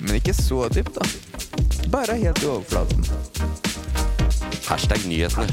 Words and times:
Men 0.00 0.18
ikke 0.18 0.34
så 0.36 0.66
dypt, 0.72 0.98
da. 0.98 1.06
Bare 1.92 2.16
helt 2.20 2.42
i 2.42 2.48
overflaten. 2.50 3.06
Hashtag 4.66 5.06
nyhetene. 5.08 5.46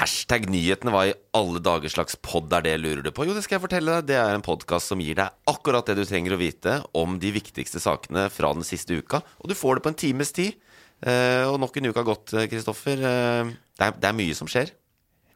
Hashtag 0.00 0.48
nyhetene. 0.50 0.92
Hva 0.94 1.04
i 1.10 1.14
alle 1.36 1.60
dager 1.62 1.92
slags 1.92 2.16
pod 2.24 2.50
er 2.56 2.64
det, 2.66 2.74
lurer 2.80 3.04
du 3.04 3.10
på? 3.14 3.28
Jo, 3.28 3.36
det 3.36 3.44
skal 3.44 3.58
jeg 3.58 3.64
fortelle 3.66 3.98
deg. 3.98 4.08
Det 4.10 4.18
er 4.18 4.34
en 4.34 4.44
podkast 4.44 4.90
som 4.90 5.02
gir 5.04 5.18
deg 5.20 5.52
akkurat 5.52 5.86
det 5.86 5.98
du 6.00 6.04
trenger 6.08 6.34
å 6.34 6.40
vite 6.40 6.80
om 6.96 7.20
de 7.22 7.30
viktigste 7.36 7.82
sakene 7.82 8.26
fra 8.32 8.50
den 8.56 8.66
siste 8.66 8.98
uka. 8.98 9.22
Og 9.38 9.52
du 9.52 9.56
får 9.58 9.78
det 9.78 9.86
på 9.86 9.94
en 9.94 10.00
times 10.06 10.34
tid. 10.34 10.58
Eh, 11.00 11.46
og 11.46 11.60
nok 11.62 11.78
en 11.78 11.90
uke 11.92 12.00
har 12.02 12.10
gått, 12.10 12.34
Kristoffer. 12.50 12.98
Eh, 12.98 13.54
det, 13.78 13.94
det 14.02 14.10
er 14.10 14.18
mye 14.18 14.36
som 14.36 14.50
skjer. 14.50 14.74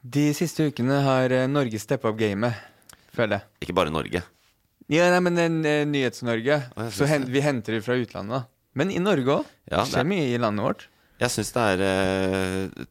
De 0.05 0.30
siste 0.36 0.66
ukene 0.68 0.98
har 1.06 1.33
eh, 1.33 1.46
Norge 1.48 1.78
steppa 1.80 2.11
opp 2.11 2.18
gamet, 2.20 2.58
føler 3.14 3.39
jeg. 3.39 3.52
Ikke 3.64 3.77
bare 3.78 3.94
Norge. 3.94 4.24
Ja, 4.92 5.06
nei, 5.14 5.20
men 5.24 5.64
uh, 5.64 5.84
Nyhets-Norge. 5.88 6.58
Så 6.92 7.08
hen, 7.08 7.28
vi 7.32 7.42
henter 7.44 7.78
det 7.78 7.84
fra 7.86 7.96
utlandet. 7.96 8.50
Men 8.77 8.90
i 8.90 9.00
Norge 9.02 9.38
òg. 9.40 9.54
Ja, 9.70 9.84
det 9.84 9.92
skjer 9.92 10.08
mye 10.10 10.27
i 10.32 10.40
landet 10.40 10.66
vårt. 10.66 10.88
Jeg 11.22 11.30
syns 11.30 11.54
det 11.54 11.64
er 11.72 11.82
uh, 11.86 12.84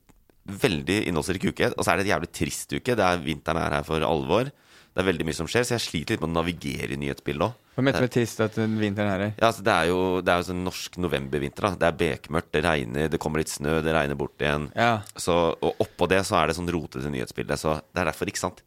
veldig 0.64 1.00
innholdsrik 1.10 1.50
uke. 1.52 1.72
Og 1.76 1.84
så 1.84 1.94
er 1.94 2.00
det 2.00 2.08
et 2.08 2.14
jævlig 2.14 2.32
trist 2.34 2.74
uke. 2.74 2.98
Det 2.98 3.08
er 3.08 3.24
Vinteren 3.24 3.62
er 3.62 3.78
her 3.80 3.88
for 3.88 4.06
alvor. 4.08 4.50
Det 4.94 5.02
er 5.02 5.08
veldig 5.08 5.26
mye 5.26 5.38
som 5.38 5.48
skjer, 5.50 5.66
så 5.66 5.74
jeg 5.74 5.82
sliter 5.88 6.14
litt 6.14 6.22
med 6.22 6.30
å 6.30 6.36
navigere 6.36 6.94
i 6.94 7.00
nyhetsbildet 7.02 7.48
òg. 7.48 7.62
Hva 7.74 7.82
mente 7.82 8.02
du 8.04 8.06
med 8.06 8.12
trist 8.14 8.42
at 8.46 8.58
vinteren 8.60 9.10
er 9.10 9.24
her? 9.24 9.32
Ja, 9.40 9.48
altså, 9.48 9.64
det 9.66 9.74
er 9.74 9.88
jo, 9.90 10.02
det 10.22 10.30
er 10.30 10.42
jo 10.44 10.46
sånn 10.52 10.60
norsk 10.68 11.00
novembervinter. 11.02 11.68
Det 11.82 11.88
er 11.88 11.96
bekmørkt, 11.98 12.52
det 12.54 12.62
regner, 12.62 13.08
det 13.10 13.20
kommer 13.22 13.42
litt 13.42 13.50
snø, 13.50 13.80
det 13.82 13.96
regner 13.96 14.20
bort 14.20 14.44
igjen. 14.46 14.68
Ja. 14.78 15.00
Så, 15.18 15.38
og 15.58 15.82
oppå 15.82 16.06
det 16.12 16.22
så 16.30 16.38
er 16.38 16.52
det 16.52 16.58
sånn 16.60 16.70
rotete 16.76 17.10
nyhetsbilde. 17.10 17.58
Så 17.58 17.80
det 17.90 18.04
er 18.04 18.12
derfor, 18.12 18.30
ikke 18.30 18.44
sant 18.44 18.62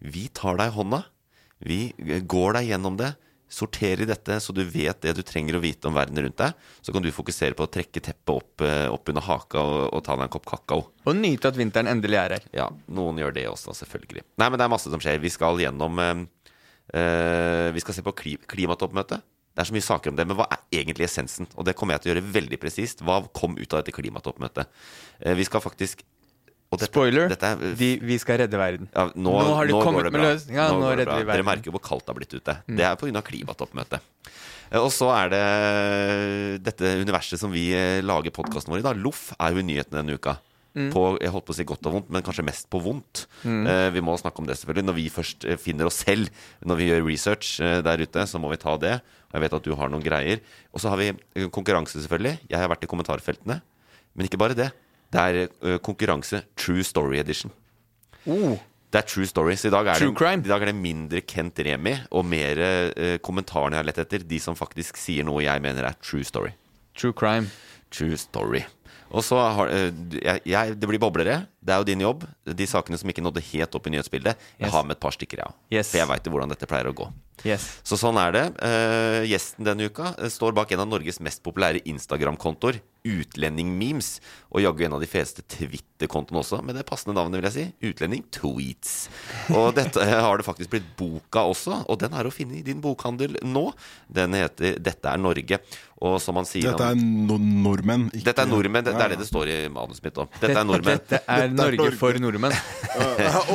Vi 0.00 0.26
tar 0.32 0.56
deg 0.62 0.72
i 0.72 0.76
hånda. 0.78 1.02
Vi 1.58 1.92
går 2.26 2.58
deg 2.58 2.72
gjennom 2.72 2.98
det. 2.98 3.14
Sorterer 3.48 4.02
i 4.02 4.08
dette, 4.08 4.40
så 4.42 4.50
du 4.52 4.64
vet 4.66 4.98
det 5.04 5.12
du 5.14 5.22
trenger 5.22 5.54
å 5.54 5.62
vite 5.62 5.86
om 5.86 5.94
verden 5.94 6.18
rundt 6.18 6.40
deg. 6.40 6.56
Så 6.82 6.92
kan 6.92 7.04
du 7.04 7.12
fokusere 7.14 7.54
på 7.54 7.62
å 7.62 7.70
trekke 7.70 8.02
teppet 8.02 8.32
opp, 8.34 8.64
eh, 8.66 8.88
opp 8.90 9.12
under 9.12 9.22
haka 9.22 9.62
og, 9.62 9.76
og 9.94 10.02
ta 10.04 10.16
deg 10.16 10.26
en 10.26 10.32
kopp 10.34 10.48
kakao. 10.50 10.88
Og 11.06 11.14
nyte 11.14 11.52
at 11.52 11.58
vinteren 11.58 11.92
endelig 11.92 12.18
er 12.18 12.34
her. 12.36 12.48
Ja, 12.56 12.66
noen 12.90 13.22
gjør 13.22 13.36
det 13.36 13.46
også, 13.52 13.76
selvfølgelig. 13.78 14.26
Nei, 14.42 14.50
men 14.50 14.58
det 14.58 14.66
er 14.66 14.74
masse 14.74 14.90
som 14.90 15.02
skjer. 15.02 15.22
Vi 15.22 15.30
skal 15.30 15.62
gjennom 15.62 16.02
eh, 16.02 17.70
Vi 17.76 17.86
skal 17.86 17.96
se 17.96 18.04
på 18.06 18.16
kli 18.18 18.34
klimatoppmøtet. 18.50 19.22
Det 19.56 19.62
er 19.62 19.70
så 19.70 19.76
mye 19.78 19.86
saker 19.86 20.12
om 20.12 20.18
det, 20.18 20.26
men 20.28 20.36
hva 20.36 20.50
er 20.52 20.82
egentlig 20.82 21.06
essensen? 21.06 21.46
Og 21.56 21.64
det 21.64 21.72
kommer 21.78 21.94
jeg 21.94 22.02
til 22.02 22.10
å 22.10 22.12
gjøre 22.12 22.34
veldig 22.34 22.58
presist. 22.60 23.00
Hva 23.06 23.22
kom 23.32 23.54
ut 23.56 23.72
av 23.72 23.80
dette 23.80 23.94
klimatoppmøtet? 23.96 24.68
Vi 25.38 25.46
skal 25.48 25.64
faktisk 25.64 26.02
dette- 26.74 26.90
Spoiler, 26.90 27.28
Dette 27.30 27.46
er, 27.54 27.74
de, 27.78 27.88
vi 28.02 28.16
skal 28.18 28.38
redde 28.42 28.58
verden. 28.58 28.88
ja, 28.94 29.04
nå, 29.14 29.32
Nå 29.38 29.54
har 29.54 29.66
de 29.66 29.72
nå 29.72 29.82
kommet 29.84 30.10
med 30.12 30.20
løsninga, 30.24 30.66
nå 30.72 30.80
nå 30.82 30.88
redder 30.96 31.12
vi 31.20 31.22
verden. 31.22 31.26
Mm. 31.26 31.32
Dere 31.36 31.46
merker 31.46 31.70
jo 31.70 31.74
hvor 31.78 31.84
kaldt 31.86 32.04
det 32.06 32.12
har 32.14 32.18
blitt 32.18 32.34
ute. 32.34 32.56
Det 32.66 32.84
er 32.88 32.96
pga. 32.96 33.22
klimatoppmøtet. 33.22 34.00
Eh, 34.72 34.80
Og 34.82 34.90
så 34.90 35.06
er 35.14 35.28
det 35.30 35.44
dette 36.66 36.96
universet 37.02 37.38
som 37.38 37.52
vi 37.54 37.68
eh, 37.76 38.02
lager 38.02 38.34
podkasten 38.34 38.72
vår 38.74 38.82
i. 38.82 38.86
da 38.86 38.92
Loff 38.98 39.32
er 39.38 39.54
jo 39.54 39.62
i 39.62 39.66
nyhetene 39.68 40.02
denne 40.02 40.18
uka. 40.18 40.36
Mm. 40.76 40.90
På, 40.92 41.16
jeg 41.22 41.30
holdt 41.32 41.46
på 41.48 41.54
å 41.54 41.56
si 41.56 41.64
godt 41.64 41.86
og 41.88 41.92
vondt, 41.94 42.10
men 42.12 42.20
kanskje 42.26 42.44
mest 42.44 42.66
på 42.68 42.76
vondt. 42.84 43.22
Eh, 43.48 43.86
vi 43.94 44.02
må 44.04 44.12
snakke 44.20 44.42
om 44.42 44.48
det 44.48 44.58
selvfølgelig 44.60 44.84
Når 44.90 44.96
vi 44.98 45.06
først 45.08 45.46
eh, 45.48 45.56
finner 45.56 45.88
oss 45.88 46.02
selv, 46.04 46.28
når 46.68 46.76
vi 46.82 46.88
gjør 46.90 47.06
research 47.06 47.54
eh, 47.64 47.78
der 47.86 48.02
ute, 48.04 48.26
så 48.28 48.40
må 48.42 48.50
vi 48.52 48.58
ta 48.60 48.74
det. 48.76 48.98
Og 49.30 49.38
jeg 49.38 49.46
vet 49.46 49.56
at 49.56 49.64
du 49.64 49.72
har 49.78 49.88
noen 49.88 50.04
greier. 50.04 50.42
Og 50.76 50.82
så 50.82 50.92
har 50.92 51.00
vi 51.00 51.08
eh, 51.14 51.46
konkurranse, 51.48 51.96
selvfølgelig. 52.02 52.34
Jeg 52.50 52.60
har 52.60 52.68
vært 52.68 52.84
i 52.84 52.90
kommentarfeltene. 52.92 53.62
Men 54.16 54.28
ikke 54.28 54.38
bare 54.40 54.56
det. 54.58 54.68
Det 55.12 55.22
er 55.22 55.38
eh, 55.46 55.76
konkurranse 55.84 56.42
True 56.58 56.82
Story 56.84 57.18
Edition. 57.22 57.52
Oh, 58.26 58.56
Det 58.90 59.00
er 59.02 59.06
true 59.06 59.26
stories. 59.26 59.64
I 59.66 59.70
dag 59.70 59.86
er, 59.86 59.98
True 60.00 60.12
det, 60.14 60.18
crime. 60.18 60.42
I 60.46 60.48
dag 60.48 60.62
er 60.62 60.70
det 60.72 60.76
mindre 60.78 61.20
Kent 61.26 61.58
Remi 61.66 61.92
og 62.10 62.24
mer 62.26 62.58
eh, 62.62 63.16
kommentarene 63.22 63.76
jeg 63.76 63.82
har 63.82 63.88
lett 63.90 63.98
etter. 64.02 64.24
De 64.26 64.38
som 64.40 64.56
faktisk 64.58 64.96
sier 64.98 65.26
noe 65.26 65.42
jeg 65.44 65.62
mener 65.62 65.84
er 65.90 65.98
true 66.02 66.24
story. 66.24 66.52
true 66.96 67.12
crime. 67.12 67.50
True 67.90 68.16
story. 68.18 68.64
Og 69.14 69.22
så 69.22 69.36
har 69.38 69.68
eh, 69.70 69.90
jeg, 70.22 70.40
jeg, 70.50 70.74
Det 70.80 70.88
blir 70.90 70.98
boblere. 71.02 71.46
Det 71.62 71.74
er 71.74 71.78
jo 71.82 71.86
din 71.86 72.00
jobb. 72.02 72.24
De 72.46 72.66
sakene 72.66 72.98
som 72.98 73.10
ikke 73.12 73.22
nådde 73.22 73.42
helt 73.52 73.74
opp 73.78 73.86
i 73.86 73.90
nyhetsbildet. 73.94 74.34
Jeg 74.58 74.66
Yes. 74.66 74.72
har 74.74 74.82
med 74.84 74.96
et 74.96 75.00
par 75.04 75.14
stykker, 75.14 75.38
jeg 75.38 75.46
òg. 75.46 75.54
Yes. 75.70 75.90
For 75.92 75.98
jeg 76.02 76.08
veit 76.10 76.26
jo 76.26 76.32
hvordan 76.34 76.50
dette 76.54 76.66
pleier 76.66 76.88
å 76.90 76.94
gå. 76.96 77.06
Yes. 77.44 77.66
Så 77.86 77.98
sånn 78.00 78.16
er 78.20 78.32
det. 78.34 78.44
Uh, 78.62 79.22
gjesten 79.28 79.66
denne 79.66 79.90
uka 79.90 80.14
eh, 80.16 80.30
står 80.32 80.54
bak 80.56 80.72
en 80.72 80.84
av 80.86 80.88
Norges 80.88 81.20
mest 81.22 81.42
populære 81.44 81.82
Instagram-kontoer, 81.90 82.80
Utlendingmemes. 83.06 84.16
Og 84.50 84.64
jaggu 84.64 84.86
en 84.86 84.96
av 84.96 85.02
de 85.02 85.08
fleste 85.10 85.44
Twitter-kontoene 85.52 86.40
også, 86.40 86.62
med 86.66 86.78
det 86.78 86.86
passende 86.88 87.16
navnet, 87.18 87.38
vil 87.38 87.48
jeg 87.50 87.56
si. 87.56 87.90
Utlending 87.90 88.24
Tweets. 88.34 88.94
Og 89.54 89.68
dette 89.76 90.06
har 90.26 90.40
det 90.40 90.46
faktisk 90.48 90.72
blitt 90.72 90.88
boka 90.98 91.44
også, 91.46 91.82
og 91.86 92.00
den 92.02 92.16
er 92.16 92.26
å 92.26 92.34
finne 92.34 92.58
i 92.58 92.64
din 92.66 92.80
bokhandel 92.84 93.38
nå. 93.44 93.68
Den 94.08 94.34
heter 94.38 94.80
Dette 94.82 95.12
er 95.12 95.20
Norge. 95.20 95.60
Og 96.04 96.18
som 96.20 96.36
han 96.36 96.44
sier 96.44 96.74
Dette 96.74 96.90
er 96.92 96.98
no 96.98 97.38
nordmenn. 97.40 98.10
Ikke, 98.10 98.26
dette 98.28 98.42
er 98.44 98.50
nordmenn. 98.50 98.84
Det, 98.84 98.92
det 98.98 99.04
er 99.06 99.14
det 99.14 99.20
det 99.22 99.28
står 99.30 99.48
i 99.48 99.56
manuset 99.72 100.04
mitt 100.04 100.18
òg. 100.20 100.34
Dette 100.42 100.58
er 100.60 100.66
nordmenn. 100.68 101.00
Dette 101.00 101.22
er 101.36 101.54
Norge 101.54 101.86
for 101.96 102.18
nordmenn. 102.20 102.56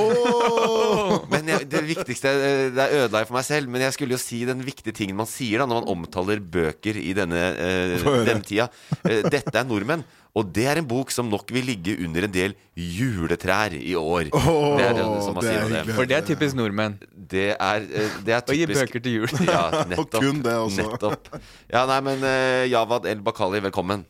Men 1.31 1.51
jeg, 1.53 1.67
det 1.69 1.81
viktigste 1.85 2.31
eh, 2.33 2.63
Det 2.73 2.87
ødela 2.97 3.21
jeg 3.21 3.29
for 3.29 3.37
meg 3.37 3.45
selv, 3.45 3.70
men 3.71 3.81
jeg 3.85 3.95
skulle 3.95 4.15
jo 4.15 4.21
si 4.21 4.41
den 4.47 4.61
viktige 4.65 4.93
tingen 4.95 5.17
man 5.17 5.29
sier 5.29 5.61
da 5.63 5.67
når 5.69 5.81
man 5.81 5.91
omtaler 5.95 6.41
bøker 6.43 6.97
i 6.99 7.13
denne, 7.17 7.41
eh, 7.55 7.95
denne 8.27 8.43
tida. 8.45 8.67
Eh, 9.05 9.21
dette 9.31 9.55
er 9.55 9.67
nordmenn. 9.67 10.03
Og 10.37 10.47
det 10.55 10.63
er 10.71 10.79
en 10.79 10.85
bok 10.87 11.09
som 11.11 11.27
nok 11.27 11.49
vil 11.51 11.65
ligge 11.67 11.97
under 12.05 12.23
en 12.23 12.31
del 12.31 12.53
juletrær 12.79 13.73
i 13.75 13.91
år. 13.99 14.29
Åh, 14.31 14.77
det 14.77 14.85
er 14.85 14.93
det 14.95 15.07
som 15.25 15.35
man 15.35 15.43
det 15.43 15.49
sier 15.49 15.59
er 15.59 15.65
om 15.65 15.73
det. 15.75 15.95
For 15.97 16.07
det 16.07 16.17
er 16.19 16.27
typisk 16.29 16.55
nordmenn. 16.59 16.95
Det 17.33 17.49
er, 17.57 17.87
eh, 17.89 18.15
det 18.27 18.35
er 18.37 18.45
Å 18.45 18.55
gi 18.55 18.69
bøker 18.71 19.03
til 19.03 19.17
jul. 19.19 19.33
Ja, 19.47 19.65
nettopp. 19.91 20.15
Og 20.21 20.23
kun 20.23 20.41
det 20.45 20.55
også. 20.55 20.85
Nettopp. 20.87 21.31
Ja, 21.71 21.83
nei, 21.89 21.99
men 22.07 22.23
uh, 22.23 22.63
Javad 22.71 23.07
El 23.11 23.23
Bakali, 23.25 23.59
velkommen. 23.67 24.05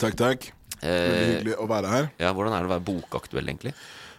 Takk, 0.00 0.16
takk. 0.18 0.50
Veldig 0.50 0.54
Eh, 0.86 1.28
hyggelig 1.30 1.54
å 1.56 1.64
være 1.70 1.88
her. 1.88 2.08
ja, 2.20 2.30
hvordan 2.36 2.52
er 2.52 2.62
det 2.62 2.68
å 2.68 2.72
være 2.74 2.84
bokaktuell, 2.84 3.46
egentlig? 3.48 3.72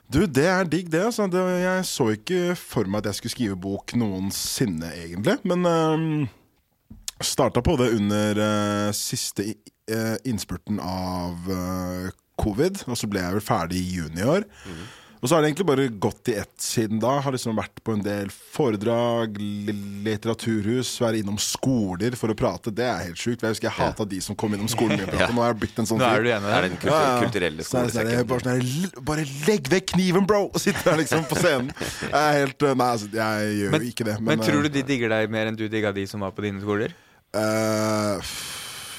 Du, 0.07 0.21
det 0.23 0.45
er 0.47 0.67
digg, 0.67 0.91
det. 0.91 1.03
Altså. 1.09 1.27
det 1.27 1.41
jeg 1.61 1.87
så 1.87 2.11
ikke 2.15 2.55
for 2.55 2.87
meg 2.87 3.03
at 3.03 3.11
jeg 3.11 3.19
skulle 3.19 3.33
skrive 3.35 3.57
bok 3.59 3.91
noensinne, 3.99 4.91
egentlig. 5.03 5.35
Men 5.47 5.67
uh, 5.67 6.29
starta 7.19 7.63
på 7.63 7.75
det 7.81 7.89
under 7.97 8.39
uh, 8.39 8.93
siste 8.95 9.49
eh, 9.51 10.15
innspurten 10.27 10.79
av 10.83 11.51
uh, 11.51 12.07
covid. 12.39 12.85
Og 12.87 12.99
så 12.99 13.09
ble 13.11 13.23
jeg 13.23 13.35
vel 13.35 13.43
ferdig 13.43 13.81
i 13.81 13.97
juni 13.97 14.23
i 14.23 14.31
år. 14.37 14.47
Og 15.27 15.29
så 15.29 15.35
har 15.35 15.41
det 15.43 15.49
egentlig 15.49 15.65
bare 15.67 15.85
gått 15.99 16.29
i 16.31 16.37
ett 16.39 16.53
siden 16.63 17.01
da. 17.03 17.17
Har 17.25 17.33
liksom 17.35 17.57
vært 17.57 17.81
på 17.83 17.91
en 17.97 18.03
del 18.05 18.29
foredrag, 18.31 19.33
li- 19.41 19.73
litteraturhus, 20.05 20.93
være 21.03 21.19
innom 21.19 21.35
skoler 21.41 22.15
for 22.15 22.31
å 22.31 22.35
prate. 22.39 22.71
Det 22.71 22.85
er 22.87 23.01
helt 23.09 23.19
sjukt. 23.19 23.43
Jeg 23.43 23.57
husker 23.57 23.67
jeg 23.67 23.75
hata 23.75 24.05
de 24.07 24.21
som 24.23 24.37
kom 24.39 24.55
innom 24.55 24.69
skolen 24.71 24.95
min 24.95 25.03
og 25.03 25.11
pratet. 25.11 25.35
Nå 25.35 25.43
er 25.43 25.51
jeg 25.51 25.59
blitt 25.65 25.81
en 25.83 25.89
sånn 25.89 25.99
Nå 25.99 26.07
er 26.07 26.15
fyr. 26.15 26.23
du 26.23 26.31
enig 26.37 26.53
Er 26.55 26.63
det 26.63 26.69
den 26.77 26.93
Ja, 26.93 27.01
ja. 27.03 27.17
kulturelle 27.25 27.59
det 27.59 27.67
sånn, 27.67 27.89
skolesekken? 27.91 28.29
bare, 28.31 28.55
sånn, 28.63 29.03
bare 29.11 29.25
legg 29.49 29.67
vekk 29.75 29.91
kniven, 29.97 30.29
bro! 30.31 30.41
Og 30.53 30.63
sitter 30.63 30.91
der 30.93 31.01
liksom 31.03 31.27
på 31.27 31.35
scenen. 31.41 31.73
Jeg 32.07 32.15
er 32.21 32.39
helt 32.45 32.63
uh, 32.63 32.71
Nei, 32.79 32.87
altså, 32.95 33.11
jeg 33.19 33.57
gjør 33.59 33.75
jo 33.81 33.91
ikke 33.91 34.07
det. 34.07 34.15
men, 34.23 34.45
tror 34.47 34.61
uh, 34.63 34.69
du 34.69 34.69
de 34.79 34.85
digger 34.93 35.11
deg 35.17 35.35
mer 35.35 35.51
enn 35.51 35.59
du 35.59 35.67
digga 35.67 35.91
de 35.91 36.07
som 36.07 36.23
var 36.23 36.31
på 36.37 36.47
dine 36.47 36.63
skoler? 36.63 36.95
uh, 37.35 38.23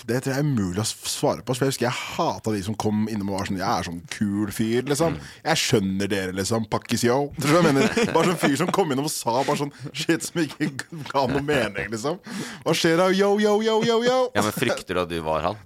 Det 0.08 0.22
tror 0.24 0.32
jeg 0.32 0.40
er 0.40 0.46
umulig 0.46 0.80
å 0.80 0.86
svare 0.88 1.44
på. 1.44 1.52
For 1.52 1.66
jeg 1.66 1.74
husker 1.74 1.86
jeg 1.88 1.98
hata 2.16 2.54
de 2.54 2.62
som 2.64 2.76
kom 2.80 3.04
innom 3.12 3.28
og 3.32 3.38
var 3.38 3.50
sånn 3.50 3.60
Jeg 3.60 3.68
er 3.68 3.88
sånn 3.90 4.00
kul 4.14 4.52
fyr, 4.54 4.86
liksom. 4.88 5.18
Jeg 5.44 5.60
skjønner 5.62 6.08
dere, 6.10 6.34
liksom. 6.36 6.64
Pakkis 6.72 7.04
yo. 7.04 7.18
Tror 7.36 7.52
du 7.52 7.58
jeg 7.58 7.66
mener? 7.68 7.92
Bare 8.16 8.32
sånn 8.32 8.40
fyr 8.40 8.56
som 8.62 8.72
kom 8.72 8.94
innom 8.94 9.08
og 9.10 9.12
sa 9.12 9.36
bare 9.42 9.58
sånn 9.60 9.74
shit 9.92 10.24
som 10.24 10.40
ikke 10.44 10.70
ga 11.10 11.26
noe 11.28 11.44
mening, 11.44 11.92
liksom. 11.92 12.20
Hva 12.64 12.76
skjer 12.76 12.96
da? 13.02 13.10
Yo, 13.12 13.34
yo, 13.42 13.58
yo, 13.64 13.80
yo, 13.84 13.98
yo. 14.06 14.18
Ja, 14.32 14.44
men 14.46 14.54
Frykter 14.56 14.96
du 14.96 15.04
at 15.04 15.12
du 15.12 15.18
var 15.26 15.50
han? 15.50 15.60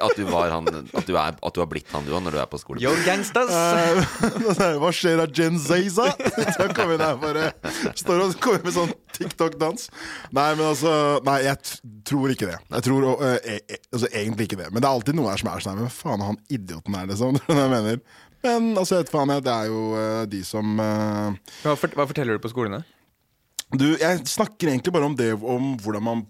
At 0.00 0.16
du, 0.16 0.24
var 0.30 0.52
han, 0.52 0.68
at 0.70 1.06
du, 1.08 1.14
er, 1.16 1.36
at 1.36 1.54
du 1.56 1.60
har 1.62 1.68
blitt 1.70 1.90
han 1.94 2.04
du 2.06 2.12
òg, 2.14 2.22
når 2.24 2.36
du 2.36 2.40
er 2.42 2.48
på 2.50 2.60
skole? 2.60 2.82
Yo, 2.82 2.92
gangstas! 3.06 3.50
Uh, 3.50 4.76
Hva 4.82 4.90
skjer 4.94 5.20
da, 5.20 5.26
Gen 5.26 5.58
Zaza? 5.60 6.10
Så 6.56 6.68
kommer 6.76 6.94
vi 6.94 6.98
der 7.00 7.10
her 7.10 7.20
bare 7.22 7.94
Står 7.98 8.24
og 8.24 8.36
kommer 8.42 8.64
med 8.66 8.76
sånn 8.76 8.94
TikTok-dans. 9.16 9.88
Nei, 10.36 10.48
men 10.56 10.64
altså 10.70 10.94
Nei, 11.26 11.40
jeg 11.46 11.80
tror 12.08 12.34
ikke 12.34 12.50
det. 12.52 12.58
Jeg 12.76 12.86
tror 12.86 13.08
uh, 13.10 13.26
e 13.38 13.58
e 13.60 13.80
altså, 13.90 14.08
egentlig 14.08 14.48
ikke 14.48 14.60
det. 14.62 14.70
Men 14.70 14.82
det 14.82 14.88
er 14.88 14.94
alltid 14.94 15.18
noen 15.18 15.32
her 15.32 15.42
som 15.42 15.52
er 15.52 15.66
sånn 15.66 15.82
Hvem 15.82 15.92
faen 15.94 16.24
er 16.24 16.32
han 16.32 16.40
idioten 16.48 16.98
her, 16.98 17.10
liksom? 17.10 17.40
Det 17.40 17.52
er 17.56 17.62
jeg 17.64 17.74
mener. 17.74 18.02
Men 18.46 18.70
altså, 18.80 19.00
vet 19.00 19.12
faen 19.12 19.34
jeg, 19.34 19.44
det 19.46 19.56
er 19.56 19.70
jo 19.72 19.82
uh, 19.92 20.24
de 20.30 20.42
som 20.46 20.80
Hva, 20.80 21.76
fort- 21.76 21.98
hva 21.98 22.08
forteller 22.08 22.38
du 22.38 22.44
på 22.44 22.52
skolene? 22.52 22.82
Du, 23.70 23.86
jeg 24.00 24.22
snakker 24.26 24.72
egentlig 24.72 24.92
bare 24.94 25.06
om 25.06 25.14
det 25.14 25.28
Om 25.38 25.74
hvordan 25.78 26.02
man, 26.02 26.22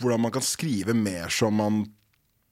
hvordan 0.00 0.20
man 0.26 0.32
kan 0.34 0.44
skrive 0.44 0.92
mer 0.96 1.30
som 1.32 1.56
man 1.56 1.84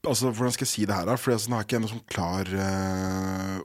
Altså, 0.03 0.31
Hvordan 0.35 0.51
skal 0.51 0.65
jeg 0.67 0.71
si 0.73 0.85
det 0.89 0.95
her, 0.97 1.05
da? 1.07 1.15
For 1.19 1.31
altså, 1.35 1.49
nå 1.49 1.55
har 1.57 1.63
jeg 1.63 1.69
ikke 1.71 1.83
noe 1.83 1.93
sånn 1.93 2.07
klar 2.11 2.49
uh, 2.59 3.59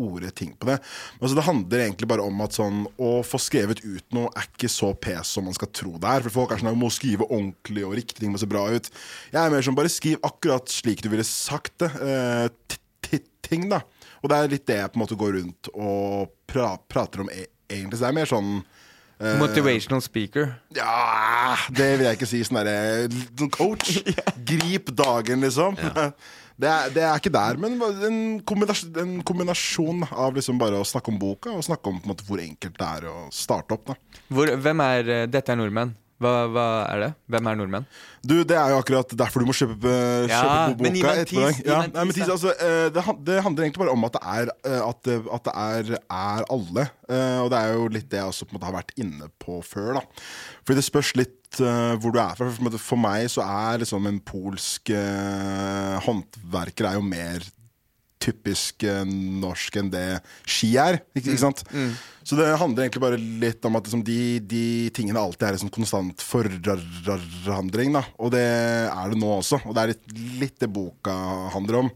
ordet 0.00 0.30
ting 0.38 0.52
på 0.56 0.68
det. 0.68 0.76
Men 1.16 1.26
altså, 1.26 1.36
Det 1.40 1.46
handler 1.48 1.82
egentlig 1.84 2.08
bare 2.12 2.26
om 2.30 2.44
at 2.44 2.54
sånn 2.56 2.84
å 3.02 3.10
få 3.26 3.40
skrevet 3.42 3.82
ut 3.84 4.16
noe 4.16 4.30
er 4.38 4.46
ikke 4.48 4.70
så 4.70 4.92
pes 4.94 5.32
som 5.34 5.48
man 5.48 5.56
skal 5.56 5.72
tro 5.74 5.96
det 6.00 6.12
er. 6.14 6.24
For 6.26 6.36
folk 6.38 6.54
er 6.54 6.62
sånn 6.62 6.70
at 6.72 6.78
må 6.78 6.92
skrive 6.94 7.26
ordentlig 7.26 7.84
og 7.88 7.96
riktig, 7.98 8.20
ting 8.22 8.30
må 8.34 8.40
se 8.40 8.48
bra 8.50 8.68
ut. 8.70 8.90
Jeg 9.34 9.40
er 9.42 9.50
mer 9.52 9.66
sånn 9.66 9.78
bare 9.78 9.90
skriv 9.92 10.22
akkurat 10.30 10.70
slik 10.70 11.02
du 11.04 11.10
ville 11.12 11.26
sagt 11.26 11.74
det. 11.82 11.90
eh, 12.06 12.46
t- 12.70 12.78
ting, 13.50 13.64
da. 13.66 13.80
Og 14.22 14.30
det 14.30 14.36
er 14.36 14.50
litt 14.52 14.66
det 14.68 14.76
jeg 14.78 14.90
på 14.92 14.98
en 15.00 15.02
måte 15.02 15.16
går 15.18 15.32
rundt 15.40 15.68
og 15.74 16.30
pra 16.46 16.76
prater 16.86 17.24
om 17.24 17.30
e 17.34 17.48
egentlig. 17.66 17.98
Så 17.98 18.04
det 18.04 18.10
er 18.12 18.18
mer 18.20 18.30
sånn 18.30 18.52
Motivational 19.40 20.00
speaker. 20.00 20.54
ja, 20.76 21.56
det 21.76 21.90
vil 21.98 22.06
jeg 22.08 22.16
ikke 22.16 22.28
si. 22.30 22.40
Sånn 22.46 22.60
derre 22.62 23.08
sånn 23.36 23.50
coach. 23.52 23.98
Grip 24.50 24.92
dagen, 24.96 25.44
liksom. 25.44 25.76
Det, 26.60 26.68
er, 26.68 26.90
det 26.92 27.00
er 27.08 27.16
ikke 27.16 27.30
der, 27.32 27.56
men 27.56 27.78
en 28.04 28.16
kombinasjon, 28.44 28.90
en 29.00 29.12
kombinasjon 29.24 30.02
av 30.12 30.34
liksom 30.36 30.58
bare 30.60 30.76
å 30.76 30.84
snakke 30.84 31.08
om 31.08 31.16
boka 31.16 31.54
og 31.56 31.64
snakke 31.64 31.88
om 31.88 31.96
på 31.96 32.04
en 32.04 32.10
måte 32.12 32.26
hvor 32.26 32.42
enkelt 32.42 32.76
det 32.76 32.88
er 32.98 33.06
å 33.08 33.14
starte 33.32 33.78
opp. 33.78 33.86
da 33.88 33.96
Hvor, 34.28 34.52
hvem 34.60 34.82
er 34.84 35.08
eh, 35.14 35.22
Dette 35.32 35.54
er 35.54 35.56
nordmenn. 35.56 35.94
Hva, 36.20 36.32
hva 36.52 36.64
er 36.92 37.00
det? 37.00 37.08
Hvem 37.32 37.46
er 37.48 37.56
nordmenn? 37.56 37.84
Du, 38.20 38.34
Det 38.44 38.56
er 38.56 38.74
jo 38.74 38.80
akkurat 38.82 39.12
derfor 39.16 39.40
du 39.40 39.48
må 39.48 39.54
kjøpe, 39.56 39.88
kjøpe 39.88 40.28
Ja, 40.28 40.66
men 40.76 40.98
boka. 40.98 41.14
etter 41.22 41.32
gi 41.32 41.64
Ja, 41.64 41.78
nei, 41.86 42.04
men 42.04 42.12
tis, 42.12 42.28
altså, 42.28 42.52
eh, 42.60 42.88
det, 42.92 43.04
handler 43.06 43.64
egentlig 43.64 43.80
bare 43.80 43.94
om 43.94 44.04
at 44.04 44.18
det 44.18 44.22
er, 44.34 44.52
eh, 44.68 44.82
at 44.84 45.00
det, 45.08 45.16
at 45.32 45.48
det 45.48 45.54
er, 45.56 45.94
er 46.12 46.44
alle. 46.52 46.84
Eh, 47.08 47.38
Og 47.40 47.48
det 47.50 47.58
er 47.62 47.72
jo 47.72 47.88
litt 47.88 48.10
det 48.12 48.20
jeg 48.20 48.28
også 48.34 48.50
måte 48.52 48.68
har 48.68 48.76
vært 48.76 48.92
inne 49.00 49.30
på 49.40 49.62
før. 49.64 49.94
da 49.96 50.04
Fordi 50.60 50.76
det 50.76 50.84
spørs 50.84 51.14
litt 51.16 51.36
hvor 51.50 52.12
du 52.14 52.18
er 52.20 52.36
fra. 52.38 52.46
For, 52.78 52.96
meg 53.00 53.24
så 53.26 53.42
er 53.42 53.80
liksom 53.82 54.04
en 54.06 54.20
polsk 54.22 54.92
håndverker 56.06 56.86
er 56.86 56.94
jo 56.94 57.02
mer 57.02 57.42
typisk 58.20 58.84
eh, 58.84 59.02
norsk 59.06 59.76
enn 59.80 59.90
det 59.92 60.04
ski 60.44 60.74
er. 60.80 61.00
Ikke, 61.16 61.30
ikke 61.32 61.40
sant? 61.40 61.62
Så 62.22 62.36
det 62.38 62.50
handler 62.60 62.84
egentlig 62.84 63.02
bare 63.02 63.16
litt 63.18 63.64
om 63.64 63.78
at 63.80 63.86
liksom, 63.88 64.02
de, 64.06 64.18
de 64.44 64.64
tingene 64.94 65.18
alltid 65.22 65.46
er 65.48 65.56
en 65.56 65.62
sånn 65.64 65.72
konstant 65.72 66.20
forandring. 66.22 67.96
Og 68.20 68.30
det 68.34 68.44
er 68.44 69.10
det 69.14 69.18
nå 69.20 69.32
også. 69.40 69.60
Og 69.66 69.74
det 69.76 69.82
er 69.86 69.92
litt, 69.94 70.14
litt 70.44 70.60
det 70.62 70.68
boka 70.72 71.14
handler 71.56 71.84
om. 71.84 71.90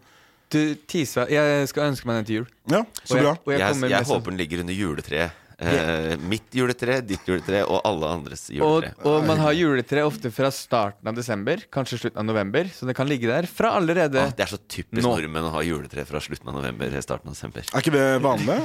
Du, 0.55 0.61
Tisa, 0.87 1.25
jeg 1.33 1.67
skal 1.71 1.89
ønske 1.91 2.07
meg 2.07 2.21
den 2.21 2.27
til 2.29 2.37
jul. 2.41 2.49
Ja, 2.71 2.83
så 3.03 3.15
Og 3.15 3.17
jeg- 3.17 3.25
bra. 3.25 3.33
og 3.45 3.53
jeg 3.53 3.61
Jeg, 3.61 3.91
jeg 3.91 4.05
håper 4.07 4.31
den 4.31 4.39
ligger 4.39 4.61
under 4.61 4.75
juletreet. 4.75 5.31
Eh, 5.59 6.17
mitt 6.19 6.51
juletre, 6.57 6.97
ditt 7.07 7.23
juletre 7.29 7.61
og 7.69 7.81
alle 7.87 8.09
andres 8.17 8.49
juletre. 8.51 8.95
og 9.07 9.23
man 9.27 9.39
har 9.39 9.53
juletre 9.55 10.03
ofte 10.03 10.31
fra 10.35 10.51
starten 10.51 11.07
av 11.07 11.15
desember, 11.15 11.63
kanskje 11.71 11.99
slutten 12.03 12.19
av 12.19 12.27
november. 12.27 12.65
Så 12.75 12.87
det 12.89 12.97
kan 12.99 13.07
ligge 13.07 13.29
der 13.31 13.47
fra 13.47 13.71
allerede 13.79 14.19
Ah, 14.25 14.33
det 14.35 14.41
er 14.49 14.51
så 14.51 14.59
typisk 14.67 15.03
Nå. 15.05 15.13
nordmenn 15.15 15.47
å 15.47 15.53
ha 15.55 15.63
juletre 15.63 16.05
fra 16.09 16.19
slutten 16.21 16.49
av 16.51 16.57
november 16.59 16.91
starten 17.05 17.29
av 17.31 17.35
desember. 17.37 17.63
Er 17.71 17.81
ikke 17.85 17.93
det 17.95 18.23
vanlig? 18.25 18.57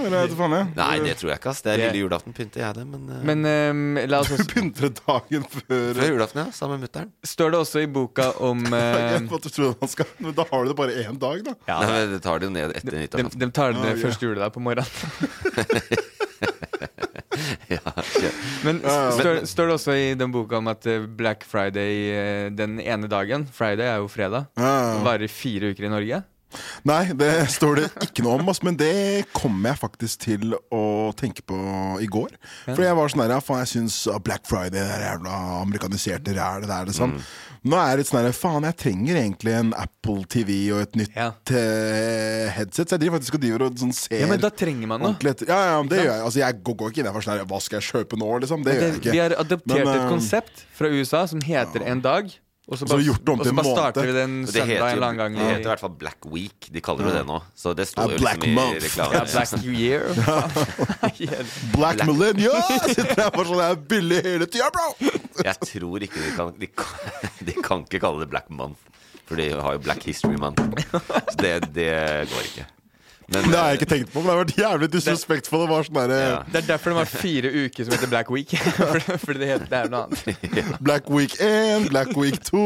Nei, 0.75 0.99
det 1.05 1.17
tror 1.19 1.29
jeg 1.33 1.39
ikke. 1.39 1.49
ass 1.53 1.61
Det 1.61 1.73
er 1.73 1.77
Det- 1.77 1.91
lille 1.93 2.03
julaften 2.09 2.33
pynter 2.33 2.59
jeg 2.65 2.73
det, 2.75 2.85
men, 2.87 3.05
uh... 3.09 3.23
Men 3.23 3.45
um, 3.45 4.09
la 4.09 4.19
oss 4.19 4.27
Du 4.29 4.35
også, 4.39 4.47
pynter 4.53 4.89
dagen 4.89 5.43
før 5.43 5.93
Før 5.93 6.09
julaften, 6.13 6.45
ja. 6.45 6.51
Sammen 6.51 6.79
med 6.79 6.89
mutter'n. 6.89 7.11
Står 7.23 7.51
det 7.51 7.59
også 7.59 7.83
i 7.83 7.87
boka 7.87 8.31
om 8.39 8.63
man 8.69 9.89
skal 9.89 10.05
Men 10.19 10.33
da 10.33 10.45
har 10.51 10.63
du 10.63 10.69
det 10.73 10.77
bare 10.77 10.91
én 11.05 11.19
dag, 11.19 11.43
da. 11.45 11.53
ja, 11.67 11.79
Nei, 11.81 11.91
men 12.05 12.13
det 12.17 12.21
tar 12.23 12.39
det 12.39 12.49
jo 12.49 12.53
ned 12.55 12.75
etter 12.75 12.91
de, 12.91 13.03
nyttårsaften. 13.05 13.39
de 13.39 13.51
tar 13.51 13.73
det 13.73 13.79
Ah, 13.79 13.93
første 13.93 14.07
første 14.09 14.25
juledag 14.25 14.53
på 14.53 14.59
morgenen. 14.63 16.09
Ja, 17.75 17.93
ja. 18.23 18.31
Men 18.65 18.79
står, 18.81 19.43
står 19.49 19.69
det 19.69 19.75
også 19.77 19.93
i 19.93 20.07
den 20.17 20.31
boka 20.33 20.57
om 20.57 20.71
at 20.71 20.87
eh, 20.89 21.03
Black 21.05 21.45
Friday 21.45 22.09
eh, 22.15 22.47
den 22.55 22.79
ene 22.81 23.09
dagen 23.11 23.45
Friday 23.53 23.85
er 23.85 24.01
jo 24.01 24.09
fredag. 24.09 24.49
Varer 25.05 25.29
fire 25.29 25.69
uker 25.73 25.85
i 25.85 25.91
Norge. 25.93 26.23
Nei, 26.89 27.03
det 27.13 27.29
står 27.53 27.75
det 27.77 27.83
ikke 28.07 28.23
noe 28.25 28.39
om, 28.39 28.47
ass, 28.49 28.63
men 28.65 28.77
det 28.79 29.27
kom 29.37 29.59
jeg 29.67 29.77
faktisk 29.77 30.23
til 30.23 30.55
å 30.73 30.81
tenke 31.19 31.43
på 31.45 31.57
i 32.01 32.07
går. 32.09 32.33
Fordi 32.65 32.87
jeg 32.87 32.97
var 32.97 33.11
sånn 33.13 33.21
her, 33.21 33.33
ja, 33.35 33.43
faen, 33.43 33.61
jeg 33.61 33.71
syns 33.75 33.99
Black 34.25 34.47
Friday 34.49 34.79
det 34.79 34.85
er 34.95 35.05
jævla 35.11 35.35
amerikaniserte 35.59 36.33
ræl, 36.33 36.65
det 36.65 36.73
er 36.73 36.89
liksom. 36.89 37.13
Nå 37.67 37.75
er 37.75 37.89
det 37.97 37.97
litt 38.03 38.07
sånn 38.11 38.23
her, 38.23 38.31
faen, 38.31 38.63
jeg 38.69 38.77
trenger 38.79 39.17
egentlig 39.19 39.53
en 39.57 39.73
Apple 39.75 40.23
TV 40.31 40.71
og 40.71 40.81
et 40.85 40.93
nytt 40.95 41.15
Ja. 41.17 41.31
eh, 41.51 42.49
headset. 42.55 42.87
Så 42.87 42.95
jeg 42.95 43.01
driver 43.03 43.17
faktisk 43.19 43.35
og 43.35 43.41
driver 43.43 43.65
og 43.67 43.75
sånn 43.81 43.93
ser 43.93 44.19
Ja, 44.21 44.27
men 44.31 44.39
da 44.39 44.49
trenger 44.49 44.87
man 44.87 45.01
noe. 45.01 45.11
ordentlig 45.13 45.33
etter. 45.35 45.47
Ja, 45.51 45.59
ja, 45.73 45.83
det 45.83 45.99
gjør 45.99 46.11
jeg. 46.13 46.23
Altså, 46.29 46.39
jeg 46.39 46.63
går, 46.63 46.75
går 46.79 46.89
ikke 46.93 46.99
inn 47.03 47.09
der 47.09 47.13
for 47.17 47.21
sånn 47.27 47.37
her, 47.37 47.45
hva 47.45 47.61
skal 47.61 47.79
jeg 47.81 47.89
kjøpe 47.91 48.17
nå, 48.21 48.29
liksom. 48.45 48.63
Det 48.63 48.75
gjør 48.77 48.85
jeg 48.87 48.99
ikke. 49.01 49.11
vi 49.11 49.17
har 49.25 49.35
adoptert 49.43 49.67
Men, 49.85 49.87
et 49.87 50.01
eh, 50.05 50.09
konsept 50.09 50.63
fra 50.79 50.87
USA 50.87 51.25
som 51.27 51.41
heter 51.41 51.83
En 51.85 52.01
dag. 52.01 52.31
Og 52.69 52.77
så 52.77 52.85
bare, 52.85 53.01
gjort 53.01 53.23
det 53.25 53.31
om 53.33 53.39
til 53.41 53.49
en 53.49 53.55
måned. 53.57 53.71
starter 53.79 54.05
vi 54.05 54.11
den 54.13 54.33
Det 54.45 54.53
søndag 54.53 54.67
heter, 54.69 54.83
en 54.85 54.91
eller 54.93 55.07
annen 55.07 55.17
gang. 55.17 55.37
det 55.39 55.45
heter 55.49 55.65
i 55.65 55.69
hvert 55.71 55.81
fall 55.81 55.95
Black 56.03 56.25
Week. 56.29 56.67
De 56.69 56.81
kaller 56.85 57.07
det 57.09 57.13
det 57.17 57.23
nå. 57.25 57.39
Så 57.57 57.73
det 57.73 57.87
står 57.89 58.11
jo 58.13 58.19
Black 58.21 58.43
liksom 58.43 58.51
i 58.51 58.55
Month. 58.59 58.83
reklamen. 58.85 59.15
Ja, 59.17 59.23
Black 59.33 59.51
New 59.63 59.73
Year. 59.73 60.03
Black 61.77 62.05
Millennium! 62.05 62.61
Sitter 62.93 63.15
der 63.15 63.31
bare 63.33 63.47
sånn, 63.49 63.63
jeg 63.63 63.71
er 63.73 63.81
billig 63.95 64.21
hele 64.25 64.45
tida, 64.53 64.69
bro! 64.75 64.87
Jeg 65.45 65.55
tror 65.65 66.05
ikke 66.05 66.21
de 66.27 66.31
kan, 66.37 66.53
de 66.59 66.67
kan 66.67 67.47
De 67.49 67.55
kan 67.63 67.85
ikke 67.87 68.01
kalle 68.05 68.21
det 68.21 68.29
Black 68.29 68.49
Month, 68.53 68.79
for 69.25 69.39
de 69.41 69.49
har 69.55 69.77
jo 69.77 69.81
Black 69.89 70.05
History 70.05 70.37
Month. 70.37 70.61
Så 70.93 71.37
det, 71.41 71.55
det 71.73 71.89
går 72.29 72.45
ikke. 72.51 72.67
Men 73.29 73.45
Det 73.51 73.57
har 73.59 73.71
jeg 73.71 73.79
ikke 73.79 73.89
tenkt 73.93 74.11
på, 74.13 74.21
men 74.21 74.27
det 74.29 74.33
har 74.33 74.39
vært 74.43 74.55
jævlig 74.57 74.89
disrespectful. 74.93 75.63
Det 75.63 75.69
var 75.69 75.87
sånn 75.87 75.99
der, 75.99 76.13
Ja. 76.19 76.37
Det 76.49 76.61
er 76.63 76.67
derfor 76.71 76.93
det 76.93 76.99
var 76.99 77.09
fire 77.11 77.51
uker 77.65 77.85
som 77.87 77.93
heter 77.95 78.11
Black 78.11 78.31
Week. 78.33 78.53
Fordi 79.25 79.39
det, 79.41 79.49
heter, 79.53 79.67
det 79.69 79.81
er 79.83 79.91
noe 79.93 80.05
annet. 80.07 80.79
Black 80.87 81.09
Week 81.13 81.35
1, 81.39 81.89
Black 81.93 82.15
Week 82.17 82.39
2 82.49 82.63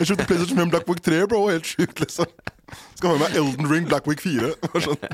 Jeg 0.00 0.10
kjøpte 0.10 0.26
PlayStation 0.26 0.62
5 0.64 0.72
Black 0.74 0.90
Week 0.90 1.02
3, 1.06 1.20
bro. 1.30 1.44
Helt 1.52 1.70
sjukt, 1.70 2.02
liksom. 2.02 2.26
Skal 2.98 3.12
ha 3.12 3.16
med 3.16 3.24
meg 3.26 3.38
Elden 3.40 3.70
Ring 3.70 3.86
Black 3.90 4.06
Week 4.10 4.22
4. 4.22 4.54
Det 4.58 4.72
var 4.74 4.86
Sånn. 4.88 5.10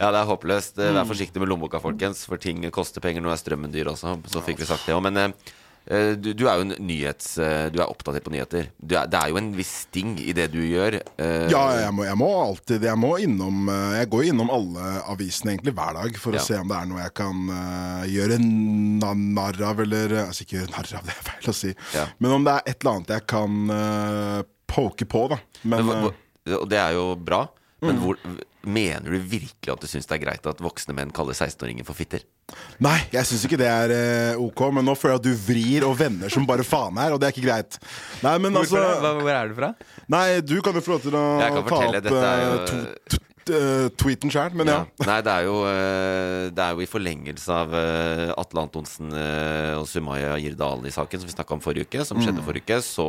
Ja, 0.00 0.08
det 0.14 0.20
er 0.22 0.28
håpløst. 0.30 0.78
Eh. 0.80 0.92
Vær 0.96 1.08
forsiktig 1.08 1.42
med 1.42 1.50
lommeboka, 1.50 1.80
folkens, 1.82 2.22
for 2.28 2.40
ting 2.40 2.62
koster 2.72 3.02
penger. 3.04 3.20
Nå 3.24 3.32
er 3.34 3.40
strømmen 3.40 3.72
dyr 3.74 3.90
også, 3.92 4.16
så 4.32 4.42
fikk 4.44 4.62
vi 4.62 4.68
sagt 4.70 4.86
det 4.88 4.94
òg. 4.96 5.02
Men 5.04 5.18
eh, 5.20 5.26
eh, 5.28 5.58
du, 6.20 6.32
du 6.36 6.44
er 6.46 6.60
jo 6.60 6.64
en 6.68 6.74
nyhets... 6.86 7.32
eh, 7.42 7.68
Du 7.72 7.80
er 7.80 7.88
oppdatert 7.90 8.22
på 8.26 8.30
nyheter. 8.34 8.68
Du 8.78 8.94
er, 8.98 9.06
det 9.10 9.18
er 9.18 9.30
jo 9.32 9.38
en 9.40 9.48
viss 9.56 9.72
sting 9.88 10.12
i 10.22 10.32
det 10.36 10.48
du 10.52 10.58
gjør. 10.62 10.98
eh, 11.18 11.46
Ja, 11.50 11.62
jeg 11.80 11.94
må, 11.96 12.04
jeg 12.06 12.18
må 12.20 12.28
alltid 12.44 12.84
Jeg 12.86 12.98
må 13.00 13.14
innom 13.18 13.68
eh, 13.72 13.96
Jeg 14.02 14.10
går 14.12 14.28
innom 14.30 14.52
alle 14.54 14.92
avisene 15.10 15.54
egentlig 15.56 15.74
hver 15.78 15.96
dag 15.98 16.18
for 16.20 16.36
Ja. 16.36 16.42
å 16.42 16.46
se 16.46 16.58
om 16.60 16.68
det 16.70 16.76
er 16.78 16.86
noe 16.90 17.00
jeg 17.02 17.14
kan 17.18 17.40
uh, 17.50 18.04
gjøre 18.06 18.38
narr 18.40 19.62
av, 19.70 19.80
eller 19.86 20.14
eh, 20.18 20.26
Altså 20.28 20.44
ikke 20.46 20.58
gjøre 20.60 20.74
narr 20.76 20.92
av, 21.00 21.04
det 21.08 21.16
er 21.16 21.28
feil 21.30 21.50
å 21.52 21.56
si. 21.56 21.72
Ja. 21.96 22.06
Men 22.22 22.36
om 22.38 22.46
det 22.46 22.54
er 22.58 22.70
et 22.74 22.78
eller 22.84 22.98
annet 23.00 23.14
jeg 23.16 23.26
kan 23.34 23.60
uh, 23.74 24.40
poke 24.70 25.08
på, 25.10 25.24
da. 25.32 25.40
Men, 25.64 25.86
Men, 25.90 26.10
eh, 26.46 26.56
og 26.60 26.68
det 26.70 26.78
er 26.78 26.94
jo 26.98 27.08
bra. 27.18 27.46
Men 27.82 27.96
Mm. 27.96 28.00
hvor, 28.04 28.18
mener 28.66 29.10
du 29.14 29.18
virkelig 29.18 29.72
at 29.72 29.80
du 29.80 29.86
syns 29.88 30.06
det 30.10 30.16
er 30.18 30.24
greit 30.26 30.46
at 30.50 30.60
voksne 30.60 30.92
menn 30.96 31.12
kaller 31.16 31.32
16-åringer 31.36 31.86
for 31.88 31.96
fitter? 31.96 32.24
Nei, 32.82 32.96
jeg 33.14 33.24
syns 33.28 33.44
ikke 33.46 33.58
det 33.60 33.68
er 33.70 33.92
uh, 34.34 34.42
ok, 34.42 34.64
men 34.74 34.84
nå 34.84 34.96
føler 34.98 35.14
jeg 35.16 35.22
at 35.22 35.28
du 35.28 35.44
vrir 35.52 35.86
og 35.86 35.94
vender 36.00 36.32
som 36.34 36.44
bare 36.48 36.66
faen 36.66 36.98
her, 36.98 37.14
og 37.14 37.20
det 37.22 37.28
er 37.30 37.34
ikke 37.36 37.46
greit. 37.46 37.78
Nei, 38.26 38.36
men 38.42 38.52
Hvorfor 38.58 38.80
det? 38.82 38.90
altså 38.90 39.00
Hva, 39.06 39.12
hvor 39.22 39.32
er 39.36 39.48
du 39.52 39.58
fra? 39.60 39.72
Nei, 40.10 40.26
du 40.42 40.56
kan 40.66 40.74
jo 40.74 40.82
få 40.84 40.96
lov 40.96 41.02
til 41.06 41.14
å 41.16 41.24
ta 41.40 41.50
opp 41.62 41.94
dette 41.96 42.14
eh, 42.20 42.42
jo- 42.42 42.64
to- 42.66 43.20
t- 43.46 43.60
eh, 43.60 43.86
tweeten 44.02 44.34
sjøl, 44.34 44.52
men 44.58 44.68
ja. 44.74 44.80
Nei, 45.06 45.20
det 45.26 45.36
er 45.36 45.46
jo, 45.46 45.54
uh, 45.62 46.50
det 46.50 46.66
er 46.66 46.74
jo 46.74 46.82
i 46.84 46.90
forlengelse 46.90 47.54
av 47.62 47.78
Atle 48.42 48.66
Antonsen 48.66 49.14
og 49.14 49.86
Sumaya 49.88 50.34
Jirdali-saken 50.42 51.22
som 51.22 51.30
vi 51.30 51.36
snakka 51.38 51.54
om 51.56 51.62
forrige 51.64 51.86
uke, 51.88 52.04
som 52.04 52.18
Mm. 52.18 52.26
skjedde 52.26 52.44
forrige 52.50 52.66
uke, 52.66 52.82
så 52.84 53.08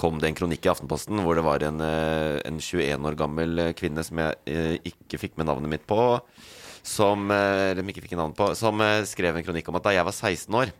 kom 0.00 0.20
det 0.20 0.30
en 0.30 0.38
kronikk 0.38 0.64
i 0.64 0.70
Aftenposten 0.72 1.20
hvor 1.24 1.36
det 1.36 1.44
var 1.44 1.64
en, 1.66 1.80
eh, 1.84 2.40
en 2.48 2.60
21 2.60 3.04
år 3.10 3.18
gammel 3.20 3.60
eh, 3.60 3.74
kvinne 3.76 4.04
som 4.06 4.20
jeg 4.22 4.38
eh, 4.48 4.76
ikke 4.88 5.20
fikk 5.20 5.36
med 5.36 5.50
navnet 5.50 5.74
mitt 5.74 5.84
på, 5.88 6.00
som, 6.80 7.28
eller 7.28 7.84
ikke 7.92 8.06
fikk 8.06 8.16
navn 8.16 8.32
på, 8.36 8.54
som 8.56 8.80
skrev 9.04 9.36
en 9.36 9.44
kronikk 9.44 9.68
om 9.68 9.76
at 9.76 9.84
da 9.84 9.92
jeg 9.92 10.06
var 10.08 10.16
16 10.16 10.56
år, 10.62 10.70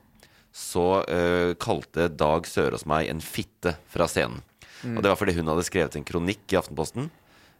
så 0.51 0.85
uh, 1.05 1.53
kalte 1.61 2.09
Dag 2.09 2.49
Sørås 2.49 2.87
meg 2.89 3.11
en 3.13 3.21
fitte 3.23 3.77
fra 3.93 4.09
scenen. 4.11 4.41
Og 4.81 5.03
det 5.05 5.13
var 5.13 5.19
fordi 5.21 5.37
hun 5.37 5.51
hadde 5.53 5.67
skrevet 5.69 5.99
en 5.99 6.07
kronikk 6.09 6.51
i 6.51 6.59
Aftenposten 6.59 7.11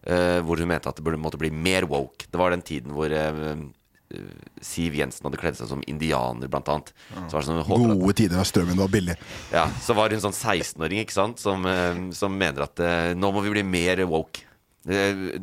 uh, 0.09 0.41
hvor 0.47 0.61
hun 0.61 0.71
mente 0.71 0.89
at 0.89 0.97
det 0.97 1.05
burde, 1.05 1.21
måtte 1.21 1.41
bli 1.41 1.53
mer 1.53 1.87
woke. 1.91 2.27
Det 2.31 2.41
var 2.41 2.55
den 2.55 2.65
tiden 2.65 2.97
hvor 2.97 3.13
eh, 3.13 3.53
Siv 4.65 4.97
Jensen 4.99 5.27
hadde 5.29 5.39
kledd 5.41 5.57
seg 5.59 5.71
som 5.71 5.83
indianer, 5.87 6.51
blant 6.51 6.69
annet. 6.73 6.93
Så 7.29 7.37
var 7.37 7.45
det 7.45 7.49
sånn, 7.49 7.63
Gode 8.01 8.17
tider 8.19 8.41
da 8.41 8.45
strømmen 8.49 8.81
var 8.81 8.91
billig. 8.93 9.17
ja, 9.55 9.69
så 9.83 9.95
var 9.95 10.11
det 10.11 10.19
en 10.19 10.25
sånn 10.29 10.37
16-åring 10.37 11.05
ikke 11.05 11.15
sant 11.15 11.39
som, 11.43 11.65
eh, 11.71 12.01
som 12.17 12.35
mener 12.37 12.67
at 12.67 12.83
eh, 12.83 13.13
nå 13.15 13.31
må 13.33 13.45
vi 13.47 13.55
bli 13.55 13.63
mer 13.67 14.03
woke. 14.11 14.47
Eh, 14.89 15.37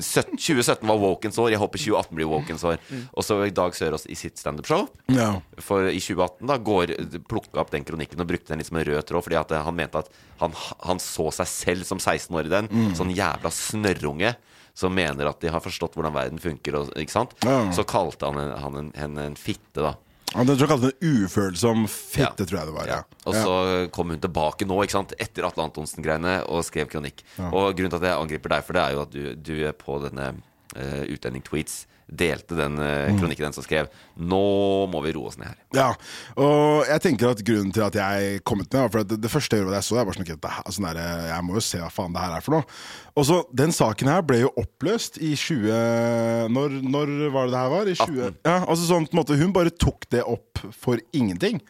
17 0.00 0.36
2017 0.36 0.84
var 0.88 0.98
Walkens 1.00 1.38
år. 1.40 1.50
Jeg 1.54 1.60
håper 1.62 1.80
2018 1.80 2.16
blir 2.18 2.28
Walkens 2.28 2.64
år. 2.68 2.76
Og 3.16 3.24
så 3.24 3.38
Dag 3.54 3.72
Sørås 3.76 4.04
i 4.12 4.14
sitt 4.18 4.36
standup-show 4.36 4.88
Ja. 5.08 5.40
for 5.58 5.88
i 5.88 6.00
2018 6.00 6.46
da 6.46 6.58
går 6.58 6.92
plukka 7.28 7.60
opp 7.62 7.70
den 7.72 7.84
kronikken 7.84 8.20
og 8.20 8.28
brukte 8.28 8.48
den 8.52 8.58
litt 8.60 8.68
som 8.68 8.76
en 8.76 8.84
rød 8.84 9.06
tråd, 9.08 9.24
fordi 9.24 9.40
at 9.40 9.52
eh, 9.56 9.62
han 9.64 9.74
mente 9.76 9.98
at 10.04 10.10
han, 10.40 10.52
han 10.84 10.98
så 11.00 11.30
seg 11.32 11.46
selv 11.48 11.84
som 11.88 11.98
16 11.98 12.34
år 12.36 12.46
i 12.50 12.52
den. 12.52 12.68
Sånn 12.94 13.14
jævla 13.14 13.50
snørrunge 13.50 14.34
som 14.74 14.90
mener 14.92 15.28
at 15.30 15.38
de 15.40 15.48
har 15.54 15.62
forstått 15.62 15.94
hvordan 15.94 16.12
verden 16.12 16.40
funker. 16.42 16.74
Og, 16.80 16.88
ikke 16.98 17.14
sant? 17.14 17.32
Ja. 17.46 17.70
Så 17.72 17.84
kalte 17.86 18.26
han, 18.26 18.36
en, 18.42 18.56
han 18.58 18.76
en, 18.80 18.92
henne 18.98 19.26
en 19.30 19.36
fitte, 19.38 19.80
da. 19.80 19.94
Han 20.32 20.46
tror 20.48 20.58
jeg 20.58 20.68
kalte 20.70 20.90
det 20.90 21.10
ufølsom 21.26 21.84
fitte, 21.86 22.20
Ja. 22.24 22.46
tror 22.48 22.58
jeg 22.58 22.66
det 22.66 22.74
var. 22.74 22.86
Ja. 22.90 23.00
Og 23.24 23.34
så 23.34 23.90
kom 23.94 24.10
hun 24.10 24.18
tilbake 24.18 24.66
nå, 24.66 24.80
etter 24.82 25.46
Atle 25.46 25.62
Antonsen-greiene, 25.68 26.48
og 26.48 26.64
skrev 26.64 26.88
kronikk. 26.90 27.22
Og 27.38 27.76
grunnen 27.76 27.92
til 27.92 28.00
at 28.02 28.08
jeg 28.10 28.18
angriper 28.18 28.48
deg 28.56 28.64
for 28.64 28.72
det, 28.72 28.82
er 28.82 28.92
jo 28.96 29.02
at 29.04 29.10
du, 29.14 29.34
du 29.36 29.54
på 29.78 29.98
denne 30.02 30.32
uh, 30.74 31.04
utlending-tweets 31.06 31.84
delte 32.06 32.56
den 32.58 32.78
eh, 32.82 33.12
kronikken 33.18 33.48
den 33.48 33.56
som 33.56 33.64
skrev 33.64 33.88
'Nå 34.14 34.40
må 34.92 35.00
vi 35.02 35.12
roe 35.16 35.30
oss 35.30 35.38
ned 35.40 35.48
her'. 35.48 35.62
Ja, 35.74 35.88
og 36.38 36.86
jeg 36.86 37.02
tenker 37.02 37.32
at 37.32 37.42
grunnen 37.42 37.72
til 37.74 37.82
at 37.82 37.96
jeg 37.98 38.44
kom 38.44 38.60
ut 38.60 38.72
med 38.72 38.92
For 38.92 39.02
det, 39.02 39.18
det 39.20 39.30
første 39.30 39.56
jeg 39.56 39.64
gjorde 39.64 39.74
da 39.74 39.80
jeg 39.80 39.88
så 39.88 39.96
det, 39.98 40.06
var 40.06 40.18
sånn, 40.18 40.26
ok, 40.28 40.72
sånn 40.76 40.88
der, 40.90 41.00
Jeg 41.32 41.44
må 41.44 41.54
jo 41.58 41.64
se 41.64 41.80
hva 41.82 41.90
faen 41.90 42.14
det 42.14 42.22
her 42.22 42.36
er 42.36 42.44
for 42.44 42.58
noe. 42.58 42.64
Og 43.16 43.26
så, 43.26 43.40
Den 43.54 43.72
saken 43.74 44.10
her 44.12 44.22
ble 44.22 44.42
jo 44.44 44.52
oppløst 44.60 45.18
i 45.18 45.34
20 45.34 46.48
Når, 46.54 46.80
når 46.82 47.14
var 47.34 47.46
det 47.48 47.56
det 47.56 47.62
her 47.62 47.72
var? 47.74 47.90
I 47.90 47.96
20, 47.98 48.22
18. 48.30 48.38
ja, 48.44 48.58
altså 48.64 48.90
sånn 48.90 49.08
på 49.08 49.16
en 49.16 49.22
måte 49.22 49.40
Hun 49.40 49.54
bare 49.56 49.74
tok 49.74 50.06
det 50.10 50.22
opp 50.22 50.62
for 50.72 51.00
ingenting. 51.12 51.60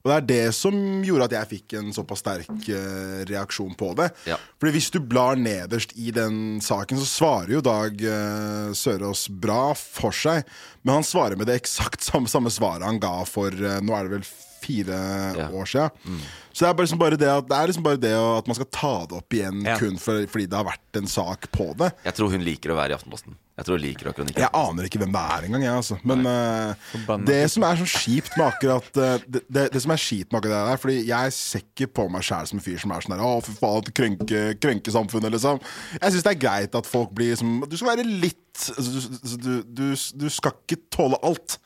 Og 0.00 0.08
det 0.08 0.16
er 0.16 0.28
det 0.28 0.44
som 0.56 0.74
gjorde 1.04 1.28
at 1.28 1.34
jeg 1.36 1.50
fikk 1.50 1.76
en 1.80 1.90
såpass 1.92 2.22
sterk 2.24 2.50
uh, 2.50 3.20
reaksjon 3.28 3.74
på 3.78 3.92
det. 3.98 4.08
Ja. 4.30 4.38
Fordi 4.60 4.74
hvis 4.78 4.88
du 4.94 5.00
blar 5.04 5.36
nederst 5.36 5.92
i 6.00 6.12
den 6.16 6.60
saken, 6.64 7.00
så 7.00 7.08
svarer 7.08 7.54
jo 7.58 7.64
Dag 7.64 8.00
uh, 8.00 8.72
Sørås 8.76 9.26
bra 9.28 9.74
for 9.76 10.16
seg. 10.16 10.48
Men 10.82 11.00
han 11.00 11.06
svarer 11.06 11.36
med 11.36 11.50
det 11.50 11.58
eksakt 11.60 12.04
samme, 12.06 12.32
samme 12.32 12.52
svaret 12.52 12.86
han 12.88 13.02
ga 13.02 13.18
for 13.28 13.52
uh, 13.52 13.80
Nå 13.84 13.96
er 13.96 14.08
det 14.08 14.16
vel 14.18 14.30
fire 14.70 15.02
Ja. 15.36 15.50
år 15.50 15.66
siden. 15.66 16.22
Så 16.52 16.64
det 16.64 16.70
er, 16.70 16.80
liksom 16.82 16.98
bare 16.98 17.16
det 17.18 17.28
at, 17.30 17.46
det 17.46 17.56
er 17.56 17.68
liksom 17.70 17.84
bare 17.86 17.98
det 18.02 18.10
at 18.14 18.48
man 18.50 18.56
skal 18.58 18.66
ta 18.74 18.94
det 19.06 19.20
opp 19.20 19.34
igjen 19.36 19.62
Ja. 19.66 19.76
kun 19.78 19.98
for, 20.02 20.26
fordi 20.26 20.48
det 20.50 20.58
har 20.58 20.66
vært 20.66 20.98
en 20.98 21.06
sak 21.06 21.46
på 21.54 21.70
det. 21.78 21.92
Jeg 22.04 22.14
tror 22.18 22.30
hun 22.34 22.42
liker 22.42 22.72
å 22.74 22.76
være 22.76 22.90
i 22.90 22.98
Aftenposten. 22.98 23.36
Jeg 23.60 23.66
tror 23.68 23.76
hun 23.76 23.82
liker 23.84 24.08
å 24.08 24.12
kronikere. 24.16 24.46
Jeg 24.46 24.56
aner 24.56 24.86
ikke 24.88 24.98
hvem 25.02 25.12
det 25.12 25.22
er 25.36 25.46
engang, 25.46 25.64
jeg, 25.66 25.74
altså. 25.82 25.98
Men 26.08 26.24
uh, 26.26 27.18
det 27.28 27.38
som 27.52 27.66
er 27.68 27.76
så 27.76 27.86
kjipt 27.92 28.38
med 28.40 28.46
akkurat 28.46 28.88
uh, 28.96 29.26
det, 29.28 29.42
det, 29.52 29.66
det 29.74 29.82
som 29.84 29.92
er 29.92 30.00
kjipt 30.00 30.32
med 30.32 30.40
akkurat 30.40 30.54
det 30.56 30.70
der 30.70 30.80
Fordi 30.80 30.96
jeg 31.10 31.34
ser 31.36 31.64
ikke 31.66 31.90
på 32.00 32.06
meg 32.14 32.24
sjæl 32.24 32.48
som 32.48 32.58
en 32.58 32.64
fyr 32.64 32.80
som 32.80 32.94
er 32.96 33.04
sånn 33.04 33.14
der 33.14 33.24
Å, 33.26 33.34
fy 33.44 33.54
faen, 33.60 33.92
krenke, 34.00 34.42
krenke 34.64 34.94
samfunnet, 34.96 35.36
liksom. 35.36 35.60
Jeg 36.00 36.16
syns 36.16 36.24
det 36.26 36.32
er 36.34 36.40
greit 36.46 36.80
at 36.80 36.88
folk 36.88 37.12
blir 37.20 37.36
som 37.36 37.60
Du 37.68 37.76
skal 37.76 37.92
være 37.92 38.08
litt 38.08 38.64
altså, 38.64 38.90
du, 38.96 39.38
du, 39.44 39.52
du, 39.62 39.86
du 40.24 40.28
skal 40.32 40.56
ikke 40.64 40.80
tåle 40.96 41.20
alt. 41.22 41.60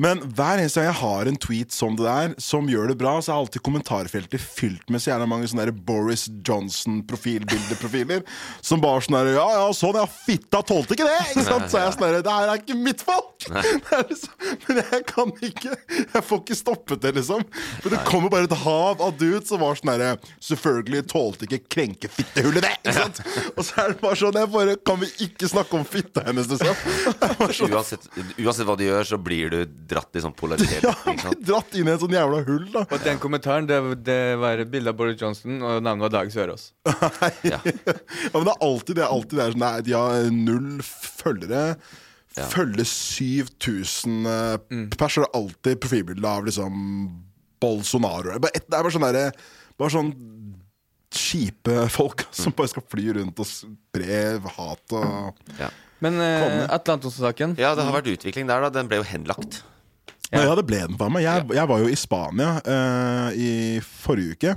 Men 0.00 0.22
hver 0.34 0.58
eneste 0.58 0.80
gang 0.80 0.88
jeg 0.90 1.00
har 1.00 1.30
en 1.30 1.38
tweet 1.38 1.74
som 1.74 1.94
det 1.98 2.06
der, 2.06 2.34
som 2.42 2.66
gjør 2.70 2.90
det 2.90 2.96
bra, 2.98 3.14
så 3.22 3.32
er 3.32 3.42
alltid 3.44 3.62
kommentarfeltet 3.66 4.42
fylt 4.42 4.90
med 4.90 5.02
så 5.02 5.12
gjerne 5.12 5.28
mange 5.30 5.46
sånne 5.50 5.68
der 5.68 5.76
Boris 5.86 6.26
Johnson-profilbildeprofiler. 6.46 8.24
Som 8.64 8.82
bare 8.82 9.04
sånn 9.04 9.18
der 9.18 9.32
Ja, 9.36 9.46
ja, 9.54 9.68
sånn, 9.76 9.98
ja, 9.98 10.06
fitta 10.08 10.62
tålte 10.66 10.96
ikke 10.96 11.06
det! 11.06 11.20
Ikke 11.30 11.46
sant? 11.46 11.68
Så 11.70 11.78
er 11.78 11.86
jeg 11.86 11.96
sånn 11.96 12.06
der 12.08 12.24
Det 12.24 12.34
her 12.34 12.50
er 12.52 12.62
ikke 12.62 12.78
mitt 12.78 13.04
folk! 13.04 13.30
Det 13.84 13.92
er 13.98 14.04
liksom, 14.08 14.34
men 14.64 14.78
jeg 14.80 15.04
kan 15.10 15.32
ikke 15.44 15.74
Jeg 15.98 16.22
får 16.24 16.40
ikke 16.42 16.56
stoppet 16.58 17.02
det, 17.04 17.14
liksom. 17.18 17.44
Men 17.84 17.94
det 17.94 18.02
kommer 18.08 18.32
bare 18.32 18.48
et 18.48 18.56
hav 18.64 19.02
av 19.04 19.14
dudes 19.20 19.50
som 19.50 19.62
var 19.62 19.78
sånn 19.78 19.92
derre 19.92 20.14
Selvfølgelig 20.42 21.04
tålte 21.12 21.48
ikke 21.48 21.62
krenkefittehullet 21.76 22.66
det! 22.66 22.74
Ikke 22.82 22.96
sant? 22.98 23.22
Og 23.56 23.62
så 23.66 23.78
er 23.84 23.94
det 23.94 24.00
bare 24.02 24.18
sånn 24.20 24.40
jeg 24.40 24.52
bare, 24.54 24.76
Kan 24.86 25.02
vi 25.02 25.10
ikke 25.28 25.50
snakke 25.50 25.78
om 25.78 25.86
fitta 25.88 26.24
hennes, 26.26 26.50
liksom? 26.50 26.74
Sånn, 27.54 27.74
Uansett, 27.74 28.06
uansett 28.40 28.66
hva 28.68 28.76
du 28.78 28.84
gjør, 28.86 29.06
så 29.08 29.18
blir 29.20 29.52
du 29.52 29.60
dratt 29.90 30.16
i 30.16 30.22
sånn 30.24 30.34
polarisert 30.36 30.84
ja, 30.88 30.94
retning. 31.04 31.42
dratt 31.44 31.76
inn 31.78 31.88
i 31.90 31.92
et 31.94 32.02
sånn 32.02 32.16
jævla 32.16 32.40
hull, 32.46 32.64
da. 32.72 32.84
Og 32.88 33.04
den 33.04 33.20
kommentaren, 33.22 33.68
det, 33.68 33.78
det 34.06 34.18
var 34.40 34.62
et 34.62 34.70
bilde 34.72 34.92
av 34.92 34.98
Boris 34.98 35.20
Johnson, 35.20 35.58
og 35.60 35.82
navnet 35.84 36.06
var 36.06 36.14
Dag 36.18 36.32
Sørås. 36.34 36.70
Ja. 37.44 37.60
Ja, 38.24 38.32
men 38.38 38.46
det 38.48 38.54
er 38.54 38.64
alltid 38.66 38.98
det. 38.98 39.04
Alltid 39.06 39.38
det 39.38 39.44
er 39.44 39.54
sånn, 39.54 39.62
nei, 39.62 39.84
De 39.84 39.94
har 39.94 40.30
null 40.32 40.70
følgere. 40.86 41.62
Ja. 42.34 42.48
Følge 42.50 42.86
7000 42.88 44.26
uh, 44.26 44.56
pers. 44.98 45.18
er 45.18 45.26
det 45.26 45.38
alltid 45.38 45.80
profilbilde 45.84 46.26
av 46.30 46.48
liksom 46.48 46.80
Bolsonaro. 47.62 48.32
Det 48.32 48.38
er 48.38 48.42
bare, 48.46 48.58
et, 48.58 48.66
det 48.66 48.78
er 48.78 48.86
bare 48.88 48.96
sånn 48.96 49.06
derre 49.06 49.28
Bare 49.78 49.90
sånn 49.90 50.10
kjipe 51.14 51.84
folk 51.94 52.24
som 52.34 52.54
bare 52.58 52.70
skal 52.72 52.84
fly 52.90 53.12
rundt 53.20 53.38
og 53.42 53.46
spre 53.46 54.20
hat 54.56 54.94
og 54.98 55.58
Ja. 55.60 55.70
Men 56.02 56.18
uh, 56.18 56.66
Antonsen-saken 56.74 57.54
ja, 57.56 57.70
det 57.78 57.86
har 57.86 57.94
vært 57.94 58.10
utvikling 58.12 58.48
der, 58.50 58.66
da. 58.66 58.72
Den 58.74 58.90
ble 58.90 58.98
jo 58.98 59.06
henlagt. 59.08 59.62
Ja, 60.34 60.44
ja 60.50 60.54
det 60.58 60.66
ble 60.68 60.82
den 60.84 60.98
for 61.00 61.12
meg. 61.14 61.24
Jeg, 61.26 61.46
jeg 61.56 61.70
var 61.70 61.82
jo 61.82 61.90
i 61.90 61.98
Spania 61.98 62.52
uh, 62.66 63.28
i 63.38 63.50
forrige 63.84 64.34
uke. 64.36 64.54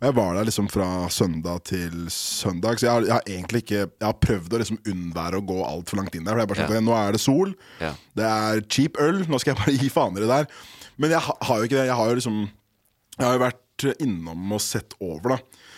Og 0.00 0.06
jeg 0.08 0.16
var 0.16 0.36
der 0.38 0.46
liksom 0.48 0.68
fra 0.72 0.86
søndag 1.12 1.58
til 1.68 2.06
søndag. 2.14 2.78
Så 2.80 2.86
jeg 2.86 2.92
har, 2.94 3.04
jeg 3.04 3.12
har 3.18 3.26
egentlig 3.28 3.60
ikke 3.66 3.80
Jeg 3.82 4.06
har 4.06 4.16
prøvd 4.16 4.54
å 4.56 4.60
liksom 4.62 4.78
unnvære 4.88 5.40
å 5.42 5.44
gå 5.50 5.58
altfor 5.66 6.00
langt 6.00 6.16
inn 6.16 6.24
der. 6.24 6.32
For 6.32 6.40
jeg 6.40 6.50
bare 6.52 6.60
skjønte, 6.62 6.78
Ja. 6.80 6.84
Nå 6.88 6.94
er 6.96 7.12
det 7.12 7.20
sol, 7.20 7.52
Ja. 7.82 7.92
det 8.16 8.28
er 8.30 8.62
cheap 8.72 8.96
øl. 9.00 9.26
Nå 9.28 9.40
skal 9.42 9.52
jeg 9.52 9.60
bare 9.60 9.76
gi 9.84 9.90
faen 9.92 10.16
i 10.16 10.24
det 10.24 10.30
der. 10.32 10.48
Men 11.00 11.12
jeg 11.16 11.20
har 11.20 11.60
jo 11.60 11.68
ikke 11.68 11.76
det. 11.82 11.86
Jeg 11.90 11.98
har 12.00 12.08
jo 12.08 12.16
liksom 12.20 12.40
Jeg 13.18 13.26
har 13.26 13.36
jo 13.36 13.44
vært 13.44 13.86
innom 14.00 14.52
og 14.56 14.60
sett 14.60 14.96
over, 15.00 15.36
da. 15.36 15.68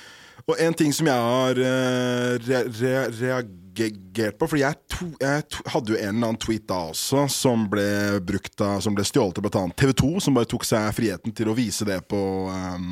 Og 0.49 0.59
en 0.59 0.75
ting 0.75 0.93
som 0.95 1.07
jeg 1.07 1.27
har 1.29 1.59
eh, 1.63 2.33
re 2.43 2.63
re 2.67 2.95
reagert 3.21 4.39
på 4.39 4.49
For 4.51 4.61
jeg, 4.61 4.79
to, 4.91 5.07
jeg 5.21 5.45
to, 5.53 5.63
hadde 5.73 5.95
jo 5.95 5.99
en 5.99 6.09
eller 6.11 6.33
annen 6.33 6.41
tweet 6.43 6.67
da 6.69 6.81
også 6.91 7.25
som 7.33 7.65
ble 7.71 8.19
brukt 8.27 8.61
av, 8.65 8.83
Som 8.85 8.97
ble 8.99 9.07
stjålet 9.07 9.39
av 9.39 9.47
bl.a. 9.47 9.65
TV 9.79 9.95
2, 10.03 10.11
som 10.27 10.37
bare 10.37 10.51
tok 10.51 10.67
seg 10.69 10.91
friheten 10.97 11.35
til 11.37 11.53
å 11.53 11.57
vise 11.57 11.87
det 11.89 12.01
på 12.11 12.21
um, 12.51 12.91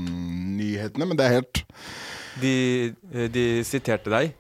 nyhetene. 0.56 1.10
Men 1.10 1.18
det 1.18 1.26
er 1.26 1.36
helt 1.40 1.62
de, 2.40 2.54
eh, 3.12 3.28
de 3.32 3.44
siterte 3.66 4.12
deg. 4.12 4.34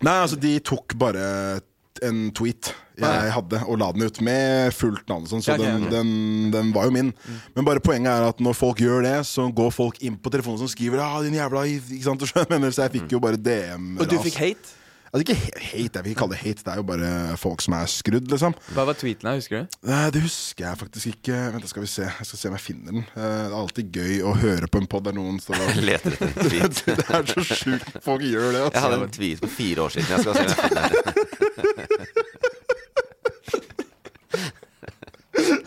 Nei, 0.00 0.16
altså, 0.16 0.36
de 0.40 0.54
tok 0.64 0.96
bare 0.98 1.60
en 2.06 2.30
tweet 2.36 2.72
jeg 3.00 3.32
hadde, 3.32 3.60
og 3.64 3.78
la 3.80 3.86
den 3.96 4.04
ut 4.04 4.18
med 4.24 4.74
fullt 4.76 5.06
navn. 5.08 5.24
Sånn, 5.28 5.40
så 5.44 5.56
den, 5.60 5.86
den, 5.88 6.10
den 6.52 6.72
var 6.74 6.88
jo 6.88 6.94
min. 6.94 7.14
Men 7.56 7.64
bare 7.64 7.80
poenget 7.80 8.10
er 8.12 8.26
at 8.28 8.42
når 8.44 8.58
folk 8.58 8.82
gjør 8.82 9.06
det, 9.06 9.14
så 9.28 9.46
går 9.56 9.72
folk 9.72 10.02
inn 10.04 10.18
på 10.20 10.32
telefonen 10.32 10.60
som 10.60 10.68
skriver 10.68 11.00
ah, 11.04 11.16
din 11.24 11.38
jævla 11.38 11.64
ikke 11.70 12.02
sant? 12.04 12.26
Så 12.30 12.84
jeg 12.84 12.92
fikk 12.98 13.16
jo 13.16 13.22
bare 13.22 13.40
DM-ras. 13.40 14.04
Og 14.04 14.10
du 14.10 14.18
fikk 14.26 14.36
hate? 14.42 14.76
Altså 15.10 15.24
ikke 15.24 15.34
hate, 15.58 15.90
jeg 15.98 16.04
vil 16.04 16.12
ikke 16.12 16.20
kalle 16.20 16.36
det 16.36 16.42
hate. 16.44 16.62
Det 16.62 16.70
er 16.70 16.76
jo 16.78 16.84
bare 16.86 17.36
folk 17.36 17.62
som 17.64 17.74
er 17.74 17.88
skrudd, 17.90 18.28
liksom. 18.30 18.52
Hva 18.76 18.84
var 18.86 18.94
tweeten 18.94 19.26
her, 19.26 19.40
husker 19.40 19.64
du? 19.64 19.78
Det 20.14 20.20
husker 20.22 20.66
jeg 20.68 20.78
faktisk 20.84 21.06
ikke. 21.10 21.38
Vent, 21.56 21.66
skal 21.72 21.82
vi 21.82 21.88
se 21.90 22.04
Jeg 22.06 22.26
skal 22.28 22.38
se 22.38 22.48
om 22.52 22.54
jeg 22.54 22.62
finner 22.62 22.94
den. 22.94 23.02
Eh, 23.16 23.24
Det 23.24 23.48
er 23.48 23.56
alltid 23.58 23.90
gøy 23.98 24.20
å 24.22 24.36
høre 24.38 24.68
på 24.70 24.78
en 24.78 24.86
pod 24.92 25.02
der 25.08 25.16
noen 25.18 25.40
står 25.42 25.58
og 25.64 25.80
Leter 25.88 26.14
etter 26.14 26.30
en 26.30 26.34
tweet. 26.52 26.84
Det 26.86 27.08
er 27.10 27.26
så 27.34 27.42
sjukt 27.50 27.90
folk 28.06 28.22
gjør 28.22 28.52
det. 28.54 28.62
Jeg 28.70 28.84
hadde 28.86 29.00
Altså. 29.00 29.08
en 29.10 29.16
tweet 29.18 29.38
for 29.42 29.56
fire 29.58 29.78
år 29.88 29.96
siden. 29.96 30.08
Jeg 30.14 30.20
skal 30.22 30.34
se 30.34 30.40
om 30.40 30.46
jeg 30.46 30.54
finner 30.62 30.82
den. 30.86 32.06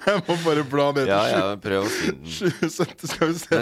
Jeg 0.04 0.20
må 0.28 0.36
bare 0.44 0.64
bla 0.68 0.86
ned 0.94 1.06
til 1.08 1.12
Ja, 1.14 1.22
ja, 1.32 1.44
prøv 1.64 1.86
å 1.88 1.92
finne 1.92 2.24
den. 2.24 2.70
skal 2.70 3.30
vi 3.32 3.40
se. 3.40 3.60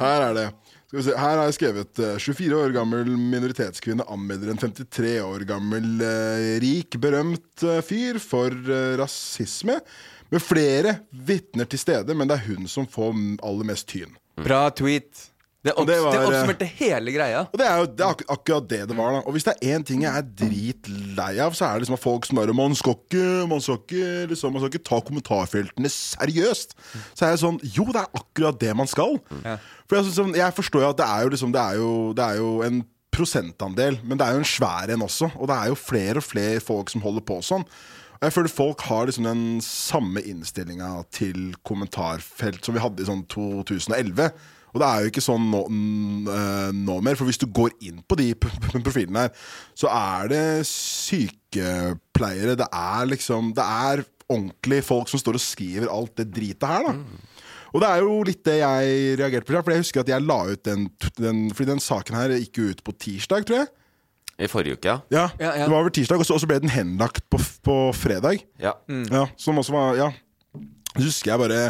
Her 0.00 0.24
er 0.28 0.34
det. 0.36 0.46
Skal 0.94 1.02
vi 1.02 1.10
se. 1.10 1.18
Her 1.18 1.40
har 1.40 1.48
jeg 1.48 1.54
skrevet 1.56 1.98
eh, 1.98 2.18
24 2.22 2.58
år 2.62 2.72
gammel 2.76 3.08
minoritetskvinne 3.18 4.04
anmelder 4.14 4.52
en 4.52 4.60
53 4.62 5.14
år 5.26 5.42
gammel 5.48 6.04
eh, 6.06 6.52
rik, 6.62 6.94
berømt 7.02 7.64
eh, 7.66 7.80
fyr 7.82 8.20
for 8.22 8.54
eh, 8.54 8.92
rasisme. 9.00 9.80
Med 10.30 10.42
flere 10.42 10.92
vitner 11.10 11.66
til 11.66 11.82
stede, 11.82 12.14
men 12.14 12.30
det 12.30 12.36
er 12.38 12.46
hun 12.46 12.70
som 12.70 12.86
får 12.86 13.10
aller 13.42 13.66
mest 13.66 13.88
tyn. 13.90 14.14
Bra 14.38 14.68
tweet. 14.70 15.32
Det, 15.64 15.72
Og 15.80 15.86
det 15.88 15.94
var, 15.96 16.12
det 16.12 16.20
eh, 16.20 16.26
oppsummerte 16.28 16.66
hele 16.76 17.12
greia. 17.14 17.44
Og 17.48 17.56
det 17.56 17.64
er 17.64 17.78
jo 17.80 17.86
det 17.88 18.04
er 18.04 18.10
ak 18.12 18.24
akkurat 18.34 18.66
det 18.68 18.80
det 18.90 18.96
var. 18.98 19.14
da 19.16 19.20
Og 19.24 19.32
hvis 19.32 19.46
det 19.46 19.54
er 19.54 19.76
én 19.78 19.84
ting 19.86 20.02
jeg 20.04 20.12
er 20.12 20.26
dritlei 20.40 21.38
av, 21.40 21.56
så 21.56 21.64
er 21.64 21.78
det 21.78 21.84
liksom 21.86 21.96
at 21.96 22.02
folk 22.02 22.28
bare 22.36 22.56
Man 22.56 22.76
skal 22.76 22.98
ikke, 22.98 23.28
man 23.48 23.62
skal 23.64 23.78
ikke, 23.80 24.08
liksom, 24.28 24.52
man 24.52 24.60
skal 24.60 24.72
ikke 24.74 24.88
ta 24.90 24.98
kommentarfeltene 25.00 25.88
seriøst. 25.88 26.76
Så 27.14 27.24
er 27.24 27.32
jeg 27.32 27.42
sånn 27.46 27.60
Jo, 27.64 27.86
det 27.94 28.02
er 28.02 28.20
akkurat 28.20 28.60
det 28.60 28.74
man 28.76 28.90
skal. 28.90 29.16
Ja. 29.40 29.56
For 29.88 29.96
jeg, 29.96 30.12
sånn, 30.12 30.36
jeg 30.36 30.56
forstår 30.58 30.84
jo 30.84 30.90
at 30.92 31.00
det 31.00 31.08
er 31.08 31.24
jo 31.24 31.32
liksom 31.32 31.56
Det 31.56 31.64
er 31.64 31.80
jo, 31.80 31.90
det 32.18 32.28
er 32.28 32.42
jo 32.42 32.50
en 32.66 32.84
prosentandel, 33.14 34.00
men 34.02 34.18
det 34.18 34.26
er 34.26 34.34
jo 34.34 34.42
en 34.42 34.48
svær 34.48 34.90
en 34.90 35.04
også. 35.06 35.30
Og 35.38 35.48
det 35.48 35.56
er 35.56 35.70
jo 35.70 35.78
flere 35.78 36.20
og 36.20 36.26
flere 36.26 36.60
folk 36.60 36.90
som 36.90 37.04
holder 37.04 37.24
på 37.24 37.38
sånn. 37.46 37.64
Og 38.18 38.26
jeg 38.26 38.34
føler 38.34 38.52
folk 38.52 38.84
har 38.88 39.06
liksom 39.06 39.26
den 39.28 39.44
samme 39.64 40.22
innstillinga 40.24 40.90
til 41.14 41.54
kommentarfelt 41.66 42.64
som 42.64 42.76
vi 42.76 42.82
hadde 42.82 43.04
i 43.04 43.08
sånn 43.08 43.24
2011. 43.32 44.28
Og 44.74 44.80
det 44.82 44.86
er 44.88 45.04
jo 45.04 45.10
ikke 45.12 45.22
sånn 45.22 45.44
nå, 45.52 45.60
eh, 46.34 46.70
nå 46.74 46.96
mer, 47.06 47.14
for 47.18 47.28
hvis 47.30 47.38
du 47.38 47.46
går 47.46 47.70
inn 47.86 48.00
på 48.02 48.18
de 48.18 48.32
profilene 48.34 49.28
her, 49.28 49.30
så 49.78 49.86
er 49.94 50.32
det 50.32 50.42
sykepleiere, 50.66 52.56
det 52.58 52.66
er 52.70 53.06
liksom 53.12 53.52
Det 53.54 53.64
er 53.64 54.02
ordentlige 54.24 54.82
folk 54.86 55.10
som 55.12 55.20
står 55.20 55.36
og 55.38 55.44
skriver 55.44 55.90
alt 55.92 56.14
det 56.18 56.30
dritet 56.32 56.66
her, 56.66 56.88
da. 56.88 56.94
Og 57.74 57.82
det 57.82 57.88
er 57.90 58.02
jo 58.04 58.18
litt 58.26 58.42
det 58.46 58.58
jeg 58.60 59.16
reagerte 59.18 59.50
på, 59.50 59.62
for 59.66 59.74
jeg 59.74 59.82
husker 59.82 60.04
at 60.04 60.10
jeg 60.12 60.22
la 60.22 60.36
ut 60.46 60.62
den, 60.66 60.84
den 61.18 61.40
Fordi 61.50 61.72
den 61.72 61.82
saken 61.82 62.14
her 62.16 62.34
gikk 62.38 62.60
jo 62.60 62.68
ut 62.70 62.84
på 62.86 62.94
tirsdag, 63.02 63.46
tror 63.48 63.60
jeg. 63.64 63.72
I 64.44 64.48
forrige 64.50 64.78
uke, 64.78 64.90
ja. 64.90 65.00
Ja, 65.14 65.24
Ja, 65.38 65.50
ja. 65.58 65.64
Det 65.66 65.72
var 65.72 65.82
over 65.82 65.94
tirsdag, 65.94 66.22
og 66.22 66.26
så, 66.26 66.46
ble 66.50 66.60
den 66.62 66.72
henlagt 66.72 67.26
på, 67.30 67.38
på 67.66 67.76
fredag. 67.94 68.42
ja. 68.62 68.72
Ja, 68.88 69.26
som 69.36 69.58
også 69.58 69.74
var 69.74 69.98
Ja. 69.98 70.12
Så 70.94 71.08
husker 71.08 71.32
jeg 71.32 71.42
bare 71.42 71.60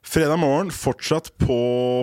Fredag 0.00 0.38
morgen, 0.40 0.70
fortsatt 0.72 1.28
på 1.38 1.56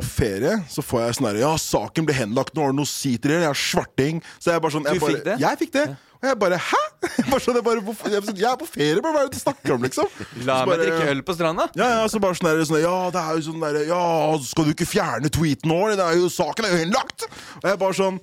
ferie, 0.06 0.60
så 0.70 0.84
får 0.86 1.02
jeg 1.02 1.16
sånn 1.18 1.26
derre 1.32 1.40
Ja, 1.42 1.54
saken 1.60 2.06
ble 2.06 2.14
henlagt, 2.14 2.54
nå 2.56 2.62
har 2.68 2.72
du 2.76 2.78
noe 2.78 2.86
å 2.86 2.90
si 2.90 3.16
til 3.18 3.32
dere, 3.34 3.48
jeg 3.48 3.56
er 3.56 3.58
svarting. 3.58 4.20
Så 4.38 4.52
jeg 4.54 4.62
bare 4.64 4.76
sånn 4.76 4.86
jeg 4.86 5.00
Du 5.00 5.02
bare, 5.02 5.16
fikk 5.16 5.26
det? 5.26 5.38
Jeg 5.42 5.60
fikk 5.64 5.74
det. 5.74 5.86
Og 6.18 6.28
jeg 6.30 6.38
bare 6.42 6.60
Hæ?! 6.62 6.84
Bare 7.32 7.42
sånn, 7.44 7.58
jeg, 7.58 7.66
bare, 7.66 7.82
hvorfor- 7.86 8.10
jeg, 8.10 8.22
er 8.22 8.26
sånn, 8.30 8.38
jeg 8.42 8.48
er 8.50 8.58
på 8.62 8.68
ferie, 8.70 9.02
bare 9.02 9.14
hva 9.14 9.20
er 9.22 9.28
det 9.28 9.38
du 9.38 9.42
snakker 9.42 9.74
om, 9.76 9.84
liksom? 9.86 10.08
La 10.48 10.60
Så 10.62 10.70
meg 10.70 10.72
bare- 10.72 10.86
drikke 10.86 11.10
øl 11.14 11.20
på 11.28 11.36
stranda. 11.38 11.68
Ja, 11.78 11.90
ja, 11.94 12.06
så 12.10 12.22
bare 12.24 12.38
sånn 12.38 12.48
der, 12.50 12.62
sånn 12.70 12.78
der, 12.80 12.86
Ja, 12.88 12.96
det 13.14 13.22
er 13.26 13.36
jo 13.38 13.44
sånn 13.50 13.66
der 13.66 13.78
Ja, 13.90 14.02
skal 14.46 14.66
du 14.70 14.72
ikke 14.74 14.88
fjerne 14.90 15.30
tweeten 15.34 15.70
nå? 15.74 15.80
Det 15.98 16.06
er 16.08 16.18
jo, 16.22 16.30
saken 16.34 16.66
er 16.70 16.74
jo 16.74 16.80
henlagt! 16.86 17.28
Og 17.62 17.68
jeg 17.70 17.82
bare 17.82 17.98
sånn 17.98 18.22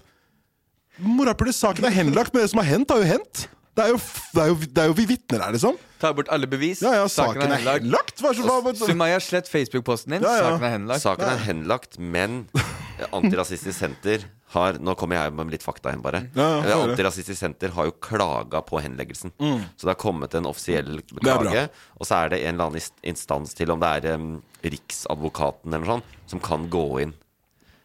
Morapuler, 1.02 1.54
saken 1.54 1.86
er 1.90 1.94
henlagt, 1.98 2.30
men 2.34 2.44
det 2.46 2.50
som 2.54 2.60
har 2.62 2.68
hendt, 2.70 2.90
har 2.94 3.02
jo 3.02 3.10
hendt. 3.10 3.46
Det 3.74 3.82
er 3.84 3.88
jo, 3.90 3.96
det 4.34 4.42
er 4.42 4.46
jo, 4.52 4.54
det 4.70 4.82
er 4.84 4.86
jo 4.86 4.94
vi 4.94 5.04
vitner 5.10 5.40
her, 5.42 5.54
liksom. 5.56 5.78
Ta 5.98 6.12
bort 6.14 6.28
alle 6.30 6.46
bevis. 6.46 6.82
Ja, 6.84 6.92
ja, 7.00 7.08
saken, 7.10 7.42
er 7.42 7.56
henlagt. 7.58 7.82
henlagt. 7.82 8.78
Sumaya, 8.78 9.18
slett 9.20 9.48
Facebook-posten 9.50 10.14
din. 10.14 10.22
Ja, 10.22 10.36
ja. 10.36 10.44
Saken 10.52 10.66
er 10.68 10.74
henlagt. 10.76 11.02
Saken 11.02 11.26
er 11.32 11.42
henlagt, 11.48 11.98
men 11.98 12.44
Antirasistisk 13.16 13.74
Senter 13.78 14.26
har 14.54 14.76
Nå 14.78 14.92
kommer 14.94 15.18
jeg 15.18 15.32
med 15.34 15.50
litt 15.50 15.64
fakta 15.66 15.90
igjen, 15.90 16.02
bare. 16.04 16.20
Ja, 16.38 16.44
ja, 16.62 16.76
Eh. 16.76 16.84
Antirasistisk 16.92 17.40
Senter 17.40 17.72
har 17.74 17.88
jo 17.88 17.96
klaga 17.98 18.60
på 18.62 18.78
henleggelsen. 18.84 19.32
Så 19.40 19.82
det 19.88 19.90
har 19.96 19.98
kommet 19.98 20.34
en 20.38 20.46
offisiell 20.46 21.00
Mm. 21.00 21.18
klage. 21.24 21.64
Og 21.98 22.06
så 22.06 22.20
er 22.22 22.28
det 22.30 22.42
en 22.44 22.54
eller 22.54 22.68
annen 22.70 22.86
instans 23.02 23.54
til, 23.58 23.72
om 23.74 23.80
det 23.82 23.90
er 24.04 24.14
um, 24.14 24.36
Riksadvokaten 24.62 25.72
eller 25.74 25.82
noe 25.84 25.96
sånt, 25.98 26.04
som 26.30 26.40
kan 26.40 26.68
gå 26.70 26.84
inn. 27.02 27.14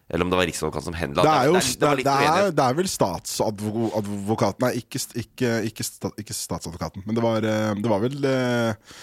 Eller 0.09 0.25
om 0.25 0.31
det 0.31 0.37
var 0.39 0.45
Riksadvokaten 0.49 0.87
som 0.89 0.95
henla. 0.97 1.21
Det 1.21 1.33
er 1.37 1.45
jo 1.51 1.53
det, 1.59 1.79
det, 1.79 2.03
det 2.07 2.13
er, 2.29 2.51
det 2.57 2.63
er 2.65 2.77
vel 2.79 2.87
statsadvokaten 2.89 4.65
Nei, 4.65 4.71
ikke, 4.81 5.01
ikke, 5.21 5.51
ikke, 5.69 5.85
sta- 5.85 6.13
ikke 6.17 6.33
statsadvokaten. 6.33 7.03
Men 7.05 7.15
det 7.19 7.23
var, 7.25 7.45
eh, 7.45 7.73
det 7.77 7.91
var 7.91 8.01
vel 8.01 8.25
eh, 8.25 8.95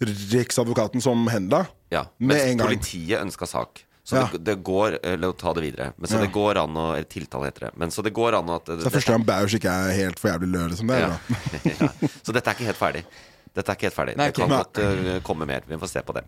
Riksadvokaten 0.00 1.00
som 1.04 1.22
henla. 1.30 1.66
Ja, 1.92 2.06
Med 2.18 2.34
mens 2.34 2.42
en 2.42 2.58
gang. 2.58 2.68
politiet 2.68 3.20
ønska 3.22 3.46
sak. 3.46 3.84
Så 4.02 4.16
Ja. 4.16 4.28
det, 4.32 4.38
det 4.44 4.54
går 4.64 4.98
Eller 5.04 5.32
ta 5.32 5.52
det 5.54 5.62
videre. 5.62 5.92
Men 5.96 6.08
så 6.08 6.14
Ja. 6.18 6.20
det 6.24 6.32
går 6.32 6.56
an 6.64 6.74
å 6.74 7.04
Tiltale 7.04 7.44
heter 7.46 7.60
det. 7.68 7.76
Men 7.76 7.90
så 7.90 8.02
det 8.02 8.12
går 8.12 8.34
an 8.38 8.46
å 8.48 8.56
at 8.56 8.66
Så 8.66 8.76
det 8.76 8.86
er 8.86 8.90
første 8.98 9.12
gang 9.12 9.24
Bausch 9.24 9.54
ikke 9.54 9.70
er 9.70 9.92
helt 9.94 10.18
for 10.18 10.30
jævlig 10.32 10.50
lø. 10.50 10.68
Liksom. 10.68 10.86
Det 10.88 10.98
ja. 10.98 11.18
ja. 11.80 11.88
Så 12.24 12.32
dette 12.32 12.48
er 12.50 12.54
ikke 12.54 12.66
helt 12.72 12.80
ferdig. 12.80 13.04
Dette 13.54 13.68
er 13.68 13.74
ikke 13.76 13.86
helt 13.90 13.94
ferdig. 13.98 14.16
Nei, 14.16 14.26
det 14.30 14.34
kan 14.34 14.48
godt 14.48 14.78
uh, 14.78 15.20
komme 15.26 15.46
mer. 15.46 15.62
Vi 15.66 15.76
får 15.76 15.88
se 15.90 16.02
på 16.06 16.14
det. 16.14 16.24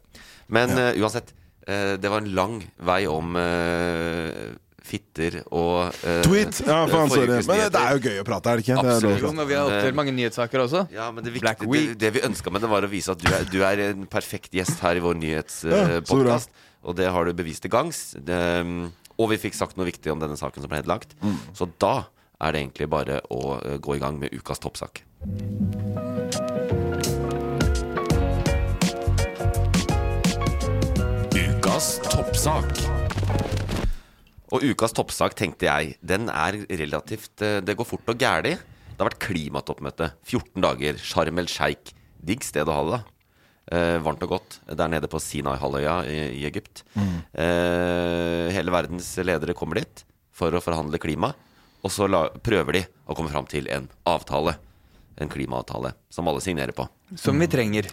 Men 0.48 0.70
uh, 0.70 0.92
uansett, 1.02 1.30
eh, 1.30 1.41
det 1.66 2.10
var 2.10 2.22
en 2.22 2.32
lang 2.34 2.58
vei 2.82 3.04
om 3.10 3.36
eh, 3.38 4.52
fitter 4.82 5.38
og 5.46 5.92
uh, 6.02 6.22
Tweet! 6.26 6.58
Ja, 6.66 6.80
faen, 6.90 7.12
sorry. 7.12 7.38
Men 7.46 7.60
det 7.72 7.82
er 7.82 7.96
jo 7.96 8.02
gøy 8.02 8.18
å 8.22 8.24
prate, 8.26 8.50
er 8.50 8.58
det 8.58 8.64
ikke? 8.66 8.78
Det 8.80 8.90
er 8.90 8.96
Absolutt. 8.96 9.36
Men 9.38 9.48
vi 9.48 9.56
har 9.56 9.70
oppdelt 9.70 9.98
mange 10.00 10.14
nyhetssaker 10.16 10.64
også. 10.64 10.82
Ja, 10.92 11.06
men 11.14 11.24
det, 11.24 11.34
viktige, 11.36 11.68
det, 11.70 11.98
det 12.02 12.10
vi 12.16 12.24
ønska 12.26 12.52
med 12.52 12.64
det, 12.64 12.72
var 12.72 12.86
å 12.86 12.90
vise 12.90 13.14
at 13.14 13.22
du 13.22 13.30
er, 13.30 13.46
du 13.48 13.60
er 13.66 13.84
en 13.90 14.08
perfekt 14.10 14.56
gjest 14.58 14.82
her 14.82 14.98
i 14.98 15.04
vår 15.04 15.20
nyhetspodkast. 15.22 16.50
Ja, 16.50 16.68
og 16.82 16.98
det 16.98 17.12
har 17.14 17.28
du 17.28 17.36
bevist 17.38 17.62
til 17.62 17.70
gangs. 17.72 18.08
Og 19.20 19.30
vi 19.30 19.38
fikk 19.38 19.54
sagt 19.54 19.78
noe 19.78 19.86
viktig 19.86 20.10
om 20.12 20.22
denne 20.22 20.38
saken 20.40 20.64
som 20.64 20.72
ble 20.72 20.82
nedlagt. 20.82 21.14
Mm. 21.22 21.38
Så 21.54 21.70
da 21.82 21.94
er 22.42 22.54
det 22.54 22.64
egentlig 22.64 22.90
bare 22.90 23.20
å 23.30 23.58
eh, 23.60 23.78
gå 23.82 23.96
i 23.96 24.02
gang 24.02 24.18
med 24.18 24.34
ukas 24.34 24.62
toppsak. 24.62 25.04
Ukas 31.82 31.96
toppsak. 32.14 32.68
Og 34.54 34.62
ukas 34.70 34.92
toppsak, 34.94 35.32
tenkte 35.34 35.66
jeg, 35.66 35.96
den 35.98 36.28
er 36.30 36.60
relativt 36.78 37.42
eh, 37.42 37.56
Det 37.58 37.74
går 37.74 37.88
fort 37.88 38.12
og 38.12 38.20
gæli. 38.22 38.52
Det 38.54 39.00
har 39.00 39.08
vært 39.08 39.24
klimatoppmøte. 39.24 40.12
14 40.22 40.62
dager. 40.62 41.00
Sharm 41.02 41.40
el 41.42 41.48
Sheikh. 41.50 41.90
Digg 42.22 42.46
sted 42.46 42.70
å 42.70 42.76
ha 42.76 42.84
det, 42.86 43.00
da. 43.00 43.40
Eh, 43.74 43.96
varmt 44.04 44.22
og 44.22 44.30
godt 44.36 44.60
der 44.70 44.92
nede 44.92 45.10
på 45.10 45.18
Sinai-halvøya 45.24 45.96
i, 46.06 46.20
i 46.38 46.44
Egypt. 46.46 46.84
Eh, 46.94 48.52
hele 48.54 48.76
verdens 48.76 49.08
ledere 49.26 49.56
kommer 49.58 49.80
dit 49.82 50.04
for 50.30 50.54
å 50.54 50.62
forhandle 50.62 51.02
klima. 51.02 51.32
Og 51.82 51.90
så 51.90 52.06
la, 52.06 52.28
prøver 52.46 52.78
de 52.78 52.84
å 53.10 53.18
komme 53.18 53.34
fram 53.34 53.50
til 53.50 53.66
en 53.74 53.90
avtale. 54.06 54.54
En 55.18 55.34
klimaavtale 55.34 55.96
som 56.14 56.30
alle 56.30 56.46
signerer 56.46 56.78
på. 56.78 56.86
Som 57.18 57.42
vi 57.42 57.50
trenger. 57.50 57.90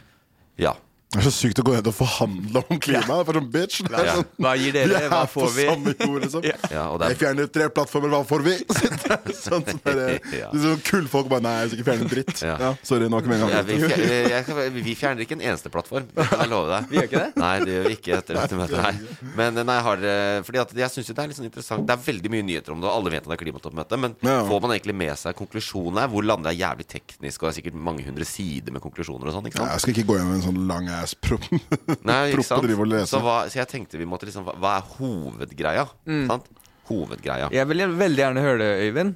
Ja. 0.61 0.75
Det 1.09 1.17
er 1.17 1.25
så 1.25 1.31
sykt 1.33 1.57
å 1.57 1.63
gå 1.65 1.73
ned 1.73 1.87
og 1.89 1.93
forhandle 1.97 2.61
om 2.69 2.77
klima. 2.77 3.01
Det 3.01 3.15
er 3.15 3.25
bare 3.25 3.39
sånn 3.39 3.47
bitch. 3.49 3.79
Det 3.81 3.95
er 3.97 4.05
Ja. 4.05 4.13
sånn, 4.19 4.25
Hva 4.45 4.51
gir 4.61 4.71
dere? 4.75 4.99
er 4.99 5.09
Hva 5.09 5.21
får 5.25 5.47
vi? 5.55 5.63
samme 5.65 5.93
jord, 5.97 6.21
liksom. 6.21 6.43
Ja. 6.49 6.53
ja 6.69 6.83
Jeg 7.01 7.09
er, 7.09 7.15
fjerner 7.17 7.47
tre 7.49 7.65
plattformer, 7.73 8.09
hva 8.13 8.19
får 8.29 8.43
vi? 8.45 8.53
sånn, 9.33 9.65
som 9.65 9.79
bare, 9.83 10.19
Ja. 10.29 10.51
det 10.53 10.59
er 10.59 10.65
sånn 10.67 10.83
Kullfolk 10.85 11.27
bare 11.31 11.41
Nei, 11.41 11.53
jeg 11.63 11.69
skal 11.71 11.79
ikke 11.79 11.87
fjerne 11.89 12.05
en 12.05 12.11
dritt. 12.13 12.41
Ja. 12.45 12.57
Ja. 12.61 12.69
sorry, 12.85 13.07
nå 13.09 13.17
har 13.17 13.25
ikke 13.25 13.39
ja, 13.39 13.47
meningen. 13.47 13.65
vi, 13.65 13.79
fjer, 13.89 14.29
jeg 14.29 14.73
vi 14.85 14.93
fjerner 14.99 15.25
ikke 15.25 15.35
en 15.39 15.41
eneste 15.49 15.71
plattform. 15.73 16.05
Det 16.13 16.27
kan 16.29 16.43
jeg 16.45 16.51
love 16.53 16.69
deg. 16.75 16.85
Vi 16.93 16.99
gjør 16.99 17.09
ikke 17.09 17.23
det? 17.25 17.31
Nei, 17.41 17.55
det 17.65 17.73
gjør 17.73 17.89
vi 17.89 17.95
ikke 17.97 18.13
etter 18.19 18.39
dette 18.43 18.59
møtet 18.61 18.85
her. 18.85 19.01
Men 19.41 19.59
nei, 19.65 19.79
har 19.89 20.05
Fordi 20.45 20.61
at 20.61 20.75
jeg 20.77 20.93
syns 20.93 21.09
jo 21.09 21.17
det 21.17 21.23
er 21.25 21.27
litt 21.33 21.39
sånn 21.41 21.49
interessant 21.49 21.87
Det 21.89 21.95
er 21.97 22.05
veldig 22.05 22.29
mye 22.37 22.45
nyheter 22.45 22.71
om 22.77 22.85
det, 22.85 22.85
og 22.85 22.99
alle 23.01 23.15
vet 23.17 23.25
at 23.25 23.33
det 23.33 23.39
er 23.39 23.43
klimatoppmøte. 23.47 23.97
Men 24.05 24.15
Ja. 24.21 24.43
får 24.45 24.61
man 24.61 24.77
egentlig 24.77 24.93
med 25.01 25.17
seg 25.17 25.33
konklusjonene? 25.41 26.05
Hvor 26.13 26.21
landet 26.21 26.53
er 26.53 26.59
jævlig 26.61 26.85
teknisk, 26.85 27.41
og 27.41 27.49
det 27.49 27.57
er 27.57 27.57
sikkert 27.63 27.81
mange 27.89 28.05
hundre 28.05 28.25
sider 28.29 28.71
med 28.71 28.81
konklusjoner 28.85 29.25
og 29.25 29.33
sånn. 29.33 29.49
ikke 29.49 29.57
Ja, 29.57 29.65
sant? 29.65 29.73
jeg 29.73 29.81
skal 29.81 29.93
ikke 29.97 30.07
gå 30.13 30.17
gjennom 30.21 30.37
en 30.37 30.45
sånn 30.45 30.67
lang 30.69 30.85
ass 31.03 31.15
prop. 31.15 31.45
Nei, 32.09 32.19
ikke 32.31 32.45
sant? 32.45 32.59
og 32.59 32.67
drive 32.67 32.87
lese. 32.89 33.11
Så, 33.13 33.21
hva, 33.23 33.41
så 33.51 33.61
jeg 33.61 33.69
tenkte 33.71 33.99
vi 33.99 34.07
måtte 34.09 34.27
liksom 34.29 34.47
Hva, 34.47 34.55
hva 34.59 34.75
er 34.79 34.89
hovedgreia? 34.97 35.85
Mm. 36.09 36.25
Sant? 36.31 36.49
Hovedgreia. 36.89 37.49
Jeg 37.53 37.69
vil 37.69 37.85
veldig 37.99 38.23
gjerne 38.23 38.43
høre 38.43 38.59
det, 38.63 38.69
Øyvind. 38.87 39.15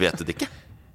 Vet 0.00 0.18
du 0.18 0.24
det 0.24 0.36
ikke? 0.36 0.48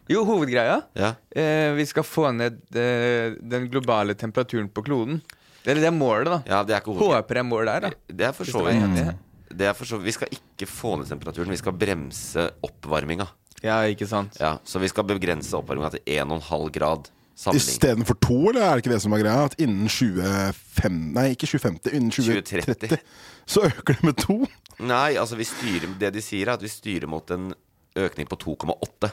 Jo, 0.09 0.21
hovedgreia. 0.27 0.79
Ja. 0.97 1.13
Eh, 1.33 1.71
vi 1.77 1.85
skal 1.89 2.05
få 2.05 2.29
ned 2.35 2.59
eh, 2.77 3.33
den 3.41 3.69
globale 3.73 4.13
temperaturen 4.17 4.69
på 4.69 4.83
kloden. 4.85 5.21
Eller 5.65 5.81
det 5.81 5.89
er 5.89 5.95
målet, 5.95 6.29
da. 6.29 6.41
ja, 6.45 6.59
det 6.65 6.75
er 6.75 6.83
ikke. 6.83 6.93
Håper 6.99 7.39
jeg 7.41 7.47
målet 7.49 7.71
er, 7.73 7.87
da. 7.87 8.13
Det 8.21 8.27
er 8.27 8.35
for 8.37 8.45
så 8.49 8.61
vidt 8.67 8.83
enig. 8.85 9.05
det 9.49 9.65
er 9.71 9.73
for 9.73 9.89
så, 9.89 9.97
Vi 9.97 10.13
skal 10.13 10.29
ikke 10.35 10.67
få 10.69 10.93
ned 11.01 11.09
temperaturen, 11.09 11.49
vi 11.49 11.57
skal 11.57 11.73
bremse 11.73 12.45
oppvarminga. 12.65 13.25
Ja, 13.65 13.79
ikke 13.89 14.05
sant. 14.05 14.37
Ja, 14.37 14.59
så 14.67 14.81
vi 14.83 14.91
skal 14.91 15.07
begrense 15.09 15.57
oppvarminga 15.57 15.95
til 15.95 16.05
1,5 16.19 16.69
grad. 16.75 17.09
Istedenfor 17.35 18.15
to, 18.23 18.37
eller 18.49 18.61
er 18.63 18.75
det 18.77 18.85
ikke 18.85 18.93
det 18.95 19.01
som 19.03 19.13
er 19.13 19.19
greia? 19.25 19.45
At 19.49 19.55
innen 19.59 19.89
25 19.91 20.99
Nei, 21.17 21.25
ikke 21.35 21.49
2050, 21.51 21.91
innen 21.97 22.11
2030, 22.15 22.75
2030. 22.79 22.99
så 23.45 23.65
øker 23.67 23.93
det 23.97 24.03
med 24.07 24.17
to? 24.23 24.37
Nei, 24.79 25.15
altså 25.19 25.35
vi 25.39 25.43
styrer, 25.47 25.91
det 25.99 26.13
de 26.15 26.23
sier, 26.23 26.47
er 26.47 26.53
at 26.55 26.63
vi 26.63 26.71
styrer 26.71 27.07
mot 27.11 27.29
en 27.35 27.49
økning 27.95 28.27
på 28.31 28.37
2,8 28.39 29.11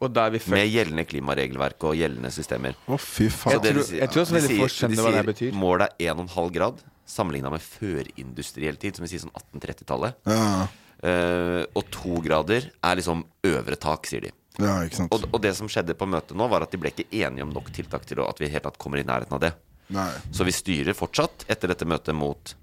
Og 0.00 0.10
da 0.12 0.26
er 0.26 0.34
vi 0.34 0.40
først. 0.40 0.52
med 0.52 0.68
gjeldende 0.72 1.04
klimaregelverk 1.08 1.84
og 1.88 1.94
gjeldende 1.96 2.32
systemer. 2.32 2.74
Å, 2.88 2.98
fy 3.00 3.28
Så 3.28 3.36
faen. 3.44 3.62
de 3.64 3.72
sier- 3.84 4.00
jeg 4.02 4.10
tror 4.12 4.22
også 4.26 4.36
veldig 4.36 4.58
få 4.60 4.68
skjønner 4.72 5.02
hva 5.06 5.12
det 5.16 5.26
betyr. 5.34 5.52
Målet 5.56 5.88
er 6.00 6.14
1,5 6.14 6.50
grad 6.52 6.82
sammenligna 7.06 7.50
med 7.52 7.60
førindustriell 7.64 8.76
tid, 8.80 8.96
som 8.96 9.04
vi 9.06 9.12
sier 9.12 9.24
sånn 9.26 9.36
1830-tallet. 9.36 10.14
Ja, 10.26 10.66
Uh, 11.04 11.60
og 11.76 11.90
to 11.92 12.22
grader 12.24 12.70
er 12.82 12.96
liksom 12.96 13.20
øvre 13.44 13.76
tak, 13.76 14.06
sier 14.08 14.22
de. 14.24 14.30
Ja. 14.58 15.06
Og, 15.10 15.24
og 15.32 15.40
det 15.42 15.54
som 15.56 15.68
skjedde 15.68 15.94
på 15.98 16.06
møtet 16.08 16.36
nå, 16.36 16.46
var 16.48 16.62
at 16.64 16.70
de 16.72 16.78
ble 16.80 16.90
ikke 16.92 17.08
enige 17.12 17.42
om 17.44 17.52
nok 17.52 17.70
tiltak 17.76 18.06
til 18.08 18.20
at 18.24 18.38
vi 18.40 18.48
helt 18.48 18.62
tatt 18.64 18.78
kommer 18.78 18.98
i 18.98 19.04
nærheten 19.04 19.34
av 19.36 19.40
det. 19.40 19.52
Nei. 19.92 20.10
Så 20.34 20.44
vi 20.48 20.54
styrer 20.56 20.96
fortsatt 20.96 21.44
etter 21.52 21.68
dette 21.70 21.86
møtet 21.86 22.14
mot 22.16 22.54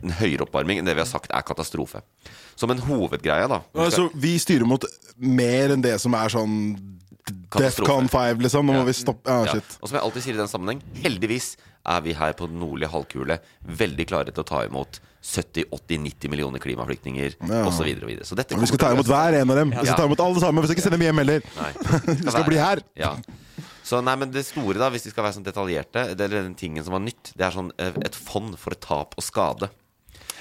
en 0.00 0.14
høyere 0.16 0.46
oppvarming 0.46 0.78
enn 0.80 0.86
det 0.88 0.94
vi 0.96 1.02
har 1.02 1.08
sagt 1.10 1.32
er 1.34 1.44
katastrofe. 1.44 2.00
Som 2.56 2.72
en 2.72 2.80
hovedgreie, 2.86 3.48
da. 3.50 3.60
Skal- 3.68 3.84
Altså, 3.84 4.04
vi 4.14 4.38
styrer 4.38 4.64
mot 4.66 4.84
mer 5.18 5.74
enn 5.74 5.82
det 5.84 5.98
som 6.00 6.14
er 6.14 6.28
sånn. 6.32 6.54
Defcon 7.56 8.08
5, 8.08 8.38
liksom. 8.44 8.66
Nå 8.66 8.72
Ja. 8.74 8.80
må 8.82 8.86
vi 8.86 8.92
stoppe. 8.92 9.26
Ja, 9.28 9.44
Ja. 9.44 9.60
Og 9.80 9.88
som 9.88 9.96
jeg 9.96 10.02
alltid 10.02 10.22
sier 10.22 10.34
i 10.34 10.36
den 10.36 10.48
sammenheng, 10.48 10.82
heldigvis 11.02 11.56
er 11.86 12.00
vi 12.00 12.12
her 12.12 12.32
på 12.32 12.46
den 12.48 12.60
nordlige 12.60 12.90
halvkule 12.90 13.38
veldig 13.66 14.06
klare 14.06 14.32
til 14.32 14.42
å 14.42 14.46
ta 14.46 14.64
imot 14.64 15.00
70-80-90 15.24 16.28
millioner 16.30 16.60
klimaflyktninger 16.60 17.34
Ja. 17.48 17.62
osv. 17.66 17.78
Så, 17.78 17.84
videre, 17.86 18.04
og 18.04 18.10
videre. 18.12 18.26
så 18.28 18.36
dette 18.36 18.58
vi 18.60 18.66
skal 18.68 18.78
ta 18.82 18.90
imot 18.92 19.08
hver 19.08 19.38
en 19.40 19.50
av 19.50 19.56
dem. 19.56 19.70
Vi 19.70 19.76
Ja. 19.76 19.84
skal 19.84 19.96
ta 19.96 20.04
imot 20.10 20.20
alle 20.20 20.40
sammen. 20.40 20.62
Vi 20.62 20.68
skal 20.68 20.76
ikke 20.76 20.84
sende 20.84 20.98
dem 20.98 21.06
hjem 21.08 21.18
heller. 21.24 21.40
Vi 22.24 22.30
skal 22.30 22.44
bli 22.44 22.56
her. 22.60 22.82
Ja. 22.96 23.16
Så 23.84 24.00
nei, 24.04 24.14
men 24.16 24.30
det 24.30 24.44
store, 24.46 24.78
da, 24.80 24.88
hvis 24.90 25.04
vi 25.04 25.10
skal 25.12 25.24
være 25.24 25.34
sånn 25.36 25.44
detaljerte, 25.44 26.14
det 26.16 26.20
er 26.24 26.28
den 26.42 26.54
tingen 26.54 26.84
som 26.84 26.92
var 26.96 27.00
nytt, 27.04 27.32
det 27.36 27.44
er 27.44 27.50
sånn 27.52 27.70
eh, 27.78 27.92
et 28.04 28.14
fond 28.16 28.56
for 28.58 28.72
tap 28.74 29.12
og 29.16 29.24
skade. 29.24 29.68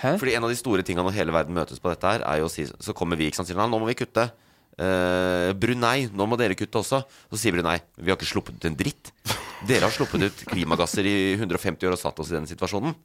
Hæ? 0.02 0.18
Fordi 0.20 0.36
en 0.36 0.44
av 0.44 0.50
de 0.50 0.56
store 0.56 0.84
tingene 0.84 1.04
når 1.08 1.16
hele 1.18 1.32
verden 1.36 1.54
møtes 1.56 1.80
på 1.80 1.90
dette 1.92 2.04
her, 2.08 2.22
er 2.24 2.40
jo 2.40 2.48
å 2.48 2.52
si 2.52 2.66
Så 2.66 2.94
kommer 2.96 3.16
vi, 3.18 3.28
ikke 3.30 3.36
sant, 3.40 3.48
sier 3.48 3.56
nå 3.60 3.80
må 3.80 3.86
vi 3.88 3.96
kutte. 3.96 4.32
Eh, 4.74 5.52
Brunei, 5.54 6.08
nå 6.10 6.26
må 6.26 6.38
dere 6.40 6.58
kutte 6.58 6.82
også. 6.82 7.04
Så 7.30 7.40
sier 7.40 7.56
Brunei 7.56 7.78
vi 8.00 8.10
har 8.10 8.18
ikke 8.18 8.30
sluppet 8.30 8.58
ut 8.58 8.70
en 8.70 8.78
dritt. 8.78 9.12
Dere 9.64 9.88
har 9.88 9.94
sluppet 9.96 10.26
ut 10.26 10.42
klimagasser 10.50 11.08
i 11.08 11.16
150 11.38 11.88
år 11.88 11.96
og 11.96 12.00
satt 12.02 12.18
oss 12.20 12.32
i 12.34 12.36
den 12.36 12.48
situasjonen. 12.50 12.96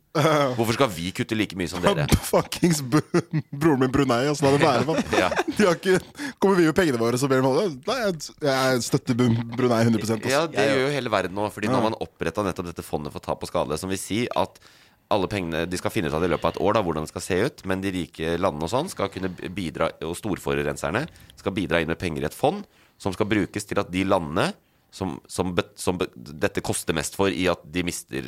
Hvorfor 0.58 0.74
skal 0.74 0.90
vi 0.90 1.12
kutte 1.14 1.36
like 1.38 1.58
mye 1.58 1.70
som 1.70 1.84
dere? 1.84 2.08
Fuckings 2.30 2.80
broren 2.82 3.84
min 3.84 3.92
Brunei, 3.94 4.24
åssen 4.32 4.48
hadde 4.48 4.58
det 4.64 4.88
vært? 4.88 5.14
Ja. 5.20 5.28
De 5.52 5.68
har 5.68 5.78
ikke, 5.78 6.00
kommer 6.42 6.58
vi 6.58 6.66
med 6.66 6.74
pengene 6.78 6.98
våre, 6.98 7.20
så 7.20 7.30
ber 7.30 7.44
de 7.44 7.46
holde? 7.46 7.68
Nei, 7.86 7.98
jeg, 8.08 8.34
jeg 8.48 8.82
støtter 8.88 9.20
Brunei 9.20 9.84
100 9.84 10.02
også. 10.02 10.18
Ja, 10.32 10.42
det 10.50 10.66
gjør 10.66 10.82
jo 10.86 10.90
hele 10.96 11.14
verden 11.14 11.38
nå. 11.38 11.46
Fordi 11.54 11.70
nå 11.70 11.78
har 11.78 11.86
man 11.90 12.00
oppretta 12.02 12.42
nettopp 12.46 12.72
dette 12.72 12.86
fondet 12.86 13.14
for 13.14 13.22
tap 13.22 13.44
og 13.44 13.52
skade, 13.52 13.78
som 13.78 13.92
vil 13.92 14.00
si 14.02 14.24
at 14.34 14.58
alle 15.08 15.28
pengene, 15.30 15.64
De 15.68 15.78
skal 15.80 15.92
finne 15.92 16.08
ut 16.10 16.14
av 16.14 16.20
det 16.20 16.28
i 16.28 16.32
løpet 16.34 16.44
av 16.44 16.54
et 16.54 16.62
år 16.66 16.72
da, 16.76 16.82
hvordan 16.84 17.02
det 17.06 17.12
skal 17.12 17.24
se 17.24 17.36
ut, 17.48 17.58
men 17.68 17.82
de 17.84 17.90
rike 17.94 18.26
landene 18.40 18.64
og 18.66 18.72
sånn 18.72 18.90
skal 18.92 19.08
kunne 19.12 19.30
bidra, 19.32 19.84
og 20.04 20.16
storforurenserne 20.18 21.02
skal 21.38 21.56
bidra 21.56 21.80
inn 21.80 21.90
med 21.90 22.00
penger 22.00 22.22
i 22.24 22.28
et 22.28 22.36
fond 22.36 22.60
som 23.00 23.12
skal 23.14 23.30
brukes 23.30 23.64
til 23.68 23.78
at 23.80 23.92
de 23.92 24.02
landene 24.04 24.46
som, 24.90 25.20
som, 25.28 25.56
som 25.78 25.98
dette 26.16 26.60
koster 26.64 26.94
mest 26.96 27.16
for 27.16 27.28
i 27.30 27.48
at 27.50 27.60
de 27.72 27.82
mister 27.86 28.22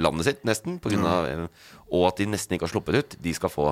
landet 0.00 0.24
sitt, 0.26 0.44
nesten, 0.48 0.78
på 0.80 0.88
grunn 0.92 1.06
av, 1.06 1.48
og 1.90 2.08
at 2.08 2.16
de 2.20 2.26
nesten 2.30 2.54
ikke 2.56 2.66
har 2.68 2.74
sluppet 2.74 2.96
ut, 2.96 3.10
de 3.20 3.32
skal 3.36 3.50
få 3.52 3.66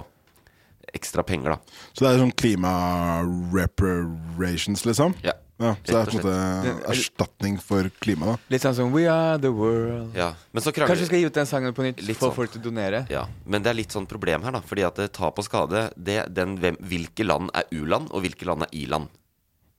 ekstra 0.94 1.22
penger, 1.26 1.50
da. 1.54 1.58
Så 1.92 2.00
det 2.04 2.10
er 2.10 2.22
sånn 2.22 2.38
klima-reparations, 2.42 4.80
liksom? 4.88 5.10
Ja. 5.24 5.34
Ja, 5.58 5.72
så 5.82 5.90
det 5.90 5.94
er 5.98 6.06
på 6.06 6.12
en 6.12 6.20
måte 6.22 6.90
erstatning 6.92 7.56
for 7.58 7.88
klima, 7.98 8.28
da. 8.30 8.34
Litt 8.54 8.62
sånn 8.62 8.76
som 8.78 8.92
We 8.94 9.08
are 9.10 9.40
the 9.42 9.50
world. 9.50 10.14
ja. 10.14 10.28
Men 10.54 10.62
så 10.62 10.70
Kanskje 10.70 11.00
vi 11.02 11.08
skal 11.08 11.18
gi 11.18 11.26
ut 11.26 11.34
den 11.40 11.48
sangen 11.50 11.74
på 11.74 11.82
nytt? 11.82 12.02
Få 12.14 12.28
sånn. 12.28 12.36
folk 12.36 12.52
til 12.54 12.62
å 12.62 12.66
donere? 12.68 13.00
Ja, 13.10 13.24
men 13.44 13.64
det 13.66 13.72
er 13.72 13.78
litt 13.80 13.94
sånn 13.94 14.06
problem 14.06 14.46
her, 14.46 14.54
da. 14.54 14.62
Fordi 14.62 14.86
at 14.86 15.00
det 15.02 15.08
tap 15.18 15.38
og 15.42 15.44
skade 15.48 15.88
det, 15.96 16.20
den, 16.34 16.54
hvem, 16.62 16.78
Hvilke 16.78 17.26
land 17.26 17.50
er 17.58 17.66
u-land, 17.74 18.12
og 18.14 18.22
hvilke 18.22 18.46
land 18.46 18.62
er 18.68 18.72
i-land? 18.78 19.10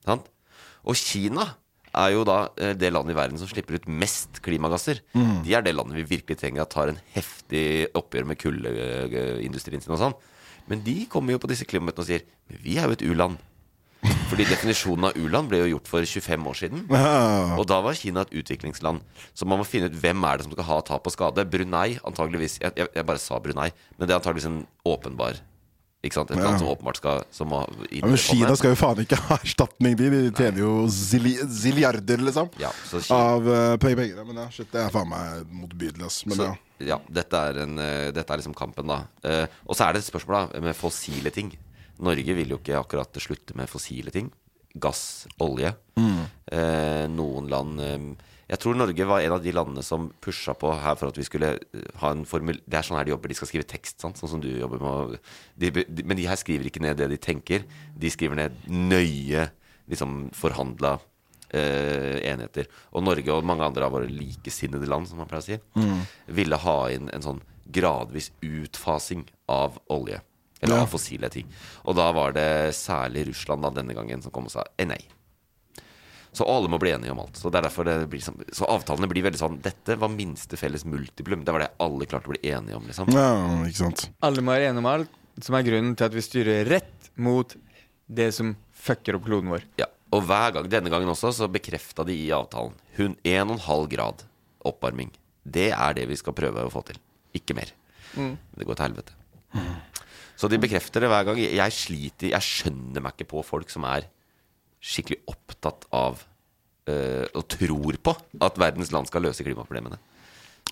Sant? 0.06 0.28
Og 0.84 0.96
Kina 1.00 1.48
er 1.96 2.12
jo 2.14 2.26
da 2.28 2.50
eh, 2.60 2.76
det 2.78 2.92
landet 2.94 3.16
i 3.16 3.18
verden 3.18 3.40
som 3.40 3.48
slipper 3.50 3.80
ut 3.80 3.88
mest 3.88 4.42
klimagasser. 4.46 5.00
De 5.16 5.56
er 5.56 5.64
det 5.66 5.74
landet 5.74 5.98
vi 5.98 6.06
virkelig 6.18 6.38
trenger 6.38 6.62
at 6.62 6.74
tar 6.76 6.92
en 6.92 7.00
heftig 7.16 7.88
oppgjør 7.98 8.28
med 8.30 8.38
kullindustrien 8.38 9.82
sin 9.82 9.96
og 9.96 10.02
sånn. 10.04 10.18
Men 10.70 10.84
de 10.86 11.06
kommer 11.10 11.34
jo 11.34 11.42
på 11.42 11.50
disse 11.50 11.66
klimamøtene 11.66 12.04
og 12.04 12.10
sier 12.12 12.28
Men 12.50 12.60
vi 12.62 12.76
er 12.78 12.86
jo 12.92 12.98
et 12.98 13.06
u-land. 13.08 13.40
Fordi 14.30 14.46
definisjonen 14.46 15.10
av 15.10 15.18
u-land 15.18 15.50
ble 15.50 15.64
jo 15.64 15.70
gjort 15.74 15.90
for 15.90 16.06
25 16.06 16.48
år 16.52 16.58
siden. 16.60 16.84
Og 17.58 17.64
da 17.70 17.80
var 17.82 17.98
Kina 17.98 18.22
et 18.28 18.34
utviklingsland. 18.44 19.02
Så 19.34 19.48
man 19.50 19.58
må 19.62 19.66
finne 19.66 19.90
ut 19.90 19.98
hvem 19.98 20.26
er 20.30 20.38
det 20.38 20.46
som 20.46 20.54
skal 20.54 20.68
ha 20.70 20.80
tap 20.86 21.08
og 21.10 21.16
skade. 21.16 21.46
Brunei, 21.50 21.98
antageligvis 22.06 22.60
Jeg, 22.62 22.76
jeg, 22.78 22.90
jeg 22.96 23.06
bare 23.10 23.22
sa 23.22 23.40
Brunei, 23.42 23.72
men 23.98 24.06
det 24.08 24.14
er 24.14 24.20
antageligvis 24.20 24.50
en 24.50 24.60
åpenbar 24.86 25.40
Ikke 26.06 26.16
sant? 26.16 26.30
Et 26.32 26.38
Ja. 26.40 26.46
land 26.46 26.62
som 26.62 26.70
åpenbart 26.72 27.00
skal 27.02 27.24
som 27.36 27.50
må 27.52 27.58
ja, 27.92 28.06
men 28.06 28.16
Kina 28.22 28.54
skal 28.56 28.72
jo 28.72 28.78
faen 28.80 29.02
ikke 29.04 29.18
ha 29.20 29.36
erstatning, 29.42 29.98
de. 30.00 30.10
De 30.14 30.22
tjener 30.38 30.62
jo 30.62 30.74
zilliarder, 30.88 32.22
liksom. 32.24 32.50
Ja, 32.62 32.72
Av 33.12 33.44
uh, 33.50 33.76
penger. 33.82 34.22
Men 34.24 34.44
ja, 34.44 34.48
shit, 34.54 34.70
det 34.72 34.86
er 34.86 34.94
faen 34.94 35.10
meg 35.12 35.50
motbydelig, 35.52 36.06
ass. 36.08 36.22
Men 36.30 36.40
så, 36.40 36.48
ja. 36.80 36.94
ja, 36.94 37.00
dette 37.20 37.42
er, 37.50 37.60
en, 37.66 37.76
uh, 37.82 38.12
dette 38.16 38.32
er 38.32 38.40
liksom 38.40 38.56
kampen, 38.56 38.88
da. 38.88 39.02
Uh, 39.26 39.44
og 39.68 39.76
så 39.76 39.90
er 39.90 39.98
det 39.98 40.06
et 40.06 40.12
spørsmål 40.12 40.38
da 40.38 40.64
med 40.70 40.78
fossile 40.78 41.34
ting. 41.36 41.52
Norge 42.00 42.36
vil 42.38 42.54
jo 42.54 42.60
ikke 42.62 42.80
akkurat 42.80 43.20
slutte 43.22 43.56
med 43.60 43.70
fossile 43.72 44.14
ting. 44.14 44.30
Gass, 44.80 45.28
olje. 45.42 45.74
Eh, 45.98 47.06
noen 47.10 47.50
land 47.50 47.82
eh, 47.82 48.04
Jeg 48.50 48.62
tror 48.62 48.78
Norge 48.78 49.06
var 49.10 49.22
en 49.22 49.34
av 49.36 49.44
de 49.44 49.52
landene 49.54 49.84
som 49.86 50.08
pusha 50.22 50.54
på 50.58 50.72
her 50.82 50.96
for 50.98 51.10
at 51.10 51.18
vi 51.18 51.26
skulle 51.28 51.52
eh, 51.58 51.90
ha 52.02 52.14
en 52.14 52.24
formel... 52.30 52.62
Det 52.66 52.80
er 52.80 52.88
sånn 52.88 53.00
her 53.00 53.10
de 53.10 53.14
jobber. 53.16 53.34
De 53.34 53.38
skal 53.38 53.52
skrive 53.52 53.68
tekst, 53.70 54.00
sant? 54.02 54.18
sånn 54.22 54.32
som 54.36 54.44
du 54.44 54.50
jobber 54.52 54.82
med. 54.84 55.20
De, 55.60 55.74
de, 55.74 56.06
men 56.06 56.18
de 56.18 56.28
her 56.30 56.40
skriver 56.40 56.70
ikke 56.70 56.84
ned 56.86 57.02
det 57.02 57.10
de 57.12 57.20
tenker. 57.22 57.66
De 57.98 58.14
skriver 58.14 58.40
ned 58.44 58.58
nøye 58.70 59.50
liksom 59.90 60.30
forhandla 60.38 60.96
eh, 61.50 62.22
enheter. 62.30 62.70
Og 62.94 63.04
Norge 63.06 63.34
og 63.34 63.46
mange 63.50 63.66
andre 63.66 63.90
av 63.90 63.98
våre 63.98 64.10
likesinnede 64.10 64.90
land, 64.90 65.10
som 65.10 65.22
man 65.22 65.30
pleier 65.30 65.42
å 65.42 65.50
si, 65.50 65.96
ville 66.40 66.62
ha 66.62 66.80
inn 66.94 67.10
en 67.14 67.26
sånn 67.26 67.42
gradvis 67.70 68.32
utfasing 68.46 69.26
av 69.50 69.78
olje. 69.94 70.22
Eller 70.62 70.82
Ja. 70.82 70.86
fossile 70.86 71.30
ting. 71.32 71.48
Og 71.86 71.96
da 71.96 72.12
var 72.12 72.34
det 72.36 72.76
særlig 72.76 73.28
Russland 73.30 73.64
da 73.64 73.70
denne 73.70 73.94
gangen 73.96 74.22
som 74.22 74.32
kom 74.32 74.46
og 74.50 74.52
sa 74.52 74.64
eh, 74.78 74.86
nei. 74.86 75.00
Så 76.32 76.46
alle 76.46 76.70
må 76.70 76.78
bli 76.80 76.92
enige 76.94 77.12
om 77.12 77.20
alt. 77.24 77.38
Så, 77.40 77.50
det 77.50 77.58
er 77.64 77.84
det 77.88 78.10
blir 78.12 78.22
sånn, 78.22 78.38
så 78.54 78.68
avtalene 78.70 79.08
blir 79.10 79.24
veldig 79.26 79.40
sånn 79.40 79.62
Dette 79.66 79.96
var 79.98 80.12
minste 80.14 80.58
felles 80.58 80.86
multiplum. 80.86 81.44
Det 81.44 81.56
var 81.56 81.64
det 81.66 81.72
alle 81.82 82.06
klarte 82.06 82.30
å 82.30 82.36
bli 82.36 82.52
enige 82.52 82.78
om. 82.78 82.86
liksom 82.86 83.10
ja, 83.16 83.30
ikke 83.66 83.82
sant. 83.82 84.10
Alle 84.22 84.44
må 84.46 84.54
være 84.54 84.70
enige 84.70 84.84
om 84.84 84.92
alt, 84.92 85.10
som 85.42 85.56
er 85.58 85.66
grunnen 85.66 85.96
til 85.98 86.06
at 86.06 86.14
vi 86.14 86.22
styrer 86.22 86.70
rett 86.70 87.10
mot 87.18 87.56
det 88.06 88.30
som 88.36 88.56
fucker 88.74 89.18
opp 89.18 89.26
kloden 89.26 89.50
vår. 89.50 89.66
Ja, 89.82 89.88
Og 90.12 90.24
hver 90.26 90.54
gang, 90.54 90.70
denne 90.70 90.90
gangen 90.90 91.10
også, 91.10 91.32
så 91.34 91.50
bekrefta 91.52 92.06
de 92.06 92.14
i 92.18 92.30
avtalen 92.34 92.74
hun 92.98 93.16
1,5 93.24 93.88
grad 93.90 94.24
oppvarming. 94.66 95.12
Det 95.46 95.72
er 95.74 95.94
det 95.98 96.08
vi 96.10 96.18
skal 96.20 96.34
prøve 96.38 96.66
å 96.66 96.72
få 96.74 96.82
til. 96.86 96.98
Ikke 97.34 97.56
mer. 97.58 97.70
Det 98.16 98.66
går 98.66 98.76
til 98.76 98.86
helvete. 98.88 99.14
Så 100.40 100.48
de 100.48 100.60
bekrefter 100.62 101.04
det 101.04 101.12
hver 101.12 101.28
gang. 101.28 101.40
Jeg 101.42 101.76
sliter 101.76 102.32
Jeg 102.32 102.46
skjønner 102.46 103.04
meg 103.04 103.18
ikke 103.18 103.34
på 103.36 103.44
folk 103.44 103.72
som 103.74 103.88
er 103.90 104.08
skikkelig 104.80 105.20
opptatt 105.28 105.90
av 105.92 106.22
øh, 106.88 107.26
og 107.36 107.44
tror 107.52 107.98
på 108.00 108.14
at 108.48 108.62
verdens 108.62 108.94
land 108.96 109.10
skal 109.10 109.28
løse 109.28 109.44
klimaproblemene. 109.44 110.00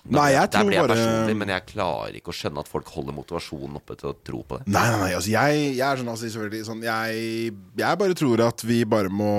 Men 0.06 0.14
Nei, 0.14 0.28
jeg 0.32 0.48
tror 0.54 0.70
jeg 0.72 0.88
bare 0.88 1.34
men 1.36 1.50
jeg 1.50 1.64
klarer 1.72 2.16
ikke 2.16 2.30
å 2.30 2.36
skjønne 2.36 2.62
at 2.62 2.70
folk 2.70 2.88
holder 2.94 3.16
motivasjonen 3.16 3.76
oppe 3.80 3.96
til 3.98 4.08
å 4.08 4.14
tro 4.24 4.40
på 4.46 4.60
det. 4.60 4.68
Nei, 4.70 4.84
nei, 4.92 4.98
nei, 5.02 5.08
altså 5.18 5.32
jeg, 5.32 5.64
jeg 5.74 5.84
er 5.84 6.00
sånn, 6.00 6.10
altså, 6.12 6.60
sånn 6.68 6.84
jeg, 6.86 7.48
jeg 7.82 8.00
bare 8.00 8.16
tror 8.16 8.44
at 8.46 8.64
vi 8.64 8.78
bare 8.88 9.12
må 9.12 9.32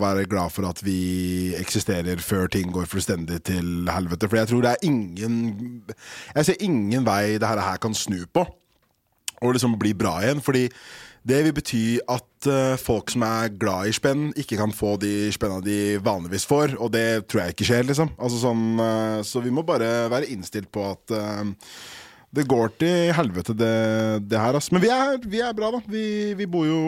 være 0.00 0.24
glad 0.30 0.54
for 0.54 0.68
at 0.70 0.80
vi 0.86 1.52
eksisterer 1.58 2.22
før 2.24 2.48
ting 2.54 2.70
går 2.72 2.88
fullstendig 2.88 3.42
til 3.50 3.90
helvete. 3.92 4.30
For 4.30 4.40
jeg 4.40 4.52
tror 4.52 4.64
det 4.64 4.76
er 4.76 4.86
ingen 4.88 5.42
Jeg 5.90 6.48
ser 6.48 6.64
ingen 6.64 7.04
vei 7.04 7.36
det 7.36 7.50
her, 7.50 7.60
her 7.66 7.82
kan 7.82 7.96
snu 7.96 8.22
på 8.32 8.46
og 9.42 9.56
liksom 9.56 9.76
bli 9.80 9.92
bra 9.96 10.18
igjen. 10.22 10.42
Fordi 10.44 10.66
det 11.26 11.40
vil 11.42 11.54
bety 11.56 11.82
at 12.06 12.46
uh, 12.46 12.78
folk 12.78 13.10
som 13.10 13.24
er 13.26 13.54
glad 13.58 13.90
i 13.90 13.94
spenn, 13.96 14.28
ikke 14.38 14.58
kan 14.60 14.74
få 14.74 14.94
de 15.02 15.32
spenna 15.34 15.58
de 15.64 15.98
vanligvis 16.04 16.46
får. 16.46 16.76
Og 16.78 16.92
det 16.94 17.26
tror 17.26 17.42
jeg 17.42 17.56
ikke 17.56 17.66
skjer, 17.66 17.86
liksom. 17.88 18.12
Altså 18.14 18.38
sånn, 18.44 18.66
uh, 18.78 19.20
så 19.26 19.42
vi 19.42 19.54
må 19.54 19.66
bare 19.66 20.06
være 20.12 20.30
innstilt 20.30 20.70
på 20.74 20.84
at 20.92 21.16
eh, 21.16 21.48
det 22.36 22.44
går 22.48 22.72
til 22.76 23.12
helvete, 23.16 23.54
det, 23.56 23.72
det 24.28 24.40
her. 24.40 24.56
Altså. 24.58 24.74
Men 24.76 24.82
vi 24.84 24.90
er, 24.92 25.16
vi 25.24 25.40
er 25.40 25.54
bra, 25.56 25.70
da. 25.72 25.80
Vi, 25.88 26.34
vi 26.36 26.48
bor 26.50 26.66
jo 26.68 26.80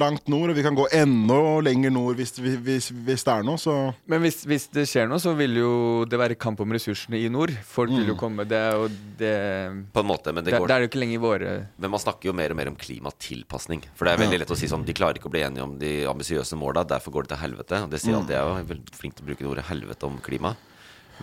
langt 0.00 0.26
nord, 0.32 0.50
og 0.50 0.58
vi 0.58 0.64
kan 0.66 0.76
gå 0.76 0.88
enda 0.96 1.38
lenger 1.62 1.94
nord 1.94 2.18
hvis, 2.18 2.34
hvis, 2.42 2.90
hvis 2.90 3.26
det 3.26 3.34
er 3.36 3.46
noe. 3.46 3.60
Så 3.60 3.74
Men 4.10 4.24
hvis, 4.24 4.40
hvis 4.48 4.66
det 4.74 4.88
skjer 4.90 5.06
noe, 5.10 5.22
så 5.22 5.36
vil 5.38 5.60
jo 5.60 5.72
det 6.10 6.18
være 6.20 6.38
kamp 6.40 6.60
om 6.64 6.74
ressursene 6.74 7.20
i 7.22 7.30
nord. 7.32 7.54
Folk 7.70 7.94
vil 7.94 8.12
jo 8.12 8.18
komme, 8.18 8.48
det, 8.50 8.62
og 8.74 8.90
det 9.20 9.34
På 9.94 10.02
en 10.02 10.10
måte, 10.10 10.34
men 10.34 10.42
det 10.42 10.56
det, 10.56 10.60
går 10.60 10.70
det 10.70 10.76
er 10.76 10.86
jo 10.86 10.90
ikke 10.90 11.02
lenger 11.02 11.22
våre 11.22 11.56
Men 11.78 11.92
man 11.92 12.02
snakker 12.02 12.30
jo 12.30 12.36
mer 12.36 12.52
og 12.54 12.58
mer 12.58 12.72
om 12.72 12.78
klimatilpasning. 12.78 13.86
For 13.96 14.08
det 14.08 14.16
er 14.16 14.24
veldig 14.26 14.42
lett 14.42 14.54
å 14.54 14.58
si 14.58 14.70
sånn 14.70 14.86
De 14.86 14.96
klarer 14.96 15.20
ikke 15.20 15.30
å 15.30 15.34
bli 15.34 15.44
enige 15.46 15.66
om 15.66 15.76
de 15.80 15.92
ambisiøse 16.10 16.58
måla, 16.58 16.84
derfor 16.88 17.14
går 17.14 17.26
det 17.28 17.36
til 17.36 17.44
helvete. 17.44 17.84
Og 17.86 17.92
det 17.92 18.02
sier 18.02 18.18
alltid 18.18 18.36
jeg 18.38 18.48
òg. 18.50 18.56
Jeg 18.58 18.80
er 18.80 18.98
flink 18.98 19.16
til 19.18 19.26
å 19.26 19.30
bruke 19.30 19.44
det 19.44 19.52
ordet 19.54 19.70
helvete 19.70 20.10
om 20.10 20.18
klima. 20.24 20.56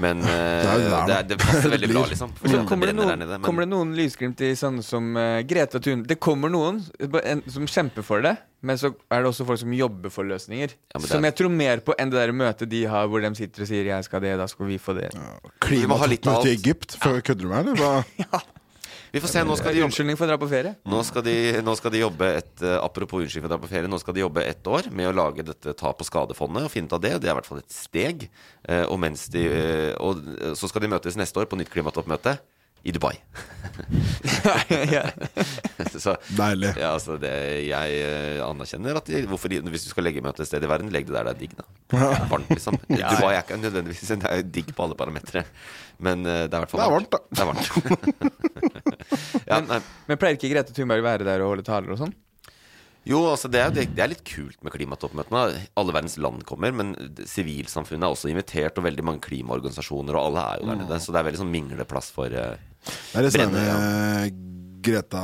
Men 0.01 0.23
uh, 0.25 0.25
det, 1.07 1.13
er- 1.13 1.27
det 1.29 1.37
passer 1.41 1.69
veldig 1.75 1.89
bra, 1.91 2.05
liksom. 2.09 2.31
Det 2.41 2.61
kommer, 2.69 2.89
det 2.89 2.95
noen, 2.97 3.19
nede. 3.21 3.39
kommer 3.45 3.65
det 3.65 3.69
noen 3.73 3.91
lysglimt 3.97 4.41
i 4.41 4.53
sånne 4.57 4.81
som 4.85 5.11
uh, 5.19 5.41
Greta 5.45 5.81
Thun 5.83 6.01
Det 6.09 6.17
kommer 6.23 6.49
noen 6.53 6.79
eh, 6.97 7.19
en, 7.29 7.43
som 7.53 7.67
kjemper 7.69 8.05
for 8.05 8.25
det, 8.25 8.33
men 8.65 8.79
så 8.79 8.93
er 9.13 9.21
det 9.21 9.29
også 9.29 9.45
folk 9.45 9.61
som 9.61 9.75
jobber 9.77 10.13
for 10.13 10.25
løsninger. 10.29 10.73
Ja, 10.93 10.97
er- 11.01 11.07
som 11.11 11.27
jeg 11.29 11.37
tror 11.37 11.53
mer 11.53 11.83
på 11.85 11.95
enn 11.99 12.13
det 12.13 12.19
der 12.23 12.33
møtet 12.33 12.71
de 12.73 12.83
har 12.89 13.05
hvor 13.11 13.21
de 13.21 13.33
sitter 13.37 13.67
og 13.67 13.69
sier 13.69 13.91
'jeg 13.91 14.09
skal 14.09 14.25
det, 14.25 14.33
da 14.41 14.47
skal 14.49 14.65
vi 14.71 14.79
få 14.81 14.97
det'. 14.97 15.13
Ja, 15.13 15.87
må 15.87 15.99
ha 16.01 16.09
litt 16.09 16.25
av 16.27 16.41
Klimatoppmøte 16.41 16.49
i. 16.49 16.57
Egypt, 16.57 16.97
for 16.97 17.21
kødder 17.21 17.43
du 17.45 17.49
med 17.53 17.65
meg, 17.65 17.77
eller? 17.77 18.03
hva? 18.31 18.41
vi 19.13 19.21
får 19.21 19.29
se. 19.29 19.43
Nå 19.45 19.55
skal 19.59 19.71
de 19.75 19.79
jobbe, 19.83 19.91
Unnskyldning 19.93 20.17
for 20.17 20.25
å 20.25 20.31
dra 20.33 20.37
på 20.41 20.49
ferie. 20.49 20.73
nå 20.89 21.03
skal 21.05 21.23
de, 21.27 21.35
nå 21.61 21.75
skal 21.77 21.93
de 21.93 22.01
jobbe 22.01 22.29
et 22.39 22.63
eh, 22.65 22.77
Apropos 22.81 23.21
unnskyldning 23.21 23.45
for 23.45 23.51
å 23.51 23.55
dra 23.55 23.61
på 23.61 23.69
ferie. 23.71 23.91
Nå 23.91 23.99
skal 24.01 24.17
de 24.17 24.23
jobbe 24.25 24.43
ett 24.49 24.65
år 24.67 24.89
med 24.91 25.11
å 25.11 25.13
lage 25.15 25.45
dette 25.45 25.75
tap- 25.77 26.01
og 26.01 26.07
skadefondet 26.09 26.65
og 26.65 26.73
finne 26.73 26.89
ut 26.89 26.97
av 26.97 27.03
det. 27.05 27.13
Det 27.21 27.29
er 27.29 27.35
i 27.35 27.37
hvert 27.37 27.49
fall 27.51 27.61
et 27.61 27.71
steg. 27.77 28.27
Eh, 28.67 28.83
Og, 28.89 28.97
mens 28.99 29.27
de, 29.29 29.45
eh, 29.47 29.93
og 30.01 30.17
så 30.57 30.67
skal 30.67 30.81
de 30.81 30.91
møtes 30.95 31.15
neste 31.15 31.37
år 31.39 31.45
på 31.45 31.57
nytt 31.61 31.69
klimatoppmøte 31.69 32.39
i 32.83 32.91
Dubai. 32.91 33.15
så 36.03 36.15
Deilig. 36.37 36.73
Ja, 36.77 36.89
altså 36.93 37.15
det, 37.21 37.31
Jeg 37.65 37.99
eh, 38.03 38.41
anerkjenner 38.43 38.99
at 38.99 39.07
hvorfor 39.29 39.53
Hvis 39.71 39.85
du 39.87 39.91
skal 39.93 40.05
legge 40.07 40.23
møte 40.23 40.43
et 40.43 40.49
sted 40.49 40.63
i 40.63 40.69
verden, 40.69 40.91
legg 40.93 41.07
det 41.07 41.15
der 41.15 41.29
det 41.29 41.33
er 41.33 41.39
digg. 41.39 41.53
da 41.57 41.63
Varmt, 42.29 42.51
liksom. 42.51 42.77
Dubai 42.89 43.33
er 43.33 43.41
ikke 43.43 43.61
nødvendigvis 43.61 44.11
Det 44.11 44.29
er 44.29 44.43
digg 44.43 44.73
på 44.75 44.83
alle 44.85 44.97
parametere. 44.99 45.45
Men 46.03 46.25
eh, 46.25 46.43
det 46.49 46.53
er 46.53 46.59
i 46.59 46.65
hvert 46.65 46.73
fall 46.73 46.83
Det 46.83 46.87
er 46.89 46.97
varmt, 46.97 47.11
da. 47.13 47.19
Det 47.29 47.39
er 47.39 47.49
varmt. 47.53 47.65
ja, 49.47 49.61
men, 49.63 49.89
Men 50.09 50.21
pleier 50.21 50.39
ikke 50.39 50.51
Grete 50.51 50.75
Thunberg 50.75 51.07
være 51.07 51.27
der 51.27 51.45
og 51.45 51.55
holde 51.55 51.67
taler 51.67 51.95
og 51.95 52.03
sånn? 52.03 52.15
jo, 53.03 53.17
altså 53.27 53.49
det 53.51 53.59
er, 53.59 53.71
det, 53.75 53.99
er 53.99 54.07
litt 54.13 54.23
kult 54.23 54.61
med 54.63 54.71
klimatoppmøtene. 54.71 55.41
Alle 55.75 55.91
verdens 55.95 56.15
land 56.23 56.45
kommer, 56.47 56.71
men 56.71 56.93
sivilsamfunnet 57.27 58.07
er 58.07 58.13
også 58.15 58.29
invitert, 58.31 58.79
og 58.79 58.85
veldig 58.87 59.03
mange 59.03 59.19
klimaorganisasjoner, 59.25 60.15
og 60.15 60.29
alle 60.29 60.45
er 60.45 60.61
jo 60.61 60.69
der 60.69 60.79
nede. 60.79 60.99
Så 61.03 61.11
det 61.11 61.19
er 61.19 61.27
veldig 61.27 61.41
sånn 61.41 61.51
mingleplass 61.51 62.13
for 62.15 62.31
eh, 62.31 62.61
Det 62.85 63.19
er 63.19 63.27
det 63.27 63.35
sånn 63.35 63.53
Brenne, 63.53 63.77
med 63.77 64.41
Greta, 64.83 65.21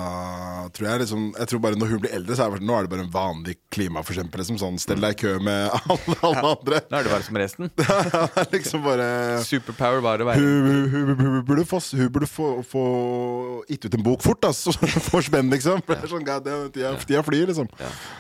tror 0.74 0.88
jeg. 0.88 1.02
Liksom, 1.04 1.24
jeg 1.36 1.50
tror 1.52 1.62
bare 1.64 1.80
Når 1.80 1.92
hun 1.92 2.02
blir 2.04 2.14
eldre, 2.16 2.36
så 2.38 2.46
er 2.46 2.56
det, 2.56 2.66
nå 2.68 2.76
er 2.78 2.86
det 2.86 2.92
bare 2.94 3.04
en 3.04 3.12
vanlig 3.12 3.56
klimaforkjemper. 3.74 4.42
Liksom, 4.42 4.60
sånn, 4.62 4.80
Stell 4.82 5.02
deg 5.04 5.18
i 5.18 5.20
kø 5.20 5.34
med 5.44 5.74
alle, 5.92 6.16
alle 6.30 6.44
andre. 6.54 6.82
Nå 6.88 7.00
er 7.00 7.08
det 7.08 7.14
bare 7.14 7.28
som 7.28 7.40
resten. 7.42 7.72
Liksom 8.56 8.86
bare 8.86 9.10
Superpower 9.48 10.04
var 10.06 10.24
å 10.24 10.30
være 10.30 10.44
hun, 10.44 10.70
hun, 10.70 10.86
hun, 10.94 11.24
hun 11.26 11.40
burde, 11.48 11.66
få, 11.68 11.82
hun 12.00 12.14
burde 12.16 12.30
få, 12.30 12.52
få 12.68 12.86
gitt 13.70 13.90
ut 13.90 14.00
en 14.00 14.06
bok 14.06 14.24
fort, 14.26 14.48
Så 14.60 14.74
spenn, 15.26 15.52
liksom. 15.52 15.84
For 15.84 15.96
det 15.96 16.08
er 16.08 16.14
sånn, 16.14 16.26
God, 16.28 16.48
tida, 16.76 16.94
tida 17.04 17.26
flyr, 17.26 17.52
liksom. 17.52 17.68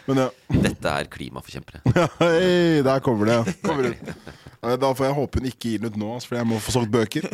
Men 0.09 0.25
ja. 0.25 0.27
Dette 0.67 0.91
er 0.91 1.09
klimaforkjempere. 1.11 1.81
Hei, 2.19 2.81
der 2.85 3.03
kommer 3.05 3.31
det. 3.31 3.55
Kommer 3.63 3.93
ut. 3.93 4.13
Da 4.59 4.89
får 4.91 5.07
jeg 5.07 5.15
håpe 5.15 5.39
hun 5.39 5.47
ikke 5.47 5.71
gir 5.71 5.83
den 5.83 5.93
ut 5.93 5.99
nå, 5.99 6.15
for 6.25 6.35
jeg 6.35 6.47
må 6.49 6.59
få 6.59 6.73
solgt 6.75 6.91
bøker. 6.91 7.29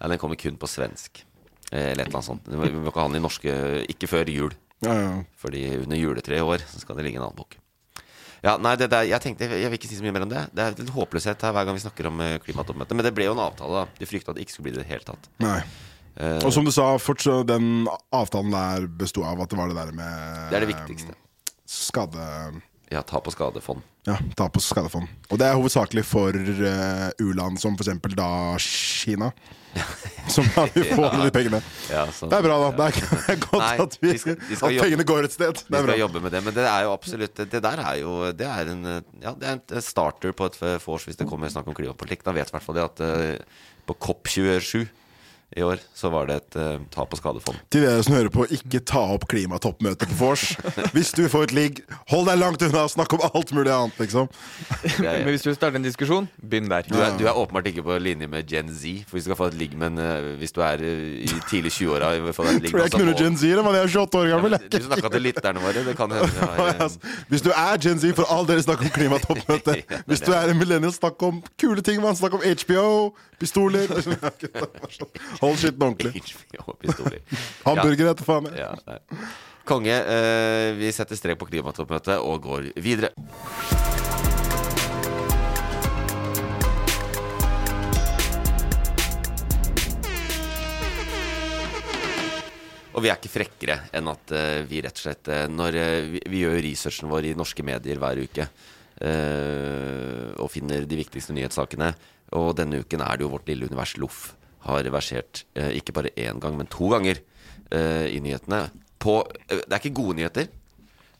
Ja, 0.00 0.08
den 0.08 0.18
kommer 0.18 0.38
kun 0.40 0.56
på 0.60 0.68
svensk. 0.70 1.24
Eh, 1.70 1.92
Eller 1.92 2.04
et 2.04 2.08
eller 2.08 2.18
annet 2.18 2.30
sånt. 2.32 2.48
Vi 2.48 2.56
må 2.56 2.88
ikke 2.90 3.02
ha 3.02 3.08
den 3.10 3.20
i 3.20 3.24
norske 3.24 3.52
Ikke 3.92 4.08
før 4.10 4.30
jul. 4.32 4.54
Ja, 4.80 4.94
ja. 4.96 5.10
Fordi 5.38 5.66
under 5.82 5.98
juletreet 6.00 6.40
i 6.40 6.46
år 6.46 6.64
så 6.66 6.80
skal 6.80 6.96
det 6.96 7.04
ligge 7.06 7.20
en 7.20 7.26
annen 7.26 7.36
bok. 7.36 7.58
Ja, 8.40 8.54
nei, 8.56 8.72
det 8.80 8.88
det, 8.88 9.02
jeg 9.10 9.20
tenkte, 9.20 9.44
jeg 9.52 9.68
vil 9.68 9.76
ikke 9.76 9.90
si 9.90 9.98
så 9.98 10.04
mye 10.06 10.14
mer 10.16 10.24
om 10.24 10.30
det. 10.32 10.46
Det 10.56 10.64
er 10.64 10.78
litt 10.78 10.92
håpløshet 10.94 11.42
her 11.44 11.52
hver 11.52 11.66
gang 11.68 11.76
vi 11.76 11.82
snakker 11.84 12.08
om 12.08 12.22
eh, 12.24 12.38
klimatoppmøtet. 12.40 12.96
Men 12.96 13.04
det 13.04 13.12
ble 13.16 13.26
jo 13.28 13.34
en 13.36 13.42
avtale. 13.44 13.82
da 13.82 14.00
De 14.00 14.08
frykta 14.08 14.32
at 14.32 14.38
det 14.40 14.46
ikke 14.46 14.56
skulle 14.56 14.70
bli 14.70 14.78
det 14.78 14.80
i 14.80 14.84
det 14.86 14.92
hele 14.94 15.04
tatt. 15.04 15.28
Nei. 15.44 15.58
Uh, 16.16 16.40
Og 16.48 16.50
som 16.52 16.64
du 16.66 16.72
sa, 16.74 16.88
fortsatt, 16.98 17.44
den 17.48 17.84
avtalen 18.16 18.50
der 18.56 18.88
besto 18.88 19.22
av 19.28 19.44
at 19.44 19.52
det 19.52 19.60
var 19.60 19.70
det 19.70 19.76
der 19.78 19.92
med 19.94 20.40
Det 20.50 20.58
er 20.58 20.64
det 20.66 20.72
viktigste. 20.72 21.14
Skade... 21.70 22.24
Ja, 22.90 23.04
tap 23.06 23.28
og 23.30 23.34
skadefond. 23.36 23.84
Ja, 24.08 24.16
tap 24.34 24.56
og 24.58 24.64
skadefond. 24.64 25.06
Og 25.30 25.38
det 25.38 25.46
er 25.46 25.54
hovedsakelig 25.54 26.02
for 26.08 26.34
uh, 26.34 27.06
u-land 27.22 27.60
som 27.62 27.76
f.eks. 27.78 27.92
da 28.18 28.30
Kina. 28.58 29.28
Som 30.34 30.44
vi 30.46 30.82
får 30.84 30.94
få 30.94 31.04
alle 31.08 31.24
de 31.26 31.32
pengene. 31.34 31.58
Ja, 31.90 32.04
så- 32.14 32.28
Det 32.30 32.38
er 32.38 32.42
bra, 32.46 32.56
da. 32.70 32.88
Det 32.90 33.30
er 33.34 33.40
godt 33.42 33.62
Nei, 33.62 33.72
at, 33.82 33.96
vi, 34.00 34.12
de 34.12 34.18
skal- 34.22 34.36
de 34.38 34.56
skal 34.56 34.68
at 34.68 34.74
jobbe- 34.76 34.84
pengene 34.86 35.06
går 35.08 35.24
et 35.26 35.32
sted. 35.34 35.54
Det 35.54 35.70
Vi 35.70 35.76
er 35.78 35.86
skal 35.88 35.98
jobbe 36.04 36.22
med 36.22 36.30
det, 36.36 36.42
men 36.44 36.54
det 36.54 36.66
er 36.70 36.82
jo 36.86 36.92
absolutt 36.94 37.34
Det 37.50 37.62
der 37.62 37.82
er 37.82 37.96
jo 38.02 38.12
Det 38.32 38.46
er 38.46 38.70
en, 38.74 38.84
ja, 39.22 39.32
det 39.34 39.48
er 39.48 39.58
en 39.74 39.82
starter 39.82 40.32
på 40.32 40.46
et 40.50 40.60
vors 40.86 41.04
hvis 41.08 41.16
det 41.18 41.26
kommer 41.28 41.50
snakk 41.50 41.66
om 41.66 41.74
klimapolitikk. 41.74 42.22
Da 42.24 42.32
vet 42.36 42.48
i 42.48 42.54
hvert 42.56 42.62
fall 42.62 42.78
det 42.78 42.84
at 42.84 43.00
eh, 43.00 43.38
på 43.86 43.94
COP27 43.98 44.86
i 45.56 45.62
år 45.66 45.80
så 45.98 46.06
var 46.12 46.28
det 46.30 46.36
et 46.38 46.56
uh, 46.62 46.82
tap- 46.94 47.10
og 47.10 47.18
skadefond. 47.18 47.56
Til 47.74 47.82
dere 47.82 48.02
som 48.06 48.14
hører 48.14 48.30
på, 48.30 48.44
ikke 48.54 48.78
ta 48.86 49.00
opp 49.16 49.24
klimatoppmøtet 49.32 50.06
på 50.12 50.18
vors. 50.20 50.44
Hvis 50.94 51.10
du 51.16 51.24
får 51.32 51.48
et 51.48 51.54
ligg, 51.56 51.80
hold 52.12 52.28
deg 52.30 52.38
langt 52.38 52.62
unna, 52.62 52.84
snakk 52.92 53.16
om 53.16 53.24
alt 53.26 53.50
mulig 53.56 53.72
annet, 53.74 53.98
liksom. 53.98 54.28
Men 55.02 55.26
hvis 55.32 55.42
du 55.42 55.48
vil 55.50 55.56
starte 55.58 55.80
en 55.80 55.86
diskusjon, 55.86 56.28
begynn 56.38 56.70
der. 56.70 56.86
Du 56.86 56.94
er, 57.00 57.16
du 57.18 57.24
er 57.26 57.34
åpenbart 57.34 57.66
ikke 57.72 57.82
på 57.88 57.96
linje 57.98 58.28
med 58.30 58.46
Gen 58.46 58.70
Z. 58.70 59.02
For 59.08 59.18
hvis 59.18 59.26
du 59.26 59.30
skal 59.32 59.40
få 59.40 59.48
et 59.50 59.58
ligg 59.58 59.74
men 59.80 59.98
en 59.98 60.04
eh, 60.04 60.28
Hvis 60.38 60.54
du 60.54 60.60
er 60.62 60.82
uh, 60.82 60.86
i 61.24 61.28
tidlig 61.50 61.72
20-åra 61.74 62.12
Tror 62.30 62.82
jeg 62.84 62.92
knuller 62.94 63.18
Gen 63.18 63.38
Z, 63.38 63.58
men 63.58 63.74
jeg 63.74 63.88
er 63.88 63.90
28 63.90 64.20
år 64.20 64.30
gammel. 64.34 64.56
jeg. 64.56 64.70
Du 64.70 64.86
snakka 64.86 65.10
til 65.16 65.24
lytterne 65.26 65.64
våre. 65.64 65.84
Det 65.86 65.96
kan 65.98 66.12
hende. 66.14 66.50
Ja, 66.70 66.88
Hvis 67.32 67.42
du 67.42 67.50
er 67.50 67.82
Gen 67.82 67.98
Z, 68.02 68.14
for 68.18 68.30
all 68.30 68.46
dere 68.46 68.62
snakk 68.62 68.86
om 68.86 68.94
klimatoppmøte. 68.94 69.80
Hvis 70.06 70.22
du 70.26 70.30
er 70.36 70.54
en 70.54 70.62
millennial, 70.62 70.94
snakk 70.94 71.22
om 71.26 71.42
kule 71.58 71.82
ting. 71.82 71.98
Man 72.04 72.18
Snakk 72.20 72.34
om 72.36 72.42
HBO, 72.44 73.14
pistoler 73.40 73.88
Hold 75.40 75.56
skitten 75.56 75.86
ordentlig. 75.86 76.20
Hamburger 77.66 78.10
etter 78.12 78.26
faen. 78.28 78.50
Ja, 78.56 78.74
nei. 78.84 78.98
Konge, 79.64 79.94
eh, 79.94 80.72
vi 80.76 80.90
setter 80.92 81.16
strek 81.16 81.38
på 81.40 81.46
klimatoppmøtet 81.48 82.18
og 82.20 82.42
går 82.44 82.72
videre. 82.80 83.12
Og 92.90 93.04
vi 93.04 93.08
er 93.08 93.16
ikke 93.16 93.32
frekkere 93.32 93.78
enn 93.96 94.10
at 94.10 94.34
eh, 94.34 94.60
vi 94.68 94.82
rett 94.84 94.98
og 94.98 95.04
slett 95.06 95.28
eh, 95.30 95.46
Når 95.48 95.78
eh, 95.78 96.08
vi, 96.16 96.22
vi 96.34 96.42
gjør 96.42 96.58
researchen 96.66 97.08
vår 97.08 97.30
i 97.30 97.36
norske 97.38 97.64
medier 97.64 98.00
hver 98.02 98.20
uke 98.26 98.44
eh, 98.44 100.26
og 100.36 100.50
finner 100.52 100.84
de 100.84 100.98
viktigste 100.98 101.32
nyhetssakene. 101.36 101.94
Og 102.36 102.52
denne 102.58 102.82
uken 102.82 103.06
er 103.06 103.16
det 103.16 103.24
jo 103.24 103.32
Vårt 103.32 103.48
lille 103.48 103.70
univers 103.70 103.96
Loff 104.02 104.34
har 104.66 104.90
versert 104.92 105.44
eh, 105.56 105.70
ikke 105.80 105.92
bare 105.96 106.12
én 106.16 106.38
gang, 106.42 106.56
men 106.58 106.66
to 106.70 106.88
ganger 106.92 107.20
eh, 107.72 108.06
i 108.12 108.20
nyhetene. 108.20 108.66
På, 109.00 109.22
eh, 109.48 109.62
det 109.64 109.72
er 109.72 109.80
ikke 109.82 109.94
gode 110.02 110.18
nyheter. 110.20 110.48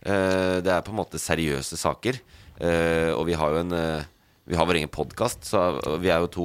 Eh, 0.04 0.60
det 0.64 0.72
er 0.72 0.82
på 0.86 0.92
en 0.94 1.00
måte 1.00 1.20
seriøse 1.20 1.76
saker. 1.80 2.20
Eh, 2.60 3.10
og 3.16 3.26
vi 3.30 3.36
har 3.40 3.50
jo 3.56 3.62
en 3.66 3.76
Vi 4.50 4.56
har 4.58 4.66
vår 4.66 4.80
egen 4.80 4.88
podkast, 4.90 5.44
så 5.46 5.60
vi 6.02 6.08
er 6.10 6.18
jo 6.24 6.26
to, 6.26 6.44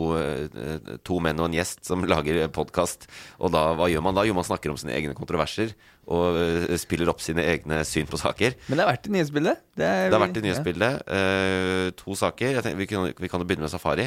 to 1.07 1.15
menn 1.23 1.39
og 1.41 1.47
en 1.47 1.55
gjest 1.57 1.87
som 1.87 2.03
lager 2.11 2.37
podkast. 2.53 3.07
Og 3.41 3.49
da, 3.55 3.71
hva 3.73 3.87
gjør 3.89 4.03
man 4.05 4.13
da? 4.13 4.21
Jo, 4.27 4.35
man 4.37 4.45
snakker 4.45 4.69
om 4.69 4.77
sine 4.77 4.93
egne 4.93 5.15
kontroverser. 5.17 5.71
Og 6.05 6.37
spiller 6.77 7.09
opp 7.09 7.23
sine 7.23 7.41
egne 7.41 7.79
syn 7.87 8.05
på 8.05 8.19
saker. 8.21 8.53
Men 8.67 8.77
det 8.77 8.85
har 8.85 8.91
vært 8.93 9.09
i 9.09 9.13
nyhetsbildet. 9.15 9.63
Det, 9.73 9.87
er- 9.89 10.11
Det 10.11 10.19
har 10.19 10.21
vært 10.27 10.37
i 10.37 10.43
nyhetsbildet. 10.45 11.01
eh, 11.07 11.89
to 11.97 12.13
saker. 12.19 12.61
Tenker, 12.61 12.77
vi, 12.77 12.85
kan, 12.91 13.09
vi 13.17 13.27
kan 13.31 13.41
jo 13.41 13.47
begynne 13.49 13.65
med 13.65 13.73
Safari. 13.73 14.05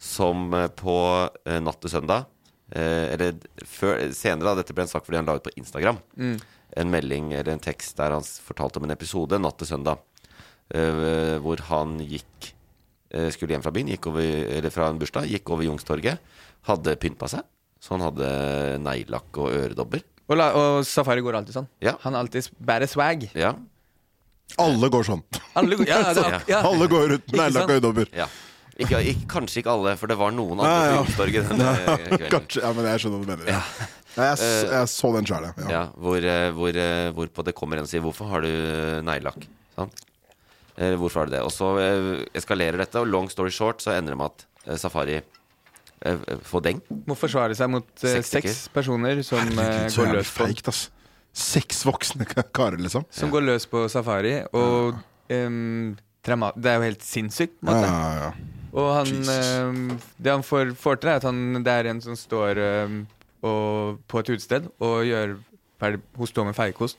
Som 0.00 0.48
eh, 0.56 0.68
på 0.72 0.94
eh, 1.44 1.58
natt 1.60 1.80
til 1.84 1.92
søndag 1.92 2.24
eh, 2.72 3.12
Eller 3.14 3.34
før, 3.68 4.00
senere, 4.16 4.50
da. 4.54 4.62
Dette 4.62 4.72
ble 4.76 4.86
en 4.86 4.92
sak 4.92 5.04
fordi 5.06 5.20
han 5.20 5.28
la 5.28 5.34
ut 5.36 5.44
på 5.44 5.52
Instagram. 5.60 5.98
En 6.80 6.90
melding 6.92 7.32
eller 7.34 7.52
en 7.56 7.62
tekst 7.62 7.96
der 7.98 8.14
han 8.14 8.22
fortalte 8.24 8.78
om 8.80 8.86
en 8.86 8.94
episode 8.94 9.38
natt 9.42 9.58
til 9.60 9.68
søndag. 9.72 9.98
eh, 10.72 11.36
hvor 11.42 11.60
han 11.70 11.98
gikk 12.00 12.52
Skulle 13.34 13.56
hjem 13.56 13.62
fra 13.64 13.72
byen, 13.74 13.88
gikk 13.90 14.06
over, 14.06 14.22
eller 14.54 14.70
fra 14.70 14.84
en 14.86 14.98
bursdag. 15.00 15.24
Gikk 15.26 15.50
over 15.50 15.64
Jungstorget. 15.66 16.20
Hadde 16.68 16.92
pynta 17.02 17.26
seg. 17.26 17.42
Så 17.82 17.96
han 17.96 18.04
hadde 18.06 18.28
neglelakk 18.84 19.34
og 19.42 19.48
øredobber. 19.50 20.04
Og, 20.30 20.36
la, 20.38 20.46
og 20.54 20.84
Safari 20.86 21.24
går 21.26 21.40
alltid 21.40 21.56
sånn. 21.56 21.66
Ja. 21.82 21.96
Han 22.04 22.14
alltid 22.14 22.46
bærer 22.62 22.86
swag. 22.86 23.24
Ja. 23.34 23.50
Alle 24.62 24.90
går 24.94 25.08
sånn. 25.08 25.24
Alle, 25.58 25.74
går- 25.80 25.90
ja, 25.90 25.98
det, 26.14 26.22
ja. 26.54 26.60
Alle 26.70 26.86
går 26.92 27.16
ut 27.16 27.26
med 27.34 27.40
neglelakk 27.40 27.66
og 27.66 27.74
øredobber. 27.80 28.14
ja. 28.14 28.28
Ikke, 28.84 29.00
ikke, 29.12 29.26
kanskje 29.30 29.62
ikke 29.62 29.72
alle, 29.74 29.94
for 30.00 30.10
det 30.10 30.16
var 30.20 30.32
noen 30.36 30.60
andre 30.60 30.74
Ja, 30.74 30.84
ja. 30.90 30.90
på 30.90 31.00
Youngstorget 31.00 31.48
den 31.48 31.64
kvelden. 31.64 32.28
Kanskje, 32.34 32.62
ja, 32.64 32.70
men 32.76 32.88
jeg 32.90 33.02
skjønner 33.04 33.18
hva 33.20 33.26
du 33.26 33.32
mener. 33.34 33.50
Ja. 33.52 33.62
Nei, 34.16 34.26
Jeg, 34.26 34.38
s- 34.40 34.70
jeg 34.74 34.88
så 34.90 35.10
den 35.14 35.26
sjøl, 35.30 35.44
ja. 35.48 35.66
Ja, 35.70 35.82
hvor, 35.94 36.16
eh, 36.34 36.46
hvor, 36.56 36.78
eh, 36.84 37.08
hvorpå 37.14 37.44
det 37.46 37.54
kommer 37.54 37.78
en 37.78 37.86
og 37.86 37.90
sier 37.92 38.02
'Hvorfor 38.02 38.26
har 38.32 38.40
du 38.42 38.48
eh, 38.50 39.00
neglelakk?' 39.06 39.44
Sant? 39.76 40.00
Eh, 40.80 40.94
hvorfor 40.96 41.20
har 41.22 41.26
du 41.30 41.32
det? 41.36 41.42
Og 41.46 41.52
så 41.54 41.68
eh, 41.78 42.24
eskalerer 42.34 42.78
dette, 42.82 42.98
og 42.98 43.06
long 43.06 43.28
story 43.30 43.50
short 43.54 43.82
så 43.84 43.92
ender 43.98 44.14
det 44.16 44.18
med 44.18 44.32
at 44.32 44.46
eh, 44.66 44.76
Safari 44.80 45.20
eh, 45.20 46.16
får 46.42 46.62
deng. 46.66 46.80
Må 47.06 47.14
forsvare 47.18 47.54
seg 47.54 47.70
mot 47.70 47.86
eh, 48.02 48.16
Seks 48.22 48.30
seks 48.34 48.68
personer 48.74 49.22
som 49.22 49.38
eh, 49.38 49.54
Herregud, 49.54 49.90
så 49.94 50.04
går 50.06 50.14
løs 50.18 50.30
på 50.34 50.46
feigt, 50.46 50.68
ass. 50.72 50.88
Seks 51.32 51.84
voksne 51.86 52.26
karer, 52.50 52.80
liksom. 52.82 53.04
Som 53.14 53.30
går 53.30 53.42
løs 53.46 53.66
på 53.70 53.84
Safari. 53.92 54.40
Og 54.52 54.96
trauma 56.24 56.50
Det 56.58 56.66
er 56.72 56.80
jo 56.80 56.86
helt 56.88 57.04
sinnssykt. 57.06 57.54
Ja, 57.62 57.76
ja, 57.84 58.08
ja. 58.24 58.32
Og 58.70 58.90
han 58.94 59.08
Jesus. 59.10 60.08
Det 60.20 60.34
han 60.34 60.44
får, 60.46 60.74
får 60.78 61.00
til, 61.00 61.10
er 61.10 61.22
at 61.22 61.26
han, 61.26 61.62
det 61.64 61.74
er 61.74 61.90
en 61.90 62.02
som 62.04 62.18
står 62.18 62.60
em, 62.62 63.00
og, 63.42 63.98
på 64.10 64.20
et 64.20 64.34
utested 64.34 64.68
og 64.84 65.00
gjør 65.08 65.38
Hun 65.80 66.28
står 66.28 66.44
med 66.50 66.56
feiekost. 66.58 66.98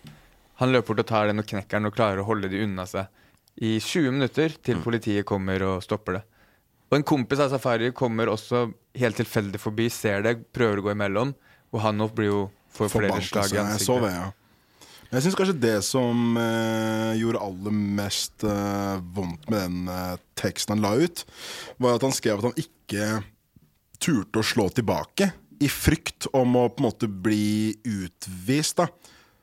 Han 0.58 0.72
løper 0.74 0.94
bort 0.94 1.04
og 1.04 1.10
tar 1.10 1.28
den 1.30 1.42
og 1.42 1.46
knekker 1.46 1.78
den 1.78 1.90
og 1.90 1.94
klarer 1.94 2.22
å 2.22 2.26
holde 2.26 2.50
de 2.50 2.64
unna 2.66 2.88
seg 2.90 3.06
i 3.62 3.76
20 3.80 4.16
minutter 4.16 4.54
til 4.64 4.80
politiet 4.82 5.28
kommer 5.28 5.62
og 5.68 5.84
stopper 5.86 6.18
det. 6.18 6.22
Og 6.92 6.98
en 6.98 7.08
kompis 7.08 7.40
av 7.44 7.52
Safari 7.54 7.92
kommer 7.96 8.32
også 8.32 8.66
helt 9.00 9.20
tilfeldig 9.20 9.60
forbi, 9.62 9.88
ser 9.94 10.26
det, 10.26 10.36
prøver 10.52 10.82
å 10.82 10.86
gå 10.88 10.96
imellom, 10.96 11.34
og 11.72 11.84
han 11.86 12.04
blir 12.16 12.28
jo 12.28 12.42
får 12.76 12.92
flere 12.92 13.22
slag 13.24 13.54
i 13.56 13.62
ansiktet. 13.62 14.41
Jeg 15.12 15.26
syns 15.26 15.36
kanskje 15.36 15.60
det 15.60 15.78
som 15.84 16.38
eh, 16.39 17.19
gjorde 17.19 17.41
aller 17.43 17.76
mest 18.00 18.45
eh, 18.47 18.97
vondt 19.15 19.50
med 19.52 19.60
den 19.65 19.91
eh, 19.91 20.17
teksten 20.39 20.78
han 20.78 20.86
la 20.86 20.93
ut, 21.04 21.26
var 21.84 21.97
at 21.97 22.06
han 22.08 22.15
skrev 22.15 22.39
at 22.39 22.47
han 22.47 22.62
ikke 22.62 23.08
turte 24.02 24.39
å 24.39 24.45
slå 24.45 24.69
tilbake 24.74 25.34
i 25.62 25.69
frykt 25.69 26.30
om 26.34 26.56
å 26.58 26.69
på 26.71 26.82
en 26.82 26.88
måte 26.88 27.10
bli 27.12 27.76
utvist. 27.86 28.80
da 28.80 28.88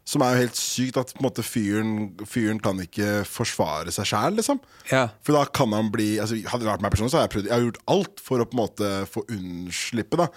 Som 0.09 0.24
er 0.24 0.35
jo 0.35 0.42
helt 0.46 0.59
sykt 0.59 0.98
at 0.98 1.12
måte 1.22 1.44
fyren, 1.46 2.14
fyren 2.26 2.62
kan 2.64 2.81
ikke 2.83 3.22
forsvare 3.28 3.92
seg 3.94 4.09
sjæl, 4.09 4.38
liksom. 4.40 4.62
Ja. 4.90 5.11
For 5.22 5.37
da 5.37 5.44
kan 5.52 5.76
han 5.76 5.92
bli 5.94 6.16
altså, 6.16 6.40
Hadde 6.48 6.64
det 6.64 6.72
vært 6.72 6.87
meg 6.87 6.96
personlig, 6.96 7.12
så 7.12 7.20
hadde 7.20 7.28
jeg 7.28 7.35
prøvd 7.37 7.50
Jeg 7.50 7.54
har 7.54 7.66
gjort 7.68 7.85
alt 7.94 8.24
for 8.24 8.40
å 8.40 8.48
på 8.48 8.57
en 8.57 8.62
måte 8.64 8.94
få 9.12 9.26
unnslippe, 9.37 10.18
da. 10.18 10.31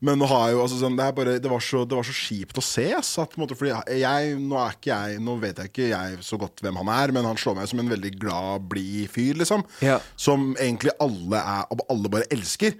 Men 0.00 0.16
nå 0.20 0.28
har 0.30 0.46
jeg 0.48 0.56
jo 0.56 0.60
altså, 0.64 0.78
sånn, 0.80 0.96
det, 0.96 1.06
bare, 1.16 1.34
det, 1.42 1.50
var 1.52 1.64
så, 1.64 1.82
det 1.88 1.96
var 1.98 2.06
så 2.08 2.14
kjipt 2.16 2.60
å 2.60 2.64
se. 2.64 2.86
ass, 2.96 3.10
at, 3.20 3.34
måte, 3.40 3.56
fordi 3.58 3.74
jeg, 4.00 4.36
nå, 4.40 4.62
jeg, 4.86 5.18
nå 5.20 5.34
vet 5.42 5.60
jeg 5.60 5.72
ikke 5.72 5.90
jeg 5.90 6.22
så 6.24 6.38
godt 6.40 6.62
hvem 6.64 6.78
han 6.80 6.92
er, 6.94 7.12
men 7.16 7.28
han 7.28 7.40
slår 7.40 7.58
meg 7.58 7.68
som 7.68 7.82
en 7.82 7.92
veldig 7.92 8.14
glad, 8.20 8.64
blid 8.70 9.10
fyr. 9.12 9.36
liksom 9.42 9.66
Ja. 9.84 9.98
Som 10.16 10.54
egentlig 10.56 10.94
alle, 11.04 11.42
er, 11.42 11.84
alle 11.92 12.12
bare 12.12 12.30
elsker. 12.32 12.78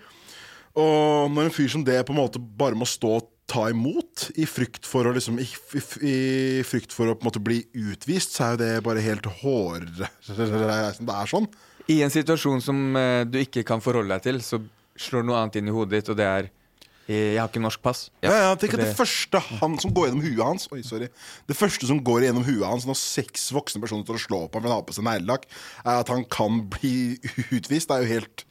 Og 0.80 1.28
når 1.34 1.48
en 1.48 1.54
fyr 1.54 1.68
som 1.72 1.84
det 1.84 1.98
på 2.06 2.14
en 2.14 2.22
måte 2.22 2.40
bare 2.40 2.78
må 2.78 2.88
stå 2.88 3.12
og 3.18 3.28
ta 3.50 3.64
imot 3.72 4.28
i 4.38 4.46
frykt 4.46 4.86
for 4.86 5.08
å 5.08 5.12
liksom 5.14 5.40
I, 5.42 5.46
i, 5.74 5.80
i 6.06 6.16
frykt 6.66 6.94
for 6.94 7.10
å 7.10 7.16
måte 7.24 7.42
bli 7.42 7.58
utvist, 7.74 8.36
så 8.36 8.46
er 8.46 8.54
jo 8.54 8.60
det 8.62 8.70
bare 8.86 9.04
helt 9.04 9.26
hårreisende. 9.42 10.08
Det 11.10 11.16
er 11.16 11.30
sånn. 11.30 11.50
I 11.90 11.98
en 12.06 12.12
situasjon 12.12 12.62
som 12.62 12.96
eh, 12.96 13.24
du 13.26 13.40
ikke 13.40 13.64
kan 13.66 13.82
forholde 13.82 14.14
deg 14.14 14.26
til, 14.28 14.40
så 14.46 14.60
slår 15.00 15.26
noe 15.26 15.40
annet 15.40 15.58
inn 15.58 15.70
i 15.70 15.74
hodet 15.74 15.98
ditt, 15.98 16.10
og 16.12 16.18
det 16.20 16.28
er 16.28 16.50
Jeg 17.10 17.40
har 17.40 17.48
ikke 17.50 17.62
norsk 17.62 17.82
pass. 17.82 18.04
Ja, 18.22 18.32
ja, 18.36 18.50
tenk 18.60 18.76
at 18.76 18.84
det 18.84 18.92
første 18.98 19.40
han 19.58 19.74
som 19.82 19.94
går 19.94 20.10
gjennom 20.10 20.22
huet 20.22 20.42
hans 20.44 20.68
Oi, 20.70 20.82
sorry 20.86 21.08
Det 21.48 21.56
første 21.58 21.88
som 21.88 21.98
går 22.06 22.28
gjennom 22.28 22.44
huet 22.46 22.66
hans 22.66 22.86
når 22.86 22.98
seks 23.00 23.48
voksne 23.56 23.82
personer 23.82 24.06
står 24.06 24.20
og 24.20 24.24
slår 24.26 24.46
på 24.46 24.60
ham 24.60 24.62
for 24.62 24.70
han 24.70 24.76
har 24.76 24.86
på 24.86 24.94
seg 24.94 25.06
neglelakk, 25.08 25.48
er 25.82 26.04
at 26.04 26.12
han 26.12 26.22
kan 26.30 26.62
bli 26.70 26.94
utvist. 27.56 27.90
Det 27.90 27.96
er 27.96 28.04
jo 28.04 28.12
helt 28.14 28.44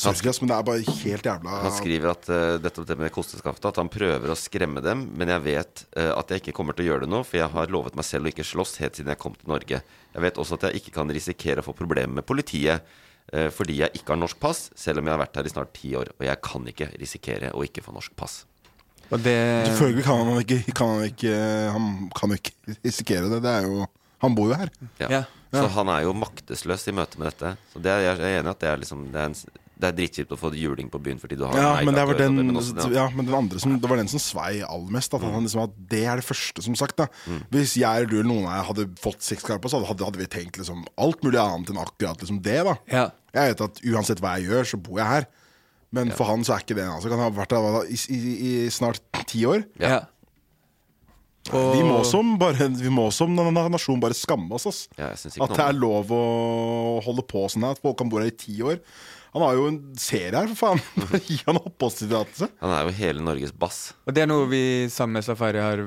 søskas, 0.00 0.40
men 0.42 0.50
det 0.50 0.56
er 0.56 0.66
bare 0.66 0.96
helt 1.04 1.28
jævla 1.28 1.60
Han 1.64 1.74
skriver 1.74 2.12
at 2.12 2.28
uh, 2.30 2.56
dette 2.62 2.84
det 2.86 2.96
med 2.98 3.12
kosteskaftet 3.14 3.70
At 3.70 3.80
han 3.82 3.90
prøver 3.92 4.32
å 4.32 4.38
skremme 4.38 4.82
dem, 4.84 5.06
men 5.14 5.30
jeg 5.34 5.44
vet 5.44 5.84
uh, 5.98 6.12
at 6.18 6.30
jeg 6.30 6.42
ikke 6.42 6.56
kommer 6.56 6.76
til 6.76 6.86
å 6.86 6.92
gjøre 6.92 7.06
det 7.06 7.12
nå, 7.14 7.22
for 7.26 7.40
jeg 7.40 7.50
har 7.54 7.72
lovet 7.72 7.96
meg 7.98 8.06
selv 8.06 8.28
å 8.28 8.34
ikke 8.34 8.46
slåss 8.46 8.78
helt 8.82 8.98
siden 8.98 9.14
jeg 9.14 9.22
kom 9.22 9.36
til 9.38 9.50
Norge. 9.50 9.80
Jeg 10.14 10.26
vet 10.26 10.40
også 10.40 10.58
at 10.58 10.68
jeg 10.68 10.82
ikke 10.82 10.96
kan 10.98 11.14
risikere 11.14 11.62
å 11.62 11.66
få 11.66 11.76
problemer 11.78 12.20
med 12.20 12.26
politiet 12.26 12.86
fordi 13.56 13.78
jeg 13.80 13.96
ikke 13.96 14.12
har 14.12 14.18
norsk 14.20 14.38
pass, 14.42 14.66
selv 14.78 15.00
om 15.00 15.08
jeg 15.08 15.14
har 15.16 15.22
vært 15.22 15.38
her 15.40 15.46
i 15.48 15.52
snart 15.52 15.72
ti 15.74 15.94
år. 15.98 16.10
Og 16.18 16.26
jeg 16.26 16.40
kan 16.44 16.66
ikke 16.70 16.90
risikere 17.00 17.52
å 17.56 17.64
ikke 17.66 17.82
få 17.82 17.94
norsk 17.96 18.12
pass. 18.18 18.42
Og 19.12 19.20
det 19.24 19.36
Selvfølgelig 19.68 20.04
kan 20.06 20.20
han 20.22 20.40
ikke 20.42 20.58
kan 20.76 20.92
han, 20.94 21.08
ikke, 21.10 21.32
han 21.74 21.88
kan 22.16 22.36
ikke 22.36 22.76
risikere 22.84 23.30
det. 23.32 23.42
Det 23.44 23.52
er 23.60 23.68
jo 23.68 23.86
Han 24.24 24.36
bor 24.36 24.48
jo 24.48 24.56
her. 24.56 24.70
Ja. 25.02 25.08
Ja. 25.10 25.22
Så 25.52 25.66
han 25.74 25.90
er 25.92 26.06
jo 26.06 26.14
maktesløs 26.16 26.86
i 26.88 26.94
møte 26.96 27.18
med 27.20 27.28
dette. 27.28 27.50
Så 27.72 27.82
det 27.82 27.92
er, 27.92 28.06
jeg 28.06 28.16
er 28.16 28.38
enig 28.40 28.48
i 28.48 28.54
at 28.54 28.62
det 28.62 28.70
er 28.70 28.80
liksom 28.80 29.02
Det 29.12 29.20
er, 29.20 29.32
en, 29.32 29.60
det 29.74 29.88
er 29.88 29.96
drittkjipt 29.98 30.30
å 30.30 30.38
få 30.38 30.52
juling 30.54 30.86
på 30.92 31.00
byen 31.02 31.18
fordi 31.18 31.36
du 31.36 31.44
har 31.46 31.56
Ja, 31.58 31.70
nei, 31.74 31.84
men 31.84 31.94
det 31.96 32.04
var 32.06 32.14
den, 32.18 32.36
det, 32.38 32.44
men 32.46 32.56
også 32.60 32.74
det- 32.76 32.92
ja, 32.94 33.08
men 33.10 33.26
den 33.26 33.34
andre 33.34 33.58
som, 33.58 33.78
Det 33.80 33.88
var 33.90 33.96
den 33.96 34.08
som 34.08 34.20
svei 34.22 34.62
aller 34.62 34.90
mest. 34.90 35.12
At, 35.14 35.20
mm. 35.20 35.42
liksom, 35.42 35.62
at 35.64 35.74
Det 35.90 36.04
er 36.06 36.16
det 36.16 36.24
første, 36.24 36.62
som 36.62 36.74
sagt. 36.76 36.96
da 36.96 37.06
Hvis 37.50 37.74
jeg 37.76 37.90
eller 37.96 38.06
du 38.06 38.20
eller 38.20 38.30
noen 38.30 38.46
av 38.46 38.54
dere 38.54 38.68
hadde 38.70 38.98
fått 39.02 39.20
seks 39.22 39.42
karer 39.42 39.58
på, 39.60 39.68
så 39.68 39.84
hadde, 39.84 40.04
hadde 40.04 40.16
vi 40.22 40.26
tenkt 40.26 40.56
liksom 40.58 40.84
alt 40.96 41.20
mulig 41.22 41.40
annet 41.42 41.70
enn 41.70 41.82
akkurat 41.82 42.18
liksom 42.22 42.40
det. 42.42 42.62
da 42.64 42.76
Ja. 42.92 43.10
Jeg 43.34 43.56
vet 43.56 43.60
at 43.66 43.80
uansett 43.82 44.20
hva 44.20 44.38
jeg 44.38 44.48
gjør, 44.48 44.64
så 44.64 44.80
bor 44.80 44.98
jeg 44.98 45.06
her. 45.06 45.26
Men 45.90 46.10
for 46.10 46.24
han 46.26 46.42
så 46.42 46.54
er 46.54 46.62
ikke 46.62 46.74
det 46.74 46.84
altså, 46.86 47.10
Han 47.10 47.18
har 47.18 47.30
vært 47.30 47.48
der 47.54 47.86
i, 47.86 47.98
i, 48.14 48.64
i 48.66 48.70
snart 48.70 49.00
ti 49.26 49.44
år. 49.44 49.64
ja. 49.78 50.06
Vi 51.52 51.82
må 51.84 51.98
som 52.08 52.38
bare 52.40 52.70
Vi 52.72 52.88
må 52.88 53.10
som 53.12 53.34
na- 53.36 53.50
na- 53.52 53.68
nasjon 53.68 54.00
bare 54.00 54.14
skamme 54.16 54.50
oss. 54.56 54.88
Ja, 54.96 55.10
jeg 55.10 55.34
At 55.42 55.50
det 55.50 55.60
er 55.60 55.72
lov 55.76 56.08
å 56.08 57.02
holde 57.04 57.22
på 57.28 57.44
sånn 57.52 57.62
her. 57.66 57.72
At 57.76 57.82
folk 57.82 57.98
kan 57.98 58.08
bo 58.08 58.16
her 58.18 58.26
i 58.26 58.30
ti 58.30 58.56
år. 58.62 58.80
Han 59.34 59.42
har 59.42 59.58
jo 59.58 59.66
en 59.68 59.78
serie 59.98 60.34
her, 60.34 60.50
for 60.52 60.74
faen. 60.74 60.82
Gi 61.28 61.40
han 61.46 61.60
oppholdstillatelse. 61.60 62.50
Han 62.62 62.74
er 62.76 62.86
jo 62.86 62.96
hele 63.00 63.24
Norges 63.24 63.54
bass. 63.54 63.88
Og 64.06 64.16
det 64.16 64.24
er 64.24 64.30
noe 64.30 64.48
vi 64.50 64.64
sammen 64.92 65.18
med 65.18 65.26
Safari 65.26 65.62
har 65.62 65.84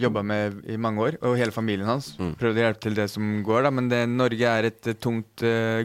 jobba 0.00 0.22
med 0.24 0.62
i 0.72 0.78
mange 0.80 1.02
år, 1.04 1.18
og 1.20 1.36
hele 1.36 1.52
familien 1.52 1.88
hans. 1.88 2.14
Prøvd 2.16 2.60
å 2.60 2.62
hjelpe 2.64 2.84
til 2.86 2.94
det 2.96 3.10
som 3.12 3.40
går, 3.44 3.66
da, 3.66 3.72
men 3.76 3.90
det, 3.92 4.04
Norge 4.08 4.52
er 4.60 4.70
et 4.70 4.88
eh, 4.88 4.96
tungt 4.96 5.44
uh, 5.44 5.82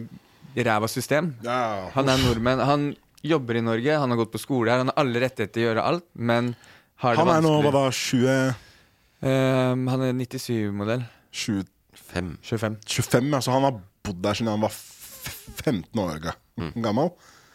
ræva 0.56 0.88
system. 0.88 1.34
Ja. 1.44 1.90
Han 1.98 2.12
er 2.12 2.22
nordmenn. 2.24 2.64
Han 2.64 2.86
jobber 3.26 3.60
i 3.60 3.66
Norge, 3.66 3.98
han 4.00 4.14
har 4.14 4.22
gått 4.22 4.32
på 4.36 4.40
skole 4.40 4.72
her, 4.72 4.86
han 4.86 4.94
har 4.94 5.04
alle 5.04 5.26
rettigheter 5.26 5.58
til 5.58 5.66
å 5.66 5.68
gjøre 5.70 5.90
alt, 5.92 6.08
men 6.16 6.54
har 7.04 7.18
det 7.18 7.26
Han 7.26 7.34
er 7.34 7.44
nå 7.44 7.58
hva 7.66 7.74
da, 7.76 7.84
20, 7.92 8.54
Ehm, 9.26 9.88
han 9.90 10.04
er 10.06 10.14
97-modell. 10.14 11.06
20 11.32 11.66
25. 11.96 12.78
25, 12.86 13.34
altså 13.34 13.52
han 13.52 13.66
har 13.66 13.80
bodd 14.06 14.20
der 14.24 14.38
siden 14.38 14.52
han 14.54 14.64
var 14.64 14.74
15 15.30 16.04
år 16.06 16.32
gammel. 16.76 17.10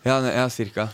Ja, 0.07 0.21
ja, 0.25 0.49
cirka. 0.53 0.89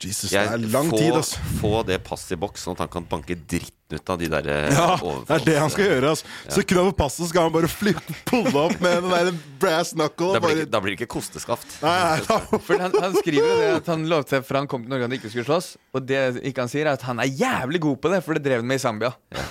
Jesus, 0.00 0.30
Jeg, 0.32 0.48
det 0.48 0.54
er 0.64 0.72
lang 0.72 0.88
få, 0.88 0.96
tid, 0.96 1.12
altså. 1.12 1.40
få 1.60 1.70
det 1.84 1.98
passet 2.06 2.32
i 2.32 2.36
boks, 2.40 2.62
sånn 2.64 2.72
at 2.72 2.86
han 2.86 2.88
kan 2.88 3.04
banke 3.10 3.34
dritten 3.36 3.76
ut 3.92 4.12
av 4.14 4.16
de 4.22 4.30
der 4.32 4.46
eh, 4.48 4.70
Ja, 4.72 4.94
det 5.28 5.34
er 5.34 5.42
det 5.44 5.56
han 5.60 5.72
skal 5.74 5.90
gjøre. 5.90 6.12
Altså. 6.14 6.30
Så 6.54 6.62
kunne 6.64 6.84
han 6.86 6.94
på 6.94 6.98
passet, 7.02 7.28
skal 7.28 7.44
han 7.48 7.52
bare 7.52 7.68
flippe, 7.68 8.16
pulle 8.30 8.54
opp 8.62 8.80
med 8.80 8.96
den 9.04 9.12
der 9.12 9.28
brass 9.60 9.92
knuckle. 9.92 10.30
Da 10.38 10.40
blir, 10.40 10.62
Bare, 10.62 10.70
da 10.72 10.80
blir 10.80 10.94
det 10.94 11.02
ikke 11.02 11.10
kosteskaft. 11.18 11.76
nei, 11.84 11.92
nei, 12.24 12.40
For 12.70 12.80
han, 12.80 12.96
han 13.04 13.18
skriver 13.18 13.44
jo 13.52 13.58
det 13.60 13.70
at 13.82 13.92
han 13.92 14.08
lovte 14.08 14.38
seg 14.38 14.48
fra 14.48 14.64
han 14.64 14.70
kom 14.72 14.86
til 14.86 14.94
Norge 14.94 15.04
at 15.04 15.10
han 15.12 15.18
ikke 15.20 15.34
skulle 15.34 15.48
slåss. 15.50 15.72
Og 15.92 16.08
det 16.08 16.22
ikke 16.48 16.64
han 16.64 16.72
sier, 16.72 16.88
er 16.88 16.96
at 16.96 17.04
han 17.10 17.20
er 17.20 17.28
jævlig 17.36 17.84
god 17.84 18.00
på 18.00 18.14
det, 18.14 18.24
for 18.24 18.38
det 18.40 18.46
drev 18.48 18.64
han 18.64 18.72
med 18.72 18.80
i 18.80 18.84
Zambia. 18.86 19.12
Ja, 19.36 19.44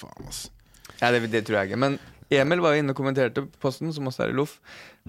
faen, 0.00 0.24
altså. 0.24 0.54
Ja, 1.02 1.12
det, 1.12 1.26
det 1.36 1.44
tror 1.44 1.60
jeg 1.60 1.74
ikke. 1.74 1.82
Men 1.84 2.00
Emil 2.30 2.58
var 2.64 2.74
inne 2.74 2.90
og 2.90 2.98
kommenterte 2.98 3.44
posten, 3.62 3.92
som 3.94 4.06
også 4.10 4.24
er 4.24 4.32
i 4.32 4.36
Loff. 4.36 4.56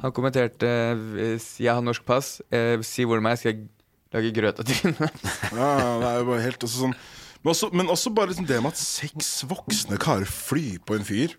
Han 0.04 0.12
kommenterte 0.14 0.68
eh, 0.68 1.38
'Jeg 1.38 1.74
har 1.74 1.82
norsk 1.82 2.06
pass. 2.06 2.42
Eh, 2.52 2.78
si 2.86 3.04
hvor 3.06 3.20
meg, 3.22 3.38
skal 3.40 3.54
jeg 3.56 3.68
lage 4.14 4.34
grøt 4.36 4.60
av 4.60 4.66
trynet'. 4.66 5.24
Ja, 5.58 5.72
det 6.00 6.08
er 6.12 6.20
jo 6.22 6.26
bare 6.30 6.42
helt 6.46 6.64
også 6.64 6.84
sånn 6.86 6.96
men 7.44 7.54
også, 7.54 7.68
men 7.72 7.88
også 7.88 8.10
bare 8.14 8.28
liksom 8.32 8.48
det 8.50 8.58
med 8.62 8.74
at 8.74 8.80
seks 8.82 9.44
voksne 9.48 9.98
karer 10.02 10.26
flyr 10.26 10.80
på 10.84 10.96
en 10.98 11.06
fyr 11.06 11.36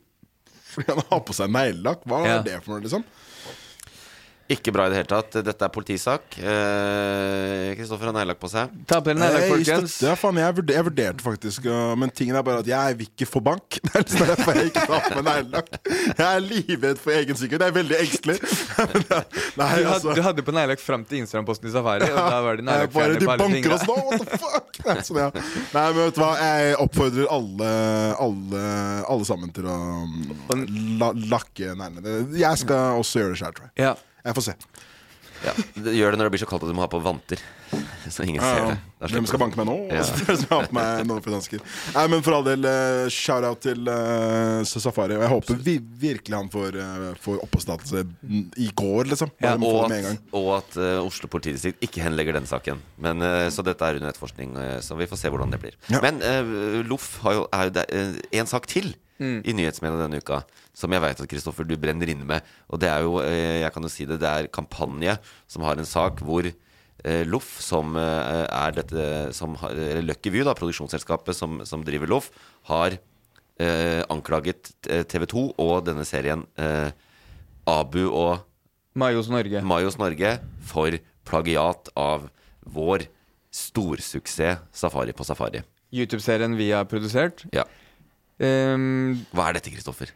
fordi 0.68 0.92
han 0.94 1.02
har 1.10 1.20
på 1.26 1.34
seg 1.34 1.50
neglelakk. 1.50 2.04
Hva 2.06 2.20
Ja. 2.24 2.36
er 2.38 2.42
det 2.46 2.62
for 2.62 2.72
noe, 2.76 2.80
liksom? 2.84 3.02
Ikke 4.48 4.72
bra 4.72 4.86
i 4.88 4.92
det 4.92 4.96
hele 5.02 5.08
tatt. 5.10 5.34
Dette 5.44 5.66
er 5.66 5.72
politisak. 5.72 6.38
Eh, 6.40 7.74
Kristoffer 7.76 8.08
har 8.08 8.14
neglelakk 8.16 8.38
på 8.40 8.48
seg. 8.48 8.70
Ta 8.88 8.96
på 9.04 9.12
neglelakk, 9.12 9.42
Jeg 9.44 9.50
folkens. 9.52 9.96
ja, 10.06 10.14
faen, 10.16 10.38
jeg, 10.40 10.54
vurder, 10.56 10.76
jeg 10.78 10.86
vurderte 10.86 11.24
faktisk 11.24 11.66
uh, 11.68 11.92
Men 12.00 12.08
tingen 12.16 12.38
er 12.38 12.46
bare 12.46 12.62
at 12.64 12.70
jeg 12.70 12.96
vil 12.96 13.10
ikke 13.10 13.28
få 13.28 13.42
bank. 13.44 13.76
Det 13.84 13.92
er 13.92 14.06
liksom 14.06 14.30
derfor 14.30 14.56
jeg 14.56 14.70
ikke 14.70 14.86
tar 14.88 15.04
på 15.04 15.20
meg 15.20 15.28
neglelakk. 15.28 15.68
Jeg 15.90 16.24
er 16.30 16.40
livredd 16.46 17.02
for 17.02 17.16
egen 17.18 17.40
sikkerhet. 17.42 17.66
Jeg 17.66 17.74
er 17.74 17.78
veldig 17.82 18.00
engstelig. 18.06 18.38
Uh, 18.78 19.24
Nei, 19.58 19.66
Du, 19.82 19.84
had, 19.84 19.86
altså 19.92 20.12
du 20.14 20.20
hadde 20.22 20.42
på 20.46 20.52
neglelakk 20.54 20.80
fram 20.80 21.02
til 21.08 21.18
Instagram-posten 21.24 21.68
i 21.68 21.72
Safari, 21.74 22.06
og 22.08 22.16
da 22.16 22.38
var 22.44 22.60
det 22.60 22.64
jeg 22.78 22.90
bare, 22.94 23.16
De 23.18 23.26
banker 23.40 23.74
oss 23.74 23.84
nå, 23.88 23.96
what 24.06 24.22
the 24.22 24.38
fuck? 24.38 24.78
Nei, 24.86 24.96
sånn, 25.04 25.18
ja. 25.18 25.28
Nei, 25.34 25.82
men 25.82 25.98
vet 25.98 26.16
du 26.16 26.20
hva, 26.22 26.28
jeg 26.38 26.76
oppfordrer 26.84 27.30
alle 27.34 27.70
Alle, 28.22 28.62
alle 29.10 29.26
sammen 29.28 29.50
til 29.56 29.66
å 29.68 29.76
um, 30.04 30.62
la, 31.00 31.10
lakke 31.34 31.74
neglene. 31.78 32.20
Jeg 32.38 32.62
skal 32.62 33.00
også 33.02 33.24
gjøre 33.24 33.34
det 33.34 33.40
sjøl, 33.42 33.56
tror 33.58 33.68
jeg. 33.68 33.74
Ja. 33.88 33.96
Jeg 34.28 34.36
får 34.38 34.48
se. 34.50 34.56
Ja, 35.38 35.52
det- 35.78 35.94
Gjør 35.94 36.10
det 36.10 36.18
når 36.18 36.26
det 36.26 36.32
blir 36.34 36.40
så 36.42 36.48
kaldt 36.50 36.64
at 36.66 36.70
du 36.72 36.74
må 36.74 36.82
ha 36.82 36.88
på 36.90 36.98
vanter. 37.02 37.38
Så 38.08 38.24
ingen 38.24 38.40
ser 38.42 38.64
det. 38.72 38.76
Hvem 39.12 39.26
skal 39.28 39.38
banke 39.38 39.58
meg 39.60 39.68
nå? 39.68 39.74
Ja. 39.92 40.02
Meg 40.74 41.04
Norwegian-hansker? 41.06 41.60
Nei, 41.94 42.04
men 42.10 42.24
for 42.26 42.38
all 42.38 42.46
del, 42.46 42.64
uh, 42.66 43.04
shout-out 43.12 43.60
til 43.62 43.86
uh, 43.86 44.64
Safari. 44.66 45.14
Og 45.18 45.22
jeg 45.22 45.32
håper 45.34 45.60
vi, 45.62 45.76
virkelig 46.02 46.34
han 46.34 46.48
får, 46.50 46.78
uh, 46.80 47.10
får 47.22 47.42
oppholdstillatelse 47.44 48.02
i 48.64 48.70
går, 48.74 49.12
liksom. 49.12 49.30
Ja, 49.44 49.54
Og 49.54 49.84
det 49.84 49.90
med 49.92 49.98
en 50.08 50.16
at, 50.16 50.32
og 50.40 50.48
at 50.56 50.78
uh, 50.80 51.04
Oslo 51.04 51.30
politidistrikt 51.30 51.84
ikke 51.86 52.02
henlegger 52.02 52.38
den 52.40 52.48
saken. 52.50 52.80
Men, 52.98 53.22
så 53.54 53.62
dette 53.66 53.84
er 53.84 54.00
under 54.00 54.10
etterforskning, 54.10 54.56
så 54.82 54.96
vi 54.98 55.06
får 55.10 55.20
se 55.22 55.30
hvordan 55.30 55.52
det 55.54 55.60
blir. 55.62 55.76
Ja. 55.92 56.00
Men 56.02 56.18
uh, 56.24 56.80
Loff 56.88 57.18
har 57.26 57.38
jo, 57.38 57.44
er 57.52 57.68
jo 57.68 57.76
der, 57.78 58.16
en 58.40 58.50
sak 58.50 58.66
til 58.70 58.94
i 59.18 59.50
nyhetsmediene 59.54 60.04
denne 60.06 60.20
uka 60.22 60.44
som 60.78 60.94
jeg 60.94 61.02
vet 61.02 61.20
at 61.24 61.30
Kristoffer 61.30 61.66
du 61.66 61.74
brenner 61.80 62.10
inne 62.12 62.26
med. 62.28 62.46
Og 62.70 62.80
det 62.82 62.90
er 62.92 63.02
jo, 63.06 63.18
eh, 63.24 63.60
jeg 63.64 63.74
kan 63.74 63.84
jo 63.86 63.90
si 63.92 64.06
det, 64.08 64.20
det 64.22 64.30
er 64.30 64.50
Kampanje 64.54 65.18
som 65.50 65.66
har 65.66 65.78
en 65.80 65.88
sak 65.88 66.22
hvor 66.26 66.46
eh, 66.46 67.24
Loff, 67.26 67.56
som 67.64 67.98
eh, 67.98 68.46
er 68.46 68.76
dette 68.78 69.08
som 69.36 69.58
har, 69.62 69.74
Eller 69.74 70.06
Lucky 70.06 70.32
View, 70.34 70.46
da, 70.46 70.54
produksjonsselskapet 70.58 71.36
som, 71.36 71.60
som 71.68 71.82
driver 71.86 72.10
Loff, 72.10 72.30
har 72.70 72.94
eh, 72.94 74.02
anklaget 74.08 74.72
TV 75.10 75.26
2 75.34 75.44
og 75.58 75.76
denne 75.88 76.06
serien 76.08 76.46
eh, 76.60 76.90
Abu 77.68 78.04
og 78.06 78.44
Mayos 78.98 79.28
Norge. 79.30 79.62
Mayos 79.62 79.98
Norge 80.00 80.38
for 80.66 80.94
plagiat 81.28 81.90
av 81.98 82.30
vår 82.68 83.04
storsuksess 83.54 84.64
Safari 84.74 85.14
på 85.16 85.26
Safari. 85.26 85.62
YouTube-serien 85.94 86.56
vi 86.58 86.70
har 86.74 86.84
produsert. 86.88 87.46
Ja. 87.54 87.64
Um, 88.38 89.24
Hva 89.32 89.48
er 89.48 89.58
dette, 89.58 89.72
Kristoffer? 89.72 90.12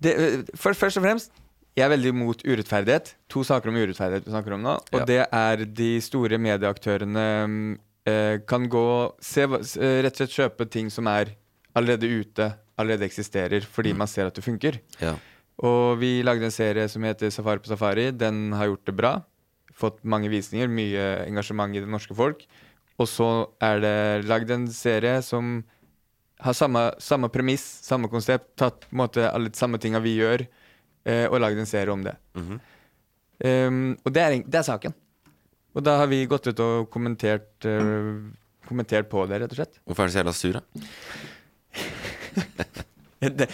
Det, 0.00 0.14
eh, 0.14 0.42
for, 0.56 0.72
først 0.78 1.00
og 1.00 1.04
fremst, 1.04 1.32
jeg 1.78 1.84
er 1.86 1.92
veldig 1.92 2.10
imot 2.10 2.40
urettferdighet. 2.42 3.12
To 3.30 3.44
saker 3.46 3.70
om 3.70 3.76
urettferdighet 3.78 4.24
vi 4.26 4.32
snakker 4.34 4.54
om 4.56 4.62
nå. 4.66 4.76
Og 4.92 4.98
Ja. 5.00 5.04
det 5.04 5.20
er 5.32 5.64
de 5.64 6.00
store 6.02 6.38
medieaktørene 6.42 7.26
mm, 7.46 7.78
eh, 8.06 8.38
kan 8.48 8.68
gå 8.68 9.12
se, 9.20 9.42
eh, 9.42 10.02
Rett 10.02 10.12
og 10.12 10.22
slett 10.26 10.34
kjøpe 10.34 10.68
ting 10.70 10.90
som 10.90 11.06
er 11.06 11.34
allerede 11.76 12.08
ute, 12.08 12.54
allerede 12.78 13.06
eksisterer, 13.06 13.62
fordi 13.62 13.92
man 13.94 14.08
ser 14.10 14.26
at 14.26 14.34
det 14.34 14.42
funker. 14.44 14.80
Ja. 15.00 15.14
Og 15.62 15.98
vi 15.98 16.22
lagde 16.22 16.44
en 16.44 16.54
serie 16.54 16.88
som 16.88 17.02
heter 17.02 17.30
Safari 17.30 17.58
på 17.58 17.66
safari. 17.70 18.10
Den 18.16 18.52
har 18.52 18.66
gjort 18.70 18.84
det 18.86 18.96
bra. 18.96 19.12
Fått 19.74 20.02
mange 20.04 20.28
visninger, 20.30 20.66
mye 20.70 21.26
engasjement 21.26 21.74
i 21.74 21.80
det 21.80 21.88
norske 21.90 22.14
folk. 22.14 22.44
Og 22.98 23.06
så 23.06 23.48
er 23.62 23.80
det 23.80 24.26
lagd 24.26 24.50
en 24.50 24.66
serie 24.68 25.20
som 25.22 25.62
har 26.38 26.52
samme, 26.52 26.94
samme 26.98 27.28
premiss, 27.28 27.66
samme 27.82 28.08
konsept. 28.08 28.50
Tatt 28.58 28.80
på 28.86 28.94
en 28.94 29.02
måte 29.02 29.26
alle 29.30 29.50
de 29.50 29.58
samme 29.58 29.78
tinga 29.82 30.00
vi 30.02 30.16
gjør, 30.18 30.46
eh, 31.04 31.26
og 31.26 31.40
lagd 31.42 31.58
en 31.58 31.70
serie 31.70 31.92
om 31.92 32.04
det. 32.04 32.16
Mm 32.34 32.46
-hmm. 32.48 32.58
um, 33.66 33.98
og 34.04 34.12
det 34.12 34.22
er, 34.22 34.42
det 34.46 34.58
er 34.58 34.62
saken. 34.62 34.94
Og 35.74 35.82
da 35.82 35.96
har 35.98 36.06
vi 36.06 36.26
gått 36.26 36.46
ut 36.46 36.60
og 36.60 36.90
kommentert, 36.90 37.64
uh, 37.64 38.30
kommentert 38.66 39.08
på 39.10 39.26
det, 39.26 39.40
rett 39.40 39.52
og 39.52 39.56
slett. 39.56 39.80
Hvorfor 39.84 40.02
er 40.02 40.06
du 40.06 40.12
så 40.12 40.18
jævla 40.18 40.32
sur, 40.32 40.52
da? 40.52 40.60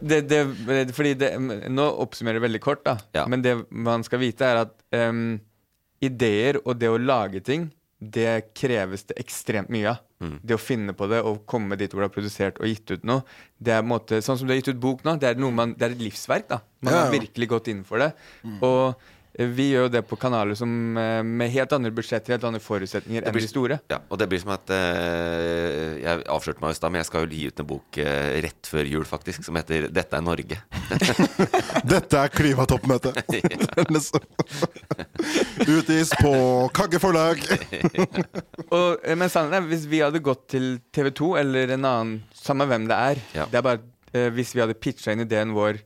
det, 0.00 0.20
det, 0.28 0.94
fordi 0.94 1.14
det, 1.14 1.30
Nå 1.70 1.84
oppsummerer 2.02 2.34
jeg 2.34 2.42
veldig 2.42 2.60
kort, 2.60 2.84
da. 2.84 2.96
Ja. 3.12 3.26
Men 3.26 3.42
det 3.42 3.70
man 3.70 4.04
skal 4.04 4.18
vite, 4.18 4.44
er 4.44 4.56
at 4.56 4.74
um, 5.10 5.40
ideer 6.00 6.60
og 6.64 6.78
det 6.78 6.88
å 6.88 6.98
lage 6.98 7.40
ting, 7.40 7.70
det 7.98 8.54
kreves 8.54 9.06
det 9.08 9.18
ekstremt 9.20 9.68
mye 9.72 9.94
av. 9.94 10.05
Det 10.18 10.54
å 10.56 10.60
finne 10.60 10.94
på 10.96 11.06
det 11.10 11.18
og 11.28 11.42
komme 11.44 11.76
dit 11.76 11.92
hvor 11.92 12.00
du 12.00 12.06
har 12.06 12.12
produsert 12.14 12.56
og 12.62 12.66
gitt 12.70 12.88
ut 12.94 13.02
noe. 13.04 13.20
Det 13.60 13.74
er 13.74 13.82
på 13.82 13.84
en 13.84 13.90
måte, 13.90 14.20
Sånn 14.24 14.38
som 14.40 14.48
du 14.48 14.54
har 14.54 14.60
gitt 14.62 14.70
ut 14.72 14.80
bok 14.80 15.04
nå, 15.04 15.18
det 15.20 15.28
er, 15.28 15.34
noe 15.40 15.52
man, 15.52 15.74
det 15.76 15.84
er 15.90 15.96
et 15.96 16.00
livsverk. 16.06 16.48
da 16.48 16.60
Man 16.80 16.94
Ja, 16.94 17.02
har 17.04 17.12
virkelig 17.12 17.48
gått 17.52 17.68
inn 17.68 17.82
for 17.84 18.00
det. 18.00 18.12
Og 18.62 18.94
eh, 18.94 18.94
vi 19.38 19.66
gjør 19.74 19.82
jo 19.86 19.90
det 19.92 20.00
på 20.08 20.16
kanaler 20.16 20.56
som 20.56 20.70
eh, 20.96 21.20
med 21.22 21.50
helt 21.52 21.72
andre 21.76 21.90
budsjetter, 21.92 22.32
helt 22.36 22.44
andre 22.48 22.60
forutsetninger 22.64 23.26
enn 23.26 23.34
blir- 23.34 23.44
de 23.44 23.50
store. 23.52 23.76
Ja, 23.92 23.98
og 24.08 24.16
det 24.18 24.28
blir 24.30 24.40
som 24.40 24.54
at 24.54 24.70
eh, 24.72 25.98
Jeg 26.00 26.22
avslørte 26.32 26.62
meg 26.64 26.72
i 26.72 26.78
stad, 26.78 26.92
men 26.94 27.02
jeg 27.02 27.08
skal 27.10 27.26
jo 27.26 27.34
gi 27.36 27.42
ut 27.50 27.60
en 27.60 27.68
bok 27.68 27.98
eh, 28.00 28.38
rett 28.46 28.70
før 28.70 28.88
jul, 28.88 29.04
faktisk, 29.04 29.44
som 29.44 29.58
heter 29.60 29.90
'Dette 29.92 30.16
er 30.16 30.24
Norge'. 30.24 30.56
Dette 31.92 32.16
er 32.22 32.28
klimatoppmøtet! 32.32 33.20
Utgis 35.66 36.10
på 36.20 36.32
Kagge 36.76 37.00
forlag. 37.02 37.40
Og, 38.76 39.02
eh, 39.04 39.16
men 39.18 39.30
sannheten 39.32 39.58
er, 39.60 39.68
hvis 39.70 39.86
vi 39.90 40.00
hadde 40.04 40.20
gått 40.24 40.46
til 40.54 40.76
TV 40.94 41.10
2 41.16 41.30
eller 41.42 41.74
en 41.76 41.86
annen, 41.88 42.16
samme 42.36 42.66
hvem 42.68 42.86
det 42.90 42.96
er 42.96 43.20
Ja. 43.36 43.46
Det 43.50 43.58
er 43.60 43.64
bare 43.66 43.80
eh, 44.12 44.28
Hvis 44.34 44.52
vi 44.54 44.62
hadde 44.62 44.76
pitcha 44.78 45.12
inn 45.14 45.24
ideen 45.24 45.54
vår 45.56 45.78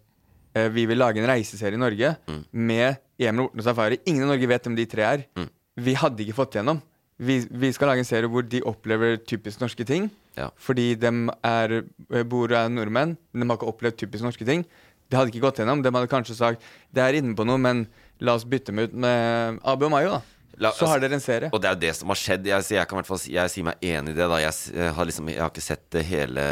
eh, 0.54 0.68
Vi 0.74 0.84
vil 0.90 0.98
lage 1.00 1.22
en 1.22 1.28
reiseserie 1.30 1.78
i 1.78 1.80
Norge 1.80 2.14
Mm. 2.28 2.42
med 2.52 2.98
Emil 3.20 3.46
Orten 3.48 3.60
og 3.60 3.66
Safari. 3.66 3.98
Ingen 4.08 4.24
i 4.24 4.30
Norge 4.32 4.48
vet 4.50 4.64
hvem 4.68 4.76
de 4.78 4.86
tre 4.90 5.04
er. 5.06 5.24
Mm. 5.36 5.48
Vi 5.86 5.94
hadde 6.00 6.24
ikke 6.24 6.38
fått 6.40 6.56
gjennom. 6.58 6.80
Vi, 7.20 7.40
vi 7.52 7.68
skal 7.76 7.90
lage 7.92 8.00
en 8.00 8.08
serie 8.08 8.28
hvor 8.32 8.46
de 8.48 8.62
opplever 8.64 9.18
typisk 9.28 9.60
norske 9.60 9.84
ting. 9.84 10.08
Ja. 10.38 10.48
Fordi 10.56 10.94
de 10.96 11.10
er, 11.44 11.74
eh, 12.14 12.22
bor 12.24 12.46
og 12.48 12.56
er 12.56 12.70
nordmenn, 12.72 13.16
men 13.32 13.42
de 13.44 13.50
har 13.52 13.58
ikke 13.60 13.68
opplevd 13.74 13.98
typisk 14.00 14.24
norske 14.24 14.46
ting. 14.48 14.64
Det 15.10 15.18
hadde 15.18 15.32
ikke 15.34 15.42
gått 15.44 15.58
gjennom. 15.60 15.82
De 15.84 15.90
hadde 15.92 16.08
kanskje 16.08 16.36
sagt 16.38 16.62
det 16.94 17.02
er 17.04 17.18
inne 17.20 17.34
på 17.36 17.44
noe, 17.44 17.58
men 17.60 17.84
la 18.24 18.36
oss 18.38 18.44
bytte 18.48 18.70
dem 18.72 18.78
ut 18.86 18.94
med 18.94 19.58
Abu 19.68 19.84
og 19.88 19.90
Mayo, 19.92 20.14
da. 20.16 20.20
La- 20.60 20.70
Så 20.76 20.86
har 20.86 21.00
dere 21.00 21.16
en 21.16 21.20
serie. 21.24 21.48
Og 21.52 21.60
det 21.60 21.68
er 21.70 21.74
jo 21.76 21.80
det 21.80 21.92
som 21.96 22.08
har 22.12 22.18
skjedd. 22.20 22.44
Jeg, 22.46 22.64
jeg 22.76 22.86
kan 22.88 22.98
i 22.98 23.00
hvert 23.00 23.08
fall 23.08 23.22
jeg 23.32 23.50
sier 23.52 23.64
meg 23.64 23.80
enig 23.80 24.12
i 24.12 24.16
det. 24.18 24.26
da 24.28 24.38
Jeg, 24.42 24.52
jeg, 24.76 24.92
har, 24.96 25.04
liksom, 25.08 25.28
jeg 25.32 25.40
har 25.40 25.50
ikke 25.52 25.64
sett 25.64 26.00
hele 26.04 26.44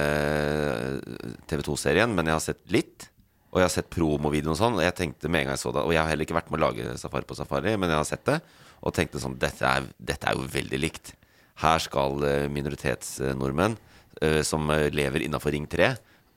TV 1.48 1.62
2-serien, 1.66 2.12
men 2.16 2.28
jeg 2.28 2.36
har 2.38 2.44
sett 2.44 2.60
litt. 2.72 3.08
Og 3.52 3.60
jeg 3.62 3.64
har 3.68 3.72
sett 3.72 3.90
promovideoen 3.94 4.52
og 4.52 4.58
sånn. 4.60 4.76
Og 4.76 4.82
jeg 4.84 4.94
tenkte 4.98 5.30
med 5.32 5.40
en 5.40 5.46
gang 5.48 5.56
jeg 5.56 5.62
så 5.62 5.72
det 5.72 5.84
Og 5.86 5.92
jeg 5.94 6.02
har 6.02 6.10
heller 6.10 6.26
ikke 6.26 6.36
vært 6.36 6.50
med 6.52 6.60
å 6.60 6.66
lage 6.66 6.96
Safari 7.00 7.24
på 7.28 7.36
Safari, 7.38 7.76
men 7.80 7.88
jeg 7.88 7.96
har 8.02 8.08
sett 8.08 8.24
det. 8.28 8.40
Og 8.84 8.92
tenkte 8.94 9.22
sånn 9.22 9.38
Dette 9.40 9.64
er, 9.66 9.86
dette 9.98 10.28
er 10.28 10.36
jo 10.36 10.44
veldig 10.52 10.80
likt. 10.82 11.14
Her 11.62 11.78
skal 11.82 12.22
eh, 12.28 12.48
minoritetsnordmenn 12.52 13.78
eh, 14.22 14.42
som 14.46 14.68
lever 14.70 15.24
innafor 15.24 15.50
Ring 15.54 15.64
3, 15.66 15.88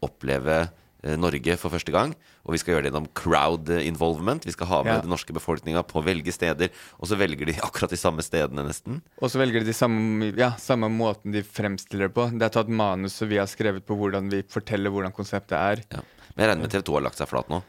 oppleve 0.07 0.55
eh, 1.03 1.18
Norge 1.20 1.57
for 1.62 1.74
første 1.74 1.93
gang. 1.93 2.16
Og 2.47 2.55
vi 2.55 2.62
skal 2.62 2.74
gjøre 2.74 2.88
det 2.88 2.89
gjennom 2.89 3.09
crowd 3.14 3.70
involvement. 3.84 4.47
Vi 4.47 4.55
skal 4.55 4.70
ha 4.72 4.80
med 4.88 4.93
Ja. 4.95 5.01
den 5.03 5.12
norske 5.14 5.34
befolkninga 5.36 5.84
på 5.86 5.99
å 6.01 6.05
velge 6.07 6.34
steder. 6.34 6.72
Og 6.97 7.12
så 7.12 7.20
velger 7.20 7.45
de 7.51 7.57
akkurat 7.68 7.91
de 7.93 7.99
samme 8.01 8.24
stedene, 8.26 8.66
nesten. 8.66 9.01
Og 9.22 9.30
så 9.30 9.38
velger 9.43 9.62
de 9.62 9.70
de 9.70 9.78
samme, 9.78 10.32
ja, 10.39 10.53
samme 10.57 10.89
måten 10.89 11.36
de 11.36 11.43
fremstiller 11.45 12.07
det 12.09 12.16
på. 12.18 12.30
Det 12.34 12.47
er 12.47 12.55
tatt 12.55 12.72
manus 12.72 13.20
og 13.22 13.30
vi 13.30 13.38
har 13.38 13.51
skrevet 13.51 13.86
på 13.86 13.99
hvordan 13.99 14.32
vi 14.32 14.41
forteller 14.49 14.89
hvordan 14.89 15.14
konseptet 15.14 15.59
er. 15.59 15.86
Ja. 15.91 16.01
Men 16.36 16.43
jeg 16.43 16.51
regner 16.51 16.65
med 16.65 16.73
TV 16.73 16.84
2 16.88 16.97
har 16.97 17.05
lagt 17.09 17.21
seg 17.21 17.29
flat 17.32 17.51
nå. 17.51 17.61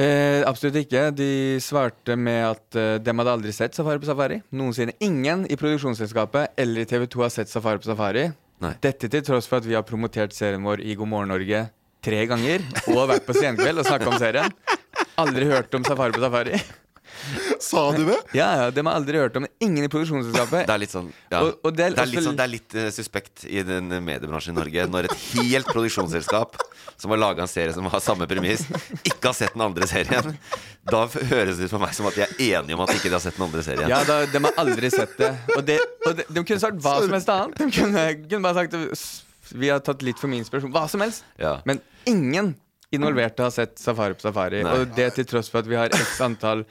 Eh, 0.00 0.40
absolutt 0.46 0.78
ikke. 0.84 1.08
De 1.16 1.30
svarte 1.62 2.14
med 2.16 2.44
at 2.46 2.78
eh, 2.78 2.98
de 3.02 3.14
hadde 3.20 3.34
aldri 3.34 3.54
sett 3.54 3.74
Safari 3.74 4.00
på 4.02 4.08
Safari. 4.08 4.38
Noensinne. 4.54 4.94
Ingen 5.02 5.46
i 5.50 5.58
produksjonsselskapet 5.60 6.54
eller 6.60 6.84
i 6.84 6.88
TV 6.88 7.08
2 7.10 7.24
har 7.26 7.34
sett 7.34 7.50
Safari 7.50 7.82
på 7.82 7.90
Safari. 7.90 8.28
Nei. 8.60 8.74
Dette 8.84 9.08
til 9.08 9.24
tross 9.24 9.48
for 9.48 9.60
at 9.60 9.66
vi 9.66 9.76
har 9.76 9.86
promotert 9.88 10.36
serien 10.36 10.62
vår 10.64 10.84
i 10.84 10.94
God 10.98 11.08
morgen 11.10 11.32
Norge 11.32 11.64
tre 12.04 12.20
ganger 12.28 12.62
og 12.92 13.08
vært 13.10 13.26
på 13.26 13.36
Senkveld 13.36 13.80
og 13.80 13.88
snakka 13.88 14.12
om 14.12 14.20
serien. 14.20 14.54
Aldri 15.20 15.48
hørt 15.50 15.74
om 15.76 15.84
Safari 15.84 16.16
på 16.16 16.22
Safari. 16.22 16.60
Sa 17.60 17.82
du 17.96 18.04
det? 18.08 18.16
Ja, 18.36 18.46
ja, 18.56 18.70
De 18.74 18.82
har 18.86 18.94
aldri 18.98 19.18
hørt 19.20 19.36
om 19.38 19.44
det. 19.46 19.50
Ingen 19.64 19.84
i 19.86 19.90
produksjonsselskapet. 19.92 20.66
Det 20.68 20.74
er 20.74 20.82
litt 20.82 20.94
sånn 20.94 21.10
ja. 21.30 21.40
Og- 21.44 21.58
og 21.66 21.76
det 21.76 21.86
er 21.90 21.96
det, 21.96 22.04
er 22.04 22.10
litt 22.12 22.24
sånn, 22.26 22.36
det 22.38 22.44
er 22.46 22.52
litt 22.54 22.74
eh, 22.78 22.88
suspekt 22.94 23.44
i 23.48 23.62
den 23.66 23.88
mediebransjen 24.06 24.54
i 24.54 24.58
Norge 24.60 24.86
når 24.90 25.08
et 25.10 25.16
helt 25.34 25.70
produksjonsselskap 25.70 26.56
som 27.00 27.12
har 27.14 27.20
laga 27.22 27.44
en 27.46 27.50
serie 27.50 27.72
som 27.76 27.86
har 27.88 28.02
samme 28.04 28.26
premiss, 28.28 28.66
ikke 29.08 29.30
har 29.30 29.36
sett 29.36 29.54
den 29.56 29.62
andre 29.64 29.86
serien. 29.88 30.34
Da 30.90 31.04
høres 31.08 31.56
det 31.60 31.68
ut 31.68 31.72
for 31.72 31.80
meg 31.82 31.94
som 31.96 32.08
at 32.10 32.16
de 32.18 32.24
er 32.26 32.34
enige 32.60 32.76
om 32.76 32.82
at 32.84 32.92
ikke 32.96 33.08
de 33.08 33.16
har 33.16 33.22
sett 33.24 33.36
den 33.38 33.46
andre 33.46 33.62
serien. 33.64 33.88
Ja, 33.88 34.02
da, 34.08 34.18
de 34.28 34.42
har 34.44 34.58
aldri 34.60 34.90
sett 34.92 35.14
det. 35.20 35.30
Og, 35.56 35.62
det, 35.68 35.78
og 36.06 36.16
de, 36.18 36.26
de 36.28 36.44
kunne 36.44 36.60
sagt 36.62 36.80
hva 36.84 36.96
som 37.04 37.14
helst 37.16 37.32
annet. 37.32 37.56
De 37.60 37.68
kunne, 37.72 38.04
kunne 38.26 38.42
bare 38.44 38.64
sagt 38.64 39.54
Vi 39.56 39.68
har 39.72 39.80
tatt 39.84 40.02
litt 40.06 40.20
for 40.20 40.28
mye 40.30 40.44
inspirasjon. 40.44 40.70
Hva 40.74 40.84
som 40.92 41.00
helst. 41.04 41.24
Ja. 41.40 41.56
Men 41.68 41.80
ingen 42.08 42.52
involverte 42.94 43.44
har 43.46 43.52
sett 43.54 43.78
Safari 43.78 44.14
på 44.18 44.24
Safari. 44.28 44.60
Nei. 44.66 44.72
Og 44.82 44.92
det 44.96 45.08
til 45.16 45.26
tross 45.30 45.48
for 45.50 45.62
at 45.62 45.68
vi 45.70 45.76
har 45.78 45.92
x 45.94 46.16
antall 46.26 46.64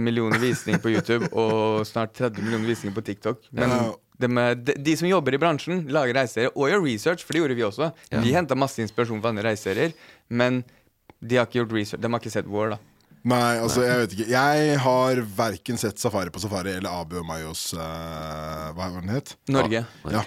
millioner 0.00 0.38
visninger 0.42 0.80
på 0.82 0.90
YouTube 0.94 1.28
og 1.42 1.84
snart 1.86 2.14
30 2.16 2.42
millioner 2.42 2.66
visninger 2.72 2.94
på 2.96 3.04
TikTok. 3.04 3.44
Men 3.52 3.70
Ja. 3.70 3.92
de, 4.56 4.74
de 4.80 4.96
som 4.96 5.08
jobber 5.08 5.34
i 5.36 5.38
bransjen, 5.42 5.84
lager 5.92 6.16
reiseserier 6.16 6.54
og 6.56 6.70
gjør 6.72 6.84
research, 6.86 7.24
for 7.26 7.36
det 7.36 7.42
gjorde 7.44 7.56
vi 7.58 7.66
også. 7.68 7.90
Ja. 8.10 8.20
Vi 8.24 8.32
henta 8.34 8.56
masse 8.58 8.80
inspirasjon 8.82 9.20
fra 9.20 9.34
andre 9.34 9.44
reiseserier, 9.50 9.92
men 10.30 10.62
de 11.20 11.36
har 11.38 11.46
ikke 11.48 11.60
gjort 11.62 11.72
research. 11.76 12.02
De 12.02 12.10
har 12.12 12.20
ikke 12.22 12.32
sett 12.34 12.48
vår, 12.48 12.76
da. 12.76 12.78
Nei, 13.26 13.56
altså, 13.58 13.82
jeg 13.82 13.98
vet 14.04 14.12
ikke. 14.14 14.26
Jeg 14.30 14.78
har 14.84 15.20
verken 15.36 15.78
sett 15.82 15.98
Safari 15.98 16.30
på 16.30 16.38
Safari 16.38 16.76
eller 16.78 16.92
Abu 17.02 17.16
Mayos 17.26 17.72
uh, 17.74 17.80
Hva 18.70 18.86
var 18.86 19.00
den 19.02 19.10
het? 19.10 19.32
Norge. 19.50 19.80
Ja. 20.12 20.22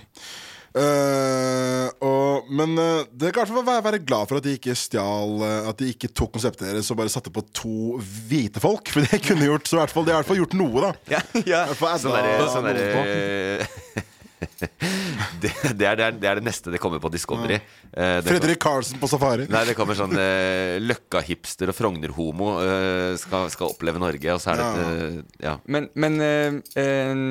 Eh, 0.70 1.88
og, 2.06 2.50
men 2.54 2.76
uh, 2.78 3.02
det 3.10 3.32
kan 3.34 3.50
i 3.50 3.56
være, 3.58 3.82
være 3.88 4.00
glad 4.06 4.30
for 4.30 4.38
at 4.38 4.46
de 4.46 4.54
ikke 4.54 4.76
stjal 4.78 5.32
uh, 5.42 5.70
At 5.72 5.80
de 5.82 5.88
ikke 5.90 6.12
tok 6.14 6.36
konseptet 6.36 6.68
deres 6.68 6.92
og 6.94 7.00
bare 7.00 7.10
satte 7.10 7.34
på 7.34 7.42
to 7.58 7.98
hvite 8.30 8.62
folk. 8.62 8.90
For 8.94 9.02
det 9.02 9.24
kunne 9.26 9.50
gjort 9.50 9.66
Så 9.70 9.80
i 9.80 9.82
hvert 9.82 9.96
fall, 9.96 10.06
de 10.06 10.14
har 10.14 10.20
i 10.20 10.22
hvert 10.22 10.30
fall 10.30 10.44
gjort 10.44 10.60
noe, 10.60 10.86
da. 10.86 10.94
Ja, 11.16 11.24
ja. 11.42 11.64
Sånn 11.74 12.14
adda 12.14 12.22
derre- 12.22 12.54
sånn 12.54 14.06
det, 15.42 15.50
det, 15.76 15.84
er, 15.84 15.98
det, 15.98 16.04
er, 16.06 16.14
det 16.16 16.28
er 16.30 16.40
det 16.40 16.46
neste 16.46 16.72
det 16.72 16.80
kommer 16.80 17.02
på 17.04 17.10
Discovery. 17.12 17.58
Ja. 17.92 18.22
Fredrik 18.24 18.62
Karlsen 18.64 19.00
på 19.02 19.10
Safari. 19.12 19.50
Nei, 19.52 19.66
det 19.68 19.76
kommer 19.76 19.98
sånn 20.00 20.16
eh, 20.16 20.78
Løkka-hipster 20.80 21.74
og 21.74 21.76
Frogner-homo 21.76 22.54
eh, 22.64 23.18
skal, 23.20 23.50
skal 23.52 23.74
oppleve 23.74 24.00
Norge, 24.00 24.32
og 24.32 24.40
så 24.40 24.54
er 24.54 24.62
det 24.62 24.70
et 24.70 24.80
eh, 24.86 25.20
Ja. 25.50 25.58
Men, 25.68 25.90
men 26.00 26.20
eh, 26.24 26.60
eh, 26.80 27.26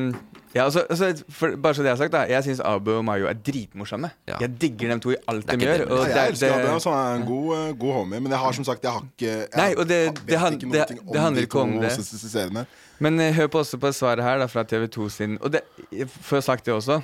ja, 0.55 0.65
altså, 0.65 0.81
altså, 0.91 1.25
for, 1.29 1.57
Bare 1.57 1.75
så 1.75 1.83
det 1.83 1.91
er 1.91 1.97
sagt, 1.97 2.13
da. 2.13 2.19
Jeg 2.29 2.45
syns 2.45 2.61
Abu 2.65 2.91
og 2.97 3.05
Mayo 3.05 3.27
er 3.27 3.33
dritmorsomme. 3.35 4.11
Ja. 4.29 4.37
Jeg 4.41 4.61
digger 4.61 4.89
dem 4.89 5.01
to 5.01 5.11
i 5.11 5.17
alt 5.29 5.47
de 5.51 5.57
gjør. 5.57 5.85
Og 5.91 5.99
Ja, 5.99 6.15
jeg 6.15 6.19
er- 6.25 6.31
elsker 6.31 6.49
det- 6.49 6.65
Abu. 6.65 6.73
Altså, 6.75 6.91
han 6.91 7.13
er 7.13 7.21
en 7.23 7.27
god, 7.27 7.57
eh, 7.59 7.75
god 7.79 7.93
homie. 7.93 8.21
Men 8.21 8.31
jeg 8.33 8.39
har 8.39 8.53
som 8.53 8.65
sagt 8.65 8.83
Jeg 8.83 8.91
har 8.93 9.01
ikke 9.01 9.27
jeg 9.33 9.49
Nei, 9.57 9.75
og 9.77 9.89
det- 9.89 10.07
vet 10.07 10.27
det 10.29 10.39
han- 10.39 10.53
ikke 10.55 10.63
noen 10.67 10.73
det- 10.73 10.99
om 11.07 11.13
det 11.13 11.21
handler 11.21 11.43
ikke 11.43 11.61
om 11.61 11.73
to 11.73 11.81
det. 12.55 12.67
Men 12.99 13.21
eh, 13.21 13.33
hør 13.35 13.47
på 13.47 13.59
også 13.59 13.77
på 13.79 13.93
svaret 13.93 14.23
her 14.23 14.39
da, 14.39 14.47
fra 14.47 14.63
TV2 14.65 15.09
sin. 15.11 15.39
Og 15.41 15.53
det, 15.53 15.61
for 16.21 16.37
å 16.37 16.39
ha 16.39 16.41
sagt 16.41 16.65
det 16.65 16.75
også. 16.75 17.03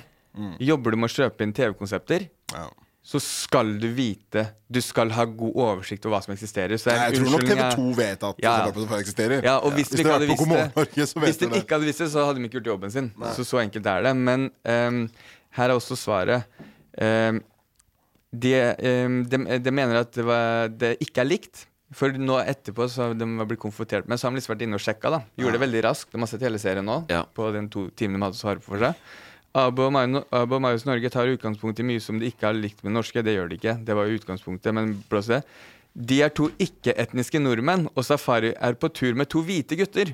Jobber 0.59 0.91
du 0.91 0.97
med 0.97 1.09
å 1.09 1.13
kjøpe 1.13 1.41
inn 1.41 1.53
TV-konsepter, 1.53 2.27
Ja. 2.53 2.65
Så 3.05 3.19
skal 3.21 3.75
du 3.77 3.85
vite 3.93 4.47
Du 4.65 4.79
skal 4.81 5.11
ha 5.13 5.27
god 5.29 5.57
oversikt 5.61 6.05
over 6.07 6.17
hva 6.17 6.25
som 6.25 6.33
eksisterer. 6.33 6.73
Så 6.81 6.89
det 6.89 6.95
Nei, 6.97 7.09
jeg 7.11 7.19
tror 7.21 7.35
nok 7.35 7.43
TV2 7.45 7.83
vet 7.99 8.23
at 8.29 8.39
Ja, 8.41 8.53
ja. 8.63 8.71
Safari 8.73 9.03
eksisterer. 9.05 9.45
Ja, 9.45 9.55
og 9.59 9.75
hvis, 9.77 9.91
Hvis 9.93 10.01
de 10.01 10.07
dere 10.07 10.09
ikke 10.09 10.15
hadde 10.15 10.29
visst 10.31 10.41
det, 10.41 10.63
Norge, 10.79 11.25
hvis 11.27 11.41
de 11.41 11.49
ikke 11.59 11.77
hadde 11.77 11.89
visst 11.91 12.01
det, 12.01 12.07
så 12.15 12.25
hadde 12.25 12.41
de 12.41 12.49
ikke 12.49 12.57
gjort 12.57 12.71
jobben 12.73 12.95
sin. 12.95 13.11
Så 13.37 13.45
så 13.45 13.61
enkelt 13.61 13.85
er 13.91 14.07
det. 14.07 14.15
Men 14.17 14.47
um, 14.65 15.03
her 15.59 15.69
er 15.69 15.75
også 15.77 15.97
svaret. 15.99 16.49
Um, 16.97 17.43
de, 18.33 18.53
um, 19.05 19.21
de, 19.29 19.41
de 19.61 19.71
mener 19.71 20.01
at 20.01 20.11
det, 20.17 20.25
var, 20.25 20.73
det 20.73 20.95
ikke 21.05 21.21
er 21.21 21.29
likt. 21.29 21.67
For 21.95 22.09
nå 22.17 22.39
etterpå 22.41 22.89
så 22.89 23.05
har 23.05 23.13
de 23.15 23.27
var 23.37 23.47
blitt 23.47 23.61
konfrontert 23.61 24.07
med 24.09 24.17
Så 24.17 24.25
har 24.25 24.33
de 24.33 24.39
liksom 24.41 24.55
vært 24.55 24.65
inne 24.65 24.79
og 24.79 24.81
sjekka. 24.81 25.13
da 25.13 25.21
Gjorde 25.37 25.59
det 25.59 25.63
veldig 25.67 25.85
raskt. 25.85 26.09
De 26.11 26.19
har 26.25 26.31
sett 26.33 26.43
hele 26.43 26.59
serien 26.59 26.89
nå. 26.89 27.03
Ja. 27.13 27.21
På 27.37 27.51
den 27.53 27.69
to 27.69 27.85
timene 27.93 28.17
de 28.17 28.31
hadde 28.31 28.41
svare 28.41 28.63
på 28.63 28.73
for 28.73 28.81
seg. 28.81 28.97
Abo 29.55 29.87
og 29.87 29.93
Mayos 30.61 30.83
Norge 30.87 31.09
tar 31.13 31.31
utgangspunkt 31.31 31.79
i 31.79 31.85
mye 31.87 32.01
som 32.03 32.19
de 32.19 32.27
ikke 32.27 32.49
har 32.49 32.57
likt 32.57 32.83
med 32.83 32.95
norske. 32.97 33.23
Det 33.23 33.37
gjør 33.37 33.49
de 33.51 33.59
ikke. 33.59 33.77
Det 33.87 33.95
var 33.95 34.09
jo 34.09 34.19
utgangspunktet, 34.19 34.75
men 34.75 34.97
blås 35.09 35.29
det. 35.31 35.41
De 35.95 36.17
er 36.25 36.33
to 36.35 36.49
ikke-etniske 36.59 37.39
nordmenn, 37.39 37.87
og 37.95 38.03
Safari 38.03 38.51
er 38.59 38.75
på 38.75 38.89
tur 38.91 39.15
med 39.15 39.29
to 39.31 39.39
hvite 39.47 39.77
gutter. 39.79 40.11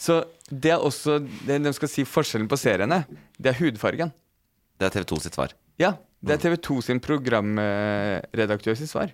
Så 0.00 0.22
det 0.48 0.72
er 0.72 0.80
også 0.80 1.18
det 1.44 1.58
de 1.60 1.72
skal 1.76 1.90
si 1.92 2.06
forskjellen 2.08 2.48
på 2.48 2.56
seriene. 2.56 3.02
Det 3.36 3.52
er 3.52 3.58
hudfargen. 3.60 4.14
Det 4.80 4.88
er 4.88 4.94
TV 4.94 5.04
2 5.12 5.20
sitt 5.26 5.36
svar. 5.36 5.52
Ja, 5.80 5.92
det 6.24 6.38
er 6.38 6.40
TV 6.40 6.56
2 6.64 6.78
sin 6.86 7.02
programredaktør 7.04 8.78
sitt 8.80 8.88
svar. 8.88 9.12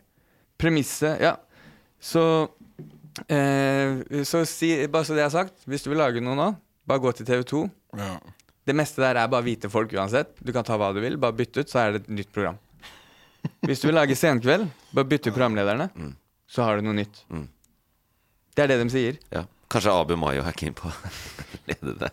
Premisset, 0.62 1.18
ja. 1.20 1.34
Så 1.98 2.22
eh, 3.26 4.22
Så 4.22 4.44
si, 4.46 4.70
bare 4.86 5.08
så 5.08 5.18
det 5.18 5.26
er 5.26 5.34
sagt, 5.34 5.66
hvis 5.66 5.82
du 5.82 5.90
vil 5.90 5.98
lage 5.98 6.22
noe 6.22 6.38
nå, 6.38 6.48
bare 6.86 7.02
gå 7.02 7.10
til 7.18 7.26
TV 7.26 7.42
2. 7.50 7.64
Ja. 7.98 8.14
Det 8.66 8.74
meste 8.74 9.02
der 9.02 9.20
er 9.20 9.30
bare 9.30 9.46
hvite 9.46 9.70
folk 9.70 9.92
uansett. 9.94 10.32
Du 10.42 10.50
kan 10.54 10.66
ta 10.66 10.74
hva 10.80 10.92
du 10.94 11.00
vil, 11.04 11.16
bare 11.22 11.36
bytte 11.38 11.62
ut, 11.62 11.70
så 11.70 11.84
er 11.84 11.92
det 11.94 12.04
et 12.04 12.14
nytt 12.20 12.32
program. 12.34 12.58
Hvis 13.62 13.82
du 13.82 13.86
vil 13.88 13.94
lage 13.94 14.16
Senkveld, 14.18 14.66
bare 14.90 15.06
bytte 15.06 15.30
ut 15.30 15.36
programlederne, 15.36 15.86
så 16.50 16.66
har 16.66 16.78
du 16.80 16.86
noe 16.88 16.96
nytt. 16.98 17.20
Mm. 17.30 17.46
Det 18.56 18.64
er 18.64 18.72
det 18.72 18.80
de 18.82 18.88
sier. 18.90 19.20
Ja. 19.34 19.44
Kanskje 19.70 19.92
Abu 19.94 20.16
Mayo 20.18 20.42
er 20.46 20.54
keen 20.58 20.74
på 20.78 20.88
å 20.90 20.94
lede 21.70 21.94
det. 22.02 22.10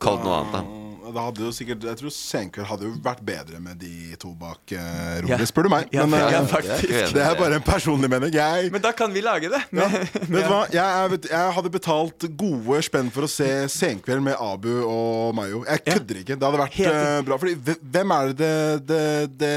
Kall 0.00 0.20
det 0.20 0.28
noe 0.28 0.40
annet, 0.42 0.52
da. 0.56 0.85
Det 1.16 1.22
hadde 1.24 1.44
jo 1.46 1.50
sikkert 1.56 1.84
Jeg 1.88 1.96
tror 2.02 2.12
Senkveld 2.12 2.66
hadde 2.68 2.84
jo 2.88 2.92
vært 3.04 3.22
bedre 3.24 3.60
med 3.64 3.78
de 3.80 4.16
to 4.20 4.34
bak 4.36 4.60
uh, 4.76 4.76
Ja. 4.76 5.22
roret, 5.24 5.48
spør 5.48 5.64
du 5.66 5.70
meg. 5.72 5.88
Men 5.96 6.12
ja, 6.12 6.26
eh, 6.42 6.48
faktisk. 6.50 7.14
det 7.16 7.22
er 7.24 7.38
bare 7.38 7.56
en 7.56 7.64
personlig 7.64 8.10
mening. 8.12 8.34
Jeg 8.36 8.70
Men 8.74 8.84
da 8.84 8.92
kan 8.92 9.14
vi 9.14 9.22
lage 9.24 9.48
det. 9.52 9.62
ja. 9.72 9.88
Vet 10.34 10.44
du 10.44 10.52
hva? 10.52 10.60
Jeg, 10.74 11.10
vet, 11.14 11.30
jeg 11.32 11.56
hadde 11.58 11.72
betalt 11.72 12.28
gode 12.36 12.82
spenn 12.84 13.08
for 13.14 13.24
å 13.24 13.30
se 13.32 13.48
Senkveld 13.72 14.26
med 14.28 14.36
Abu 14.38 14.70
og 14.84 15.34
Mayo. 15.38 15.64
Jeg 15.64 15.80
Ja. 15.86 15.94
kødder 15.96 16.20
ikke. 16.22 16.36
Det 16.36 16.50
hadde 16.50 16.62
vært 16.66 16.80
eh, 16.92 17.20
bra. 17.30 17.40
Fordi 17.40 17.76
hvem 17.96 18.16
er 18.20 18.32
det 18.32 18.38
det, 18.44 18.54
det, 18.86 19.04
det, 19.40 19.54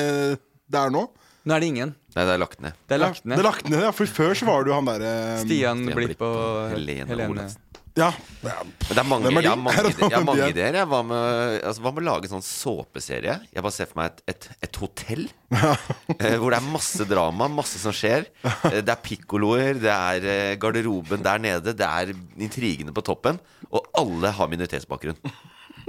det 0.71 0.79
er 0.85 0.93
nå? 0.95 1.05
Nå 1.47 1.55
er 1.55 1.63
det 1.63 1.67
ingen. 1.73 1.91
Nei, 2.15 2.23
det 2.25 2.33
er 2.33 2.39
lagt 2.41 2.59
ned. 2.63 2.73
Det 2.89 2.95
er 2.97 3.01
lagt 3.03 3.21
Ja, 3.23 3.29
ned. 3.29 3.37
det 3.37 3.43
er 3.43 3.47
lagt 3.51 3.69
ned, 3.69 3.81
ja. 3.85 3.91
For 3.95 4.05
før 4.11 4.33
så 4.37 4.47
var 4.49 4.63
det 4.65 4.71
jo 4.71 4.75
han 4.79 4.87
derre 4.89 5.11
Stian 5.43 5.83
Stian 5.83 5.95
Blipp 5.95 6.21
og 6.25 6.71
Helene 6.73 7.07
Helene. 7.11 7.31
Olafsen. 7.35 7.65
Ja. 7.99 8.09
Men 8.39 8.69
det 8.87 9.01
er 9.01 9.07
mange, 9.09 9.27
Hvem 9.27 9.37
er 9.39 9.43
de? 9.43 9.47
jeg 9.49 9.51
har 9.51 9.59
mange, 9.59 9.91
jeg 9.99 10.13
har 10.15 10.23
mange 10.23 10.43
er? 10.45 10.53
ideer. 10.53 10.77
Jeg. 10.79 10.87
Hva, 10.87 10.99
med, 11.09 11.57
altså, 11.67 11.83
hva 11.83 11.91
med 11.91 12.03
å 12.05 12.07
lage 12.07 12.29
en 12.29 12.33
sånn 12.37 12.45
såpeserie? 12.47 13.35
Jeg 13.51 13.65
bare 13.65 13.75
ser 13.75 13.89
for 13.89 13.99
meg 13.99 14.13
et, 14.13 14.21
et, 14.31 14.47
et 14.69 14.79
hotell 14.79 15.25
eh, 15.27 16.37
hvor 16.39 16.53
det 16.55 16.61
er 16.61 16.69
masse 16.71 17.07
drama, 17.09 17.49
masse 17.51 17.81
som 17.81 17.95
skjer. 17.95 18.29
Eh, 18.71 18.79
det 18.79 18.93
er 18.95 19.03
pikkoloer, 19.03 19.81
det 19.83 19.91
er 19.91 20.29
eh, 20.31 20.55
garderoben 20.61 21.25
der 21.25 21.43
nede, 21.43 21.75
det 21.75 21.89
er 21.89 22.13
intrigene 22.39 22.95
på 22.95 23.03
toppen. 23.11 23.41
Og 23.69 23.91
alle 23.99 24.31
har 24.39 24.49
minoritetsbakgrunn. 24.55 25.19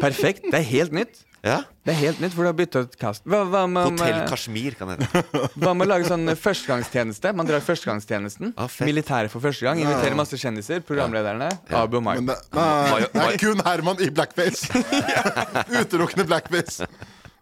Perfekt. 0.00 0.48
Det 0.50 0.58
er 0.58 0.66
helt 0.74 0.96
nytt. 0.96 1.22
Ja? 1.40 1.62
Det 1.86 1.94
er 1.94 1.98
helt 2.02 2.18
nytt, 2.20 2.34
for 2.36 2.44
du 2.44 2.50
har 2.50 2.56
bytta 2.56 2.82
ut 2.84 2.96
cast. 3.00 3.22
Hva, 3.24 3.40
hva, 3.48 3.62
med, 3.70 3.86
Hotell 3.88 4.18
eh, 4.18 4.26
Kashmir 4.28 4.74
kan 4.76 4.92
det 4.92 5.06
hete. 5.08 5.40
hva 5.62 5.72
med 5.72 5.86
å 5.86 5.90
lage 5.94 6.08
sånn 6.10 6.28
førstegangstjeneste? 6.36 7.32
Man 7.36 7.48
drar 7.48 7.64
førstegangstjenesten. 7.64 8.52
Ah. 8.60 8.68
Militæret 8.84 9.32
for 9.32 9.44
første 9.44 9.64
gang. 9.64 9.80
Inviterer 9.80 10.18
masse 10.18 10.36
kjendiser. 10.40 10.84
Programlederne. 10.84 11.48
Abu 11.72 11.96
og 12.00 12.04
Men 12.04 12.26
Mike. 12.26 12.36
det, 12.36 12.60
nei, 12.60 13.00
det 13.06 13.24
er 13.24 13.40
kun 13.40 13.64
Herman 13.64 14.04
i 14.04 14.10
blackface. 14.12 14.84
Utelukkende 15.80 16.28
blackface. 16.28 16.84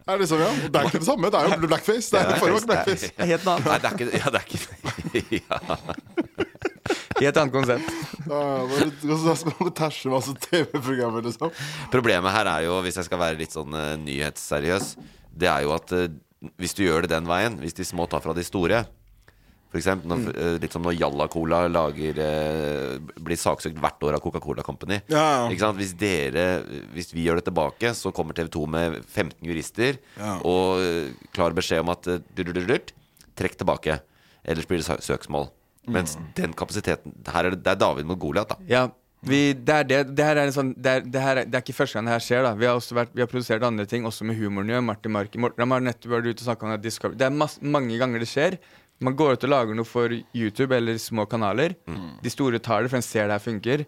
Det 0.09 0.15
er 0.15 0.23
liksom, 0.23 0.39
ja. 0.41 0.49
Det 0.63 0.79
er 0.79 0.87
ikke 0.89 1.03
det 1.03 1.05
samme. 1.05 1.29
Det 1.29 1.39
er 1.43 1.51
jo 1.51 1.67
blackface. 1.67 2.09
Det 2.15 2.21
er 2.23 2.39
forrige 2.41 2.65
blackface. 2.71 3.11
Det 3.13 3.25
er 3.27 3.33
helt 3.35 3.45
noe 3.45 3.59
Nei, 3.67 3.77
det 3.83 3.91
er 3.91 3.99
ikke 3.99 4.09
Ja, 4.15 4.31
det 4.33 4.39
er 4.39 4.47
ikke 4.47 5.35
ja. 5.43 6.18
Helt 7.23 7.41
annet 7.41 7.53
konsept. 7.55 7.91
Da, 8.29 9.35
skal 9.35 9.53
man 9.59 9.75
tæsje 9.75 10.13
masse 10.13 10.33
TV-programmer, 10.47 11.25
liksom. 11.25 11.53
Problemet 11.93 12.35
her 12.35 12.49
er 12.51 12.65
jo, 12.67 12.79
hvis 12.85 12.99
jeg 13.01 13.09
skal 13.09 13.21
være 13.21 13.39
litt 13.41 13.55
sånn 13.55 13.75
uh, 13.75 13.93
nyhetsseriøs, 14.01 14.95
det 15.39 15.49
er 15.49 15.65
jo 15.65 15.75
at 15.75 15.93
uh, 15.95 16.07
hvis 16.59 16.75
du 16.77 16.85
gjør 16.85 17.05
det 17.05 17.13
den 17.13 17.27
veien, 17.29 17.59
hvis 17.59 17.75
de 17.75 17.85
små 17.87 18.07
tar 18.09 18.23
fra 18.23 18.35
de 18.35 18.45
store 18.47 18.85
For 19.69 19.77
eksempel 19.77 20.09
når, 20.09 20.21
mm. 20.29 20.55
litt 20.63 20.73
som 20.73 20.85
når 20.85 20.95
Jalla 20.97 21.27
Cola 21.29 21.59
lager 21.69 22.21
eh, 22.23 22.95
blir 23.21 23.37
saksøkt 23.37 23.77
hvert 23.77 24.05
år 24.07 24.15
av 24.17 24.23
Coca-Cola 24.23 24.63
Company. 24.65 24.97
Ja. 25.11 25.45
Sant? 25.61 25.77
Hvis, 25.77 25.93
dere, 25.99 26.63
hvis 26.95 27.13
vi 27.13 27.27
gjør 27.27 27.37
det 27.37 27.49
tilbake, 27.51 27.91
så 27.93 28.09
kommer 28.15 28.33
TV 28.33 28.49
2 28.55 28.63
med 28.65 28.97
15 29.03 29.35
jurister 29.45 29.99
Ja. 30.17 30.39
og 30.41 30.81
eh, 30.81 31.11
klar 31.35 31.53
beskjed 31.53 31.83
om 31.83 31.93
at 31.93 32.09
eh, 32.09 32.23
dudududut, 32.33 32.95
trekk 33.37 33.59
tilbake. 33.59 33.99
Ellers 34.41 34.65
blir 34.65 34.81
det 34.81 35.01
søksmål. 35.05 35.51
Mens 35.89 36.15
den 36.37 36.53
kapasiteten 36.57 37.13
Her 37.27 37.49
er 37.49 37.55
det, 37.55 37.63
det 37.65 37.71
er 37.73 37.79
David 37.81 38.07
mot 38.09 38.19
Goliat, 38.21 38.51
da. 38.51 38.57
Ja, 38.69 38.87
vi, 39.25 39.53
det 39.53 39.75
er 39.75 39.87
det. 39.87 39.99
Det 40.15 40.23
her 40.23 40.39
er 40.39 40.51
sånn 40.55 40.69
Det 40.79 40.91
er, 40.91 41.01
det 41.03 41.23
her 41.23 41.41
er, 41.41 41.47
det 41.49 41.57
er 41.59 41.63
ikke 41.65 41.75
første 41.75 41.97
gang 41.97 42.07
det 42.07 42.13
her 42.15 42.23
skjer. 42.23 42.45
da 42.47 42.53
Vi 42.55 42.67
har 42.69 42.77
vært, 42.99 43.15
vi 43.15 43.23
har 43.23 43.31
produsert 43.31 43.65
andre 43.67 43.87
ting, 43.89 44.05
også 44.07 44.27
med 44.27 44.39
humoren. 44.39 44.71
Jo. 44.71 44.83
Martin 44.85 45.15
Marki 45.15 45.41
Morten 45.41 45.75
har 45.75 45.83
nettopp 45.83 46.13
vært 46.13 46.29
ute 46.29 46.39
og 46.39 46.45
snakka 46.47 46.69
om 46.69 46.75
det. 46.77 46.93
Det 47.19 47.27
er 47.27 47.35
masse, 47.35 47.59
mange 47.63 47.97
ganger 47.99 48.23
det 48.23 48.29
skjer. 48.31 48.59
Man 49.03 49.15
går 49.19 49.37
ut 49.37 49.43
og 49.47 49.51
lager 49.51 49.77
noe 49.79 49.87
for 49.87 50.11
YouTube 50.35 50.75
eller 50.75 50.97
små 50.99 51.25
kanaler. 51.31 51.75
De 52.23 52.31
store 52.31 52.59
tar 52.59 52.83
det, 52.83 52.91
for 52.91 52.99
en 52.99 53.05
ser 53.05 53.27
det 53.27 53.37
her 53.37 53.43
funker. 53.43 53.83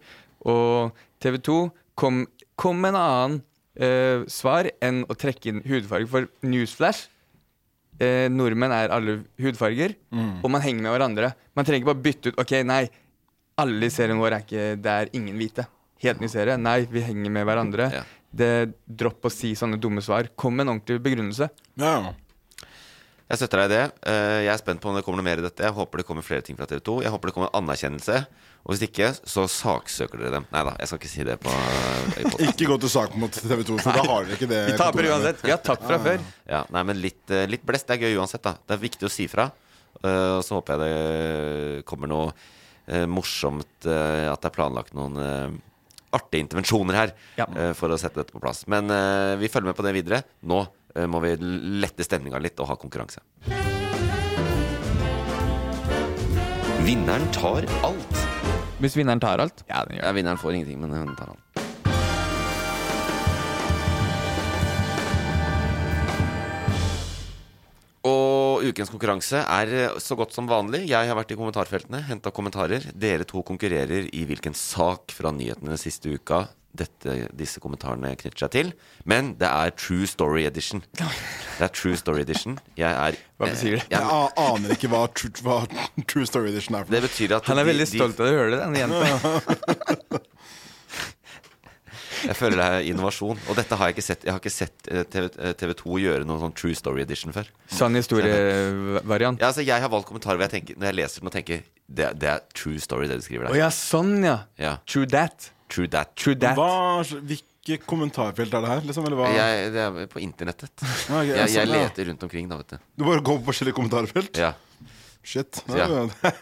Og 0.47 0.91
TV 1.23 1.37
2 1.43 1.57
kom, 1.99 2.21
kom 2.59 2.79
med 2.79 2.93
en 2.95 2.99
annen 3.01 3.41
eh, 3.75 4.23
svar 4.31 4.69
enn 4.83 5.03
å 5.11 5.17
trekke 5.19 5.51
inn 5.51 5.63
hudfarge. 5.67 6.07
For 6.11 6.29
Newsflash 6.47 7.09
eh, 8.01 8.25
Nordmenn 8.33 8.73
er 8.75 8.91
alle 8.95 9.19
hudfarger, 9.41 9.93
og 10.41 10.49
man 10.51 10.61
henger 10.65 10.81
med 10.87 10.95
hverandre. 10.95 11.29
Man 11.55 11.67
trenger 11.67 11.81
ikke 11.83 11.91
bare 11.93 12.03
bytte 12.07 12.31
ut 12.33 12.39
Ok, 12.41 12.55
nei, 12.65 12.81
alle 13.61 13.85
i 13.87 13.93
serien 13.93 14.17
vår 14.19 14.33
er 14.37 14.43
ikke 14.45 14.65
Det 14.81 14.91
er 14.97 15.09
ingen 15.17 15.37
hvite. 15.37 15.67
Helt 16.01 16.19
ny 16.23 16.27
serie. 16.33 16.55
Nei, 16.57 16.79
vi 16.89 17.03
henger 17.05 17.29
med 17.29 17.45
hverandre. 17.45 17.91
Ja. 17.93 18.03
Det 18.33 18.51
Dropp 18.87 19.27
å 19.27 19.31
si 19.33 19.51
sånne 19.59 19.77
dumme 19.77 20.01
svar. 20.01 20.29
Kom 20.39 20.55
med 20.57 20.65
en 20.65 20.73
ordentlig 20.77 20.97
begrunnelse. 21.05 21.49
Ja. 21.77 22.13
Jeg 23.31 23.39
støtter 23.39 23.61
deg 23.61 23.69
i 23.69 23.73
det. 23.75 23.83
Eh, 24.11 24.39
Jeg 24.47 24.53
er 24.55 24.59
spent 24.59 24.81
på 24.83 24.89
om 24.89 24.95
det 24.97 25.03
kommer 25.05 25.21
noe 25.21 25.27
mer 25.29 25.39
i 25.39 25.45
dette. 25.45 25.63
Jeg 25.63 25.75
håper 25.77 26.01
det 26.01 26.07
kommer 26.07 26.25
flere 26.25 26.41
ting 26.43 26.57
fra 26.57 26.65
TV 26.67 26.81
2. 26.83 26.97
Jeg 27.05 27.11
håper 27.13 27.29
det 27.29 27.35
kommer 27.37 27.53
anerkjennelse. 27.55 28.17
Og 28.61 28.75
hvis 28.75 28.83
ikke, 28.85 29.07
så 29.25 29.47
saksøker 29.49 30.19
dere 30.21 30.35
dem. 30.35 30.43
Nei 30.53 30.61
da, 30.67 30.75
jeg 30.77 30.87
skal 30.91 30.99
ikke 31.01 31.09
si 31.09 31.23
det 31.25 31.37
på, 31.41 31.49
i. 32.21 32.25
Ikke 32.51 32.67
gå 32.69 32.75
til 32.83 32.91
sak 32.93 33.15
mot 33.17 33.33
TV 33.33 33.63
2, 33.65 33.77
for 33.81 33.97
da 33.97 34.03
har 34.05 34.27
dere 34.27 34.37
ikke 34.37 34.49
det. 34.51 34.59
Vi 34.69 34.75
taper 34.77 35.07
uansett. 35.09 35.41
Vi 35.47 35.49
har 35.53 35.61
tapt 35.65 35.87
fra 35.89 35.97
før. 36.03 36.19
Ja, 36.45 36.59
nei, 36.75 36.83
men 36.91 36.99
litt, 37.01 37.23
eh, 37.33 37.47
litt 37.49 37.65
blest 37.65 37.89
er 37.89 37.97
gøy 38.03 38.13
uansett, 38.21 38.43
da. 38.45 38.53
Det 38.61 38.75
er 38.77 38.83
viktig 38.83 39.07
å 39.09 39.11
si 39.11 39.25
fra. 39.31 39.47
Eh, 40.03 40.37
Og 40.37 40.43
så 40.45 40.59
håper 40.59 40.77
jeg 40.77 40.81
det 40.85 41.85
kommer 41.89 42.07
noe 42.11 42.31
morsomt, 43.07 43.85
at 43.85 44.41
det 44.41 44.47
er 44.49 44.53
planlagt 44.55 44.93
noen 44.97 45.15
artige 46.11 46.41
intervensjoner 46.43 46.97
her 46.97 47.11
Ja. 47.37 47.45
for 47.77 47.93
å 47.93 47.97
sette 48.01 48.19
dette 48.19 48.33
på 48.33 48.41
plass. 48.41 48.65
Men 48.67 48.89
vi 49.39 49.47
følger 49.47 49.69
med 49.71 49.77
på 49.77 49.85
det 49.85 49.93
videre. 49.95 50.23
Nå 50.43 50.65
må 51.07 51.21
vi 51.23 51.35
lette 51.39 52.03
stemninga 52.03 52.41
litt 52.41 52.59
og 52.59 52.67
ha 52.67 52.75
konkurranse. 52.75 53.21
Vinneren 56.83 57.29
tar 57.31 57.63
alt. 57.85 58.17
Hvis 58.81 58.97
vinneren 58.97 59.21
tar 59.21 59.41
alt. 59.43 59.63
Ja, 59.69 59.83
den 59.87 59.97
gjør 59.99 60.07
Ja, 60.09 60.11
vinneren 60.17 60.41
får 60.41 60.57
ingenting, 60.57 60.81
men 60.81 60.93
hun 60.97 61.15
tar 61.15 61.29
alt. 61.35 61.39
Og 68.61 68.67
ukens 68.69 68.91
konkurranse 68.93 69.39
er 69.41 69.71
eh, 69.73 69.95
så 69.97 70.13
godt 70.19 70.35
som 70.37 70.45
vanlig. 70.49 70.83
Jeg 70.91 71.09
har 71.09 71.17
vært 71.17 71.31
i 71.33 71.37
kommentarfeltene, 71.39 72.03
henta 72.05 72.29
kommentarer. 72.35 72.83
Dere 72.93 73.25
to 73.25 73.41
konkurrerer 73.47 74.05
i 74.13 74.25
hvilken 74.29 74.53
sak 74.57 75.09
fra 75.17 75.31
nyhetene 75.33 75.77
siste 75.81 76.13
uka 76.13 76.43
dette, 76.77 77.25
disse 77.35 77.59
kommentarene 77.59 78.13
knytter 78.15 78.45
seg 78.45 78.51
til. 78.53 78.69
Men 79.09 79.33
det 79.41 79.49
er 79.49 79.73
True 79.75 80.05
Story 80.07 80.45
Edition. 80.47 80.83
Det 80.95 81.65
er 81.65 81.73
True 81.75 81.97
Story 81.99 82.21
Edition. 82.23 82.59
Jeg 82.79 82.93
er 82.93 83.17
Hva 83.41 83.49
betyr 83.49 83.79
det? 83.79 83.81
eh, 83.89 83.97
Jeg 83.97 84.05
jeg- 84.05 84.31
aner 84.45 84.75
ikke 84.77 84.91
hva 84.93 85.01
True, 85.11 85.33
hva 85.41 85.57
true 86.07 86.25
Story 86.29 86.53
Edition 86.53 86.75
er 86.77 86.85
for 86.85 86.93
Det 86.95 87.01
betyr 87.09 87.35
at 87.41 87.49
Han 87.51 87.57
er 87.59 87.63
de- 87.65 87.73
veldig 87.73 87.87
stolt 87.91 88.19
av 88.21 88.29
å 88.29 88.31
høre 88.37 88.51
det, 88.51 88.61
den 88.61 88.79
jenta? 88.85 90.21
Jeg 92.27 92.35
føler 92.37 92.57
det 92.61 92.65
er 92.67 92.87
innovasjon. 92.91 93.39
Og 93.49 93.55
dette 93.57 93.77
har 93.79 93.89
jeg 93.89 93.95
ikke 93.97 94.05
sett 94.05 94.25
Jeg 94.27 94.33
har 94.35 94.39
ikke 94.41 94.53
sett 94.53 94.87
eh, 94.91 95.03
TV, 95.09 95.29
eh, 95.41 95.53
TV 95.57 95.73
2 95.79 95.99
gjøre 96.03 96.27
noen 96.29 96.41
sånn 96.43 96.55
True 96.57 96.75
Story 96.77 97.01
Edition 97.05 97.33
før. 97.35 97.49
Sånn 97.71 97.95
historievariant. 97.99 99.41
Ja, 99.41 99.49
altså 99.51 99.65
Jeg 99.65 99.81
har 99.83 99.91
valgt 99.91 100.09
kommentarer 100.09 100.39
hvor 100.39 100.47
jeg 100.47 100.53
tenker 100.57 100.79
Når 100.81 100.91
jeg 100.91 100.97
leser 101.01 101.23
den 101.23 101.31
og 101.31 101.35
tenker 101.35 101.63
Det, 101.87 102.09
det 102.21 102.29
er 102.33 102.43
true 102.57 102.79
story, 102.81 103.07
det 103.11 103.17
du 103.21 103.25
skriver 103.25 103.49
Å 103.49 103.53
der. 103.53 103.61
ja, 103.63 103.69
sånn, 103.75 104.13
ja. 104.23 104.37
Ja. 104.61 104.75
True 104.87 105.07
that. 105.11 105.51
True 105.71 105.87
that. 105.91 106.13
True 106.19 106.35
that. 106.39 106.55
Hva, 106.59 107.03
hvilke 107.27 107.77
kommentarfelt 107.87 108.53
er 108.57 108.63
det 108.65 108.69
her? 108.71 108.81
Liksom, 108.89 109.05
eller 109.07 109.19
hva? 109.21 109.29
Jeg, 109.35 109.69
det 109.75 109.81
er 109.85 110.07
på 110.11 110.19
internettet. 110.23 110.73
okay, 110.81 111.29
Jeg, 111.29 111.37
jeg 111.37 111.51
sånn, 111.55 111.75
ja. 111.75 111.83
leter 111.85 112.07
rundt 112.11 112.23
omkring, 112.27 112.47
da, 112.51 112.57
vet 112.59 112.73
du. 112.75 112.81
Du 112.99 113.05
bare 113.07 113.23
går 113.23 113.39
på 113.41 113.47
forskjellige 113.51 113.77
kommentarfelt? 113.77 114.39
Ja. 114.41 114.53
Shit. 115.23 115.61
Ja. 115.69 115.85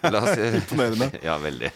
La 0.08 0.22
oss, 0.24 0.38
Imponerende. 0.62 1.12
Ja, 1.26 1.38
veldig. 1.38 1.72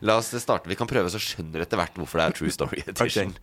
La 0.00 0.16
oss 0.16 0.32
starte. 0.40 0.70
Vi 0.70 0.76
kan 0.78 0.88
prøve, 0.88 1.10
så 1.12 1.20
skjønner 1.20 1.64
etter 1.66 1.76
hvert 1.80 1.98
hvorfor 2.00 2.20
det 2.20 2.26
er 2.30 2.36
True 2.38 2.52
Story 2.54 2.82
Edition. 2.86 3.34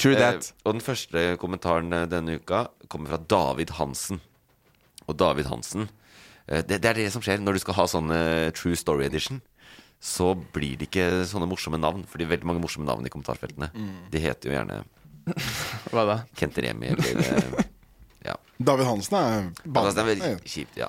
True 0.00 0.16
Eh, 0.16 0.38
og 0.64 0.76
den 0.78 0.84
første 0.84 1.24
kommentaren 1.42 1.92
eh, 1.92 2.06
denne 2.08 2.38
uka 2.40 2.66
kommer 2.88 3.12
fra 3.12 3.20
David 3.28 3.74
Hansen. 3.76 4.22
Og 5.04 5.18
David 5.20 5.50
Hansen 5.50 5.88
eh, 6.48 6.62
det, 6.64 6.80
det 6.80 6.88
er 6.92 7.00
det 7.02 7.08
som 7.12 7.24
skjer 7.24 7.42
når 7.44 7.58
du 7.58 7.64
skal 7.64 7.76
ha 7.76 7.86
sånne 7.90 8.20
True 8.56 8.78
Story 8.78 9.04
Edition. 9.10 9.42
Så 10.02 10.32
blir 10.54 10.80
det 10.80 10.88
ikke 10.88 11.26
sånne 11.30 11.46
morsomme 11.46 11.78
navn, 11.78 12.02
for 12.08 12.18
det 12.18 12.26
er 12.26 12.32
veldig 12.32 12.48
mange 12.48 12.62
morsomme 12.64 12.88
navn 12.88 13.04
i 13.06 13.12
kommentarfeltene. 13.12 13.68
De 14.10 14.22
heter 14.22 14.50
jo 14.50 14.56
gjerne 14.56 14.80
Hva 15.92 16.02
da? 16.08 16.16
Kent 16.34 16.56
Remi 16.58 16.88
eller 16.90 17.20
eh, 17.22 17.68
Ja. 18.26 18.34
David 18.58 18.88
Hansen 18.88 19.18
er 19.18 19.44
banen, 19.62 19.94
det 19.94 20.02
er 20.02 20.08
veldig 20.08 20.32
kjipt, 20.48 20.80
ja. 20.80 20.88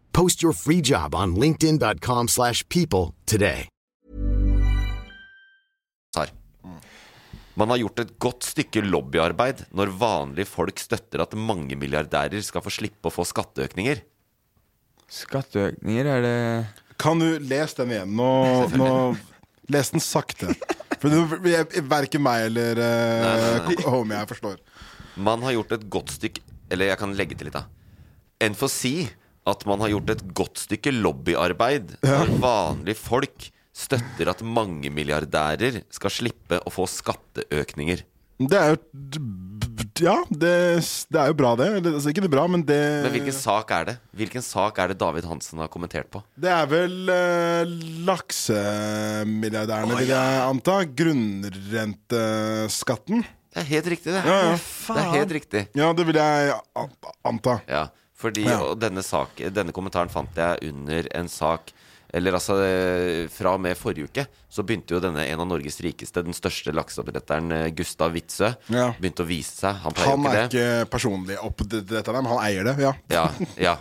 Post 0.13 0.43
your 0.43 0.53
free 0.53 0.81
job 0.81 1.15
on 1.15 1.35
linkedin.com/people 1.35 2.27
slash 2.27 2.63
people 2.69 3.13
today. 3.25 3.67
Man 7.59 7.69
har 7.69 7.81
gjort 7.81 7.99
et 7.99 8.13
godt 8.21 8.45
stykke 8.47 8.81
lobbyarbeid 8.85 9.65
når 9.75 9.91
vanlige 9.99 10.49
folk 10.49 10.79
støtter 10.79 11.21
at 11.25 11.35
mange 11.35 11.75
milliardærer 11.77 12.41
skal 12.45 12.63
få 12.63 12.71
slippe 12.73 13.09
å 13.09 13.13
få 13.13 13.25
skatteøkninger. 13.27 14.01
Skatteøkninger, 15.11 16.07
er 16.07 16.23
det 16.23 16.37
Kan 17.01 17.19
du 17.19 17.27
lese 17.43 17.81
den 17.81 17.91
igjen? 17.91 18.15
Nå, 18.15 18.29
nå 18.79 18.89
Les 19.71 19.91
den 19.91 20.03
sakte. 20.03 20.53
For 21.01 21.11
verken 21.89 22.23
meg 22.23 22.47
eller 22.49 22.79
uh, 22.81 23.69
homie 23.89 24.17
jeg 24.17 24.29
forstår. 24.31 24.57
Man 25.19 25.43
har 25.43 25.55
gjort 25.57 25.75
et 25.75 25.85
godt 25.91 26.11
stykke 26.13 26.43
Eller 26.71 26.87
jeg 26.93 26.99
kan 27.01 27.13
legge 27.17 27.35
til 27.35 27.49
litt, 27.49 27.57
da. 27.57 27.65
En 28.41 28.55
får 28.57 28.71
si 28.71 28.93
at 29.49 29.65
man 29.65 29.81
har 29.81 29.89
gjort 29.95 30.09
et 30.13 30.21
godt 30.37 30.57
stykke 30.61 30.91
lobbyarbeid 30.93 31.95
når 32.05 32.29
vanlige 32.43 32.99
folk 32.99 33.47
støtter 33.73 34.29
at 34.29 34.43
mange 34.45 34.91
milliardærer 34.93 35.81
skal 35.93 36.11
slippe 36.13 36.59
å 36.61 36.69
få 36.73 36.85
skatteøkninger. 36.91 38.03
Det 38.41 38.57
er 38.57 38.69
jo 38.73 38.77
Ja, 40.01 40.15
det, 40.33 40.81
det 41.13 41.19
er 41.19 41.27
jo 41.29 41.35
bra, 41.37 41.51
det. 41.59 41.65
det 41.85 41.91
altså, 41.93 42.09
ikke 42.09 42.23
det 42.25 42.31
bra, 42.33 42.47
men 42.49 42.63
det 42.65 42.77
Men 43.05 43.11
hvilken 43.13 43.35
sak 43.37 43.69
er 43.75 43.85
det? 43.91 43.95
Hvilken 44.17 44.41
sak 44.41 44.79
er 44.81 44.87
det 44.91 44.97
David 45.01 45.25
Hansen 45.29 45.59
har 45.61 45.69
kommentert 45.69 46.09
på? 46.13 46.21
Det 46.41 46.49
er 46.49 46.65
vel 46.71 46.95
uh, 47.11 47.65
laksemilliardærene, 48.09 49.93
vil 50.01 50.09
jeg 50.09 50.41
anta. 50.47 50.75
Grunnrenteskatten. 51.03 53.21
Det 53.51 53.59
er 53.61 53.67
helt 53.67 53.87
riktig, 53.93 54.09
det. 54.15 54.21
Ja, 54.25 54.37
ja. 54.47 54.55
Det 54.57 54.97
er 55.03 55.13
helt 55.19 55.33
riktig. 55.37 55.61
Ja, 55.77 55.87
det 55.93 56.03
vil 56.07 56.17
jeg 56.17 56.53
anta. 57.27 57.53
Ja, 57.69 57.83
fordi 58.21 58.45
Ja. 58.47 58.59
og 58.69 58.79
denne, 58.81 59.01
sak, 59.03 59.41
denne 59.53 59.73
kommentaren 59.75 60.09
fant 60.13 60.35
jeg 60.37 60.61
under 60.71 61.07
en 61.17 61.27
sak 61.31 61.73
Eller 62.13 62.35
altså 62.35 62.57
eh, 62.59 63.27
Fra 63.31 63.53
og 63.55 63.61
med 63.63 63.77
forrige 63.79 64.09
uke 64.09 64.25
så 64.51 64.65
begynte 64.67 64.91
jo 64.91 64.99
denne 64.99 65.23
en 65.31 65.39
av 65.39 65.47
Norges 65.47 65.77
rikeste, 65.79 66.19
den 66.27 66.35
største 66.35 66.73
lakseoppdretteren, 66.75 67.51
eh, 67.55 67.69
Gustav 67.71 68.11
Witzøe, 68.11 68.49
Ja. 68.67 68.89
begynte 68.99 69.23
å 69.23 69.27
vise 69.29 69.55
seg. 69.61 69.77
Han 69.85 69.93
pleier 69.95 70.09
Han 70.11 70.25
er 70.27 70.41
ikke 70.49 70.59
ikke 70.65 70.89
personlig 70.91 71.37
opp 71.39 71.63
til 71.63 71.85
dette, 71.87 72.11
men 72.11 72.25
han 72.27 72.41
eier 72.43 72.67
det. 72.67 72.73
Ja. 72.83 72.91
Ja, 73.15 73.23
ja. 73.67 73.77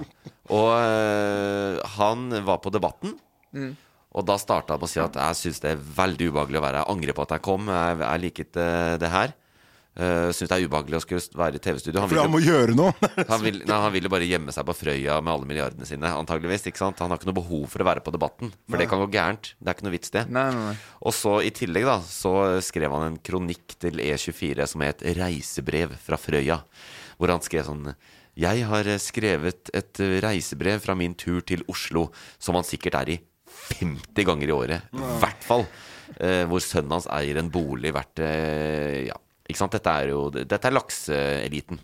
Og 0.47 0.71
øh, 0.79 1.81
han 1.97 2.29
var 2.47 2.61
på 2.63 2.71
Debatten. 2.71 3.17
Mm. 3.53 3.75
Og 4.15 4.27
da 4.27 4.37
starta 4.39 4.75
han 4.75 4.81
med 4.83 4.87
å 4.89 4.93
si 4.95 5.03
at 5.03 5.19
jeg 5.19 5.39
syns 5.41 5.61
det 5.63 5.73
er 5.75 5.83
veldig 5.99 6.31
ubehagelig 6.31 6.59
å 6.59 6.65
være. 6.69 6.85
Jeg 6.85 6.95
angrer 6.95 7.19
på 7.19 7.27
at 7.27 7.35
jeg 7.35 7.45
kom. 7.51 7.67
Jeg, 7.71 7.99
jeg 8.03 8.23
liket 8.29 8.57
eh, 8.63 8.95
det 9.03 9.11
her. 9.11 9.35
Uh, 10.01 10.31
syns 10.33 10.49
det 10.49 10.57
er 10.57 10.65
ubehagelig 10.65 10.97
å 10.97 11.03
skulle 11.05 11.37
være 11.37 11.59
i 11.59 11.63
TV-studio. 11.63 12.07
For 12.09 12.21
han 12.23 12.33
må 12.33 12.41
gjøre 12.41 12.73
noe. 12.79 12.95
han, 13.33 13.43
vil, 13.45 13.59
nei, 13.69 13.81
han 13.85 13.93
ville 13.93 14.13
bare 14.13 14.29
gjemme 14.29 14.55
seg 14.55 14.65
på 14.65 14.77
Frøya 14.79 15.19
med 15.21 15.33
alle 15.35 15.49
milliardene 15.51 15.89
sine, 15.89 16.13
antageligvis. 16.17 16.65
Ikke 16.71 16.81
sant? 16.81 17.03
Han 17.05 17.13
har 17.13 17.21
ikke 17.21 17.29
noe 17.29 17.37
behov 17.37 17.67
for 17.69 17.85
å 17.85 17.89
være 17.91 18.05
på 18.07 18.15
Debatten, 18.15 18.55
for 18.65 18.79
Nei. 18.79 18.81
det 18.81 18.89
kan 18.93 19.03
gå 19.03 19.11
gærent. 19.13 19.53
Det 19.59 19.69
er 19.69 19.77
ikke 19.77 19.89
noe 19.89 19.97
vits, 19.97 20.15
det. 20.15 20.25
Nei, 20.33 20.47
nei, 20.57 20.65
nei. 20.71 20.79
Og 21.05 21.17
så 21.17 21.37
i 21.45 21.53
tillegg 21.55 21.87
da 21.89 21.99
Så 22.07 22.33
skrev 22.65 22.93
han 22.97 23.07
en 23.11 23.21
kronikk 23.25 23.77
til 23.83 24.01
E24 24.01 24.67
som 24.73 24.85
het 24.87 25.05
'Reisebrev 25.05 25.95
fra 26.01 26.17
Frøya'. 26.21 26.63
Hvor 27.21 27.35
han 27.35 27.45
skrev 27.45 27.69
sånn 27.69 27.93
Jeg 28.41 28.65
har 28.65 28.89
eh, 28.89 29.01
skrevet 29.03 29.69
et 29.77 30.01
eh, 30.01 30.19
reisebrev 30.25 30.81
fra 30.81 30.95
min 30.97 31.13
tur 31.19 31.43
til 31.45 31.65
Oslo, 31.69 32.09
som 32.39 32.57
han 32.57 32.65
sikkert 32.65 32.97
er 33.03 33.11
i 33.13 33.21
50 33.77 34.25
ganger 34.25 34.49
i 34.49 34.55
året. 34.57 34.93
I 34.95 35.17
hvert 35.21 35.45
fall. 35.45 35.67
Uh, 36.11 36.43
hvor 36.51 36.59
sønnen 36.59 36.97
hans 36.97 37.07
eier 37.07 37.39
en 37.39 37.51
bolig 37.53 37.93
verdt 37.95 38.23
uh, 38.25 39.07
Ja. 39.07 39.19
Dette 39.55 39.91
er 39.91 40.13
jo 40.13 40.29
Dette 40.31 40.61
er 40.67 40.75
lakseeliten. 40.75 41.81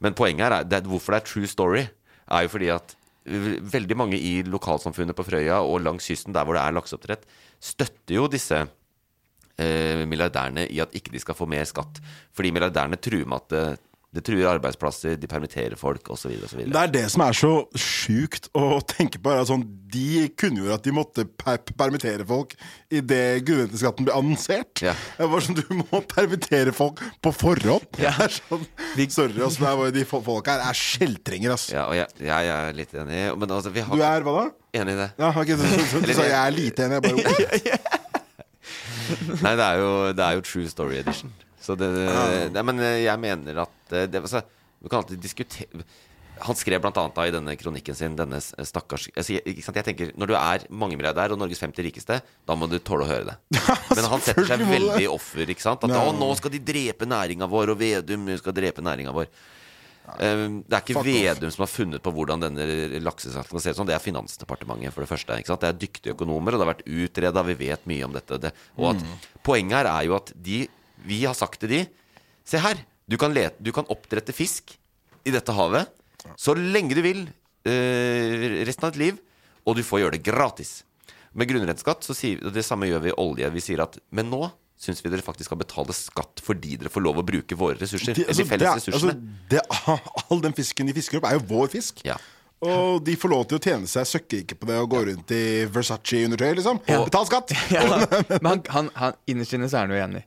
Men 0.00 0.14
poenget 0.14 0.46
her 0.46 0.60
er 0.60 0.88
hvorfor 0.88 1.14
det 1.14 1.22
er 1.22 1.26
true 1.26 1.46
story, 1.50 1.86
er 2.26 2.42
jo 2.44 2.52
fordi 2.52 2.68
at 2.74 2.96
veldig 3.26 3.96
mange 3.98 4.18
i 4.18 4.42
lokalsamfunnet 4.46 5.16
på 5.16 5.24
Frøya 5.26 5.58
og 5.66 5.80
langs 5.82 6.06
kysten, 6.06 6.34
der 6.34 6.44
hvor 6.44 6.54
det 6.54 6.62
er 6.62 6.74
lakseoppdrett, 6.76 7.24
støtter 7.58 8.14
jo 8.14 8.28
disse 8.30 8.60
eh, 8.60 10.04
milliardærene 10.06 10.66
i 10.70 10.78
at 10.84 10.94
ikke 10.94 11.14
de 11.14 11.22
skal 11.22 11.34
få 11.38 11.48
mer 11.50 11.64
skatt. 11.66 11.98
Fordi 12.36 12.52
milliardærene 12.54 13.00
truer 13.02 13.26
med 13.26 13.42
at 13.42 13.82
det, 14.14 14.22
truer 14.24 14.46
arbeidsplasser, 14.48 15.16
de 15.20 15.28
permitterer 15.28 15.76
folk 15.76 16.06
osv. 16.14 16.32
Det 16.38 16.78
er 16.80 16.92
det 16.94 17.02
som 17.12 17.24
er 17.26 17.36
så 17.36 17.50
sjukt 17.76 18.46
å 18.56 18.78
tenke 18.88 19.18
på. 19.20 19.34
Sånn, 19.48 19.64
de 19.92 20.26
kunngjorde 20.38 20.76
at 20.78 20.86
de 20.86 20.94
måtte 20.94 21.24
per 21.36 21.58
permittere 21.76 22.24
folk 22.28 22.54
idet 22.88 23.42
grunnrenteskatten 23.46 24.06
ble 24.08 24.14
annonsert. 24.16 24.80
Det 24.80 25.28
var 25.32 25.44
sånn, 25.44 25.58
Du 25.58 25.74
må 25.82 26.00
permittere 26.08 26.72
folk 26.76 27.02
på 27.24 27.32
forhånd. 27.34 27.86
Det 27.98 28.08
er 28.08 28.32
sånn, 28.38 28.64
sorry, 29.12 29.42
altså, 29.44 29.74
det 29.90 30.00
de 30.00 30.06
folka 30.08 30.56
her 30.56 30.64
er 30.70 30.78
skjeltringer. 30.80 31.56
altså. 31.58 31.74
Ja, 31.76 31.86
og 31.90 31.98
jeg, 31.98 32.08
jeg 32.30 32.52
er 32.56 32.76
litt 32.78 32.94
enig. 32.96 33.20
Men 33.42 33.56
altså, 33.58 33.74
vi 33.74 33.84
har 33.84 33.96
Du 34.00 34.06
er 34.06 34.26
hva 34.26 34.36
da? 34.38 34.46
Enig 34.80 34.96
i 34.96 35.00
det. 35.02 35.10
Ja, 35.20 35.32
okay, 35.34 35.56
så, 35.56 35.66
så, 35.72 35.86
så, 35.92 36.02
Eller- 36.04 36.18
så 36.20 36.28
jeg 36.30 36.38
er 36.40 36.56
lite 36.56 36.86
enig. 36.86 37.00
Jeg 37.00 37.04
bare, 37.04 37.82
Nei, 39.44 39.52
det 39.54 39.62
er, 39.66 39.76
jo, 39.78 39.90
det 40.18 40.24
er 40.24 40.38
jo 40.38 40.46
True 40.46 40.70
Story 40.70 40.96
Edition. 41.02 41.30
Så 41.66 41.74
det, 41.78 41.88
det, 42.54 42.62
men 42.66 42.82
jeg 43.02 43.18
mener 43.22 43.64
at 43.66 43.94
eh, 43.96 44.06
det, 44.10 44.22
altså, 44.22 44.44
Du 44.82 44.88
kan 44.90 45.00
alltid 45.02 45.18
diskutere 45.22 45.82
Han 46.44 46.58
skrev 46.58 46.84
da 46.84 47.06
i 47.24 47.32
denne 47.34 47.56
kronikken 47.58 47.96
sin 47.96 48.14
Denne 48.18 48.38
stakkars 48.42 49.08
altså, 49.16 49.38
jeg, 49.40 49.84
tenker 49.88 50.12
Når 50.14 50.30
du 50.30 50.36
er 50.38 50.66
mangemilliardær 50.70 51.34
og 51.34 51.40
Norges 51.40 51.62
50 51.64 51.88
rikeste, 51.88 52.20
da 52.46 52.56
må 52.58 52.68
du 52.70 52.78
tåle 52.78 53.06
å 53.06 53.10
høre 53.10 53.32
det. 53.32 53.36
Men 53.96 54.08
han 54.12 54.24
setter 54.24 54.46
seg 54.52 54.64
veldig 54.68 55.08
offer. 55.10 55.48
Ikke 55.48 55.64
sant? 55.64 55.86
At 55.88 55.96
å, 55.96 56.12
nå 56.16 56.30
skal 56.38 56.52
de 56.54 56.60
drepe 56.62 57.08
næringa 57.08 57.48
vår, 57.50 57.72
og 57.74 57.80
Vedum 57.80 58.28
skal 58.38 58.54
drepe 58.56 58.84
næringa 58.84 59.14
vår. 59.16 59.30
Eh, 60.20 60.44
Det 60.62 60.76
er 60.76 60.82
ikke 60.84 60.98
Fuck 60.98 61.02
off. 61.02 61.08
Vedum 61.08 61.50
som 61.56 61.64
har 61.64 61.72
funnet 61.72 62.04
på 62.04 62.12
hvordan 62.14 62.44
denne 62.44 63.00
lakseskatten 63.02 63.50
skal 63.50 63.64
se 63.64 63.74
ut 63.74 63.80
sånn. 63.80 63.88
Det 63.90 63.96
er 63.96 64.04
Finansdepartementet, 64.04 64.94
for 64.94 65.02
det 65.06 65.10
første. 65.10 65.38
Ikke 65.40 65.52
sant? 65.54 65.64
Det 65.64 65.72
er 65.72 65.80
dyktige 65.86 66.14
økonomer, 66.16 66.54
og 66.54 66.60
det 66.60 66.66
har 66.66 66.74
vært 66.74 66.86
utreda. 66.86 67.46
Vi 67.48 67.58
vet 67.64 67.88
mye 67.90 68.06
om 68.06 68.14
dette. 68.16 68.38
Det. 68.44 68.52
Og 68.78 68.92
at 68.94 69.02
Mm. 69.06 69.16
Poenget 69.46 69.78
her 69.78 69.86
er 69.86 70.04
jo 70.06 70.16
at 70.16 70.32
de 70.34 70.66
Vi 71.06 71.22
har 71.24 71.36
sagt 71.38 71.62
til 71.62 71.72
de 71.72 71.84
Se 72.46 72.60
her, 72.62 72.78
du 73.10 73.16
kan, 73.18 73.32
lete, 73.34 73.58
du 73.58 73.72
kan 73.74 73.88
oppdrette 73.90 74.30
fisk 74.30 74.76
i 75.26 75.32
dette 75.34 75.50
havet 75.50 75.90
så 76.38 76.54
lenge 76.54 76.94
du 76.96 77.02
vil 77.04 77.24
eh, 77.66 78.62
resten 78.66 78.86
av 78.88 78.94
ditt 78.94 79.02
liv, 79.02 79.18
og 79.66 79.78
du 79.78 79.82
får 79.86 80.02
gjøre 80.02 80.16
det 80.16 80.22
gratis. 80.26 80.76
Med 81.36 81.50
grunnrenteskatt 81.50 82.06
så 82.06 82.16
sier 82.16 82.40
og 82.46 82.54
det 82.54 82.64
samme 82.66 82.88
gjør 82.88 83.02
vi 83.04 83.12
i 83.12 83.18
olje. 83.20 83.50
Vi 83.54 83.64
sier 83.64 83.82
at 83.84 83.98
men 84.14 84.30
nå 84.32 84.46
syns 84.80 85.02
vi 85.04 85.10
dere 85.12 85.24
faktisk 85.24 85.48
skal 85.48 85.60
betale 85.60 85.94
skatt 85.96 86.42
fordi 86.44 86.76
dere 86.80 86.92
får 86.92 87.04
lov 87.04 87.20
å 87.22 87.24
bruke 87.26 87.56
våre 87.56 87.78
ressurser. 87.80 88.12
de, 88.16 88.26
eller 88.26 88.32
altså, 88.32 88.42
det 88.42 88.50
felles 88.50 88.68
er, 88.68 88.80
ressursene. 88.80 89.12
altså, 89.12 89.44
det, 89.52 90.24
all 90.30 90.42
den 90.44 90.56
fisken 90.56 90.90
de 90.90 90.96
fisker 90.96 91.20
opp, 91.20 91.28
er 91.30 91.38
jo 91.38 91.44
vår 91.48 91.70
fisk. 91.76 92.02
Og 92.66 93.02
de 93.04 93.14
får 93.20 93.30
lov 93.32 93.44
til 93.48 93.58
å 93.58 93.62
tjene 93.62 93.88
seg 93.90 94.08
søkkrike 94.08 94.56
på 94.56 94.68
det 94.68 94.78
og 94.80 94.88
gå 94.94 95.02
rundt 95.10 95.32
i 95.36 95.42
Versace-undertøy, 95.68 96.54
liksom. 96.60 96.80
Betal 96.88 97.28
skatt! 97.28 97.52
Men 98.40 98.48
han, 98.48 98.62
han, 98.72 98.88
han 98.96 99.18
innerst 99.28 99.56
inne 99.56 99.68
så 99.68 99.82
er 99.82 99.88
han 99.88 99.96
jo 99.96 100.00
enig. 100.06 100.24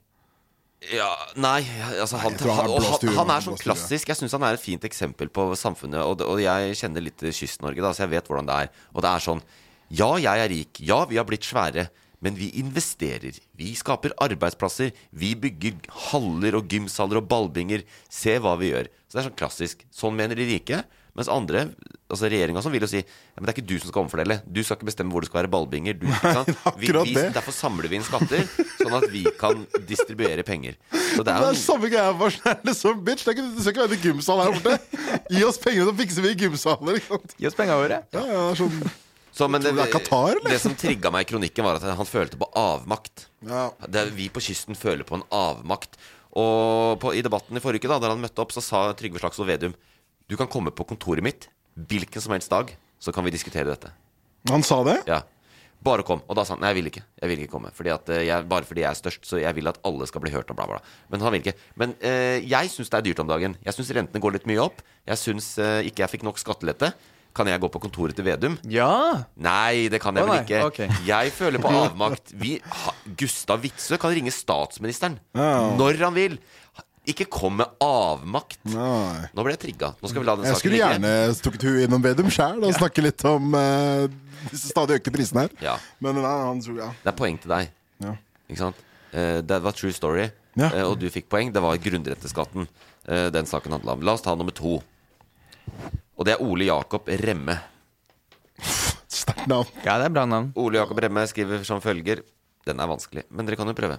Ja, 0.88 1.10
nei, 1.36 1.60
altså 2.00 2.16
han, 2.22 2.32
nei, 2.40 2.54
han 2.56 2.70
han, 2.72 2.84
han, 2.88 3.08
han 3.18 3.32
er 3.34 3.42
sånn 3.44 3.58
klassisk. 3.60 4.08
Jeg 4.08 4.16
syns 4.16 4.32
han 4.32 4.46
er 4.48 4.56
et 4.56 4.62
fint 4.62 4.84
eksempel 4.88 5.28
på 5.28 5.50
samfunnet. 5.60 6.00
Og, 6.08 6.22
og 6.24 6.40
jeg 6.40 6.78
kjenner 6.80 7.04
litt 7.04 7.20
Kyst-Norge, 7.20 7.84
da, 7.84 7.90
så 7.92 8.06
jeg 8.06 8.14
vet 8.14 8.30
hvordan 8.30 8.48
det 8.48 8.56
er. 8.64 8.70
Og 8.94 9.04
det 9.04 9.10
er 9.12 9.26
sånn 9.26 9.42
Ja, 9.92 10.14
jeg 10.22 10.44
er 10.46 10.48
rik. 10.48 10.80
Ja, 10.80 11.02
vi 11.10 11.20
har 11.20 11.28
blitt 11.28 11.44
svære. 11.44 11.90
Men 12.24 12.36
vi 12.36 12.50
investerer. 12.60 13.36
Vi 13.56 13.74
skaper 13.76 14.12
arbeidsplasser. 14.20 14.92
Vi 15.12 15.34
bygger 15.40 15.78
haller 16.10 16.56
og 16.58 16.72
gymsaler 16.72 17.20
og 17.20 17.28
ballbinger. 17.28 17.84
Se 18.12 18.36
hva 18.40 18.56
vi 18.60 18.72
gjør. 18.72 18.90
Så 19.08 19.16
det 19.16 19.22
er 19.22 19.28
sånn 19.28 19.38
klassisk. 19.40 19.84
Sånn 19.92 20.16
mener 20.16 20.38
de 20.38 20.48
rike. 20.48 20.82
Mens 21.18 21.28
andre, 21.32 21.64
altså 22.10 22.28
regjeringa 22.30 22.62
som 22.62 22.72
vil 22.74 22.84
jo 22.84 22.88
si 22.90 23.00
ja, 23.00 23.36
men 23.38 23.48
det 23.48 23.52
er 23.52 23.56
ikke 23.58 23.68
du 23.70 23.74
som 23.82 23.90
skal 23.90 24.04
omfordele. 24.04 24.36
Du 24.46 24.60
skal 24.62 24.78
ikke 24.78 24.88
bestemme 24.90 25.14
hvor 25.14 25.24
det 25.24 25.30
skal 25.30 25.42
være 25.42 25.50
ballbinger. 25.52 25.98
Du, 25.98 26.06
ikke 26.06 26.34
sant? 26.38 26.52
Vi, 26.80 26.92
vi, 26.94 27.16
derfor 27.34 27.54
samler 27.54 27.90
vi 27.90 27.98
inn 27.98 28.06
skatter, 28.06 28.46
sånn 28.78 28.96
at 28.96 29.06
vi 29.12 29.24
kan 29.40 29.64
distribuere 29.88 30.44
penger. 30.46 30.78
Så 30.92 31.24
det 31.26 31.26
Det 31.26 31.34
er 31.34 31.48
er 31.50 31.58
samme 31.58 31.90
greia 31.92 32.14
for 32.16 32.34
sånn, 32.34 32.72
som 32.78 33.04
bitch. 33.04 33.26
Det, 33.26 33.34
er 33.34 33.38
ikke, 33.38 33.50
du 33.56 33.60
skal 33.60 33.74
ikke 33.74 33.84
være 33.84 33.98
i 33.98 34.02
gymsal 34.06 34.42
her 34.44 34.56
borte. 34.56 35.20
Gi 35.34 35.44
oss 35.46 35.60
pengene, 35.60 35.86
så 35.90 35.96
fikser 36.00 36.26
vi 36.26 36.34
gymsaler. 36.44 37.00
ikke? 37.02 37.20
Gi 37.36 37.50
oss 37.50 37.58
penga 37.58 37.78
våre. 37.80 38.02
Ja, 38.14 38.24
ja, 38.30 38.42
er 38.52 38.60
sånn 38.60 38.82
så, 39.40 39.46
men 39.48 39.62
det, 39.62 39.70
Tror 40.08 40.40
det 40.42 40.50
er 40.50 40.56
det 40.56 40.62
som 40.62 40.74
trigga 40.74 41.12
meg 41.14 41.24
i 41.24 41.28
kronikken, 41.30 41.64
var 41.64 41.78
at 41.78 41.84
han 41.96 42.08
følte 42.08 42.38
på 42.40 42.48
avmakt. 42.58 43.28
Ja. 43.46 43.68
Det 43.86 44.02
er, 44.02 44.10
vi 44.14 44.26
på 44.32 44.42
kysten 44.42 44.78
føler 44.78 45.06
på 45.06 45.20
en 45.20 45.26
avmakt. 45.32 45.94
Og 46.30 46.98
på, 47.02 47.14
i 47.16 47.22
debatten 47.26 47.58
i 47.58 47.62
forrige 47.62 47.82
uke, 47.82 47.90
da 47.90 47.98
Da 48.02 48.10
han 48.12 48.20
møtte 48.22 48.42
opp, 48.42 48.52
så 48.54 48.62
sa 48.62 48.82
Trygve 48.98 49.22
Slagsvold 49.22 49.50
Vedum 49.50 49.72
Du 50.30 50.36
kan 50.38 50.48
komme 50.50 50.70
på 50.70 50.86
kontoret 50.86 51.26
mitt 51.26 51.50
hvilken 51.90 52.22
som 52.22 52.32
helst 52.34 52.52
dag, 52.52 52.70
så 53.00 53.12
kan 53.14 53.26
vi 53.26 53.34
diskutere 53.34 53.66
dette. 53.70 53.90
Han 54.50 54.62
sa 54.66 54.80
det? 54.86 55.00
Ja 55.10 55.24
bare 55.84 56.04
kom. 56.04 56.20
Og 56.28 56.36
da 56.36 56.44
sa 56.44 56.54
han 56.54 56.62
nei, 56.62 56.72
jeg 56.74 56.80
vil 56.80 56.90
ikke. 56.90 57.02
Jeg 57.22 57.30
vil 57.30 57.44
ikke 57.44 57.54
komme 57.54 57.70
fordi 57.76 57.92
at, 57.94 58.10
eh, 58.12 58.24
jeg, 58.28 58.48
Bare 58.50 58.68
fordi 58.68 58.82
jeg 58.84 58.90
er 58.90 58.98
størst, 58.98 59.22
så 59.26 59.40
jeg 59.40 59.56
vil 59.56 59.70
at 59.70 59.80
alle 59.86 60.08
skal 60.08 60.22
bli 60.24 60.32
hørt. 60.34 60.50
Og 60.52 60.58
bla, 60.58 60.66
bla. 60.68 60.80
Men 61.12 61.24
han 61.24 61.32
vil 61.34 61.44
ikke. 61.44 61.56
Men 61.80 61.94
eh, 62.00 62.40
jeg 62.44 62.72
syns 62.72 62.92
det 62.92 63.00
er 63.00 63.06
dyrt 63.08 63.22
om 63.24 63.30
dagen. 63.30 63.56
Jeg 63.64 63.76
syns 63.76 63.94
rentene 63.96 64.22
går 64.22 64.36
litt 64.36 64.50
mye 64.50 64.60
opp. 64.62 64.84
Jeg 65.08 65.20
syns 65.20 65.54
eh, 65.58 65.80
ikke 65.88 66.04
jeg 66.04 66.14
fikk 66.16 66.28
nok 66.28 66.40
skattelette. 66.40 66.92
Kan 67.36 67.46
jeg 67.46 67.62
gå 67.62 67.68
på 67.70 67.78
kontoret 67.78 68.16
til 68.18 68.26
Vedum? 68.26 68.56
Ja! 68.68 69.22
Nei, 69.38 69.86
det 69.88 70.00
kan 70.02 70.16
jeg 70.18 70.26
oh, 70.26 70.32
vel 70.32 70.42
ikke. 70.42 70.62
Okay. 70.66 70.88
Jeg 71.06 71.30
føler 71.30 71.62
på 71.62 71.70
avmakt. 71.70 72.32
Vi, 72.34 72.56
ha, 72.58 72.94
Gustav 73.20 73.62
Witzøe 73.62 74.00
kan 74.02 74.10
ringe 74.10 74.34
statsministeren 74.34 75.20
Ja. 75.38 75.70
når 75.78 76.02
han 76.02 76.16
vil. 76.18 76.34
Ikke 77.08 77.24
kom 77.32 77.56
med 77.56 77.70
avmakt. 77.80 78.58
Nei. 78.68 79.28
Nå 79.32 79.44
ble 79.46 79.54
jeg 79.54 79.62
trigga. 79.62 79.94
Nå 80.02 80.10
skal 80.10 80.20
vi 80.20 80.26
la 80.28 80.34
den 80.36 80.44
Jeg 80.44 80.52
saken 80.52 80.60
skulle 80.60 80.76
ligge. 80.76 80.90
gjerne 80.92 81.12
stukket 81.38 81.62
huet 81.64 81.84
innom 81.86 82.02
Vedum 82.04 82.28
sjæl 82.30 82.60
og 82.66 82.74
snakke 82.76 83.02
litt 83.02 83.24
om 83.24 83.54
uh, 83.56 84.04
disse 84.50 84.68
stadig 84.68 84.98
økte 85.00 85.12
prisene 85.14 85.46
her. 85.46 85.54
Ja. 85.64 85.78
Men 86.04 86.20
nei, 86.20 86.34
han 86.44 86.60
tror 86.60 86.76
ja. 86.82 86.90
Det 87.00 87.10
er 87.14 87.16
poeng 87.16 87.40
til 87.40 87.50
deg. 87.54 87.72
Ja. 88.04 88.12
Ikke 88.50 88.60
sant? 88.66 88.84
Uh, 89.14 89.40
det 89.42 89.58
var 89.64 89.72
true 89.78 89.96
story, 89.96 90.28
Ja. 90.60 90.68
uh, 90.68 90.84
og 90.90 90.98
du 91.00 91.08
fikk 91.10 91.30
poeng. 91.32 91.50
Det 91.56 91.62
var 91.64 91.80
grunnretteskatten 91.80 92.68
eh, 93.08 93.26
den 93.32 93.48
saken 93.48 93.72
handla 93.78 93.96
om. 93.96 94.04
La 94.06 94.12
oss 94.18 94.22
ta 94.26 94.36
nummer 94.36 94.52
to. 94.54 94.76
Og 96.20 96.28
det 96.28 96.36
er 96.36 96.44
Ole 96.44 96.68
Jakob 96.68 97.08
Remme. 97.08 97.56
Sterkt 99.20 99.48
navn. 99.50 99.72
Ja, 99.86 99.96
det 99.98 100.10
er 100.10 100.14
bra 100.14 100.26
navn. 100.28 100.52
Ole 100.60 100.82
Jakob 100.82 101.00
Remme 101.00 101.24
skriver 101.30 101.64
som 101.66 101.80
følger 101.82 102.20
Den 102.68 102.80
er 102.82 102.88
vanskelig, 102.90 103.24
men 103.32 103.48
dere 103.48 103.56
kan 103.56 103.70
jo 103.72 103.74
prøve. 103.78 103.96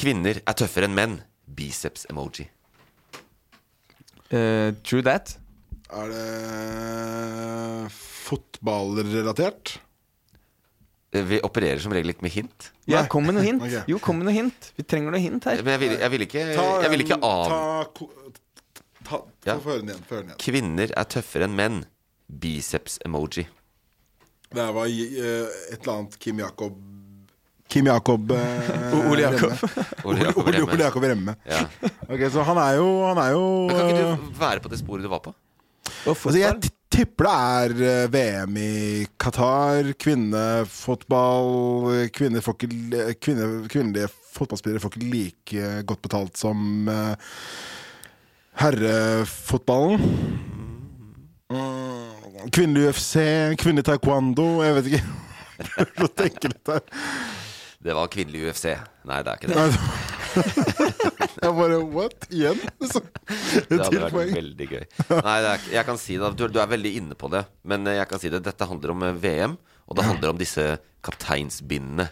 Kvinner 0.00 0.40
er 0.40 0.56
tøffere 0.56 0.88
enn 0.88 0.96
menn. 0.96 1.18
Biceps-emoji. 1.46 2.48
Eh, 4.30 4.72
true 4.82 5.02
that. 5.06 5.36
Er 5.94 6.08
det 6.10 7.90
fotballrelatert? 7.94 9.76
Eh, 11.14 11.22
Vi 11.24 11.40
opererer 11.46 11.78
som 11.78 11.92
regel 11.94 12.10
ikke 12.10 12.26
med 12.26 12.34
hint. 12.34 12.70
Ja, 12.90 13.04
kom 13.10 13.26
med 13.26 13.36
noe 13.38 13.44
hint. 13.46 13.62
okay. 13.66 13.84
Jo, 13.90 14.00
kom 14.02 14.18
med 14.18 14.26
noe 14.28 14.34
hint. 14.34 14.72
Vi 14.76 14.82
trenger 14.86 15.14
noe 15.14 15.22
hint 15.22 15.46
her. 15.46 15.62
Men 15.62 15.76
jeg 15.76 15.84
vil, 15.84 15.94
jeg 16.02 16.14
vil 16.14 16.26
ikke, 16.26 16.46
Ta 16.58 16.66
jeg 16.82 16.90
vil 16.94 17.04
ikke 17.06 17.20
av 17.22 17.46
Ta, 17.52 17.60
ta, 17.94 18.06
ta, 19.06 19.20
Ja. 19.46 19.58
Få 19.62 19.70
høre 19.76 19.84
den 19.84 19.92
igjen. 19.94 20.02
Høre 20.10 20.24
den 20.24 20.32
igjen. 20.32 20.42
Kvinner 20.42 20.96
er 20.98 21.04
tøffere 21.14 21.46
enn 21.46 21.54
menn. 21.58 21.78
Biceps-emoji. 22.26 23.46
Det 24.56 24.66
var 24.74 24.86
eh, 24.90 25.46
et 25.70 25.78
eller 25.80 25.92
annet 25.94 26.18
Kim 26.22 26.38
Jakob 26.42 26.74
Kim 27.68 27.86
Jakob 27.90 28.30
eh, 28.30 29.06
Ole 29.10 29.22
Jakob. 29.26 29.52
Ole 30.06 30.18
Jakob 30.28 30.46
Remme. 30.46 30.70
Ole 30.72 30.82
Jakob 30.84 31.02
Remme. 31.10 31.34
Ja. 31.50 31.64
Ok, 32.06 32.22
Så 32.32 32.42
han 32.46 32.58
er 32.62 32.72
jo 32.78 32.86
Han 33.08 33.18
er 33.18 33.30
jo 33.34 33.42
Men 33.66 33.76
kan 33.76 33.88
ikke 33.90 34.06
eh, 34.06 34.16
du 34.16 34.20
være 34.40 34.60
på 34.64 34.68
det 34.72 34.78
sporet 34.82 35.02
du 35.02 35.08
var 35.10 35.20
på? 35.24 35.32
Altså, 36.06 36.38
jeg 36.38 36.54
t- 36.62 36.70
tipper 36.96 37.24
det 37.26 37.34
er 37.34 37.70
eh, 37.90 38.06
VM 38.14 38.56
i 38.62 38.70
Qatar. 39.20 39.82
Kvinnefotball 39.98 41.50
Kvinner 42.14 42.40
får 42.46 42.54
ikke, 42.60 42.70
kvinne, 43.26 43.44
Kvinnelige 43.70 44.08
fotballspillere 44.36 44.80
får 44.82 44.90
ikke 44.94 45.10
like 45.10 45.60
godt 45.90 46.02
betalt 46.06 46.34
som 46.38 46.58
eh, 46.92 47.14
herrefotballen. 48.62 49.98
Mm, 51.50 52.50
Kvinnelig 52.54 52.88
UFC, 52.90 53.14
kvinnelig 53.60 53.84
taekwondo 53.86 54.46
Jeg 54.66 54.74
vet 54.78 54.86
ikke. 54.90 55.04
Prøver 55.66 56.06
å 56.08 56.10
tenke 56.18 56.46
litt 56.52 56.66
her. 56.72 56.82
Det 57.86 57.94
var 57.94 58.08
kvinnelig 58.10 58.48
UFC. 58.50 58.72
Nei, 59.06 59.20
det 59.22 59.30
er 59.30 59.38
ikke 59.38 59.52
det. 59.54 59.66
Jeg 61.42 61.52
bare 61.54 61.76
What? 61.94 62.26
Igjen? 62.34 62.58
Så, 62.92 63.00
Det 63.70 63.78
hadde 63.78 64.00
vært 64.02 64.14
poeng. 64.16 64.32
veldig 64.34 64.66
gøy. 64.72 64.82
Nei, 65.12 65.36
er, 65.52 65.66
jeg 65.76 65.86
kan 65.88 66.00
si 66.00 66.16
det. 66.20 66.32
Du, 66.38 66.46
du 66.50 66.58
er 66.62 66.70
veldig 66.70 66.92
inne 66.98 67.16
på 67.18 67.30
det. 67.32 67.44
Men 67.68 67.86
jeg 67.88 68.08
kan 68.10 68.20
si 68.22 68.32
det. 68.32 68.42
Dette 68.46 68.68
handler 68.68 68.94
om 68.96 69.04
eh, 69.06 69.18
VM, 69.22 69.54
og 69.86 69.96
det 69.98 70.04
handler 70.06 70.32
om 70.34 70.38
disse 70.40 70.64
kapteinsbindene. 71.06 72.08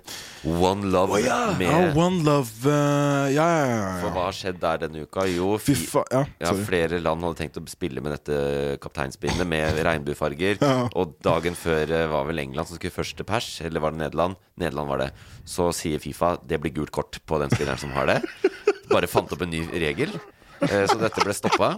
One 0.47 0.87
Love 0.93 1.19
Ja, 1.25 1.39
med 1.59 1.97
One 1.99 2.21
Love 2.23 2.69
uh, 2.71 3.27
Ja, 3.35 3.47
ja, 3.51 3.65
ja, 3.67 3.89
For 4.05 4.15
hva 4.15 4.27
har 4.29 4.37
skjedd 4.37 4.61
der 4.63 4.83
denne 4.85 5.03
uka? 5.03 5.25
Jo, 5.27 5.57
Fy 5.59 5.75
fi- 5.75 5.89
faen. 5.97 6.13
Ja, 6.15 6.21
ja, 6.47 6.53
flere 6.69 7.01
land 7.03 7.25
hadde 7.27 7.41
tenkt 7.41 7.59
å 7.59 7.65
spille 7.71 8.03
med 8.05 8.15
dette 8.15 8.37
kapteinsbindet 8.85 9.49
med 9.51 9.81
regnbuefarger. 9.89 10.61
Ja. 10.63 10.77
Og 10.95 11.17
dagen 11.27 11.59
før 11.59 11.91
eh, 11.91 12.07
var 12.13 12.29
vel 12.31 12.45
England 12.45 12.71
som 12.71 12.79
skulle 12.79 12.95
først 12.95 13.19
til 13.19 13.27
pers, 13.29 13.49
eller 13.67 13.83
var 13.83 13.97
det 13.97 14.05
Nederland? 14.05 14.39
Nederland 14.63 14.93
var 14.95 15.03
det. 15.07 15.11
Så 15.49 15.73
sier 15.75 15.99
Fifa 16.03 16.37
det 16.47 16.61
blir 16.63 16.77
gult 16.79 16.95
kort 16.95 17.19
på 17.27 17.41
den 17.43 17.51
spilleren 17.51 17.81
som 17.83 17.91
har 17.99 18.07
det. 18.13 18.21
Bare 18.93 19.11
fant 19.11 19.33
opp 19.35 19.43
en 19.43 19.51
ny 19.51 19.65
regel, 19.75 20.15
eh, 20.69 20.85
så 20.87 21.01
dette 21.03 21.25
ble 21.25 21.35
stoppa. 21.35 21.75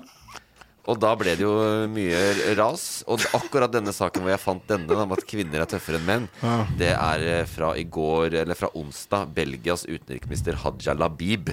Og 0.86 0.98
da 1.02 1.12
ble 1.18 1.32
det 1.34 1.42
jo 1.42 1.52
mye 1.90 2.54
ras. 2.58 3.02
Og 3.10 3.22
akkurat 3.34 3.72
denne 3.74 3.92
saken 3.94 4.22
hvor 4.22 4.30
jeg 4.30 4.42
fant 4.42 4.66
denne, 4.70 4.94
om 5.02 5.12
at 5.16 5.24
kvinner 5.26 5.64
er 5.64 5.70
tøffere 5.70 5.98
enn 5.98 6.06
menn, 6.06 6.28
Ja. 6.42 6.58
det 6.78 6.92
er 6.94 7.24
eh, 7.40 7.46
fra 7.50 7.72
i 7.76 7.82
går, 7.84 8.34
eller 8.44 8.54
fra 8.58 8.70
onsdag. 8.78 9.32
Belgias 9.34 9.86
utenriksminister 9.88 10.60
Haja 10.62 10.94
Labib. 10.94 11.50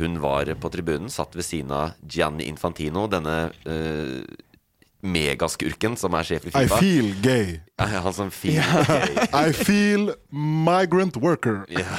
Hun 0.00 0.16
var 0.22 0.48
på 0.58 0.70
tribunen, 0.72 1.10
satt 1.12 1.34
ved 1.36 1.44
siden 1.44 1.70
av 1.76 1.92
Gianni 2.08 2.46
Infantino, 2.48 3.04
denne 3.12 3.50
uh, 3.68 4.22
megaskurken 5.02 5.96
som 6.00 6.14
er 6.16 6.24
sjef 6.26 6.46
i 6.46 6.52
I 6.52 6.54
Fifa. 6.54 6.78
feel 6.80 7.10
gay. 7.22 7.56
Han 7.78 8.14
som 8.16 8.30
feel 8.32 8.62
gay. 8.88 9.26
I 9.34 9.52
feel 9.52 10.12
migrant 10.32 11.16
worker. 11.20 11.64
Ja. 11.68 11.98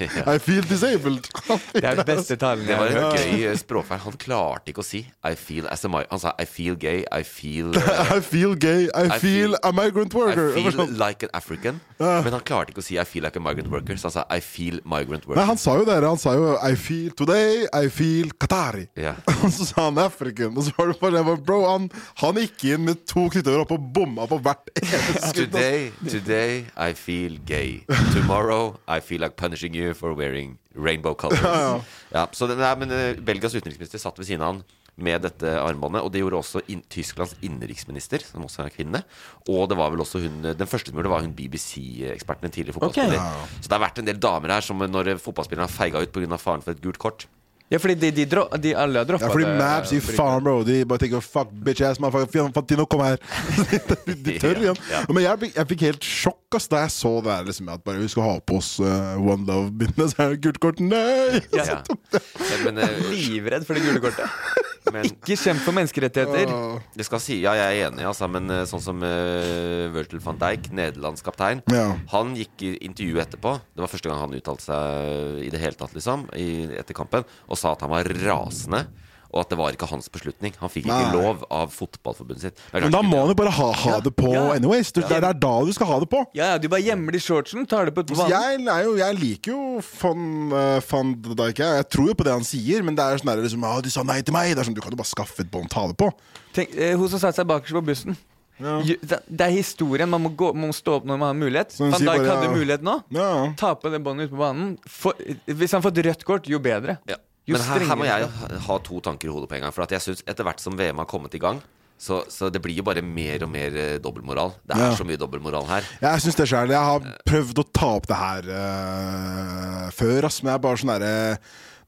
Ja. 0.00 0.34
I 0.34 0.38
feel 0.42 0.62
disabled. 0.68 1.26
Det 1.74 1.84
er 1.84 2.02
beste 2.06 2.36
talen 2.40 2.64
Det 2.66 2.72
jeg 2.74 2.78
var 2.80 2.88
har 2.90 2.96
en 2.96 3.04
hørt. 3.04 3.42
gøy 3.42 3.56
språkfeil. 3.60 4.00
Han 4.04 4.16
klarte 4.20 4.72
ikke 4.72 4.82
å 4.82 4.86
si 4.86 5.00
I 5.24 5.34
feel 5.38 5.68
as 5.70 5.84
a 5.84 5.88
mi 5.92 6.00
Han 6.10 6.20
sa 6.22 6.32
I 6.38 6.44
feel 6.48 6.76
gay, 6.76 7.04
I 7.12 7.22
feel 7.26 7.72
I 8.16 8.20
feel 8.24 8.54
gay. 8.56 8.88
I, 8.94 9.06
I 9.06 9.18
feel, 9.18 9.54
feel- 9.54 9.56
a 9.62 9.72
migrant 9.72 10.14
worker. 10.14 10.50
I 10.56 10.70
feel 10.70 10.92
like 10.98 11.22
an 11.22 11.30
African. 11.34 11.80
Men 11.98 12.30
han 12.32 12.42
klarte 12.46 12.72
ikke 12.74 12.82
å 12.82 12.86
si 12.86 12.98
I 12.98 13.04
feel 13.08 13.24
like 13.26 13.36
a 13.38 13.42
migrant 13.42 13.70
worker, 13.72 13.96
så 13.98 14.08
han 14.10 14.16
sa 14.18 14.24
I 14.30 14.40
feel 14.44 14.80
migrant 14.84 15.26
worker. 15.26 15.40
Nei, 15.40 15.46
han 15.50 15.58
sa 15.60 15.76
jo 15.78 15.84
det. 15.88 15.98
Han 16.04 16.18
sa 16.20 16.34
jo 16.36 16.54
I 16.62 16.74
feel 16.78 17.10
today, 17.18 17.66
I 17.74 17.88
feel 17.92 18.30
Qatari. 18.38 18.86
Ja. 18.98 19.14
Og 19.42 19.50
så 19.54 19.66
sa 19.70 19.88
han 19.88 19.98
African. 20.02 20.56
Og 20.58 20.66
så 20.68 20.74
var 20.78 20.92
det 20.92 20.98
bare, 21.02 21.36
Bro, 21.48 21.60
han, 21.68 21.88
han 22.22 22.38
gikk 22.42 22.64
inn 22.74 22.84
med 22.86 23.04
to 23.08 23.28
knyttnever 23.32 23.64
opp 23.64 23.72
og 23.76 23.88
bomma 23.94 24.26
på 24.30 24.38
hvert 24.44 24.70
eneste 24.82 25.32
skudd. 25.32 25.52
Today, 25.58 25.90
today 26.08 26.64
I 26.76 26.92
feel 26.98 27.38
gay. 27.46 27.82
Tomorrow 28.14 28.76
I 28.88 29.00
feel 29.00 29.20
like 29.22 29.36
punishing 29.36 29.67
you 29.76 29.94
for 29.94 30.14
wearing 30.14 30.58
rainbow 30.74 31.14
colors. 31.14 31.40
Ja, 31.44 31.80
Ja, 32.14 32.26
så 32.32 32.46
den, 32.48 32.58
nei, 32.62 32.74
men 32.80 32.92
eh, 32.94 33.14
Belgias 33.20 33.54
utenriksminister 33.56 34.00
satt 34.00 34.18
ved 34.18 34.28
siden 34.28 34.44
av 34.44 34.54
han 34.54 34.62
med 34.98 35.22
dette 35.22 35.52
armbåndet, 35.62 36.02
og 36.02 36.10
det 36.10 36.24
gjorde 36.24 36.40
også 36.40 36.62
in 36.74 36.80
Tysklands 36.90 37.36
innenriksminister, 37.46 38.24
som 38.26 38.42
også 38.42 38.64
er 38.64 38.72
kvinne. 38.74 39.04
Og 39.46 39.68
det 39.70 39.76
var 39.78 39.92
vel 39.94 40.02
også 40.02 40.18
hun 40.24 40.40
Den 40.42 40.66
første 40.66 40.90
som 40.90 40.98
gjorde 40.98 41.06
det, 41.06 41.12
var 41.12 41.22
hun 41.22 41.36
BBC-eksperten, 41.38 42.48
en 42.48 42.54
tidligere 42.54 42.74
fotballspiller. 42.80 43.20
Ok. 43.22 43.52
Så 43.60 43.68
det 43.68 43.76
har 43.76 43.84
vært 43.84 44.00
en 44.02 44.08
del 44.08 44.18
damer 44.18 44.56
her 44.56 44.66
som 44.66 44.82
når 44.82 45.12
fotballspillerne 45.22 45.68
har 45.68 45.74
feiga 45.76 46.02
ut 46.02 46.10
pga. 46.14 46.40
faren 46.42 46.64
for 46.64 46.74
et 46.74 46.82
gult 46.82 46.98
kort. 46.98 47.28
Ja, 47.68 47.78
fordi 47.78 47.94
de, 48.00 48.10
de, 48.16 48.24
dro, 48.24 48.46
de 48.56 48.72
alle 48.72 49.02
har 49.02 49.08
droppa 49.08 49.26
Ja, 49.26 49.32
fordi 49.32 49.48
Maps 49.58 49.90
i 49.92 50.00
faen, 50.00 50.40
bro. 50.44 50.62
De 50.64 50.78
bare 50.88 51.02
tenker 51.02 51.20
fuck 51.24 51.50
bitch 51.52 51.84
ass 51.84 52.00
motherfucker. 52.00 52.48
Fantino, 52.56 52.86
kom 52.88 53.02
her. 53.04 53.20
de, 54.06 54.14
de 54.24 54.36
tør 54.40 54.62
igjen. 54.62 54.80
Ja. 54.88 55.02
Men 55.12 55.26
jeg, 55.26 55.50
jeg 55.52 55.70
fikk 55.74 55.84
helt 55.84 56.08
sjokk 56.08 56.56
ass, 56.56 56.68
da 56.72 56.80
jeg 56.86 56.94
så 56.96 57.12
det 57.24 57.34
her. 57.34 57.44
Liksom, 57.50 57.68
at 57.74 57.84
bare 57.84 58.00
vi 58.00 58.08
skal 58.08 58.24
ha 58.24 58.38
på 58.40 58.60
oss 58.62 58.70
uh, 58.80 59.20
One 59.20 59.44
Love-bindet. 59.48 60.14
Så 60.14 60.24
er 60.24 60.32
det 60.32 60.40
gult 60.46 60.62
kort. 60.64 60.80
Nei! 60.80 61.42
Ja. 61.52 61.66
Ja, 61.68 62.62
men, 62.64 62.80
uh, 62.80 63.12
Livredd 63.12 63.68
for 63.68 63.76
det 63.76 63.84
gule 63.84 64.00
kortet. 64.06 64.57
Men 64.94 65.08
Ikke 65.08 65.36
kjemp 65.38 65.60
for 65.64 65.76
menneskerettigheter. 65.76 66.52
Det 66.96 67.06
skal 67.06 67.20
si, 67.22 67.38
ja, 67.42 67.52
jeg 67.58 67.80
er 67.80 67.88
enig, 67.88 68.04
altså, 68.08 68.28
men 68.30 68.50
eh, 68.54 68.64
sånn 68.68 68.82
som 68.84 69.02
uh, 69.04 69.88
Virgil 69.94 70.22
van 70.24 70.38
Dijk, 70.40 70.70
nederlandskaptein, 70.74 71.62
Ja. 71.74 71.88
han 72.14 72.34
gikk 72.38 72.64
i 72.66 72.72
intervju 72.88 73.20
etterpå. 73.24 73.56
Det 73.74 73.84
var 73.84 73.92
første 73.92 74.10
gang 74.10 74.22
han 74.24 74.38
uttalte 74.38 74.68
seg 74.68 75.42
i 75.46 75.50
det 75.54 75.60
hele 75.62 75.78
tatt, 75.78 75.94
liksom, 75.96 76.26
i, 76.38 76.48
etter 76.78 76.96
kampen, 76.96 77.26
og 77.48 77.60
sa 77.60 77.72
at 77.76 77.84
han 77.86 77.92
var 77.92 78.08
rasende. 78.24 78.86
Og 79.28 79.42
at 79.42 79.50
det 79.52 79.58
var 79.60 79.74
ikke 79.76 79.88
hans 79.90 80.08
beslutning. 80.08 80.54
Han 80.62 80.70
fikk 80.72 80.86
Nei. 80.88 80.98
ikke 81.04 81.18
lov 81.20 81.42
av 81.52 81.72
fotballforbundet 81.74 82.46
sitt. 82.46 82.62
Men 82.72 82.94
da 82.94 83.02
må 83.04 83.18
han 83.20 83.32
jo 83.34 83.36
bare 83.36 83.52
ha, 83.52 83.66
ha 83.82 83.98
det 84.00 84.14
på 84.16 84.30
Ja. 84.32 84.46
anyways. 84.54 84.90
Du, 84.92 85.02
det, 85.02 85.10
er- 85.10 85.20
det 85.20 85.28
er 85.34 85.40
da 85.42 85.52
du 85.64 85.72
skal 85.76 85.90
ha 85.90 85.98
det 86.00 86.08
på. 86.08 86.22
Ja, 86.38 86.54
ja, 86.54 86.58
du 86.58 86.68
bare 86.72 86.80
gjemmer 86.86 87.12
det 87.12 87.20
i 87.20 87.26
shortsen, 87.26 87.66
tar 87.68 87.90
det 87.90 87.94
på 87.96 88.06
et 88.06 88.14
vann. 88.16 88.30
jeg, 88.32 88.64
jo, 88.86 88.96
jeg 88.96 89.18
liker 89.20 89.52
jo 89.52 89.82
von, 90.00 90.24
uh, 90.52 90.80
van 90.90 91.12
Dijk. 91.42 91.58
Jeg. 91.60 91.88
tror 91.92 92.08
jo 92.08 92.14
på 92.14 92.24
det 92.24 92.32
han 92.38 92.48
sier, 92.48 92.82
men 92.82 92.96
det 92.96 93.04
er 93.04 93.20
sånn 93.20 93.32
der 93.34 93.44
liksom, 93.44 93.64
ah, 93.68 93.80
de 93.84 93.92
sa 93.92 94.02
nei 94.02 94.22
til 94.22 94.32
meg. 94.32 94.54
Det 94.54 94.64
er 94.64 94.70
sånn, 94.70 94.78
Du 94.78 94.80
kan 94.80 94.92
jo 94.92 94.96
bare 94.96 95.12
skaffe 95.12 95.44
et 95.44 95.50
bånd, 95.52 95.68
ta 95.68 95.86
det 95.86 95.96
på. 96.00 96.08
Tenk, 96.56 96.72
eh, 96.78 96.96
hun 96.96 97.08
som 97.12 97.20
satte 97.20 97.36
seg 97.42 97.46
bakerst 97.46 97.76
på 97.76 97.84
bussen. 97.84 98.16
Ja. 98.58 98.80
Det, 98.82 99.40
er 99.44 99.52
historien. 99.54 100.08
Man 100.10 100.24
må, 100.24 100.32
gå, 100.34 100.50
man 100.56 100.72
må 100.72 100.74
stå 100.74 100.96
opp 100.98 101.04
når 101.06 101.18
man 101.20 101.28
har 101.30 101.38
mulighet. 101.38 101.76
Van 101.78 101.92
Dijk 101.94 102.08
bare, 102.08 102.26
hadde 102.26 102.48
ja. 102.48 102.56
mulighet 102.56 102.82
nå. 102.82 102.96
Ja. 103.14 103.28
Ta 103.60 103.74
på 103.78 103.92
det 103.92 104.00
båndet 104.02 104.26
ute 104.28 104.34
på 104.34 104.40
banen. 104.40 104.72
For, 104.88 105.14
hvis 105.46 105.76
han 105.76 105.84
får 105.84 105.94
et 105.94 106.06
rødt 106.08 106.24
kort, 106.26 106.48
jo 106.50 106.58
bedre. 106.58 106.96
Ja. 107.06 107.20
Men 107.56 107.64
her, 107.64 107.86
her 107.88 107.96
må 107.96 108.04
jeg 108.08 108.28
ha- 108.68 108.78
to 108.84 109.00
tanker 109.00 109.28
i 109.28 109.32
hodet 109.32 109.48
på 109.48 109.56
en 109.56 109.62
gang. 109.66 109.72
For 109.72 109.82
at 109.86 109.90
jeg 109.96 110.04
synes 110.04 110.22
etter 110.28 110.44
hvert 110.44 110.60
som 110.60 110.76
VM 110.76 110.98
har 111.00 111.06
kommet 111.08 111.34
i 111.34 111.40
gang, 111.42 111.62
så, 111.98 112.20
så 112.30 112.46
det 112.54 112.60
blir 112.62 112.76
jo 112.78 112.84
bare 112.86 113.02
mer 113.02 113.42
og 113.42 113.50
mer 113.50 113.74
eh, 113.74 113.96
dobbeltmoral. 113.98 114.52
Det 114.62 114.76
er 114.76 114.84
Ja. 114.84 114.90
så 114.94 115.02
mye 115.08 115.18
dobbeltmoral 115.18 115.66
her. 115.66 115.82
Jeg 116.04 116.20
syns 116.22 116.36
det 116.38 116.46
sjøl. 116.46 116.70
Jeg 116.70 116.78
har 116.90 117.08
prøvd 117.26 117.58
å 117.58 117.64
ta 117.74 117.88
opp 117.96 118.06
det 118.06 118.18
her 118.20 118.46
eh, 118.54 119.88
før, 119.96 120.28
ass, 120.28 120.42
men 120.42 120.52
jeg 120.52 120.58
er 120.60 120.64
bare 120.68 120.80
sånn 120.82 120.92
derre 120.94 121.16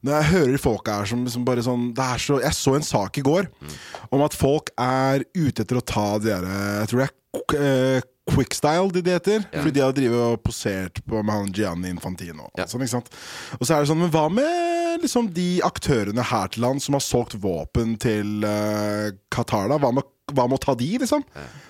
når 0.01 0.15
jeg 0.17 0.29
hører 0.31 0.57
folk 0.57 0.87
her 0.89 1.05
som, 1.05 1.19
som 1.29 1.43
bare 1.45 1.61
sånn 1.61 1.91
det 1.93 2.01
er 2.01 2.17
så, 2.23 2.39
Jeg 2.41 2.55
så 2.57 2.71
en 2.73 2.81
sak 2.87 3.19
i 3.21 3.21
går 3.21 3.45
om 4.09 4.23
at 4.25 4.33
folk 4.33 4.71
er 4.81 5.21
ute 5.37 5.61
etter 5.61 5.77
å 5.77 5.83
ta 5.85 6.05
de 6.17 6.31
derre 6.31 6.55
Jeg 6.81 6.89
tror 6.89 7.03
det 7.03 7.05
er 7.59 7.61
eh, 7.99 8.07
Quickstyle 8.31 8.89
de 8.95 9.01
det 9.03 9.13
heter. 9.17 9.45
Fordi 9.51 9.71
de 9.75 9.81
har 9.83 9.93
drevet 9.97 10.21
og 10.23 10.41
posert 10.45 11.01
på 11.09 11.19
med 11.25 11.33
han 11.35 11.49
Gianni 11.53 11.89
Infantino. 11.91 12.45
Og, 12.53 12.61
sånn, 12.69 12.83
ikke 12.85 12.93
sant? 12.93 13.09
og 13.57 13.65
så 13.65 13.73
er 13.75 13.81
det 13.83 13.89
sånn, 13.89 13.99
men 13.99 14.11
hva 14.13 14.27
med 14.31 14.45
liksom 15.03 15.29
de 15.35 15.49
aktørene 15.65 16.23
her 16.31 16.51
til 16.53 16.63
land 16.65 16.81
som 16.83 16.97
har 16.97 17.03
solgt 17.05 17.35
våpen 17.43 17.95
til 18.01 18.43
uh, 18.45 19.09
Qatar? 19.33 19.67
da? 19.71 19.77
Hva 19.81 19.91
med, 19.97 20.07
hva 20.31 20.45
med 20.47 20.59
å 20.59 20.61
ta 20.63 20.75
de, 20.79 20.87
liksom? 21.01 21.25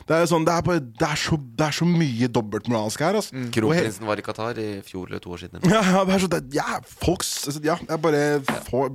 Det 0.08 0.18
er, 0.18 0.28
sånn, 0.30 0.46
det 0.46 0.54
er, 0.54 0.66
bare, 0.68 0.84
det 0.84 1.08
er, 1.08 1.18
så, 1.18 1.40
det 1.40 1.66
er 1.70 1.76
så 1.80 1.88
mye 1.88 2.30
dobbeltmoralsk 2.36 3.02
her. 3.06 3.18
Altså. 3.22 3.34
Mm. 3.38 3.48
Kronprinsen 3.56 4.10
var 4.10 4.22
i 4.22 4.26
Qatar 4.28 4.60
i 4.62 4.70
fjor 4.86 5.10
eller 5.10 5.24
to 5.24 5.34
år 5.34 5.42
siden. 5.46 5.64
ja, 5.72 5.82
ja, 5.82 6.04
det 6.08 6.16
er 6.18 6.24
så, 6.26 6.30
det, 6.36 6.42
ja, 6.56 6.78
folks 7.02 7.32
altså, 7.48 7.64
Ja, 7.66 7.80
jeg 7.90 8.02
bare 8.04 8.24
får 8.70 8.94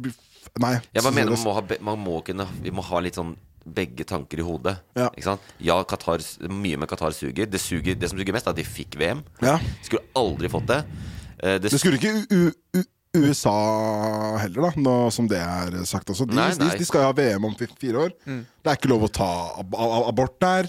Nei. 0.62 0.76
Jeg 0.95 1.03
bare 1.03 1.12
mener 1.12 1.34
man 1.34 1.43
må, 1.45 1.53
ha, 1.57 1.62
man 1.84 1.99
må 2.01 2.20
kunne 2.24 2.47
Vi 2.64 2.70
må 2.72 2.80
ha 2.87 3.01
litt 3.05 3.18
sånn 3.18 3.34
begge 3.66 4.05
tanker 4.07 4.39
i 4.39 4.45
hodet. 4.47 4.76
Ja. 4.95 5.09
Ikke 5.11 5.26
sant? 5.26 5.47
Ja, 5.59 5.74
Qatar, 5.91 6.22
mye 6.55 6.78
med 6.78 6.87
Qatar 6.87 7.11
suger. 7.16 7.49
Det, 7.51 7.59
suger. 7.59 7.97
det 7.99 8.12
som 8.12 8.20
suger 8.20 8.37
mest, 8.37 8.47
er 8.47 8.55
at 8.55 8.61
de 8.61 8.62
fikk 8.62 8.95
VM. 9.01 9.24
Ja. 9.43 9.57
Skulle 9.82 10.05
aldri 10.16 10.47
fått 10.53 10.68
det. 10.70 10.76
Eh, 11.43 11.57
Det 11.64 11.72
skulle 11.74 11.99
ikke 11.99 12.12
U 12.30 12.45
U 12.47 12.53
U 12.78 12.84
USA 13.23 13.55
heller, 14.43 14.67
da, 14.69 14.71
nå 14.85 14.97
som 15.14 15.29
det 15.31 15.41
er 15.41 15.77
sagt 15.89 16.11
også. 16.12 16.27
De, 16.29 16.37
Nei, 16.37 16.51
nei. 16.61 16.73
de 16.79 16.87
skal 16.89 17.05
jo 17.05 17.11
ha 17.11 17.17
VM 17.17 17.45
om 17.49 17.57
fire 17.57 18.07
år. 18.09 18.14
Det 18.27 18.73
er 18.73 18.79
ikke 18.81 18.91
lov 18.93 19.07
å 19.07 19.12
ta 19.12 19.31
ab 19.62 19.75
ab 19.79 20.09
abort 20.11 20.37
der. 20.43 20.69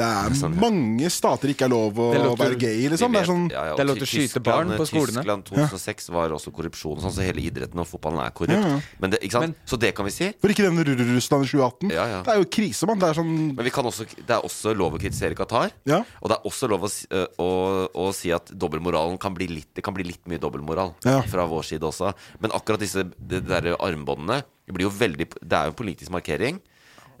Det 0.00 0.08
er 0.08 0.54
mange 0.56 1.10
stater 1.12 1.52
ikke 1.52 1.66
er 1.68 1.72
lov 1.74 1.98
å 2.00 2.06
Det 2.14 2.20
er 2.20 2.24
lov 2.24 2.36
til- 2.38 2.46
være 2.46 2.58
gay, 2.58 2.88
liksom. 2.88 3.12
Det 3.12 3.20
er 3.20 3.28
sånn 3.28 3.44
ja, 3.52 3.64
ja, 3.64 3.72
og 3.72 3.76
Det 3.76 3.84
er 3.84 3.88
lov 3.90 3.98
til 4.00 4.06
å 4.08 4.12
skyte 4.14 4.42
barn 4.42 4.68
på 4.80 4.86
skolene. 4.88 5.20
Tyskland 5.20 5.44
2006 5.50 6.08
var 6.14 6.30
også 6.36 6.52
korrupsjon 6.56 7.00
sånn, 7.04 7.12
så 7.12 7.22
hele 7.26 7.42
idretten 7.44 7.78
og 7.78 7.86
fotballen 7.90 8.24
er 8.24 8.30
korrupt. 8.32 8.56
Ja, 8.56 8.76
ja. 8.76 8.80
Men 9.00 9.10
det, 9.10 9.20
ikke 9.20 9.36
sant? 9.36 9.46
Men- 9.46 9.56
så 9.66 9.78
det 9.78 9.94
kan 9.94 10.04
vi 10.06 10.10
si. 10.16 10.32
For 10.40 10.48
ikke 10.48 10.64
nevne 10.68 10.84
Ru- 10.88 11.14
Russland 11.14 11.44
i 11.44 11.48
2018. 11.52 11.90
Ja, 11.90 12.06
ja. 12.06 12.22
Det 12.22 12.32
er 12.34 12.38
jo 12.42 12.48
krise, 12.48 12.86
mann. 12.86 12.98
Det 12.98 13.08
er 13.10 13.14
sånn 13.20 13.54
Men 13.56 13.66
også, 13.66 14.06
det 14.26 14.30
er 14.30 14.40
også 14.40 14.74
lov 14.76 14.94
å 14.94 14.98
kritisere 15.00 15.34
Qatar. 15.36 15.70
Ja. 15.84 16.02
Og 16.22 16.28
det 16.30 16.38
er 16.38 16.42
også 16.48 16.68
lov 16.68 16.82
å, 16.88 16.90
å, 17.38 17.88
å 17.94 18.14
si 18.14 18.30
at 18.32 18.46
dobbeltmoralen 18.56 19.18
kan 19.20 19.34
bli 19.34 19.46
litt 19.46 19.74
Det 19.74 19.82
kan 19.84 19.94
bli 19.94 20.04
litt 20.04 20.24
mye 20.26 20.38
dobbeltmoral 20.38 20.94
Ja. 21.04 21.20
fra 21.22 21.46
vår 21.46 21.62
side 21.64 21.82
også. 21.82 22.14
Men 22.40 22.50
akkurat 22.52 22.78
disse 22.80 23.04
de, 23.04 23.40
de 23.40 23.40
der 23.40 23.76
armbåndene 23.76 24.42
Det 24.66 24.74
blir 24.74 24.86
jo 24.88 24.90
veldig 24.90 25.26
Det 25.42 25.52
er 25.52 25.64
jo 25.68 25.72
en 25.74 25.80
politisk 25.84 26.10
markering. 26.10 26.60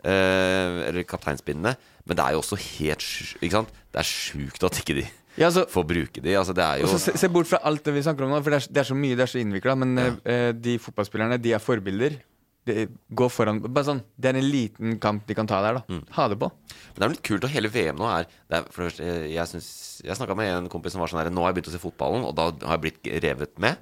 eh, 0.04 0.88
eller 0.88 1.04
kapteinspinnene. 1.04 1.76
Men 2.06 2.16
det 2.16 2.24
er 2.24 2.32
jo 2.36 2.40
også 2.42 2.56
helt 2.58 3.04
Ikke 3.40 3.52
sant? 3.58 3.72
Det 3.92 4.00
er 4.02 4.08
sjukt 4.08 4.64
at 4.66 4.78
ikke 4.80 4.96
de 5.00 5.04
Ja, 5.38 5.46
altså, 5.48 5.66
får 5.70 5.84
bruke 5.86 6.20
de. 6.24 6.32
Altså, 6.36 6.52
det 6.56 6.64
jo 6.82 6.88
se, 6.98 7.12
se 7.16 7.28
bort 7.32 7.46
fra 7.48 7.60
alt 7.68 7.84
det 7.86 7.94
vi 7.94 8.02
snakker 8.02 8.26
om 8.26 8.32
nå, 8.34 8.40
for 8.42 8.50
det 8.52 8.58
er, 8.64 8.72
det 8.74 8.80
er 8.82 8.88
så 8.88 8.96
mye, 8.98 9.16
det 9.16 9.22
er 9.24 9.30
så 9.30 9.38
innvikla. 9.40 9.76
Men 9.78 9.94
eh, 10.02 10.50
de 10.52 10.74
fotballspillerne, 10.82 11.38
de 11.40 11.52
er 11.54 11.62
forbilder. 11.62 12.18
De 12.68 12.84
går 13.16 13.30
foran 13.32 13.60
Bare 13.62 13.86
sånn, 13.86 14.02
Det 14.20 14.28
er 14.28 14.36
en 14.36 14.44
liten 14.52 14.98
kamp 15.00 15.22
de 15.30 15.36
kan 15.38 15.48
ta 15.48 15.62
der, 15.64 15.78
da. 15.78 15.84
Mm. 15.88 16.02
Ha 16.18 16.26
det 16.28 16.36
på. 16.42 16.50
Men 16.50 16.98
det 16.98 17.06
er 17.06 17.14
litt 17.14 17.22
kult, 17.30 17.46
og 17.46 17.54
hele 17.54 17.70
VM 17.72 17.96
nå 18.02 18.10
er, 18.10 18.26
det 18.50 18.58
er 18.58 18.66
for 18.68 18.82
det 18.84 18.90
første, 18.90 19.06
eh, 19.06 19.30
Jeg, 19.32 19.46
synes- 19.54 20.02
jeg 20.04 20.18
snakka 20.18 20.36
med 20.36 20.50
en 20.58 20.68
kompis 20.68 20.92
som 20.92 21.00
var 21.00 21.08
sånn 21.14 21.22
her 21.22 21.30
Nå 21.32 21.46
har 21.46 21.54
jeg 21.54 21.60
begynt 21.60 21.72
å 21.72 21.76
se 21.78 21.84
fotballen, 21.86 22.26
og 22.26 22.34
da 22.36 22.50
har 22.66 22.76
jeg 22.76 22.84
blitt 22.88 23.22
revet 23.24 23.56
med. 23.62 23.78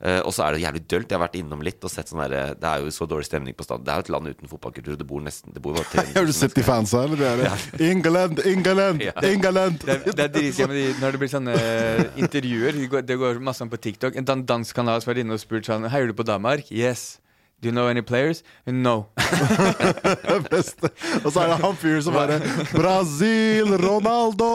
Eh, 0.00 0.20
og 0.24 0.32
så 0.34 0.44
er 0.46 0.56
det 0.56 0.64
jævlig 0.64 0.82
dølt. 0.90 1.08
Jeg 1.10 1.18
har 1.18 1.22
vært 1.26 1.38
innom 1.38 1.62
litt 1.64 1.84
og 1.86 1.92
sett 1.92 2.10
sånn 2.10 2.22
her 2.24 2.54
Det 2.58 2.68
er 2.68 2.82
jo 2.84 2.92
så 2.94 3.06
dårlig 3.08 3.28
stemning 3.28 3.56
på 3.56 3.66
stadion. 3.66 3.84
Det 3.86 3.92
er 3.94 4.00
jo 4.00 4.06
et 4.06 4.12
land 4.14 4.32
uten 4.32 4.50
fotballkultur. 4.50 4.98
Det 5.00 5.06
bor 5.08 5.22
nesten 5.24 5.54
Det 5.54 5.62
bor 5.64 5.76
bare 5.78 5.88
300 5.92 6.14
Har 6.18 6.28
du 6.28 6.34
sett 6.36 6.54
de 6.58 6.66
fansa, 6.66 7.04
eller? 7.06 7.16
Det 7.20 7.30
er 7.30 7.42
det. 7.44 7.52
England, 7.90 8.44
England, 8.44 9.04
Ja. 9.06 9.14
England! 9.22 9.80
Det 9.84 10.00
det 10.14 10.26
er 10.28 10.32
dritgøy 10.34 10.70
de, 10.74 10.86
når 11.00 11.16
det 11.16 11.22
blir 11.24 11.32
sånne 11.32 11.58
eh, 11.58 12.04
intervjuer. 12.20 12.78
Det 12.78 12.88
går, 12.92 13.06
det 13.08 13.18
går 13.20 13.42
masse 13.44 13.64
om 13.64 13.72
på 13.72 13.80
TikTok. 13.80 14.16
En 14.20 14.46
dansk 14.46 14.74
kanal 14.76 15.02
som 15.02 15.12
vært 15.12 15.24
inne 15.24 15.36
og 15.38 15.42
spurt 15.42 15.68
sånn 15.68 15.88
Heier 15.92 16.10
du 16.10 16.16
på 16.16 16.26
Danmark? 16.26 16.70
Yes. 16.74 17.18
Do 17.62 17.68
you 17.68 17.72
know 17.72 17.86
any 17.88 18.02
players? 18.02 18.42
No. 18.66 19.06
beste. 20.50 20.90
Og 21.24 21.30
så 21.32 21.44
er 21.44 21.52
det 21.54 21.58
han 21.62 21.78
fyren 21.80 22.02
som 22.04 22.16
bare 22.16 22.36
Brasil, 22.74 23.72
Ronaldo! 23.80 24.50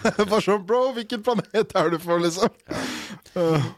Bare 0.30 0.40
sånn, 0.44 0.64
bro, 0.66 0.86
hvilken 0.96 1.22
planet 1.26 1.74
er 1.76 1.92
du 1.92 1.98
for, 2.00 2.22
liksom? 2.22 2.48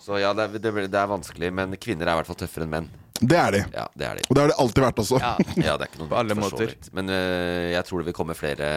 Så 0.04 0.20
ja, 0.22 0.30
det 0.36 0.46
er, 0.46 0.62
det, 0.62 0.72
det 0.92 1.00
er 1.00 1.10
vanskelig, 1.10 1.50
men 1.54 1.74
kvinner 1.80 2.06
er 2.06 2.14
i 2.14 2.20
hvert 2.20 2.30
fall 2.30 2.38
tøffere 2.44 2.68
enn 2.68 2.74
menn. 2.76 2.88
Det 3.18 3.34
er 3.34 3.50
de. 3.56 3.60
Ja, 3.74 3.84
det 3.98 4.06
er 4.06 4.18
de. 4.20 4.26
Og 4.28 4.36
det 4.36 4.42
har 4.44 4.50
det 4.52 4.58
alltid 4.62 4.84
vært 4.84 5.00
også. 5.02 5.18
Ja. 5.18 5.32
Ja, 5.58 5.72
det 5.74 5.88
er 5.88 5.90
ikke 5.90 6.02
noe 6.04 6.10
På 6.12 6.18
alle 6.20 6.36
måter. 6.38 6.74
Men 6.94 7.10
øh, 7.10 7.64
jeg 7.72 7.86
tror 7.88 8.02
det 8.04 8.06
vil 8.12 8.16
komme 8.20 8.36
flere 8.38 8.68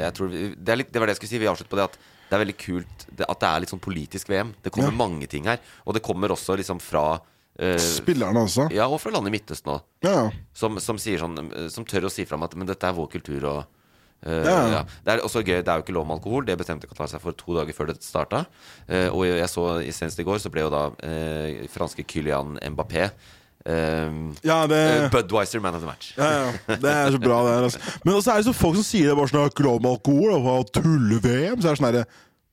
jeg 0.00 0.14
tror 0.16 0.30
vi, 0.32 0.44
det, 0.56 0.72
er 0.72 0.80
litt, 0.80 0.92
det 0.94 1.02
var 1.02 1.10
det 1.10 1.18
jeg 1.18 1.20
skulle 1.20 1.34
si. 1.34 1.42
Vi 1.42 1.50
avslutter 1.52 1.74
på 1.74 1.80
det 1.82 1.88
at 1.90 1.98
det 2.28 2.36
er 2.36 2.42
veldig 2.46 2.56
kult 2.60 3.04
det, 3.08 3.24
at 3.28 3.40
det 3.44 3.48
er 3.50 3.62
litt 3.64 3.72
sånn 3.74 3.82
politisk 3.84 4.32
VM. 4.32 4.54
Det 4.64 4.72
kommer 4.72 4.92
Ja. 4.94 5.00
mange 5.04 5.28
ting 5.28 5.44
her. 5.48 5.60
Og 5.84 5.96
det 5.96 6.04
kommer 6.04 6.32
også 6.32 6.56
liksom 6.60 6.80
fra 6.80 7.18
Spillerne 7.82 8.44
også. 8.46 8.68
Ja, 8.70 8.86
og 8.86 9.00
fra 9.02 9.10
land 9.10 9.26
i 9.26 9.32
Midtøsten 9.34 9.72
òg. 9.74 9.82
Ja. 10.06 10.28
Som, 10.54 10.78
som 10.78 10.98
sånn 11.00 11.34
øh, 11.48 11.66
Som 11.74 11.84
tør 11.88 12.06
å 12.06 12.12
si 12.12 12.22
fram 12.28 12.44
at 12.46 12.54
Men 12.54 12.68
dette 12.70 12.86
er 12.86 12.94
vår 12.94 13.08
kultur 13.16 13.44
og 13.50 13.58
uh, 14.26 14.44
Ja. 14.46 14.58
ja. 14.76 14.82
Det 15.04 15.16
er 15.16 15.24
også 15.26 15.42
gøy, 15.42 15.58
det 15.62 15.68
er 15.72 15.80
jo 15.80 15.86
ikke 15.86 15.96
lov 15.96 16.06
med 16.06 16.18
alkohol. 16.20 16.46
Det 16.46 16.56
bestemte 16.58 16.86
Qatar 16.90 17.10
seg 17.10 17.22
for 17.24 17.34
to 17.38 17.56
dager 17.58 17.74
før 17.74 17.90
det 17.90 17.98
starta. 18.06 18.44
Uh, 18.86 19.08
og 19.10 19.26
jeg 19.26 19.50
så 19.50 19.66
i- 19.82 19.90
senest 19.94 20.18
i 20.22 20.26
går, 20.28 20.38
så 20.42 20.50
ble 20.54 20.66
jo 20.68 20.70
da 20.74 20.86
uh, 20.94 21.66
franske 21.74 22.06
Kylian 22.06 22.58
Mbappé 22.74 23.08
eh, 23.68 24.10
Ja, 24.46 24.60
det 24.70 24.78
eh, 24.78 25.08
Budwiser 25.12 25.60
man 25.60 25.74
of 25.74 25.82
the 25.82 25.86
match. 25.90 26.12
ja, 26.16 26.28
ja. 26.30 26.76
Det 26.78 26.88
er 26.94 27.10
så 27.12 27.18
bra, 27.20 27.40
det 27.44 27.54
her. 27.56 27.66
Altså. 27.66 27.80
Men 28.04 28.14
også 28.14 28.32
er 28.32 28.36
det 28.40 28.46
så 28.48 28.54
folk 28.56 28.78
som 28.78 28.86
sier 28.86 29.10
det 29.10 29.16
bare 29.18 29.28
sånn 29.32 29.50
Ikke 29.50 29.66
lov 29.66 29.82
med 29.82 29.90
alkohol, 29.96 30.38
og 30.38 30.70
tulle-VM. 30.72 31.58
Så 31.60 31.68
er 31.68 31.74
det 31.74 31.80
sånn 31.82 31.88
herre 31.90 32.06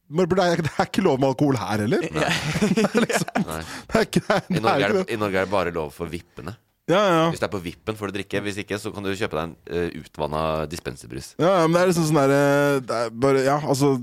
men 0.07 0.29
Det 0.29 0.43
er 0.43 0.61
det 0.65 0.71
er 0.75 0.89
ikke 0.89 1.03
lov 1.05 1.17
med 1.21 1.31
alkohol 1.31 1.57
her 1.57 1.85
heller. 1.85 2.05
Er 2.15 2.99
liksom, 3.01 3.47
Nei. 3.47 3.61
ikke, 4.03 4.21
I 4.49 4.59
Norge, 4.61 4.75
er 4.75 4.93
det, 4.93 5.01
det. 5.01 5.15
I 5.15 5.19
Norge 5.21 5.41
er 5.41 5.47
det 5.47 5.53
bare 5.55 5.73
lov 5.75 5.91
for 5.95 6.11
vippene. 6.11 6.55
Ja, 6.85 6.99
ja. 7.01 7.21
Hvis 7.33 7.41
det 7.41 7.47
er 7.47 7.53
på 7.55 7.63
vippen, 7.63 7.97
får 7.97 8.11
du 8.11 8.19
drikke. 8.19 8.41
Hvis 8.45 8.59
ikke, 8.61 8.77
så 8.77 8.91
kan 8.93 9.05
du 9.05 9.09
kjøpe 9.17 9.39
deg 9.39 9.47
en 9.47 9.55
uh, 9.73 10.01
utvanna 10.03 10.41
dispenserbrus. 10.69 11.31
Ja, 11.41 11.63
men 11.65 11.73
det 11.73 11.81
er 11.81 11.89
liksom 11.89 12.05
sånn 12.11 12.19
derre 12.21 12.41
Det 12.85 12.99
er 12.99 13.15
bare 13.25 13.41
Ja, 13.47 13.55
altså 13.65 13.95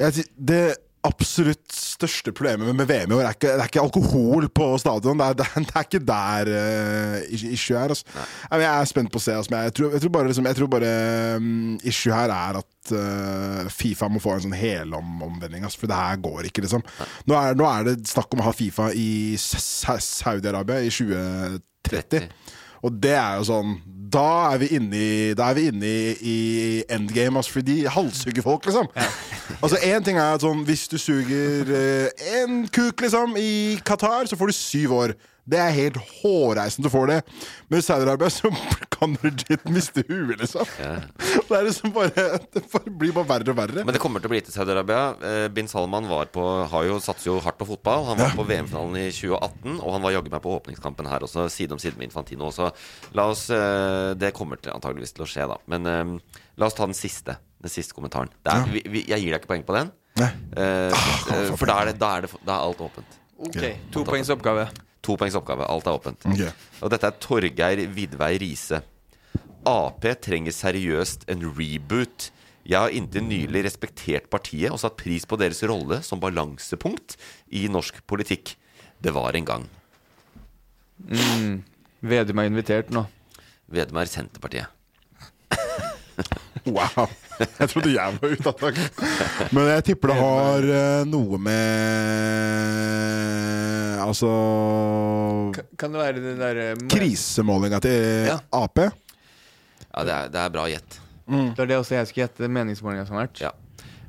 jeg, 0.00 0.24
Det 0.36 0.62
absolutt 1.06 1.72
største 1.72 2.32
problemet 2.36 2.74
med 2.76 2.88
VM 2.88 3.12
i 3.12 3.16
år 3.16 3.24
er 3.24 3.36
ikke, 3.36 3.52
det 3.54 3.64
er 3.64 3.70
ikke 3.70 3.82
alkohol 3.82 4.46
på 4.52 4.66
stadion. 4.82 5.20
Det 5.20 5.26
er, 5.26 5.38
det 5.38 5.46
er, 5.46 5.64
det 5.64 5.76
er 5.76 5.86
ikke 5.86 6.02
der 6.10 6.50
uh, 6.52 7.52
issue 7.54 7.78
er. 7.78 7.94
Altså. 7.94 8.26
Jeg 8.52 8.68
er 8.68 8.90
spent 8.90 9.12
på 9.12 9.20
å 9.20 9.24
se. 9.24 9.36
Altså, 9.36 9.54
men 9.54 9.64
jeg, 9.68 9.76
tror, 9.78 9.94
jeg 9.96 10.04
tror 10.04 10.14
bare, 10.16 10.30
liksom, 10.30 10.48
jeg 10.50 10.58
tror 10.58 10.70
bare 10.74 10.92
um, 11.40 11.78
issue 11.92 12.14
her 12.14 12.34
er 12.36 12.60
at 12.60 12.92
uh, 12.92 13.70
Fifa 13.72 14.10
må 14.12 14.20
få 14.22 14.36
en 14.36 14.46
sånn 14.48 14.58
helomvending. 14.60 15.64
Altså, 15.64 15.82
for 15.82 15.92
det 15.92 16.00
her 16.02 16.20
går 16.28 16.50
ikke, 16.50 16.66
liksom. 16.66 16.84
Nå 17.30 17.38
er, 17.40 17.56
nå 17.58 17.68
er 17.70 17.88
det 17.88 17.96
snakk 18.10 18.36
om 18.36 18.44
å 18.44 18.50
ha 18.50 18.56
Fifa 18.56 18.90
i 18.92 19.10
Saudi-Arabia 19.40 20.84
i 20.84 20.92
2030. 20.92 22.28
Og 22.84 23.00
det 23.00 23.16
er 23.16 23.40
jo 23.40 23.48
sånn 23.50 23.74
Da 24.10 24.52
er 24.54 24.60
vi 24.62 24.70
inne 24.74 24.96
i, 24.96 25.10
da 25.38 25.50
er 25.50 25.58
vi 25.58 25.66
inne 25.70 25.86
i, 25.86 26.06
i 26.32 26.38
endgame, 26.90 27.38
altså, 27.38 27.52
fordi 27.58 27.80
de 27.82 27.90
halshugger 27.94 28.42
folk, 28.46 28.66
liksom. 28.66 28.88
Altså 29.60 29.78
Én 29.86 30.04
ting 30.06 30.18
er 30.18 30.34
at 30.34 30.44
sånn 30.44 30.64
hvis 30.66 30.86
du 30.90 30.96
suger 30.98 31.70
én 32.40 32.64
kuk 32.72 33.02
liksom 33.04 33.36
i 33.38 33.78
Qatar, 33.86 34.26
så 34.30 34.38
får 34.40 34.50
du 34.50 34.56
syv 34.56 34.94
år. 34.96 35.14
Det 35.50 35.58
er 35.58 35.74
helt 35.74 35.98
hårreisende 36.20 36.88
du 36.88 36.92
får 36.92 37.10
det. 37.10 37.20
Men 37.68 37.80
i 37.80 37.84
Saudi-Arabia 37.84 38.30
så 38.32 38.50
kan 39.00 39.14
du 39.16 39.22
legit 39.26 39.64
miste 39.72 40.04
huet, 40.06 40.36
liksom. 40.42 40.68
Det 40.76 41.56
er 41.56 41.64
liksom 41.66 41.92
bare 41.96 42.24
Det 42.52 42.62
blir 43.00 43.14
bare 43.16 43.26
verre 43.30 43.50
og 43.54 43.56
verre. 43.58 43.84
Men 43.88 43.96
det 43.96 44.00
kommer 44.02 44.20
til 44.22 44.28
å 44.30 44.32
bli 44.34 44.40
til 44.44 44.52
Saudi-Arabia. 44.54 45.00
Eh, 45.24 45.46
Bin 45.56 45.68
Salman 45.70 46.06
var 46.10 46.28
på, 46.34 46.44
har 46.70 46.84
jo, 46.86 46.98
satser 47.02 47.30
jo 47.32 47.38
hardt 47.42 47.58
på 47.60 47.66
fotball. 47.72 48.04
Han 48.12 48.20
var 48.20 48.34
på 48.36 48.44
VM-finalen 48.46 48.98
i 49.00 49.06
2018, 49.16 49.78
og 49.80 49.94
han 49.96 50.04
var 50.04 50.14
jaggu 50.18 50.30
meg 50.36 50.44
på 50.44 50.52
åpningskampen 50.58 51.08
her 51.10 51.24
også, 51.26 51.48
side 51.50 51.72
om 51.74 51.80
side 51.82 51.96
med 51.98 52.10
Infantino 52.10 52.50
også. 52.52 52.68
La 53.18 53.26
oss, 53.32 53.48
eh, 53.50 54.12
Det 54.20 54.34
kommer 54.36 54.60
til, 54.60 54.72
antageligvis 54.76 55.16
til 55.16 55.24
å 55.24 55.30
skje, 55.30 55.48
da. 55.50 55.56
Men 55.72 55.86
eh, 55.90 56.36
la 56.60 56.68
oss 56.68 56.76
ta 56.78 56.84
den 56.86 56.94
siste. 56.98 57.38
Den 57.60 57.72
siste 57.72 57.96
kommentaren. 57.96 58.30
Det 58.44 58.52
er, 58.52 58.68
vi, 58.72 58.84
vi, 58.88 59.02
jeg 59.08 59.20
gir 59.24 59.32
deg 59.34 59.40
ikke 59.42 59.50
poeng 59.54 59.64
på 59.68 59.76
den. 59.76 59.90
uh, 60.20 60.28
Eh, 60.60 60.92
Ah, 60.92 61.48
få 61.48 61.56
for 61.60 61.66
da 61.70 61.80
er, 61.82 61.90
det, 61.92 61.98
da, 62.00 62.08
er 62.18 62.24
det, 62.26 62.30
da 62.44 62.56
er 62.58 62.64
alt 62.68 62.80
åpent. 62.84 63.18
Ok, 63.40 63.60
To 63.94 64.02
poengs 64.04 64.28
oppgave. 64.32 64.64
To 65.06 65.14
poengs 65.16 65.36
oppgave. 65.38 65.64
Alt 65.70 65.86
er 65.88 65.96
åpent. 65.96 66.24
Okay. 66.28 66.50
Og 66.82 66.90
dette 66.92 67.06
er 67.08 67.14
Torgeir 67.22 67.80
Vidvei 67.94 68.34
Riise. 68.42 68.82
Ap 69.68 70.04
trenger 70.24 70.54
seriøst 70.54 71.26
en 71.30 71.44
reboot. 71.56 72.30
Jeg 72.64 72.78
har 72.78 72.94
inntil 72.94 73.24
nylig 73.26 73.64
respektert 73.66 74.28
partiet 74.32 74.72
og 74.72 74.80
satt 74.82 74.98
pris 75.00 75.26
på 75.28 75.38
deres 75.40 75.62
rolle 75.68 76.00
som 76.06 76.20
balansepunkt 76.22 77.16
i 77.56 77.66
norsk 77.72 78.02
politikk. 78.08 78.54
Det 79.00 79.12
var 79.16 79.36
en 79.36 79.48
gang. 79.48 79.64
Mm. 81.08 81.62
Vedum 82.00 82.40
er 82.40 82.50
invitert 82.50 82.92
nå. 82.92 83.04
Vedum 83.70 84.00
er 84.00 84.10
Senterpartiet. 84.10 84.68
Wow. 86.68 87.08
Jeg 87.40 87.70
trodde 87.70 87.90
jeg 87.94 88.16
var 88.20 88.32
ute 88.34 88.50
av 88.50 88.56
tak. 88.60 88.76
Men 89.54 89.68
jeg 89.70 89.84
tipper 89.86 90.10
det 90.12 90.16
har 90.18 90.66
eh, 90.76 91.04
noe 91.08 91.38
med 91.40 91.56
Altså 94.04 94.28
Kan 95.80 95.94
det 95.94 96.02
være 96.02 96.20
den 96.20 96.34
eh, 96.34 96.40
derre 96.42 96.66
Krisemålinga 96.92 97.80
til 97.80 98.28
Ap? 98.36 98.82
Ja, 99.94 100.04
det 100.04 100.12
er, 100.18 100.28
det 100.34 100.44
er 100.46 100.50
bra 100.54 100.66
gjett. 100.70 101.00
Det 101.30 101.58
er 101.62 101.66
det 101.70 101.76
også 101.78 101.94
jeg 101.98 102.06
skulle 102.10 102.26
gjette. 102.28 102.48
Meningsmålinga 102.50 103.06
som 103.06 103.16
har 103.18 103.28
vært. 103.28 103.40
Ja. 103.42 103.52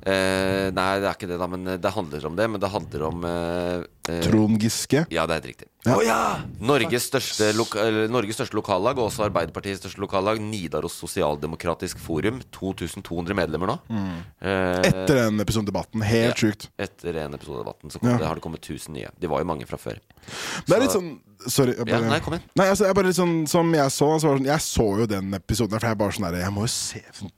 Eh, 0.02 0.72
nei, 0.74 0.86
det 0.98 1.06
er 1.06 1.14
ikke 1.14 1.28
det, 1.30 1.36
da. 1.38 1.46
Men 1.52 1.68
det 1.78 1.92
handler 1.94 2.24
om 2.26 2.38
det. 2.40 2.48
Men 2.50 2.62
det 2.64 2.70
handler 2.74 3.04
om 3.06 3.26
eh, 3.30 3.84
eh, 4.10 4.22
Trond 4.26 4.58
Giske? 4.64 5.04
Ja, 5.14 5.28
det 5.30 5.36
er 5.36 5.42
helt 5.44 5.50
riktig. 5.52 5.68
Ja. 5.86 5.94
Oh, 5.94 6.02
ja! 6.06 6.18
Norges 6.62 7.06
største, 7.10 7.52
loka 7.58 7.86
Norges 8.10 8.38
største 8.40 8.58
lokallag, 8.58 8.98
og 8.98 9.12
også 9.12 9.28
Arbeiderpartiets 9.28 9.82
største 9.84 10.02
lokallag, 10.02 10.42
Nidaros 10.42 10.98
Sosialdemokratisk 11.02 12.02
Forum. 12.02 12.42
2200 12.54 13.38
medlemmer 13.38 13.76
nå. 13.76 13.78
Eh, 14.42 14.82
Etter 14.90 15.22
den 15.28 15.42
episodedebatten. 15.46 16.02
Helt 16.10 16.34
ja, 16.34 16.38
sjukt. 16.50 16.70
Etter 16.82 17.22
en 17.28 17.38
episode-debatten 17.38 17.94
så 17.94 18.02
kom 18.02 18.10
Ja. 18.16 18.18
det, 18.18 18.30
har 18.32 18.42
det 18.42 18.46
kommet 18.46 18.66
1000 18.66 18.98
nye. 18.98 19.14
De 19.22 19.30
var 19.30 19.46
jo 19.46 19.52
mange 19.54 19.70
fra 19.70 19.78
før. 19.78 20.02
Det 20.02 20.74
er 20.74 20.80
Så- 20.80 20.82
litt 20.82 20.98
sånn 20.98 21.12
Sorry. 21.48 21.74
Jeg 21.78 21.88
Ja, 21.90 22.00
nei, 22.06 22.20
kom 22.22 22.36
inn. 22.38 22.44
Nei, 22.60 22.68
altså, 22.70 22.86
jeg 22.86 22.96
bare 22.98 23.14
sånn 23.16 23.36
Som 23.50 23.72
jeg 23.74 23.92
så, 23.94 24.08
så 24.22 24.30
var 24.30 24.38
sånn, 24.38 24.46
Jeg 24.50 24.62
så 24.66 24.86
jo 25.02 25.08
den 25.10 25.34
episoden 25.38 25.72
der, 25.74 25.82
for 25.82 25.90
jeg 25.92 26.00
bare 26.02 26.16
sånn 26.18 26.28
der 26.28 26.40
Jeg 26.44 26.54
må 26.54 26.66
jo 26.68 26.72
se 26.74 27.02
sånn, 27.18 27.32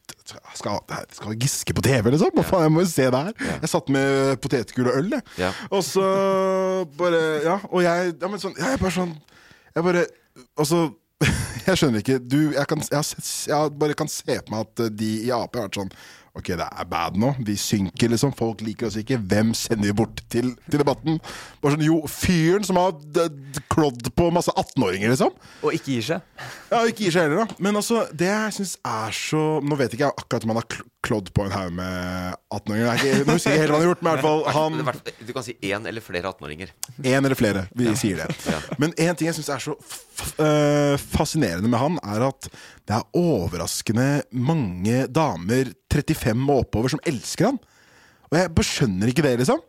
skal, 0.55 0.79
skal 1.13 1.35
Giske 1.39 1.75
på 1.77 1.83
TV, 1.85 2.09
liksom? 2.13 2.33
Hva 2.35 2.45
faen, 2.47 2.65
jeg 2.67 2.73
må 2.73 2.83
jo 2.83 2.89
se 2.89 3.05
det 3.11 3.21
her. 3.27 3.53
Jeg 3.61 3.69
satt 3.71 3.91
med 3.93 4.39
potetgull 4.43 4.89
og 4.91 4.97
øl, 5.01 5.09
jeg. 5.17 5.25
Ja. 5.43 5.51
Og 5.71 5.83
så 5.87 6.03
bare 6.99 7.21
Ja, 7.45 7.59
og 7.69 7.83
jeg 7.85 8.13
Ja, 8.19 8.27
men 8.31 8.41
sånn 8.43 8.57
Jeg 8.59 8.73
er 8.75 8.81
bare 8.81 8.95
sånn 8.97 9.15
Jeg 9.75 9.87
bare 9.87 10.05
Og 10.57 10.67
så 10.69 10.81
Jeg 11.67 11.79
skjønner 11.79 12.03
ikke 12.03 12.19
Du, 12.19 12.39
jeg, 12.55 12.65
kan, 12.67 12.83
jeg, 12.91 13.23
jeg 13.51 13.73
bare 13.79 13.95
kan 14.03 14.11
se 14.11 14.39
på 14.43 14.53
meg 14.55 14.67
at 14.67 14.85
de 14.99 15.11
i 15.27 15.31
Ap 15.35 15.55
har 15.55 15.67
vært 15.69 15.79
sånn 15.79 15.93
Ok, 16.33 16.47
det 16.57 16.65
er 16.65 16.87
bad 16.89 17.13
nå. 17.21 17.27
Vi 17.45 17.53
synker, 17.61 18.09
liksom. 18.09 18.31
Folk 18.33 18.63
liker 18.65 18.87
oss 18.87 18.95
ikke. 18.97 19.19
Hvem 19.21 19.51
sender 19.53 19.85
vi 19.91 19.93
bort 19.99 20.23
til, 20.33 20.47
til 20.65 20.81
debatten? 20.81 21.19
Bare 21.61 21.75
sånn, 21.75 21.83
Jo, 21.85 21.99
fyren 22.09 22.65
som 22.65 22.79
har 22.81 22.95
klådd 23.69 24.09
på 24.17 24.31
masse 24.33 24.49
18-åringer, 24.57 25.13
liksom. 25.13 25.29
Og 25.61 25.75
ikke 25.77 25.91
gir 25.93 26.07
seg. 26.07 26.23
Ja, 26.71 26.79
ikke 26.89 27.05
gir 27.05 27.13
seg 27.13 27.27
heller, 27.27 27.43
da. 27.45 27.59
Men 27.61 27.77
altså, 27.77 28.07
det 28.17 28.31
jeg 28.31 28.55
syns 28.57 28.73
er 28.81 29.13
så 29.13 29.43
Nå 29.61 29.77
vet 29.77 29.93
ikke 29.93 30.07
jeg 30.07 30.17
akkurat 30.23 30.47
om 30.47 30.55
han 30.55 30.59
har 30.63 30.67
kl- 30.73 30.89
klådd 31.03 31.29
på 31.35 31.43
en 31.45 31.53
haug 31.53 31.69
med 31.77 32.33
18-åringer. 32.49 32.87
Det 32.87 32.89
er 32.89 32.97
ikke- 32.97 33.27
Nå 33.29 33.37
husker 33.37 33.51
jeg 33.53 33.59
ikke 33.59 33.61
helt 33.61 33.71
hva 33.71 33.77
han 33.77 33.85
har 33.85 33.91
gjort, 33.91 34.01
men 34.01 34.09
i 34.09 34.15
hvert 34.15 34.25
fall 34.25 34.43
han 34.57 35.27
Du 35.27 35.33
kan 35.37 35.43
si 35.45 35.55
én 35.69 35.85
eller 35.91 36.01
flere 36.01 36.31
18-åringer. 36.33 36.73
En 37.03 37.25
eller 37.29 37.35
flere, 37.37 37.67
vi 37.77 37.93
sier 37.99 38.23
det. 38.23 38.29
Ja. 38.49 38.59
Men 38.81 38.93
en 38.97 39.15
ting 39.21 39.29
jeg 39.29 39.37
syns 39.37 39.53
er 39.53 39.61
så 39.69 39.77
øh, 40.41 40.97
fascinerende 40.97 41.69
med 41.69 41.77
han, 41.79 41.99
er 42.01 42.25
at 42.31 42.49
det 42.87 42.97
er 42.97 43.05
overraskende 43.19 44.23
mange 44.33 45.05
damer 45.13 45.69
35 45.93 46.47
og 46.49 46.63
oppover 46.65 46.95
som 46.95 47.03
elsker 47.07 47.51
han. 47.51 47.59
Og 48.31 48.39
jeg 48.39 48.55
bare 48.57 48.69
skjønner 48.69 49.11
ikke 49.11 49.25
det, 49.25 49.35
liksom. 49.43 49.61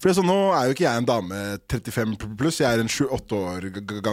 For 0.00 0.16
sånn, 0.16 0.30
Nå 0.30 0.36
er 0.56 0.68
jo 0.68 0.74
ikke 0.74 0.86
jeg 0.86 1.02
en 1.02 1.06
dame 1.08 1.38
35 1.68 2.14
pluss, 2.40 2.60
jeg 2.62 2.72
er 2.72 2.80
en 2.80 2.88
28 2.88 3.36
år 3.36 3.66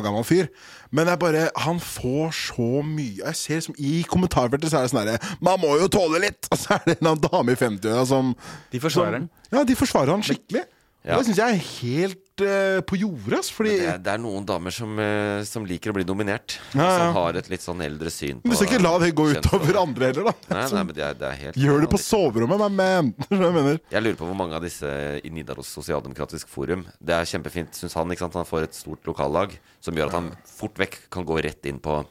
gammel 0.03 0.25
fyr. 0.27 0.49
Men 0.91 1.07
er 1.07 1.19
bare, 1.21 1.45
han 1.63 1.79
får 1.83 2.35
så 2.35 2.67
mye 2.83 3.21
Jeg 3.23 3.39
ser 3.39 3.61
liksom 3.61 3.77
I 3.79 3.93
kommentarfeltet 4.07 4.71
så 4.71 4.79
er 4.79 4.85
det 4.85 4.91
sånn 4.91 5.01
herre 5.01 5.33
Man 5.43 5.59
må 5.63 5.73
jo 5.79 5.87
tåle 5.91 6.21
litt! 6.23 6.47
Og 6.51 6.59
så 6.59 6.75
er 6.77 6.85
det 6.91 6.97
en 6.99 7.23
dame 7.23 7.55
i 7.55 7.59
50-åra 7.59 8.03
som 8.07 8.33
De 8.73 8.83
forsvarer 8.83 9.21
han. 9.21 9.29
Ja, 9.53 9.63
de 9.67 9.79
forsvarer 9.79 10.11
han 10.11 10.25
skikkelig. 10.27 10.65
Ja. 11.07 11.15
Og 11.15 11.23
Det 11.23 11.29
syns 11.29 11.39
jeg 11.39 11.55
er 11.55 11.67
helt 11.71 12.23
eh, 12.43 12.79
på 12.87 12.97
jordet. 12.99 13.41
Fordi 13.53 13.75
Det 13.79 13.95
det 14.05 14.13
er 14.13 14.21
noen 14.21 14.45
damer 14.47 14.73
som, 14.73 14.91
uh, 14.99 15.43
som 15.47 15.65
liker 15.67 15.91
å 15.91 15.95
bli 15.97 16.05
dominert. 16.07 16.57
Ja, 16.73 16.81
ja. 16.81 16.97
Som 16.97 17.17
har 17.17 17.39
et 17.39 17.49
litt 17.51 17.63
sånn 17.63 17.81
eldre 17.83 18.11
syn 18.13 18.41
Men 18.43 18.53
du 18.53 18.57
skal 18.57 18.69
ikke 18.69 18.83
la 18.83 18.93
det 19.01 19.11
gå 19.17 19.27
utover 19.35 19.79
andre 19.81 20.11
heller, 20.11 20.29
da. 20.29 20.33
Nei, 20.53 20.65
nei, 20.73 20.83
men 20.83 20.97
det 20.97 21.05
er, 21.05 21.17
det 21.17 21.29
er 21.29 21.39
helt 21.43 21.61
Gjør 21.61 21.83
det 21.83 21.91
på 21.91 22.01
soverommet, 22.01 22.65
men 22.77 23.13
hva 23.29 23.51
jeg? 23.71 23.81
Jeg 23.93 24.05
lurer 24.05 24.19
på 24.19 24.29
hvor 24.29 24.39
mange 24.39 24.57
av 24.57 24.65
disse 24.65 24.91
i 25.21 25.31
Nidaros 25.33 25.71
Sosialdemokratisk 25.77 26.51
Forum 26.51 26.85
Det 26.99 27.15
er 27.15 27.29
kjempefint, 27.29 27.75
syns 27.77 27.97
han. 27.97 28.11
ikke 28.13 28.25
sant? 28.25 28.37
Han 28.39 28.49
får 28.49 28.67
et 28.67 28.77
stort 28.77 29.07
lokallag 29.09 29.57
som 29.83 29.97
gjør 29.97 30.11
at 30.11 30.19
han 30.19 30.31
fort 30.47 30.77
vekk 30.79 31.01
kan 31.13 31.27
gå 31.27 31.41
rett 31.43 31.69
inn 31.69 31.81
på 31.83 32.01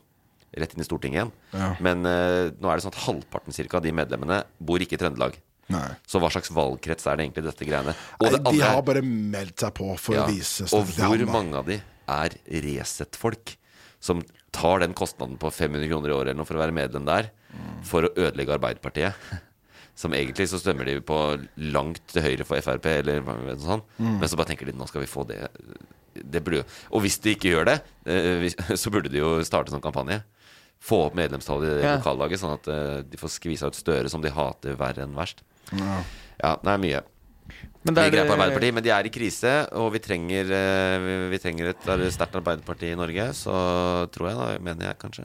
Rett 0.57 0.72
inn 0.72 0.81
i 0.81 0.87
Stortinget 0.87 1.18
igjen. 1.18 1.33
Ja. 1.53 1.66
Men 1.85 2.07
uh, 2.07 2.49
nå 2.49 2.70
er 2.70 2.79
det 2.79 2.85
sånn 2.87 2.95
at 2.95 3.03
halvparten 3.05 3.53
cirka, 3.53 3.77
av 3.77 3.85
de 3.85 3.93
medlemmene 3.93 4.39
bor 4.57 4.81
ikke 4.81 4.97
i 4.97 5.01
Trøndelag. 5.03 5.37
Nei. 5.73 5.89
Så 6.07 6.21
hva 6.23 6.29
slags 6.31 6.53
valgkrets 6.55 7.09
er 7.11 7.17
det 7.19 7.27
egentlig 7.27 7.47
dette 7.49 7.67
greiene? 7.67 7.95
Nei, 8.23 8.31
det 8.31 8.43
de 8.47 8.61
har 8.62 8.83
bare 8.87 9.03
meldt 9.03 9.64
seg 9.64 9.73
på 9.75 9.89
for 9.99 10.14
Ja, 10.14 10.27
å 10.27 10.31
vise 10.31 10.69
Og 10.77 10.87
hvor 10.95 11.25
mange 11.33 11.59
av 11.59 11.67
de 11.67 11.81
er 12.07 12.37
Resett-folk? 12.62 13.57
Som 13.99 14.23
tar 14.55 14.85
den 14.85 14.95
kostnaden 14.97 15.37
på 15.41 15.51
500 15.51 15.89
kroner 15.91 16.12
i 16.12 16.14
året 16.14 16.31
eller 16.31 16.39
noe 16.39 16.49
for 16.49 16.59
å 16.59 16.62
være 16.62 16.77
medlem 16.77 17.05
der, 17.09 17.31
for 17.85 18.07
å 18.07 18.12
ødelegge 18.14 18.55
Arbeiderpartiet. 18.57 19.27
Som 19.97 20.12
egentlig 20.12 20.45
så 20.51 20.59
stemmer 20.61 20.85
de 20.85 20.99
på 21.01 21.17
langt 21.73 22.03
til 22.12 22.21
høyre 22.23 22.45
for 22.45 22.61
Frp, 22.61 22.85
eller 23.01 23.23
noe 23.25 23.55
sånt. 23.62 23.87
Mm. 23.97 24.19
Men 24.21 24.29
så 24.29 24.37
bare 24.37 24.51
tenker 24.53 24.69
de 24.69 24.75
nå 24.77 24.85
skal 24.91 25.01
vi 25.01 25.09
få 25.09 25.25
det. 25.29 25.39
det 26.21 26.43
burde 26.45 26.61
jo. 26.61 26.67
Og 26.93 27.05
hvis 27.07 27.17
de 27.25 27.33
ikke 27.33 27.55
gjør 27.55 27.71
det, 27.71 27.77
eh, 28.12 28.45
så 28.83 28.93
burde 28.93 29.09
de 29.12 29.23
jo 29.23 29.31
starte 29.49 29.73
sånn 29.73 29.81
kampanje. 29.85 30.21
Få 30.85 31.07
opp 31.07 31.17
medlemstallet 31.17 31.71
i 31.71 31.75
det 31.79 31.87
Ja. 31.89 31.95
lokallaget, 31.97 32.43
sånn 32.43 32.53
at 32.59 32.69
eh, 32.69 32.99
de 33.09 33.17
får 33.21 33.33
skvisa 33.39 33.71
ut 33.73 33.79
Støre, 33.81 34.12
som 34.12 34.21
de 34.21 34.29
hater 34.37 34.77
verre 34.77 35.07
enn 35.09 35.17
verst. 35.17 35.41
Ja. 35.73 35.99
Ja, 36.43 36.57
det 36.62 36.73
er 36.75 36.79
mye. 36.83 37.03
Men 37.87 37.95
det 37.95 38.03
er 38.03 38.11
greier 38.11 38.27
på 38.27 38.35
Arbeiderpartiet, 38.35 38.75
men 38.75 38.83
de 38.83 38.91
er 38.91 39.07
i 39.07 39.11
krise, 39.14 39.51
og 39.79 39.93
vi 39.95 40.01
trenger, 40.03 40.49
eh, 40.51 41.29
vi- 41.31 41.39
trenger 41.39 41.69
et 41.71 41.85
sterkt 42.12 42.35
Arbeiderparti 42.35 42.91
i 42.91 42.97
Norge. 42.99 43.29
Så 43.39 43.55
tror 44.11 44.29
jeg, 44.29 44.37
da, 44.37 44.59
mener 44.59 44.87
jeg 44.91 44.99
kanskje. 44.99 45.25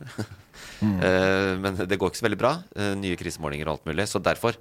Mm. 0.82 1.00
men 1.64 1.76
det 1.90 1.98
går 2.00 2.12
ikke 2.12 2.22
så 2.22 2.28
veldig 2.30 2.38
bra. 2.38 2.54
Eh, 2.76 2.94
nye 3.02 3.18
krisemålinger 3.18 3.66
og 3.68 3.80
alt 3.80 3.86
mulig. 3.90 4.06
Så 4.08 4.22
derfor 4.22 4.54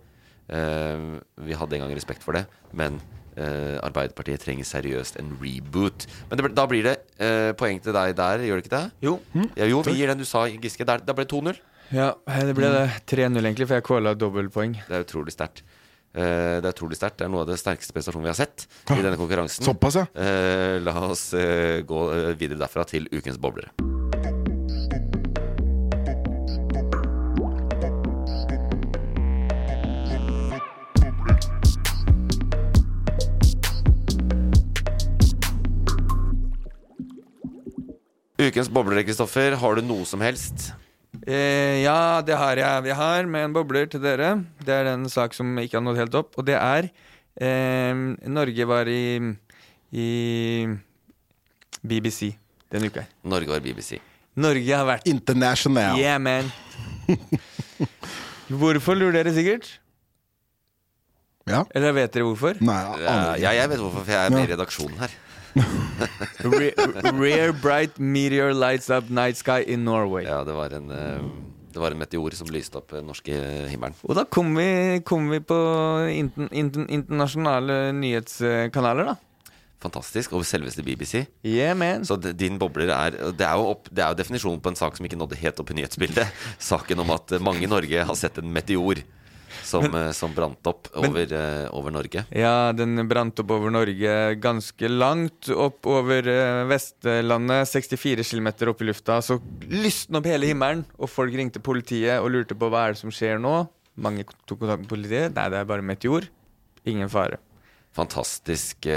eh, 0.49 1.21
Vi 1.45 1.53
hadde 1.55 1.77
en 1.77 1.85
gang 1.87 1.95
respekt 1.97 2.25
for 2.25 2.33
det, 2.33 2.47
men 2.73 2.99
eh, 3.37 3.77
Arbeiderpartiet 3.85 4.41
trenger 4.43 4.65
seriøst 4.65 5.21
en 5.21 5.37
reboot. 5.41 6.07
Men 6.31 6.37
det, 6.41 6.45
ble- 6.49 6.55
da 6.57 6.67
blir 6.67 6.83
det 6.89 6.97
eh, 7.21 7.53
poeng 7.53 7.81
til 7.85 7.93
deg 7.93 8.17
der, 8.19 8.39
gjør 8.49 8.61
det 8.61 8.65
ikke 8.65 8.77
det? 8.79 8.85
Jo. 9.05 9.19
Ja, 9.57 9.69
jo, 9.71 9.83
vi 9.87 9.99
gir 10.01 10.09
den 10.09 10.19
du 10.19 10.25
sa, 10.29 10.47
Giske. 10.49 10.87
Der, 10.89 11.05
da 11.05 11.13
ble 11.13 11.25
det 11.29 11.33
2-0. 11.37 11.61
Ja, 11.91 12.13
det 12.47 12.55
ble 12.55 12.69
det 12.71 12.85
3-0, 13.11 13.41
egentlig, 13.43 13.67
for 13.67 13.81
jeg 13.81 13.85
kvala 13.89 14.15
dobbeltpoeng. 14.15 14.77
Det 14.87 14.95
er 14.95 15.03
utrolig 15.03 15.35
sterkt. 15.35 15.65
Uh, 16.15 16.59
det 16.63 16.69
er 16.69 16.71
utrolig 16.71 16.99
sterkt. 16.99 17.19
Det 17.19 17.27
er 17.27 17.33
noe 17.35 17.43
av 17.43 17.51
det 17.51 17.59
sterkeste 17.59 17.95
prestasjonen 17.97 18.29
vi 18.29 18.31
har 18.31 18.39
sett 18.39 18.67
i 18.95 19.03
denne 19.03 19.19
konkurransen. 19.19 19.67
Såpass, 19.67 19.99
ja. 19.99 20.07
Uh, 20.15 20.79
la 20.87 20.95
oss 21.09 21.33
uh, 21.35 21.83
gå 21.83 22.03
videre 22.39 22.61
derfra 22.63 22.87
til 22.87 23.11
ukens 23.11 23.41
boblere. 23.43 23.75
Ukens 38.41 38.71
boblere, 38.71 39.03
Kristoffer. 39.05 39.59
Har 39.59 39.75
du 39.75 39.83
noe 39.85 40.07
som 40.09 40.23
helst? 40.23 40.71
Eh, 41.27 41.83
ja, 41.85 42.23
det 42.25 42.37
har 42.39 42.57
jeg. 42.57 42.85
Vi 42.87 42.95
har 42.97 43.27
med 43.29 43.49
en 43.49 43.57
bobler 43.57 43.89
til 43.93 44.01
dere. 44.03 44.35
Det 44.65 44.73
er 44.73 44.93
en 44.95 45.09
sak 45.13 45.35
som 45.37 45.59
ikke 45.61 45.77
har 45.79 45.85
nådd 45.85 46.01
helt 46.01 46.17
opp, 46.23 46.39
og 46.41 46.47
det 46.49 46.57
er 46.57 46.89
eh, 47.37 48.05
Norge 48.31 48.69
var 48.71 48.89
i, 48.89 49.19
i 49.93 50.09
BBC 51.83 52.33
denne 52.71 52.89
uka. 52.89 53.05
Norge 53.27 53.51
var 53.53 53.61
BBC. 53.65 53.99
Norge 54.41 54.77
har 54.77 54.87
vært 54.89 55.09
International. 55.11 55.99
Yeah, 55.99 56.21
man. 56.23 56.49
Hvorfor, 58.51 58.97
lurer 58.99 59.21
dere 59.21 59.35
sikkert? 59.35 59.69
Ja. 61.51 61.65
Eller 61.75 61.95
vet 61.97 62.15
dere 62.15 62.29
hvorfor? 62.29 62.61
Nei, 62.63 62.79
jeg 62.79 63.09
aner 63.11 63.33
ikke. 63.35 63.43
ja, 63.43 63.53
jeg 63.59 63.73
vet 63.73 63.83
hvorfor, 63.83 64.05
for 64.07 64.15
jeg 64.15 64.23
er 64.31 64.35
med 64.35 64.47
i 64.47 64.53
redaksjonen 64.53 65.03
her. 65.03 65.17
Re 66.41 66.73
rare 67.11 67.53
bright 67.53 67.99
meteor 67.99 68.53
lights 68.55 68.91
up 68.91 69.11
night 69.11 69.37
sky 69.41 69.65
in 69.67 69.85
Norway. 69.85 70.25
Ja, 70.25 70.43
det 70.45 70.55
var 70.57 70.75
en, 70.77 70.91
eh, 70.91 71.23
det 71.73 71.81
var 71.83 71.95
en 71.95 71.99
meteor 71.99 72.35
som 72.35 72.51
lyste 72.53 72.79
opp 72.79 72.93
den 72.95 73.09
norske 73.11 73.35
himmelen. 73.71 73.97
Og 74.07 74.17
da 74.19 74.25
kom 74.25 74.55
vi, 74.59 75.01
kom 75.07 75.31
vi 75.33 75.41
på 75.43 75.59
inten, 76.13 76.51
inten, 76.53 76.87
internasjonale 76.91 77.91
nyhetskanaler, 77.99 79.13
da. 79.13 79.19
Fantastisk. 79.81 80.35
Og 80.37 80.45
selveste 80.45 80.85
BBC. 80.85 81.25
Yeah, 81.47 81.77
man. 81.77 82.05
Så 82.05 82.19
din 82.21 82.59
bobler 82.61 82.93
er 82.93 83.17
det 83.33 83.47
er, 83.47 83.57
jo 83.57 83.71
opp, 83.73 83.89
det 83.89 84.05
er 84.05 84.13
jo 84.13 84.19
definisjonen 84.19 84.61
på 84.61 84.73
en 84.73 84.77
sak 84.79 84.99
som 84.99 85.07
ikke 85.09 85.19
nådde 85.21 85.41
helt 85.41 85.63
opp 85.63 85.73
i 85.73 85.79
nyhetsbildet. 85.79 86.35
Saken 86.71 87.01
om 87.01 87.15
at 87.17 87.33
eh, 87.33 87.43
mange 87.43 87.65
i 87.65 87.71
Norge 87.71 88.05
har 88.05 88.19
sett 88.19 88.39
en 88.43 88.53
meteor. 88.53 89.01
Som, 89.63 89.85
men, 89.93 90.15
som 90.17 90.33
brant 90.35 90.67
opp 90.71 90.89
over, 90.99 91.33
eh, 91.37 91.67
over 91.77 91.95
Norge. 91.95 92.25
Ja, 92.35 92.73
den 92.77 93.01
brant 93.11 93.41
opp 93.43 93.53
over 93.55 93.73
Norge 93.73 94.15
ganske 94.41 94.91
langt 94.91 95.51
opp 95.53 95.87
over 95.91 96.29
uh, 96.29 96.65
Vestlandet. 96.71 97.69
64 97.71 98.27
km 98.31 98.51
opp 98.71 98.83
i 98.83 98.89
lufta. 98.91 99.21
Så 99.25 99.41
lysna 99.71 100.21
opp 100.21 100.31
hele 100.31 100.51
himmelen, 100.51 100.87
og 100.99 101.13
folk 101.13 101.35
ringte 101.37 101.63
politiet 101.65 102.21
og 102.21 102.33
lurte 102.35 102.59
på 102.59 102.71
hva 102.71 102.89
er 102.89 102.97
det 102.97 103.03
som 103.03 103.15
skjer 103.15 103.41
nå. 103.43 103.63
Mange 104.01 104.27
tok 104.49 104.63
kontakt 104.63 104.85
med 104.85 104.91
politiet. 104.93 105.37
Nei, 105.37 105.47
det 105.53 105.61
er 105.61 105.69
bare 105.69 105.85
meteor. 105.85 106.29
Ingen 106.89 107.11
fare. 107.13 107.41
Fantastiske, 107.97 108.97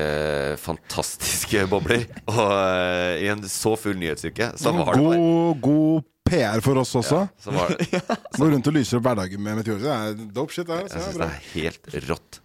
fantastiske 0.61 1.65
bobler. 1.71 2.05
Og 2.29 2.39
uh, 2.39 3.13
i 3.17 3.29
en 3.33 3.41
så 3.49 3.73
full 3.79 3.97
nyhetsuke, 3.99 4.53
så 4.59 4.73
var 4.75 4.93
det 4.93 5.05
bare 5.05 5.21
God, 5.21 5.63
god 5.63 6.09
PR 6.33 6.63
for 6.65 6.81
oss 6.83 6.93
også. 6.99 7.23
så 7.45 7.53
var 7.55 7.73
det, 7.77 8.01
Gå 8.37 8.49
rundt 8.51 8.69
og 8.71 8.77
lyser 8.77 8.99
opp 8.99 9.07
hverdagen 9.09 9.43
med 9.45 9.61
meteorer. 9.61 9.83
Det 9.85 9.93
er 9.95 10.31
dope 10.35 10.53
shit. 10.55 10.67
Det, 10.67 10.79
er, 10.79 10.87
Jeg 10.87 10.95
synes 10.97 11.09
syns 11.11 11.21
det 11.21 11.29
er 11.29 11.51
helt 11.53 12.09
rått. 12.11 12.39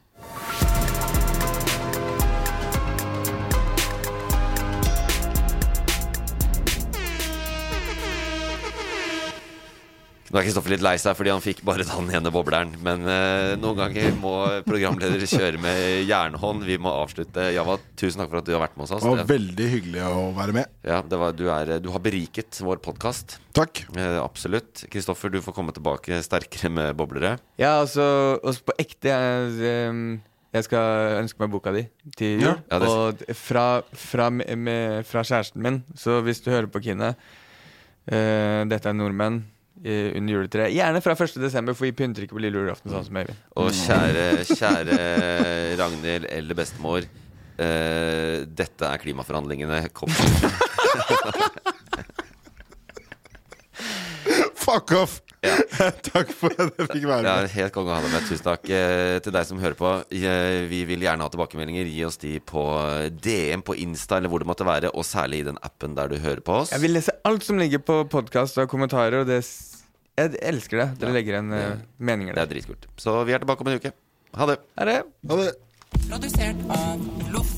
Nå 10.29 10.37
er 10.37 10.45
Kristoffer 10.45 10.74
litt 10.74 10.83
lei 10.85 10.93
seg 11.01 11.14
fordi 11.16 11.31
han 11.33 11.41
fikk 11.41 11.62
bare 11.64 11.87
den 11.89 12.11
ene 12.18 12.31
bobleren. 12.35 12.74
Men 12.85 13.07
eh, 13.09 13.55
noen 13.57 13.79
ganger 13.81 14.12
må 14.20 14.33
programledere 14.66 15.24
kjøre 15.31 15.61
med 15.62 16.05
jernhånd. 16.05 16.66
Vi 16.68 16.76
må 16.85 16.93
avslutte. 16.93 17.47
Java, 17.55 17.79
tusen 17.97 18.20
takk 18.20 18.29
for 18.35 18.43
at 18.43 18.49
du 18.49 18.53
har 18.53 18.61
vært 18.66 18.76
med 18.76 18.85
oss. 18.85 18.93
Det 19.01 19.09
var 19.14 19.24
veldig 19.31 19.68
hyggelig 19.72 20.05
å 20.05 20.26
være 20.37 20.57
med. 20.59 20.74
ja, 20.85 21.01
det 21.01 21.20
var, 21.22 21.33
du, 21.39 21.47
er, 21.55 21.72
du 21.81 21.89
har 21.95 22.05
beriket 22.05 22.61
vår 22.61 22.83
podkast. 22.85 23.39
Takk. 23.57 23.87
Eh, 23.97 24.18
absolutt. 24.20 24.85
Kristoffer, 24.93 25.33
du 25.33 25.41
får 25.45 25.57
komme 25.57 25.72
tilbake 25.76 26.20
sterkere 26.26 26.70
med 26.76 26.93
boblere. 27.01 27.39
Ja, 27.57 27.79
altså, 27.81 28.05
også 28.45 28.68
på 28.68 28.76
ekte 28.85 29.09
jeg, 29.14 29.59
ehm, 29.72 30.07
jeg 30.55 30.68
skal 30.68 31.18
ønske 31.24 31.41
meg 31.41 31.53
boka 31.57 31.72
di 31.72 31.87
til 32.20 32.37
jul. 32.43 32.51
Ja. 32.53 32.57
Ja, 32.68 32.79
det- 32.85 32.89
Og 32.93 33.37
fra, 33.37 33.66
fra, 33.97 34.29
med, 34.31 35.07
fra 35.09 35.24
kjæresten 35.24 35.64
min, 35.64 35.83
så 35.97 36.20
hvis 36.20 36.45
du 36.45 36.53
hører 36.53 36.68
på 36.68 36.85
Kine 36.85 37.14
eh, 38.09 38.64
Dette 38.68 38.89
er 38.93 38.97
nordmenn 38.97 39.43
under 39.85 40.33
juletreet. 40.35 40.72
Gjerne 40.74 41.01
fra 41.05 41.14
1. 41.14 41.39
desember, 41.43 41.76
for 41.76 41.85
vi 41.89 41.93
pynter 41.97 42.24
ikke 42.24 42.37
på 42.39 42.43
lille 42.43 42.59
julaften 42.62 42.91
sånn 42.93 43.07
som 43.07 43.20
Øyvind. 43.20 43.39
Og 43.61 43.68
kjære, 43.76 44.24
kjære 44.51 44.99
Ragnhild 45.81 46.24
eller 46.33 46.55
bestemor. 46.59 47.03
Uh, 47.59 48.47
dette 48.47 48.87
er 48.87 48.99
klimaforhandlingene. 49.03 49.89
Kom. 49.97 50.11
Fuck 54.68 54.93
off! 54.99 55.20
Takk 56.09 56.30
for 56.34 56.51
at 56.59 56.72
jeg 56.80 56.89
fikk 56.91 57.05
være 57.07 57.22
med. 57.22 57.28
Ja, 57.28 57.51
helt 57.53 57.74
konge 57.74 57.93
å 57.93 57.99
ha 57.99 58.03
deg 58.03 58.11
med. 58.16 58.24
Tusen 58.26 58.43
takk 58.47 58.64
eh, 58.74 59.18
til 59.22 59.34
deg 59.36 59.47
som 59.47 59.61
hører 59.62 59.76
på. 59.78 59.93
Eh, 60.11 60.64
vi 60.70 60.80
vil 60.89 61.05
gjerne 61.07 61.22
ha 61.22 61.30
tilbakemeldinger. 61.30 61.86
Gi 61.93 62.03
oss 62.09 62.18
de 62.22 62.32
på 62.43 62.64
DM 63.22 63.62
på 63.66 63.76
Insta 63.84 64.18
eller 64.18 64.32
hvor 64.32 64.43
det 64.43 64.49
måtte 64.51 64.66
være, 64.66 64.91
og 64.91 65.07
særlig 65.07 65.45
i 65.45 65.47
den 65.53 65.61
appen 65.62 65.95
der 65.99 66.11
du 66.11 66.16
hører 66.18 66.43
på 66.43 66.57
oss. 66.64 66.74
Jeg 66.74 66.82
vil 66.82 66.97
lese 66.99 67.14
alt 67.28 67.47
som 67.47 67.61
ligger 67.62 67.84
på 67.86 68.01
podkast 68.11 68.59
og 68.59 68.66
kommentarer, 68.72 69.20
og 69.22 69.30
det 69.30 69.41
s- 69.45 69.84
Jeg 70.18 70.34
elsker 70.43 70.82
det. 70.82 70.89
Dere 71.05 71.14
legger 71.14 71.36
igjen 71.39 71.55
eh, 71.55 71.78
meninger 72.03 72.34
Det 72.34 72.43
der. 72.43 72.49
er 72.49 72.55
dritkult. 72.57 72.91
Så 72.99 73.14
vi 73.28 73.36
er 73.39 73.45
tilbake 73.45 73.62
om 73.62 73.70
en 73.70 73.78
uke. 73.78 73.95
Ha 74.34 74.51
det. 74.51 74.59
Ha 74.78 74.91
det. 74.91 74.99
Ha 75.30 75.41
det. 75.45 75.55
Produsert 76.11 76.66
av 76.74 77.09
Loff. 77.32 77.57